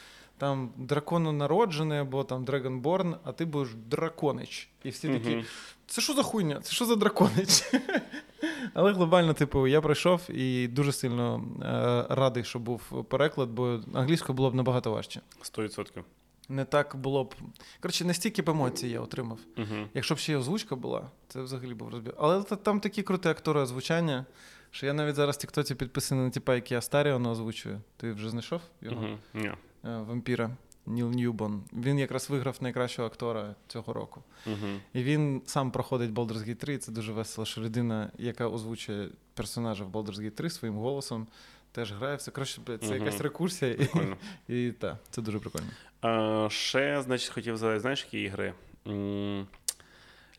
Там 0.44 0.70
дракононароджений 0.78 2.00
або 2.00 2.24
там 2.24 2.44
Dragonborn, 2.46 3.16
а 3.24 3.32
ти 3.32 3.46
будеш 3.46 3.74
драконич. 3.74 4.70
І 4.84 4.90
всі 4.90 5.10
такі, 5.10 5.44
це 5.88 6.02
що 6.02 6.14
за 6.14 6.24
хуйня? 6.24 6.60
Це 6.62 6.72
що 6.72 6.86
за 6.86 6.96
драконич? 6.96 7.74
Але 8.74 8.94
глобально, 8.94 9.34
типу, 9.34 9.68
я 9.68 9.82
пройшов 9.82 10.32
і 10.32 10.68
дуже 10.68 10.92
сильно 10.92 11.44
е, 11.62 12.16
радий, 12.16 12.44
що 12.44 12.60
був 12.60 13.06
переклад, 13.10 13.50
бо 13.50 13.80
англійською 13.94 14.36
було 14.36 14.50
б 14.50 14.56
набагато 14.56 14.92
важче. 14.92 15.22
100%. 15.42 16.04
Не 16.50 16.66
так 16.66 16.96
було 16.96 17.24
б. 17.24 17.36
Коротше, 17.80 18.06
не 18.06 18.14
стільки 18.14 18.42
б 18.42 18.50
емоцій 18.50 18.88
я 18.88 19.00
отримав. 19.00 19.40
Угу. 19.58 19.88
Якщо 19.94 20.16
б 20.16 20.18
ще 20.18 20.32
й 20.32 20.36
озвучка 20.36 20.76
була, 20.76 21.10
це 21.28 21.42
взагалі 21.42 21.74
був 21.74 21.90
розбір. 21.90 22.14
Але 22.18 22.44
та- 22.44 22.56
там 22.56 22.80
такі 22.80 23.04
круті 23.04 23.30
актори 23.30 23.60
озвучання, 23.60 24.26
що 24.72 24.86
я 24.86 24.94
навіть 24.94 25.16
зараз 25.16 25.36
в 25.36 25.40
Тіктоці 25.40 25.76
підписаний 25.76 26.32
на 26.48 26.62
я 26.70 26.82
Старіона 26.82 27.32
озвучую. 27.32 27.82
Ти 27.98 28.12
вже 28.12 28.30
знайшов 28.30 28.62
його? 28.82 29.02
Угу. 29.02 29.18
Ні. 29.34 29.52
Е, 29.86 29.98
Вампіра 29.98 30.50
Ніл 30.86 31.10
Ньюбон. 31.12 31.64
Він 31.74 32.00
якраз 32.00 32.30
виграв 32.30 32.58
найкращого 32.62 33.08
актора 33.08 33.56
цього 33.68 33.94
року. 33.94 34.24
Угу. 34.48 34.68
І 34.94 35.04
він 35.04 35.42
сам 35.46 35.72
проходить 35.72 36.12
Baldur's 36.12 36.50
Gate 36.50 36.56
3, 36.56 36.78
це 36.78 36.92
дуже 36.92 37.12
весело, 37.14 37.46
що 37.46 37.62
людина, 37.62 38.12
яка 38.18 38.48
озвучує 38.48 39.10
персонажа 39.34 39.84
в 39.84 39.90
Baldur's 39.92 40.22
Gate 40.22 40.32
3 40.32 40.50
своїм 40.50 40.78
голосом, 40.78 41.28
теж 41.72 41.94
грає 41.94 42.16
все. 42.16 42.32
Коротше, 42.32 42.62
це 42.66 42.88
Мгм. 42.88 42.94
якась 43.06 43.22
рекурсія. 43.22 43.76
Прикольно. 43.76 44.18
і 44.48 44.72
так, 44.72 44.98
це 45.10 45.22
дуже 45.22 45.40
прикольно. 45.40 45.68
А, 46.02 46.48
ще, 46.52 47.02
значить, 47.02 47.30
хотів 47.30 47.58
задати, 47.58 47.80
знаєш, 47.80 48.04
які 48.04 48.22
ігри? 48.22 48.54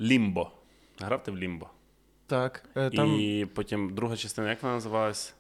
Лімбо. 0.00 0.50
Грав 1.00 1.22
ти 1.22 1.30
в 1.30 1.38
Лімбо. 1.38 1.66
Так, 2.26 2.64
е, 2.76 2.90
там 2.90 3.20
І 3.20 3.46
потім 3.54 3.94
друга 3.94 4.16
частина, 4.16 4.50
як 4.50 4.62
вона 4.62 4.74
називалась? 4.74 5.34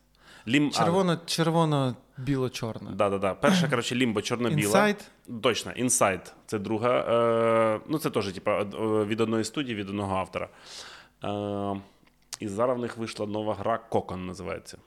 Лім... 0.48 0.70
червоно, 0.70 1.18
червоно, 1.26 1.96
біло, 2.18 2.50
чорно. 2.50 2.90
Да, 2.90 3.10
да, 3.10 3.18
да. 3.18 3.34
Перша, 3.34 3.68
коротше, 3.68 3.94
лімбо 3.94 4.22
чорно-біла. 4.22 4.62
Інсайт. 4.62 5.10
Точно, 5.42 5.72
Inside 5.72 6.32
це 6.46 6.58
друга. 6.58 6.98
Е, 6.98 7.80
ну, 7.88 7.98
це 7.98 8.10
теж, 8.10 8.28
е, 8.28 8.64
від 9.04 9.20
одної 9.20 9.44
студії, 9.44 9.74
від 9.74 9.88
одного 9.88 10.16
автора. 10.16 10.48
Е, 11.24 11.80
і 12.40 12.48
зараз 12.48 12.78
в 12.78 12.80
них 12.80 12.96
вийшла 12.96 13.26
нова 13.26 13.54
гра 13.54 13.78
Кокон 13.78 14.26
називається. 14.26 14.78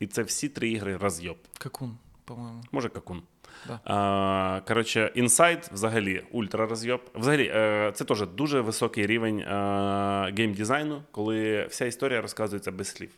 І 0.00 0.06
це 0.06 0.22
всі 0.22 0.48
три 0.48 0.68
ігри 0.68 0.96
розйоб. 0.96 1.36
Какун, 1.58 1.96
по-моєму. 2.24 2.62
Може, 2.72 2.88
какун. 2.88 3.22
Да. 3.66 3.80
А, 3.84 4.60
коротше, 4.68 5.12
Inside 5.16 5.74
взагалі 5.74 6.24
ультра 6.30 6.66
розйоб. 6.66 7.00
Взагалі, 7.14 7.52
е, 7.54 7.92
це 7.94 8.04
теж 8.04 8.26
дуже 8.26 8.60
високий 8.60 9.06
рівень 9.06 9.38
е, 9.38 10.32
геймдизайну, 10.36 11.02
коли 11.10 11.66
вся 11.66 11.84
історія 11.84 12.20
розказується 12.20 12.72
без 12.72 12.88
слів. 12.88 13.10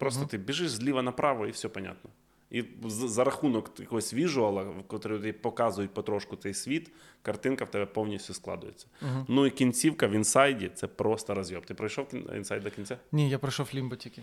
Просто 0.00 0.20
Мгм. 0.20 0.28
ти 0.28 0.38
біжиш 0.38 0.70
зліва 0.70 1.02
направо 1.02 1.46
і 1.46 1.50
все 1.50 1.68
понятно. 1.68 2.10
І 2.50 2.64
за 2.86 3.24
рахунок 3.24 3.70
якогось 3.78 4.14
віжуала, 4.14 4.62
в 4.62 4.82
котрий 4.86 5.18
ти 5.20 5.32
показують 5.32 5.94
потрошку 5.94 6.36
цей 6.36 6.54
світ, 6.54 6.90
картинка 7.22 7.64
в 7.64 7.70
тебе 7.70 7.86
повністю 7.86 8.34
складується. 8.34 8.86
Угу. 9.02 9.24
Ну 9.28 9.46
і 9.46 9.50
кінцівка 9.50 10.06
в 10.06 10.12
Inside-і 10.12 10.70
це 10.74 10.86
просто 10.86 11.34
розйоб. 11.34 11.66
Ти 11.66 11.74
пройшов 11.74 12.06
Inside 12.36 12.62
до 12.62 12.70
кінця? 12.70 12.98
Ні, 13.12 13.30
я 13.30 13.38
пройшов 13.38 13.68
лімбо 13.74 13.96
тільки. 13.96 14.22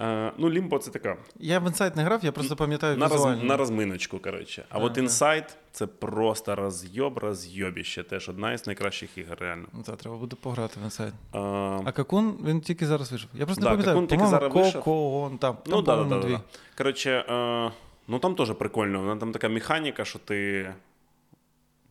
Е, 0.00 0.32
ну, 0.38 0.50
Лімбо 0.50 0.78
це 0.78 0.90
така 0.90 1.16
Я 1.38 1.58
в 1.58 1.66
Inside 1.66 1.96
не 1.96 2.02
грав, 2.04 2.24
я 2.24 2.32
просто 2.32 2.56
пам'ятаю 2.56 2.96
на, 2.96 3.08
роз, 3.08 3.14
візуально. 3.14 3.44
на 3.44 3.56
розминочку, 3.56 4.18
коротше. 4.18 4.64
А 4.68 4.78
от 4.78 4.98
Ага. 4.98 5.06
Inside— 5.06 5.48
це 5.72 5.86
просто 5.86 6.54
розйоб, 6.56 7.18
розйобіще. 7.18 8.02
Теж 8.02 8.28
одна 8.28 8.52
із 8.52 8.66
найкращих 8.66 9.18
ігор, 9.18 9.38
реально. 9.40 9.66
Ну, 9.72 9.82
та, 9.82 9.96
треба 9.96 10.16
буде 10.16 10.36
пограти 10.40 10.80
в 10.80 10.84
Inside. 10.84 11.12
А, 11.32 11.38
А 11.84 11.92
Cocoon, 11.92 12.38
він 12.44 12.60
тільки 12.60 12.86
зараз 12.86 13.10
вийшов. 13.10 13.30
Я 13.34 13.46
просто 13.46 13.64
Да, 13.64 13.70
не 13.70 13.76
пам'ятаю, 13.76 13.96
Cocoon 13.96 14.06
тільки 14.08 14.26
зараз 14.26 14.54
вийшов. 14.54 14.82
Cocoon, 14.82 15.38
там, 15.38 15.54
там 15.54 15.62
ну, 15.66 15.82
да, 15.82 15.96
да, 15.96 16.04
да, 16.04 16.18
дві. 16.20 16.32
да. 16.32 16.40
Коротше, 16.78 17.10
е, 17.28 17.70
ну 18.08 18.18
там 18.18 18.34
теж 18.34 18.52
прикольно. 18.54 19.00
Вона 19.00 19.16
там 19.16 19.32
така 19.32 19.48
механіка, 19.48 20.04
що 20.04 20.18
ти 20.18 20.70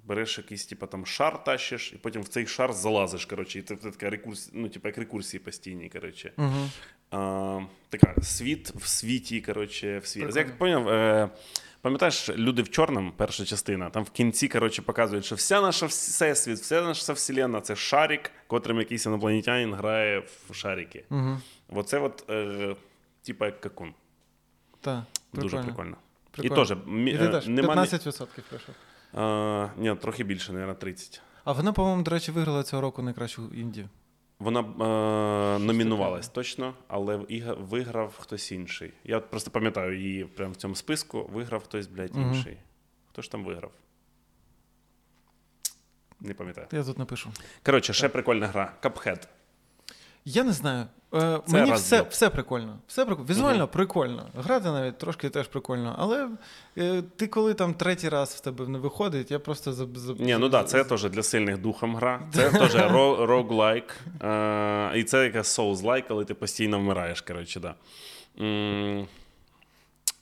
береш 0.05 0.37
якийсь, 0.37 0.65
типу, 0.65 0.87
там 0.87 1.05
шар 1.05 1.43
тащиш, 1.43 1.93
і 1.93 1.97
потім 1.97 2.21
в 2.21 2.27
цей 2.27 2.47
шар 2.47 2.73
залазиш. 2.73 3.25
Коротше, 3.25 3.59
і 3.59 3.61
це 3.61 3.75
така 3.75 4.09
рекурс, 4.09 4.49
ну, 4.53 4.69
типу, 4.69 4.87
як 4.87 4.97
рекурсії 4.97 5.39
постійні. 5.39 5.89
Коротше. 5.89 6.31
Угу. 6.37 6.69
Така 7.89 8.15
світ 8.21 8.69
в 8.75 8.87
світі, 8.87 9.41
коротше, 9.41 9.99
в 9.99 10.07
світі. 10.07 10.39
Як 10.39 10.57
поняв, 10.57 10.89
е, 10.89 11.29
пам'ятаєш, 11.81 12.29
люди 12.29 12.61
в 12.61 12.69
чорному, 12.69 13.11
перша 13.17 13.45
частина, 13.45 13.89
там 13.89 14.03
в 14.03 14.09
кінці, 14.09 14.47
коротше, 14.47 14.81
показують, 14.81 15.25
що 15.25 15.35
вся 15.35 15.61
наша 15.61 15.85
всесвіт, 15.85 16.57
вся 16.57 16.81
наша 16.81 17.13
вселенна 17.13 17.61
це 17.61 17.75
шарик, 17.75 18.31
котрим 18.47 18.77
якийсь 18.77 19.05
інопланетянин 19.05 19.73
грає 19.73 20.23
в 20.49 20.53
шарики. 20.53 21.05
Угу. 21.09 21.37
Оце 21.69 21.99
от, 21.99 22.25
е, 22.29 22.75
типа 23.21 23.45
як 23.45 23.61
какун. 23.61 23.93
Так, 24.81 25.03
Дуже 25.33 25.57
прикольно. 25.57 25.65
прикольно. 25.65 25.97
Прикольно. 26.31 26.63
І 26.63 26.65
теж 26.65 26.77
І 27.15 27.17
ти 27.17 27.25
е, 27.25 27.27
теж 27.27 27.47
нема 27.47 27.75
15% 27.75 28.27
пройшов. 28.49 28.75
Е, 29.15 29.71
ні, 29.77 29.95
трохи 29.95 30.23
більше, 30.23 30.53
мабуть, 30.53 30.79
30. 30.79 31.21
А 31.43 31.51
вона, 31.51 31.73
по-моєму, 31.73 32.03
до 32.03 32.11
речі, 32.11 32.31
виграла 32.31 32.63
цього 32.63 32.81
року 32.81 33.01
найкращу 33.01 33.41
індію. 33.55 33.89
Вона 34.39 34.59
е, 34.59 35.59
номінувалась 35.59 36.27
точно, 36.29 36.73
але 36.87 37.15
виграв 37.59 38.17
хтось 38.19 38.51
інший. 38.51 38.93
Я 39.03 39.17
от 39.17 39.29
просто 39.29 39.51
пам'ятаю 39.51 39.99
її 39.99 40.25
прямо 40.25 40.53
в 40.53 40.55
цьому 40.55 40.75
списку. 40.75 41.29
Виграв 41.33 41.63
хтось, 41.63 41.87
блядь, 41.87 42.15
інший. 42.15 42.37
інший. 42.37 42.57
Хто 43.09 43.21
ж 43.21 43.31
там 43.31 43.45
виграв? 43.45 43.71
Не 46.19 46.33
пам'ятаю. 46.33 46.67
Я 46.71 46.83
тут 46.83 46.97
напишу. 46.97 47.31
Коротше, 47.65 47.93
ще 47.93 48.09
прикольна 48.09 48.47
гра. 48.47 48.73
Cuphead. 48.81 49.27
Я 50.29 50.43
не 50.43 50.51
знаю. 50.51 50.85
Е, 51.13 51.39
мені 51.47 51.71
раз 51.71 51.81
все, 51.81 52.01
все 52.09 52.29
прикольно. 52.29 52.79
Все 52.87 53.05
прикольно. 53.05 53.29
Візуально 53.29 53.67
прикольно. 53.67 54.25
Грати 54.35 54.65
навіть 54.65 54.97
трошки 54.97 55.29
теж 55.29 55.47
прикольно. 55.47 55.95
Але 55.99 56.29
е, 56.77 57.03
ти 57.15 57.27
коли 57.27 57.53
там 57.53 57.73
третій 57.73 58.09
раз 58.09 58.29
в 58.29 58.39
тебе 58.39 58.67
не 58.67 58.79
виходить, 58.79 59.31
я 59.31 59.39
просто 59.39 59.73
заб... 59.73 59.97
заб... 59.97 60.19
Ні, 60.19 60.37
ну 60.37 60.49
да, 60.49 60.63
це 60.63 60.83
теж 60.83 61.03
для 61.03 61.23
сильних 61.23 61.57
духом 61.57 61.95
гра. 61.95 62.21
Це 62.33 62.49
теж 62.49 62.75
рог-лайк. 63.19 63.95
Е, 64.21 64.99
і 64.99 65.03
це 65.03 65.23
якась 65.23 65.59
соус-лайк, 65.59 66.07
коли 66.07 66.25
ти 66.25 66.33
постійно 66.33 66.79
вмираєш. 66.79 67.21
Коротше, 67.21 67.59
да. 67.59 67.75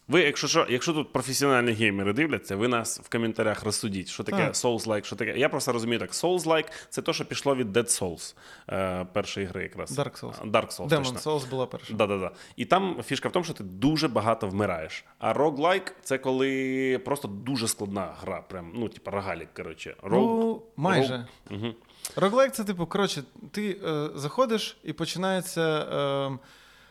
Ви, 0.07 0.21
якщо 0.21 0.47
що, 0.47 0.67
якщо 0.69 0.93
тут 0.93 1.13
професіональні 1.13 1.71
геймери 1.71 2.13
дивляться, 2.13 2.55
ви 2.55 2.67
нас 2.67 2.99
в 2.99 3.09
коментарях 3.09 3.63
розсудіть, 3.63 4.07
що 4.07 4.23
таке 4.23 4.37
Так. 4.37 4.53
Souls-like, 4.53 5.03
що 5.03 5.15
таке. 5.15 5.37
Я 5.37 5.49
просто 5.49 5.71
розумію 5.71 5.99
так: 5.99 6.11
Souls-like— 6.11 6.67
це 6.89 7.01
те, 7.01 7.13
що 7.13 7.25
пішло 7.25 7.55
від 7.55 7.77
Dead 7.77 8.01
Souls 8.01 8.35
е, 8.69 9.05
першої 9.13 9.45
гри, 9.45 9.63
якраз. 9.63 9.99
Dark 9.99 10.21
Souls. 10.21 10.51
Dark 10.51 10.77
Souls, 10.77 10.87
Demon 10.89 11.13
точно. 11.13 11.31
Souls 11.31 11.49
була 11.49 11.65
перша. 11.65 11.93
Да-да-да. 11.93 12.31
І 12.55 12.65
там 12.65 13.03
фішка 13.05 13.29
в 13.29 13.31
тому, 13.31 13.45
що 13.45 13.53
ти 13.53 13.63
дуже 13.63 14.07
багато 14.07 14.47
вмираєш. 14.47 15.05
А 15.19 15.33
roguelike— 15.33 15.91
це 16.03 16.17
коли 16.17 17.01
просто 17.05 17.27
дуже 17.27 17.67
складна 17.67 18.13
гра. 18.21 18.41
Прям, 18.49 18.71
ну, 18.75 18.89
типа 18.89 19.11
рогалік, 19.11 19.53
коротше. 19.53 19.95
Rogue- 20.03 20.09
Ну, 20.11 20.61
майже. 20.75 21.27
Угу. 21.51 21.67
Роглайк 22.15 22.51
це, 22.53 22.63
типу, 22.63 22.85
коротше, 22.87 23.23
ти 23.51 23.77
е, 23.85 24.09
заходиш 24.15 24.77
і 24.83 24.93
починається 24.93 25.61
е, 26.33 26.37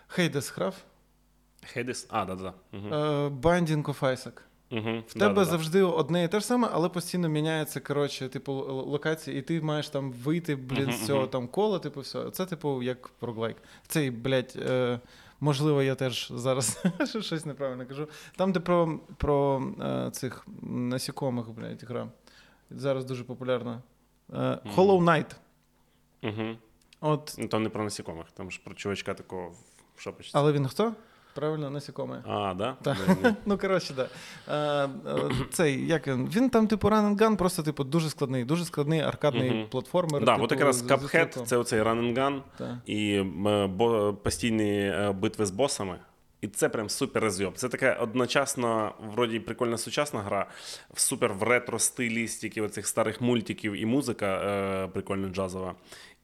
Хейдес 0.08 0.52
грав, 0.56 0.74
Hades? 1.76 2.06
А, 2.08 2.24
да-да. 2.24 2.54
Угу. 2.72 2.86
е, 2.88 3.28
Binding 3.28 3.82
of 3.82 4.00
Isaac. 4.00 4.40
Угу. 4.70 5.02
В 5.08 5.14
тебе 5.14 5.44
завжди 5.44 5.82
одне 5.82 6.24
і 6.24 6.28
те 6.28 6.40
ж 6.40 6.46
саме, 6.46 6.68
але 6.72 6.88
постійно 6.88 7.28
міняється, 7.28 7.80
коротше, 7.80 8.28
типу, 8.28 8.52
локації, 8.68 9.38
і 9.38 9.42
ти 9.42 9.60
маєш 9.60 9.88
там 9.88 10.12
вийти, 10.12 10.56
блін, 10.56 10.92
з 10.92 11.06
цього 11.06 11.26
там 11.26 11.48
кола, 11.48 11.78
типу, 11.78 12.00
все. 12.00 12.30
Це, 12.30 12.46
типу, 12.46 12.82
як 12.82 13.10
роглайк. 13.20 13.56
Цей, 13.86 14.10
блядь, 14.10 14.56
е, 14.68 15.00
можливо, 15.40 15.82
я 15.82 15.94
теж 15.94 16.32
зараз 16.34 16.84
щось 17.20 17.46
неправильно 17.46 17.86
кажу. 17.86 18.08
Там, 18.36 18.52
де 18.52 18.60
про, 18.60 18.98
про 19.16 19.62
е, 19.82 20.10
цих 20.10 20.46
насікомих, 20.62 21.50
блядь, 21.50 21.84
гра. 21.84 22.08
Зараз 22.70 23.04
дуже 23.04 23.24
популярна. 23.24 23.82
Е, 24.32 24.58
Hollow 24.76 25.04
Knight. 25.04 25.34
Угу. 26.22 26.56
От, 27.00 27.34
Ну, 27.38 27.48
там 27.48 27.62
не 27.62 27.68
про 27.68 27.84
насікомих, 27.84 28.26
там 28.34 28.50
ж 28.50 28.60
про 28.64 28.74
чувачка 28.74 29.14
такого 29.14 29.52
в 29.96 30.00
шапочці. 30.00 30.30
але 30.34 30.52
він 30.52 30.68
хто? 30.68 30.94
Правильно, 31.34 31.70
насікоме. 31.70 32.22
А, 32.26 32.54
да? 32.54 32.76
Та. 32.82 32.96
Ну, 33.46 33.58
коротше, 33.58 33.94
да. 33.94 34.08
Е, 34.48 34.88
е, 35.10 35.30
цей, 35.52 35.86
як 35.86 36.06
він? 36.08 36.28
Він 36.36 36.50
там, 36.50 36.66
типу, 36.66 36.88
run 36.88 37.14
and 37.14 37.16
gun, 37.18 37.36
просто, 37.36 37.62
типу, 37.62 37.84
дуже 37.84 38.10
складний, 38.10 38.44
дуже 38.44 38.64
складний 38.64 39.00
аркадний 39.00 39.50
Мгм. 39.50 39.66
платформер. 39.70 40.24
Да, 40.24 40.32
типу, 40.32 40.44
от 40.44 40.52
якраз 40.52 40.82
Cuphead— 40.82 41.44
це 41.44 41.56
оцей 41.56 41.82
run 41.82 42.00
and 42.00 42.18
gun 42.18 42.40
Та. 42.58 42.78
і 42.86 43.20
бо, 43.68 44.14
постійні 44.22 44.80
е, 44.80 45.12
битви 45.12 45.46
з 45.46 45.50
босами. 45.50 45.98
І 46.40 46.48
це 46.48 46.68
прям 46.68 46.88
супер 46.88 47.22
розйоб. 47.22 47.54
Це 47.54 47.68
така 47.68 47.92
одночасно, 47.94 48.92
вроді 49.14 49.40
прикольна 49.40 49.78
сучасна 49.78 50.20
гра, 50.20 50.46
в 50.94 51.00
супер 51.00 51.32
в 51.34 51.42
ретро 51.42 51.78
стилі, 51.78 52.28
стільки 52.28 52.62
оцих 52.62 52.86
старих 52.86 53.20
мультиків 53.20 53.72
і 53.72 53.86
музика 53.86 54.26
е, 54.26 54.88
прикольно 54.88 55.28
джазова. 55.28 55.74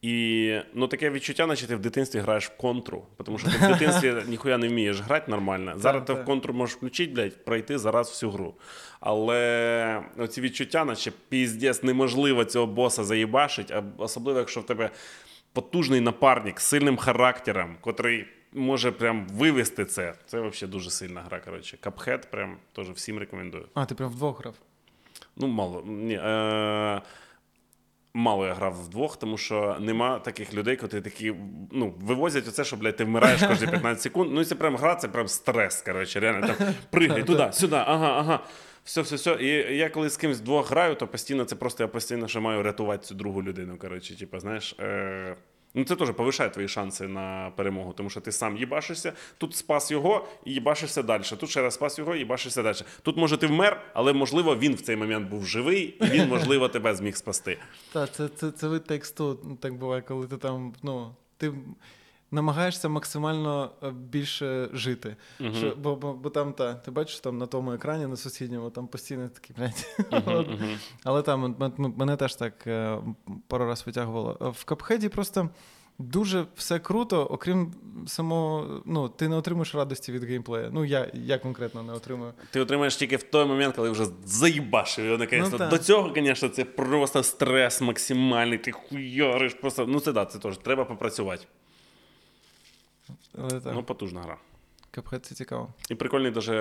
І 0.02 0.56
ну, 0.74 0.88
таке 0.88 1.10
відчуття, 1.10 1.46
наче 1.46 1.66
ти 1.66 1.76
в 1.76 1.80
дитинстві 1.80 2.18
граєш 2.18 2.46
в 2.46 2.56
контру, 2.56 3.02
тому 3.24 3.38
що 3.38 3.50
ти 3.50 3.56
в 3.56 3.68
дитинстві 3.68 4.14
ніхуя 4.26 4.58
не 4.58 4.68
вмієш 4.68 5.00
грати 5.00 5.30
нормально. 5.30 5.72
Зараз 5.76 6.02
ти 6.06 6.12
в 6.12 6.24
контру 6.24 6.54
можеш 6.54 6.76
включити, 6.76 7.12
блядь, 7.12 7.44
пройти 7.44 7.78
зараз 7.78 8.08
всю 8.08 8.32
гру. 8.32 8.54
Але 9.00 10.02
оці 10.18 10.40
відчуття, 10.40 10.84
наче 10.84 11.12
піздець, 11.28 11.82
неможливо 11.82 12.44
цього 12.44 12.66
боса 12.66 13.04
заїбашить, 13.04 13.72
особливо, 13.98 14.38
якщо 14.38 14.60
в 14.60 14.66
тебе 14.66 14.90
потужний 15.52 16.00
напарник 16.00 16.60
з 16.60 16.64
сильним 16.64 16.96
характером, 16.96 17.76
котрий 17.80 18.26
може 18.52 18.92
прям 18.92 19.26
вивести 19.28 19.84
це. 19.84 20.14
Це 20.26 20.40
взагалі 20.40 20.72
дуже 20.72 20.90
сильна 20.90 21.20
гра. 21.20 21.40
Коротше. 21.40 21.78
Cuphead 21.82 22.26
прям 22.30 22.56
теж 22.72 22.90
всім 22.90 23.18
рекомендую. 23.18 23.66
А, 23.74 23.86
ти 23.86 23.94
прям 23.94 24.10
вдвох 24.10 24.40
грав. 24.40 24.54
Ну, 25.36 25.46
мало. 25.46 25.82
Ні, 25.86 26.14
е- 26.14 27.02
мало 28.14 28.46
я 28.46 28.54
грав 28.54 28.84
вдвох, 28.84 29.16
тому 29.16 29.38
що 29.38 29.76
нема 29.80 30.18
таких 30.18 30.54
людей, 30.54 30.76
котрі 30.76 31.00
такі 31.00 31.34
ну, 31.72 31.94
вивозять 32.00 32.48
оце, 32.48 32.64
що, 32.64 32.76
блядь, 32.76 32.96
ти 32.96 33.04
вмираєш 33.04 33.42
кожні 33.42 33.66
15 33.70 34.02
секунд. 34.02 34.30
Ну, 34.32 34.40
і 34.40 34.44
це 34.44 34.54
прям 34.54 34.76
гра, 34.76 34.94
це 34.94 35.08
прям 35.08 35.28
стрес. 35.28 35.82
Коротше, 35.82 36.20
реально 36.20 36.46
там 36.46 36.74
пригай 36.90 37.22
туди, 37.26 37.48
сюди, 37.52 37.76
ага, 37.76 38.18
ага. 38.18 38.40
Все, 38.84 39.00
все, 39.00 39.16
все. 39.16 39.36
І 39.40 39.76
я 39.76 39.90
коли 39.90 40.10
з 40.10 40.16
кимось 40.16 40.40
вдвох 40.40 40.70
граю, 40.70 40.94
то 40.94 41.06
постійно 41.06 41.44
це 41.44 41.56
просто 41.56 41.82
я 41.82 41.88
постійно 41.88 42.28
ще 42.28 42.40
маю 42.40 42.62
рятувати 42.62 43.06
цю 43.06 43.14
другу 43.14 43.42
людину. 43.42 43.76
Коротше, 43.78 44.18
типу, 44.18 44.40
знаєш. 44.40 44.76
Е- 44.80 45.36
Ну, 45.74 45.84
це 45.84 45.96
теж 45.96 46.10
повишає 46.10 46.50
твої 46.50 46.68
шанси 46.68 47.08
на 47.08 47.52
перемогу, 47.56 47.92
тому 47.92 48.10
що 48.10 48.20
ти 48.20 48.32
сам 48.32 48.56
їбашишся, 48.56 49.12
тут 49.38 49.56
спас 49.56 49.90
його 49.90 50.28
і 50.44 50.52
їбашишся 50.52 51.02
далі. 51.02 51.22
Тут 51.22 51.50
ще 51.50 51.62
раз 51.62 51.74
спас 51.74 51.98
його 51.98 52.14
і 52.14 52.18
їбашишся 52.18 52.62
далі. 52.62 52.76
Тут, 53.02 53.16
може, 53.16 53.36
ти 53.36 53.46
вмер, 53.46 53.80
але 53.94 54.12
можливо 54.12 54.56
він 54.56 54.74
в 54.74 54.80
цей 54.80 54.96
момент 54.96 55.30
був 55.30 55.46
живий, 55.46 55.82
і 56.00 56.04
він, 56.04 56.28
можливо, 56.28 56.68
тебе 56.68 56.94
зміг 56.94 57.16
спасти. 57.16 57.58
Так, 57.92 58.12
це, 58.12 58.28
це, 58.28 58.50
це 58.50 58.68
вид 58.68 58.84
тексту, 58.84 59.40
ну, 59.44 59.56
так 59.56 59.74
буває, 59.74 60.02
коли 60.02 60.26
ти 60.26 60.36
там, 60.36 60.74
ну, 60.82 61.14
ти 61.36 61.52
намагаєшся 62.30 62.88
максимально 62.88 63.70
е, 63.82 63.90
більше 63.90 64.68
жити. 64.72 65.16
Що, 65.58 65.76
бо, 65.82 65.96
бо, 65.96 66.12
бо 66.12 66.30
там, 66.30 66.52
та, 66.52 66.74
ти 66.74 66.90
бачиш 66.90 67.20
там 67.20 67.38
на 67.38 67.46
тому 67.46 67.72
екрані, 67.72 68.06
на 68.06 68.16
сусідньому, 68.16 68.70
там 68.70 68.86
постійно 68.86 69.28
такі, 69.28 69.52
блядь. 69.58 69.86
От. 70.26 70.48
Але 71.04 71.22
там 71.22 71.44
м- 71.44 71.94
мене 71.96 72.16
теж 72.16 72.34
так 72.34 72.66
е, 72.66 72.98
пару 73.48 73.66
раз 73.66 73.82
витягувало. 73.86 74.38
Е, 74.42 74.48
В 74.48 74.64
капхеді 74.64 75.08
просто. 75.08 75.48
Дуже 76.02 76.46
все 76.56 76.78
круто, 76.78 77.24
окрім 77.24 77.72
самого, 78.06 78.82
ну, 78.86 79.08
ти 79.08 79.28
не 79.28 79.36
отримуєш 79.36 79.74
радості 79.74 80.12
від 80.12 80.24
геймплею. 80.24 80.70
Ну, 80.72 80.84
я, 80.84 81.10
я 81.14 81.38
конкретно 81.38 81.82
не 81.82 81.92
отримую. 81.92 82.32
Ти 82.50 82.60
отримаєш 82.60 82.96
тільки 82.96 83.16
в 83.16 83.22
той 83.22 83.44
момент, 83.46 83.76
коли 83.76 83.90
вже 83.90 84.04
заїбашив 84.24 85.04
його 85.04 85.18
наконець. 85.18 85.52
Ну. 85.58 85.68
До 85.68 85.78
цього, 85.78 86.12
звісно, 86.16 86.48
це 86.48 86.64
просто 86.64 87.22
стрес 87.22 87.80
максимальний. 87.80 88.58
Ти 88.58 88.72
хуяриш 88.72 89.54
просто. 89.54 89.86
Ну, 89.86 90.00
це 90.00 90.12
да, 90.12 90.24
це 90.24 90.38
теж 90.38 90.56
треба 90.58 90.84
попрацювати. 90.84 91.44
Але 93.40 93.60
так, 93.60 93.72
Ну, 93.74 93.82
потужна 93.82 94.20
гра. 94.22 94.38
капхед 94.90 95.26
це 95.26 95.34
цікаво. 95.34 95.68
І 95.90 95.94
прикольний 95.94 96.30
даже 96.30 96.54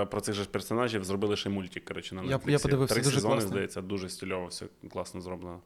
е, 0.00 0.06
про 0.06 0.20
цих 0.20 0.34
же 0.34 0.44
персонажів 0.44 1.04
зробили 1.04 1.36
ще 1.36 1.48
мультик, 1.50 1.84
коротше, 1.84 2.14
на 2.14 2.22
Я- 2.22 2.36
Netflix. 2.36 2.50
я 2.50 2.58
подивився, 2.58 2.94
Три 2.94 3.02
дуже 3.04 3.14
сезони, 3.16 3.32
класно. 3.34 3.48
здається, 3.50 3.80
дуже 3.82 4.08
стильово, 4.08 4.46
все 4.46 4.66
класно 4.92 5.20
зроблено. 5.20 5.60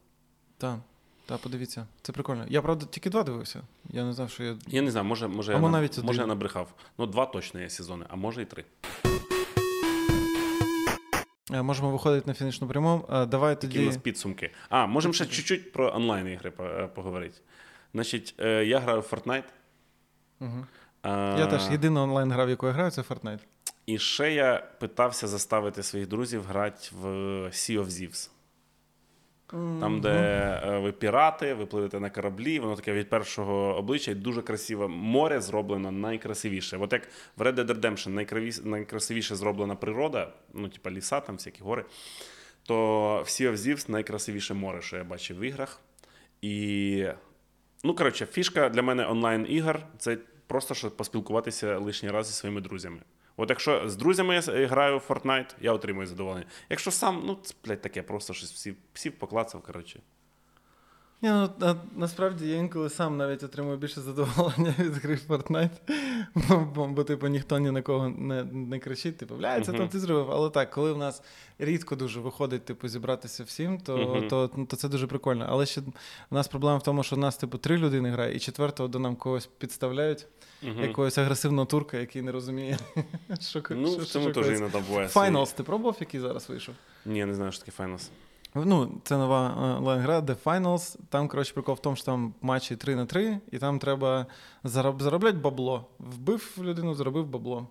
Так, 0.59 0.79
так, 1.27 1.39
подивіться, 1.39 1.87
це 2.03 2.13
прикольно. 2.13 2.45
Я, 2.49 2.63
правда, 2.63 2.87
тільки 2.91 3.11
два 3.11 3.23
дивився. 3.23 3.63
Я 3.91 4.05
не 4.05 4.13
знав, 4.13 4.31
що 4.31 4.45
я. 4.45 4.57
Я 4.67 4.83
не 4.83 4.91
знаю, 4.91 5.07
може, 5.07 5.29
може, 5.29 5.53
я, 5.53 5.59
навіть 5.59 5.97
на... 5.99 6.03
може 6.05 6.19
один. 6.19 6.21
я 6.21 6.27
набрехав. 6.27 6.75
Ну, 6.99 7.07
два 7.07 7.27
точно 7.27 7.61
є 7.61 7.71
сезони, 7.71 8.07
а 8.09 8.17
може 8.17 8.43
і 8.43 8.45
три. 8.45 8.65
Е, 11.53 11.63
Можемо 11.63 11.91
виходити 11.91 12.27
на 12.27 12.35
фінішну 12.35 12.69
пряму. 12.69 13.05
Е, 13.13 13.27
Давай 13.27 13.51
Які 13.51 13.67
у 13.67 13.71
тоді. 13.71 13.87
нас 13.87 13.97
підсумки. 13.97 14.51
А, 14.69 14.87
можемо 14.87 15.15
ще 15.15 15.27
чуть-чуть 15.27 15.73
про 15.73 15.95
онлайн-ігри 15.97 16.53
е, 16.61 16.87
поговорити. 16.87 17.39
Значить, 17.95 18.35
е, 18.39 18.65
я 18.65 18.79
граю 18.79 19.01
в 19.01 19.05
Fortnite. 19.13 19.45
Угу. 20.41 20.67
Я 21.39 21.47
теж 21.47 21.71
єдина 21.71 22.03
онлайн 22.03 22.33
гра, 22.33 22.45
в 22.45 22.51
яку 22.51 22.67
я 22.67 22.73
граю, 22.73 22.91
це 22.91 23.03
Fortnite. 23.03 23.41
І 23.87 23.99
ще 23.99 24.33
я 24.33 24.67
питався 24.81 25.29
заставити 25.29 25.83
своїх 25.83 26.09
друзів 26.09 26.45
грати 26.45 26.89
в 27.01 27.07
Sea 27.47 27.81
of 27.81 27.87
Thieves. 27.87 28.31
Там, 29.81 30.01
де 30.01 30.11
е, 30.65 30.79
ви 30.79 30.93
пірати, 30.93 31.55
ви 31.55 31.67
пливете 31.67 32.01
на 32.01 32.11
кораблі, 32.11 32.59
воно 32.59 32.77
таке 32.77 32.93
від 32.93 33.09
першого 33.09 33.77
обличчя 33.77 34.11
і 34.11 34.15
дуже 34.15 34.43
красиве. 34.43 34.89
Море 34.89 35.41
зроблено 35.41 35.91
найкрасивіше. 35.91 36.77
От 36.77 36.93
як 36.93 37.09
в 37.37 37.43
Red 37.43 37.55
Dead 37.55 37.81
Redemption 37.81 38.65
найкрасивіше 38.65 39.37
зроблена 39.37 39.75
природа, 39.75 40.33
ну, 40.55 40.69
типа 40.69 40.91
ліса, 40.91 41.21
там 41.21 41.35
всякі 41.35 41.63
гори, 41.63 41.85
то 42.63 42.77
в 43.27 43.29
Sea 43.29 43.51
of 43.51 43.57
Thieves 43.57 43.91
найкрасивіше 43.91 44.55
море, 44.55 44.83
що 44.83 44.97
я 44.97 45.05
бачив 45.05 45.39
в 45.39 45.43
іграх. 45.43 45.81
І, 46.43 47.07
ну, 47.85 47.95
коротше, 47.95 48.27
фішка 48.27 48.69
для 48.69 48.83
мене 48.83 49.07
онлайн-ігор 49.07 49.81
це 49.99 50.19
просто 50.51 50.75
щоб 50.75 50.97
поспілкуватися 50.97 51.79
лишній 51.79 52.11
раз 52.11 52.27
зі 52.27 52.33
своїми 52.33 52.61
друзями. 52.61 52.99
От 53.37 53.51
якщо 53.51 53.89
з 53.89 53.97
друзями 53.97 54.35
я 54.35 54.67
граю 54.67 54.99
в 54.99 55.03
Fortnite, 55.09 55.55
я 55.61 55.73
отримую 55.73 56.07
задоволення. 56.07 56.47
Якщо 56.71 56.91
сам, 56.91 57.23
ну, 57.27 57.39
це, 57.43 57.55
блядь, 57.65 57.81
таке, 57.81 58.03
просто 58.03 58.35
щось 58.35 58.53
всі, 58.53 58.75
всі 58.93 59.11
поклацав, 59.11 59.63
коротше. 59.63 60.01
Ні, 61.23 61.29
ну, 61.29 61.51
на, 61.59 61.77
насправді 61.97 62.49
я 62.49 62.57
інколи 62.57 62.91
сам 62.91 63.17
навіть 63.17 63.43
отримую 63.43 63.77
більше 63.79 64.01
задоволення 64.01 64.75
від 64.79 64.93
гри 64.95 65.15
в 65.29 65.33
Fortnite, 65.33 65.71
бо, 66.35 66.57
бо, 66.75 66.87
бо 66.87 67.05
типу, 67.05 67.29
ніхто 67.29 67.59
ні 67.59 67.71
на 67.71 67.83
кого 67.83 68.09
не, 68.09 68.45
не 68.45 68.79
кричить, 68.79 69.17
типу, 69.17 69.35
бля, 69.35 69.61
це 69.61 69.71
Мгм. 69.71 69.81
там 69.81 69.89
ти 69.89 70.01
зробив. 70.01 70.31
Але 70.31 70.51
так, 70.51 70.71
коли 70.71 70.93
в 70.93 70.99
нас 70.99 71.23
рідко 71.59 71.97
дуже 71.97 72.21
виходить, 72.21 72.65
типу, 72.65 72.89
зібратися 72.89 73.45
всім, 73.45 73.79
то, 73.79 73.97
Мгм. 73.99 74.29
то, 74.29 74.49
то, 74.49 74.77
це 74.77 74.89
дуже 74.89 75.07
прикольно. 75.07 75.47
Але 75.49 75.67
ще 75.67 75.81
в 76.31 76.35
нас 76.35 76.49
проблема 76.49 76.77
в 76.77 76.83
тому, 76.83 77.03
що 77.03 77.17
в 77.17 77.19
нас, 77.19 77.37
типу, 77.37 77.59
три 77.59 77.77
людини 77.79 78.11
грає, 78.11 78.37
і 78.37 78.39
четвертого 78.39 78.89
до 78.89 78.99
нам 78.99 79.17
когось 79.17 79.47
підставляють, 79.47 80.27
Мгм. 80.63 80.83
якогось 80.83 81.19
агресивного 81.19 81.67
турка, 81.67 81.97
який 81.97 82.23
не 82.23 82.33
розуміє, 82.33 82.79
що 83.41 83.63
Ну, 83.71 83.87
що- 83.93 84.01
що 84.01 84.05
цьому 84.05 84.31
теж 84.33 84.47
іноді 84.59 84.79
буває. 84.89 85.09
свій- 85.09 85.57
ти 85.57 85.63
пробував, 85.63 85.97
який 86.01 86.21
зараз 86.21 86.49
вийшов? 86.49 86.75
Ні, 87.07 87.25
не 87.25 87.35
знаю, 87.35 87.53
що 87.53 87.65
таке 87.65 87.83
Finals. 87.83 88.09
Ну, 88.55 89.01
це 89.05 89.17
нова 89.17 89.55
е, 89.59 89.79
онлайн-гра, 89.79 90.21
The 90.21 90.37
Finals. 90.45 90.97
Там, 91.09 91.29
коротше, 91.29 91.55
прикол 91.55 91.75
в 91.75 91.81
тому, 91.81 91.97
що 91.97 92.05
там 92.05 92.35
матчі 92.43 92.77
3 92.77 92.97
на 92.97 93.07
3, 93.07 93.41
і 93.51 93.59
там 93.59 93.79
треба 93.79 94.27
зароб... 94.65 95.03
заробляти 95.03 95.39
бабло. 95.39 95.87
Вбив 95.99 96.59
людину, 96.61 96.95
заробив 96.95 97.27
бабло. 97.27 97.67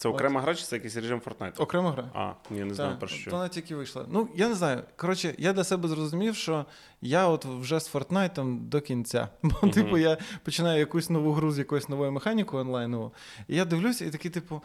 Це 0.00 0.08
окрема 0.08 0.40
гра 0.40 0.54
чи 0.54 0.64
це 0.64 0.76
якийсь 0.76 0.96
режим 0.96 1.20
Fortnite? 1.20 1.62
Окрема 1.62 1.92
гра. 1.92 2.10
А, 2.14 2.32
ні, 2.50 2.64
не 2.64 2.74
знаю 2.74 2.96
про 2.98 3.08
що. 3.08 3.30
Вона 3.30 3.48
тільки 3.48 3.76
вийшла. 3.76 4.06
Ну, 4.08 4.28
я 4.34 4.48
не 4.48 4.54
знаю. 4.54 4.82
Коротше, 4.96 5.34
я 5.38 5.52
для 5.52 5.64
себе 5.64 5.88
зрозумів, 5.88 6.36
що 6.36 6.66
я 7.00 7.28
от 7.28 7.44
вже 7.44 7.80
з 7.80 7.86
Фортнайтом 7.86 8.68
до 8.68 8.80
кінця. 8.80 9.28
Бо, 9.42 9.68
типу, 9.68 9.98
я 9.98 10.18
починаю 10.44 10.78
якусь 10.78 11.10
нову 11.10 11.32
гру 11.32 11.52
з 11.52 11.58
якоюсь 11.58 11.88
новою 11.88 12.12
механікою 12.12 12.62
онлайнову, 12.62 13.12
і 13.48 13.56
я 13.56 13.64
дивлюся, 13.64 14.04
і 14.04 14.10
такий, 14.10 14.30
типу. 14.30 14.62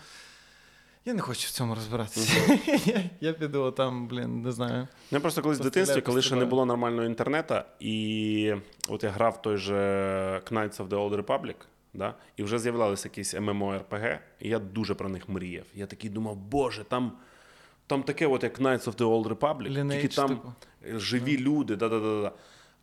Я 1.08 1.14
не 1.14 1.22
хочу 1.22 1.48
в 1.48 1.52
цьому 1.52 1.76
розбиратися. 1.76 2.60
я, 2.86 3.04
я 3.22 3.34
піду 3.34 3.72
там, 3.72 4.08
блін, 4.08 4.42
не 4.42 4.52
знаю. 4.52 4.88
Я 5.12 5.20
просто 5.20 5.42
колись 5.42 5.60
в 5.60 5.64
дитинстві, 5.64 6.02
коли 6.02 6.22
ще 6.22 6.36
не 6.36 6.46
було 6.46 6.66
нормального 6.66 7.06
інтернету, 7.06 7.56
і 7.80 8.54
от 8.88 9.04
я 9.04 9.10
грав 9.10 9.42
той 9.42 9.58
же 9.58 9.74
Knights 10.52 10.78
of 10.78 10.88
the 10.88 11.10
Old 11.10 11.26
Republic, 11.26 11.56
да? 11.94 12.14
і 12.38 12.44
вже 12.44 12.60
з'являлися 12.60 13.08
якісь 13.08 13.36
MMORPG, 13.36 14.18
і 14.40 14.50
я 14.50 14.60
дуже 14.60 14.96
про 14.96 15.10
них 15.10 15.30
мріяв. 15.30 15.66
Я 15.76 15.86
такий 15.86 16.10
думав, 16.10 16.36
боже, 16.36 16.84
там, 16.84 17.12
там 17.88 18.04
таке, 18.04 18.28
от 18.28 18.44
як 18.44 18.60
Knights 18.60 18.84
of 18.84 18.96
the 18.96 19.06
Old 19.06 19.28
Republic, 19.28 19.92
тільки 19.92 20.08
там 20.08 20.30
типу. 20.30 20.54
живі 21.00 21.38
люди. 21.38 21.76
Да-да-да-да. 21.76 22.32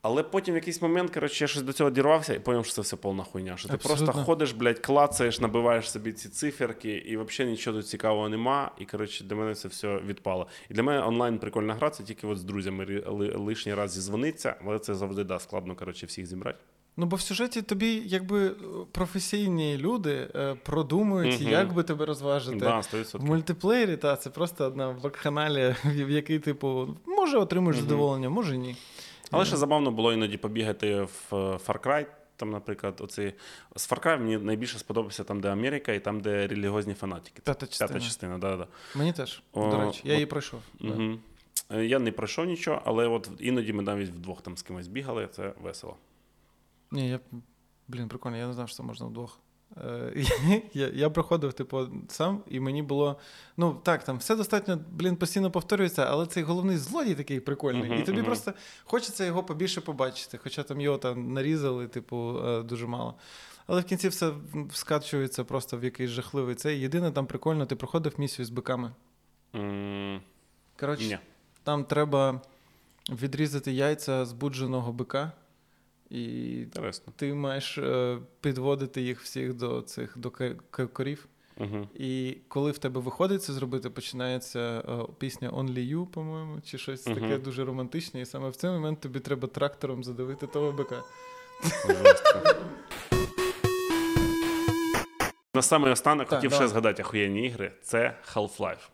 Але 0.03 0.23
потім 0.23 0.55
в 0.55 0.57
якийсь 0.57 0.83
момент, 0.83 1.11
коротше, 1.15 1.45
я 1.45 1.49
щось 1.49 1.63
до 1.63 1.73
цього 1.73 1.91
дірвався 1.91 2.35
і 2.35 2.41
зрозумів, 2.45 2.65
що 2.67 2.75
це 2.75 2.83
все 2.83 2.97
повна 2.97 3.25
хуйня. 3.25 3.57
Що 3.57 3.69
ти 3.69 3.75
Абсолютно. 3.75 4.07
просто 4.07 4.25
ходиш, 4.25 4.53
блядь, 4.53 4.79
клацаєш, 4.79 5.41
набиваєш 5.41 5.91
собі 5.91 6.13
ці 6.13 6.29
циферки, 6.29 6.93
і 6.93 7.17
взагалі 7.17 7.51
нічого 7.53 7.77
тут 7.77 7.89
цікавого 7.89 8.29
нема. 8.29 8.71
І 8.79 8.85
коротше, 8.85 9.25
для 9.25 9.37
мене 9.37 9.55
це 9.55 9.69
все 9.69 9.97
відпало. 10.07 10.47
І 10.71 10.75
для 10.75 10.83
мене 10.83 11.03
онлайн 11.07 11.39
прикольна 11.39 11.75
гра, 11.75 11.91
це 11.91 12.05
тільки 12.05 12.27
от 12.27 12.39
з 12.39 12.45
друзями 12.45 13.03
лишній 13.37 13.75
раз 13.75 13.93
зізвониться, 13.93 14.55
але 14.67 14.79
це 14.79 14.95
завжди 14.95 15.25
да, 15.25 15.39
складно 15.39 15.75
коротше, 15.75 16.07
всіх 16.07 16.27
зібрати. 16.27 16.59
Ну, 16.97 17.07
бо 17.07 17.17
в 17.17 17.21
сюжеті 17.21 17.63
тобі 17.63 18.03
якби 18.07 18.51
професійні 18.93 19.77
люди 19.79 20.29
е, 20.35 20.55
продумують, 20.63 21.41
Мгм. 21.41 21.51
як 21.51 21.73
би 21.73 21.83
тебе 21.83 22.07
розважити. 22.07 22.57
Да, 22.57 22.79
В 22.79 22.83
100%. 22.83 23.21
мультиплеєрі, 23.21 23.97
та, 23.97 24.17
це 24.17 24.31
просто 24.31 24.65
одна 24.65 24.89
вакханалія, 24.89 25.77
в 25.85 26.11
якій, 26.11 26.39
типу, 26.39 26.89
може 27.07 27.39
отримуєш 27.39 27.77
Мгм. 27.77 27.85
задоволення, 27.89 28.29
може 28.31 28.57
ні. 28.57 28.77
Але 29.33 29.45
ще 29.45 29.57
забавно 29.57 29.91
було 29.91 30.13
іноді 30.13 30.37
побігати 30.37 31.01
в 31.01 31.29
е, 31.33 31.37
Far 31.37 31.81
Cry. 31.81 32.07
Там, 32.37 32.51
наприклад, 32.51 33.01
оцей 33.01 33.35
з 33.77 33.91
Far 33.91 34.07
Cry 34.07 34.19
мені 34.19 34.39
найбільше 34.39 34.79
сподобався 34.79 35.25
там, 35.25 35.41
де 35.41 35.49
Америка, 35.49 35.93
і 35.93 36.01
там, 36.01 36.21
де 36.21 36.47
релігіозні 36.47 36.95
фанатики. 36.95 37.43
П'ята 37.45 37.67
частина. 37.67 37.89
П'ята 37.89 38.05
частина, 38.05 38.39
да, 38.39 38.57
да. 38.57 38.67
Мені 38.95 39.13
теж, 39.13 39.43
О, 39.53 39.71
до 39.71 39.81
речі, 39.81 40.01
я 40.05 40.13
от- 40.13 40.17
її 40.17 40.27
пройшов. 40.27 40.61
Угу. 40.81 41.19
Я 41.81 41.99
не 41.99 42.13
пройшов 42.13 42.47
нічого, 42.47 42.83
але 42.85 43.07
от 43.07 43.31
іноді 43.39 43.73
ми 43.73 43.83
навіть 43.83 44.09
вдвох 44.11 44.43
там 44.43 44.57
з 44.57 44.63
кимось 44.63 44.89
бігали, 44.89 45.29
це 45.33 45.53
весело. 45.63 45.97
Ні, 46.91 47.09
я, 47.09 47.21
блін, 47.89 48.09
прикольно, 48.09 48.37
я 48.37 48.47
не 48.47 48.53
знав, 48.53 48.69
що 48.69 48.77
це 48.77 48.83
можна 48.83 49.07
вдвох. 49.07 49.39
Е, 49.77 50.25
Я, 50.75 50.89
я 50.89 51.11
проходив, 51.11 51.53
типу, 51.53 51.87
сам, 52.09 52.43
і 52.49 52.61
мені 52.61 52.83
було. 52.83 53.19
Ну, 53.57 53.81
так, 53.83 54.05
там 54.05 54.19
все 54.19 54.37
достатньо, 54.37 54.79
блін, 54.91 55.17
постійно 55.17 55.51
повторюється, 55.51 56.07
але 56.11 56.27
цей 56.27 56.43
головний 56.43 56.77
злодій 56.77 57.15
такий 57.15 57.41
прикольний. 57.41 57.91
Мгм, 57.91 58.01
і 58.01 58.03
тобі 58.03 58.19
мгм. 58.19 58.27
просто 58.27 58.53
хочеться 58.85 59.25
його 59.25 59.45
побільше 59.45 59.81
побачити, 59.81 60.39
хоча 60.39 60.63
там 60.63 60.81
його 60.81 60.99
там 60.99 61.33
нарізали, 61.33 61.89
типу, 61.89 62.39
е, 62.47 62.63
дуже 62.63 62.87
мало. 62.87 63.15
Але 63.67 63.81
в 63.81 63.85
кінці 63.85 64.09
все 64.09 64.33
скачується 64.73 65.45
просто 65.45 65.79
в 65.79 65.85
якийсь 65.85 66.11
жахливий 66.11 66.55
цей. 66.55 66.81
Єдине, 66.81 67.11
там 67.11 67.27
прикольно, 67.27 67.67
ти 67.67 67.77
проходив 67.77 68.13
місію 68.19 68.47
з 68.47 68.51
биками. 68.51 68.93
М, 69.55 70.21
Коротше, 70.81 71.05
Ні. 71.05 71.19
там 71.63 71.85
треба 71.85 72.41
відрізати 73.11 73.73
яйця 73.73 74.25
збудженого 74.25 74.93
бика. 74.93 75.33
І 76.13 76.53
Інтересно. 76.61 77.13
ти 77.17 77.35
маєш 77.35 77.79
е, 77.79 78.19
підводити 78.41 79.03
їх 79.03 79.21
всіх 79.21 79.55
до 79.55 79.83
цих 79.83 80.19
до 80.19 80.33
корів. 80.93 81.29
Угу. 81.57 81.89
І 81.95 82.37
коли 82.49 82.71
в 82.71 82.79
тебе 82.79 83.01
виходить 83.01 83.43
це 83.43 83.53
зробити, 83.53 83.91
починається 83.91 84.59
е, 84.61 84.83
пісня 85.19 85.51
Only 85.51 85.95
You, 85.95 86.07
по-моєму, 86.07 86.61
чи 86.61 86.79
щось 86.79 87.07
Мгм. 87.07 87.15
таке 87.21 87.39
дуже 87.39 87.65
романтичне. 87.65 88.21
І 88.21 88.27
саме 88.27 88.49
в 88.49 88.57
цей 88.57 88.71
момент 88.71 89.01
тобі 89.01 89.21
треба 89.21 89.49
трактором 89.49 90.05
задавити 90.05 90.47
того 90.47 90.73
бика. 90.73 91.03
На 95.55 95.63
самий 95.63 95.93
останок 95.93 96.29
хотів 96.29 96.53
ще 96.53 96.69
згадати 96.69 97.03
охуєнні 97.03 97.47
ігри. 97.47 97.73
Це 97.83 98.17
Half-Life. 98.35 98.89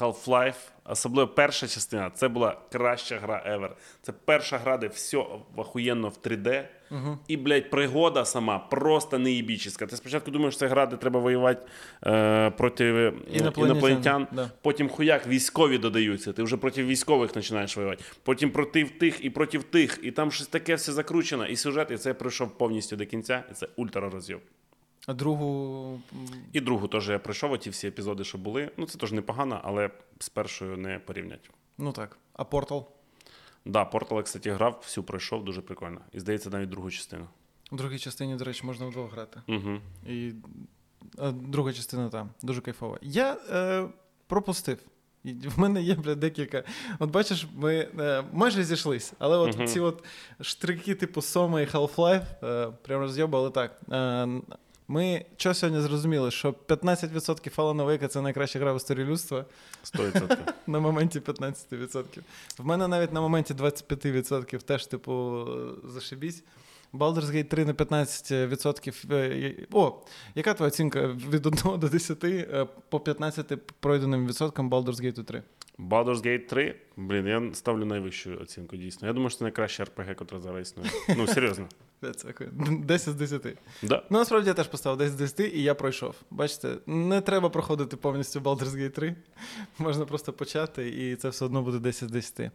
Half-Life, 0.00 0.54
особливо 0.84 1.28
перша 1.28 1.68
частина, 1.68 2.10
це 2.10 2.28
була 2.28 2.56
краща 2.72 3.18
гра 3.18 3.44
ever. 3.48 3.70
Це 4.02 4.12
перша 4.24 4.58
гра, 4.58 4.76
де 4.76 4.88
все 4.88 5.24
охуєнно 5.56 6.08
в 6.08 6.18
3D. 6.26 6.64
І, 7.28 7.36
блядь, 7.36 7.70
пригода 7.70 8.24
сама 8.24 8.58
просто 8.58 9.18
неїбічна. 9.18 9.86
Ти 9.86 9.96
спочатку 9.96 10.30
думаєш, 10.30 10.56
це 10.56 10.66
гра, 10.66 10.86
де 10.86 10.96
треба 10.96 11.20
воювати 11.20 11.66
е, 12.06 12.50
проти 12.50 12.84
Інопланетян, 13.32 13.64
інопланетян. 13.66 14.26
да. 14.32 14.50
Потім 14.62 14.88
хуяк 14.88 15.26
військові 15.26 15.78
додаються. 15.78 16.32
Ти 16.32 16.42
вже 16.42 16.56
проти 16.56 16.84
військових 16.84 17.32
починаєш 17.32 17.76
воювати. 17.76 18.04
Потім 18.22 18.50
проти 18.50 18.84
тих 18.84 19.24
і 19.24 19.30
проти 19.30 19.58
тих. 19.58 20.00
І 20.02 20.10
там 20.10 20.32
щось 20.32 20.46
таке 20.46 20.74
все 20.74 20.92
закручено. 20.92 21.46
І 21.46 21.56
сюжет, 21.56 21.90
і 21.90 21.96
це 21.96 22.08
я 22.08 22.14
пройшов 22.14 22.58
повністю 22.58 22.96
до 22.96 23.06
кінця. 23.06 23.42
І 23.50 23.54
це 23.54 23.68
ультра 23.76 24.10
розйоб. 24.10 24.40
А 25.06 25.14
другу. 25.14 26.00
І 26.52 26.60
другу 26.60 26.88
теж 26.88 27.08
я 27.08 27.18
пройшов 27.18 27.58
ті 27.58 27.70
всі 27.70 27.88
епізоди, 27.88 28.24
що 28.24 28.38
були. 28.38 28.70
Ну, 28.76 28.86
це 28.86 28.98
теж 28.98 29.12
непогано, 29.12 29.60
але 29.64 29.90
з 30.18 30.28
першою 30.28 30.76
не 30.76 30.98
порівнять. 30.98 31.50
Ну 31.78 31.92
так. 31.92 32.18
А 32.32 32.44
Портал? 32.44 32.88
Да, 33.64 33.84
Portal, 33.84 34.16
я, 34.16 34.22
кстати, 34.22 34.52
грав, 34.52 34.80
всю 34.82 35.04
пройшов, 35.04 35.44
дуже 35.44 35.62
прикольно. 35.62 36.00
І 36.12 36.20
здається, 36.20 36.50
навіть 36.50 36.68
другу 36.68 36.90
частину. 36.90 37.26
У 37.70 37.76
другій 37.76 37.98
частині, 37.98 38.36
до 38.36 38.44
речі, 38.44 38.66
можна 38.66 38.86
вдвох 38.86 39.12
грати. 39.12 39.40
Угу. 39.48 39.78
І 40.08 40.32
а, 41.18 41.30
друга 41.30 41.72
частина 41.72 42.08
там 42.08 42.30
дуже 42.42 42.60
кайфова. 42.60 42.98
Я 43.02 43.36
е, 43.50 43.88
пропустив. 44.26 44.78
І 45.24 45.32
В 45.32 45.58
мене 45.58 45.82
є 45.82 45.94
бля, 45.94 46.14
декілька. 46.14 46.64
От 46.98 47.10
бачиш, 47.10 47.46
ми 47.54 47.88
е, 47.98 48.24
майже 48.32 48.64
зійшлись, 48.64 49.12
але 49.18 49.36
от 49.36 49.56
Мгм. 49.56 49.66
ці 49.66 49.80
от 49.80 50.04
штрики, 50.40 50.94
типу 50.94 51.22
Сома 51.22 51.60
і 51.60 51.66
Half-Life, 51.66 52.46
е, 52.46 52.72
прям 52.82 53.00
розйобали 53.00 53.50
так. 53.50 53.80
Е, 53.92 54.28
ми 54.88 55.24
що 55.36 55.54
сьогодні 55.54 55.80
зрозуміли, 55.80 56.30
що 56.30 56.50
15% 56.50 57.54
Fallen 57.54 57.86
Awake— 57.86 58.06
це 58.08 58.22
найкраща 58.22 58.58
гра 58.58 58.72
в 58.72 58.76
історії 58.76 59.06
людства 59.06 59.44
100%. 59.84 60.36
на 60.66 60.80
моменті 60.80 61.20
15%. 61.20 62.04
В 62.58 62.66
мене 62.66 62.88
навіть 62.88 63.12
на 63.12 63.20
моменті 63.20 63.54
25% 63.54 64.62
теж, 64.62 64.86
типу, 64.86 65.46
зашибісь. 65.84 66.44
Baldur's 66.92 67.30
Gate 67.32 67.48
3 67.48 67.64
на 67.64 67.72
15%. 67.72 69.12
е, 69.12 69.66
О, 69.72 70.02
яка 70.34 70.54
твоя 70.54 70.68
оцінка 70.68 71.06
від 71.06 71.46
1 71.46 71.78
до 71.78 71.88
10 71.88 72.24
е, 72.24 72.66
по 72.88 73.00
15 73.00 73.60
пройденим 73.80 74.26
відсоткам 74.26 74.70
Baldur's 74.70 75.04
Gate 75.04 75.24
3? 75.24 75.42
Baldur's 75.78 76.26
Gate 76.26 76.46
3, 76.46 76.74
блін, 76.96 77.26
я 77.26 77.54
ставлю 77.54 77.84
найвищу 77.84 78.38
оцінку, 78.42 78.76
дійсно. 78.76 79.08
Я 79.08 79.14
думаю, 79.14 79.30
що 79.30 79.38
це 79.38 79.44
найкраща 79.44 79.84
RPG, 79.84 80.08
яка 80.08 80.40
зараз 80.40 80.68
існує. 80.68 80.90
Ну, 81.16 81.26
серйозно. 81.26 81.68
Це 82.10 82.34
10 82.68 83.14
з 83.14 83.16
10. 83.16 83.42
Да. 83.82 84.02
Ну, 84.10 84.18
насправді 84.18 84.48
я 84.48 84.54
теж 84.54 84.68
поставив 84.68 84.98
10 84.98 85.14
з 85.14 85.18
10, 85.18 85.54
і 85.54 85.62
я 85.62 85.74
пройшов. 85.74 86.14
Бачите, 86.30 86.76
не 86.86 87.20
треба 87.20 87.48
проходити 87.48 87.96
повністю 87.96 88.40
Baldur's 88.40 88.76
Gate 88.76 88.90
3. 88.90 89.14
Можна 89.78 90.04
просто 90.04 90.32
почати, 90.32 90.88
і 90.88 91.16
це 91.16 91.28
все 91.28 91.44
одно 91.44 91.62
буде 91.62 91.78
10 91.78 92.08
з 92.08 92.12
10. 92.12 92.50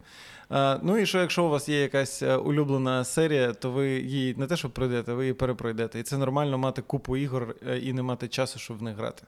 А, 0.48 0.78
ну 0.82 0.98
і 0.98 1.06
що, 1.06 1.20
якщо 1.20 1.44
у 1.44 1.48
вас 1.48 1.68
є 1.68 1.80
якась 1.80 2.22
е, 2.22 2.36
улюблена 2.36 3.04
серія, 3.04 3.52
то 3.52 3.70
ви 3.70 3.88
її 3.88 4.34
не 4.34 4.46
те, 4.46 4.56
що 4.56 4.70
пройдете, 4.70 5.12
ви 5.12 5.22
її 5.22 5.34
перепройдете. 5.34 6.00
І 6.00 6.02
це 6.02 6.18
нормально 6.18 6.58
мати 6.58 6.82
купу 6.82 7.16
ігор 7.16 7.56
е, 7.66 7.78
і 7.78 7.92
не 7.92 8.02
мати 8.02 8.28
часу, 8.28 8.58
щоб 8.58 8.78
в 8.78 8.82
них 8.82 8.96
грати. 8.96 9.22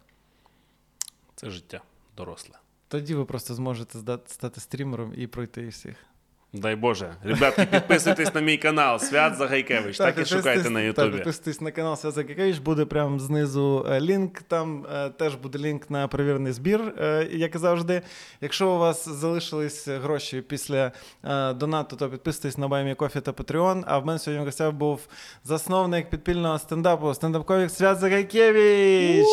Це 1.34 1.50
життя 1.50 1.80
доросле. 2.16 2.54
Тоді 2.88 3.14
ви 3.14 3.24
просто 3.24 3.54
зможете 3.54 3.98
стати 4.26 4.60
стрімером 4.60 5.12
і 5.16 5.26
пройти 5.26 5.68
всіх. 5.68 5.96
Дай 6.52 6.76
Боже. 6.76 7.14
Ребятки, 7.22 7.66
підписуйтесь 7.70 8.34
на 8.34 8.40
мій 8.40 8.56
канал 8.56 8.98
Свят 8.98 9.36
Загайкевич. 9.36 9.98
Так, 9.98 10.18
і 10.18 10.24
шукайте 10.24 10.70
на 10.70 10.80
Так, 10.80 10.86
Ютубі. 10.86 11.14
підписуйтесь 11.16 11.60
на 11.60 11.70
канал 11.70 11.96
Свят 11.96 12.14
Закикевич, 12.14 12.58
буде 12.58 12.84
прямо 12.84 13.18
знизу 13.18 13.86
е, 13.90 14.00
лінк. 14.00 14.42
Там 14.42 14.86
е, 14.94 15.10
теж 15.10 15.34
буде 15.34 15.58
лінк 15.58 15.90
на 15.90 16.08
перевірений 16.08 16.52
збір, 16.52 16.80
е, 16.98 17.28
як 17.32 17.54
і 17.54 17.58
завжди. 17.58 18.02
Якщо 18.40 18.70
у 18.70 18.78
вас 18.78 19.08
залишились 19.08 19.88
гроші 19.88 20.40
після 20.40 20.92
е, 21.24 21.52
донату, 21.52 21.96
то 21.96 22.10
підписуйтесь 22.10 22.58
на 22.58 22.68
Баймі 22.68 22.94
Кофі 22.94 23.20
та 23.20 23.30
Patreon. 23.32 23.82
А 23.86 23.98
в 23.98 24.06
мене 24.06 24.18
сьогодні 24.18 24.42
в 24.42 24.46
гостях 24.46 24.72
був 24.72 25.00
засновник 25.44 26.10
підпільного 26.10 26.58
стендапу, 26.58 27.06
стендап-комік 27.06 27.68
Свят 27.68 27.98
Загайкевич. 27.98 29.26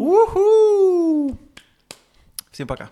Уху! 0.00 1.36
Всім 2.52 2.66
пока. 2.66 2.88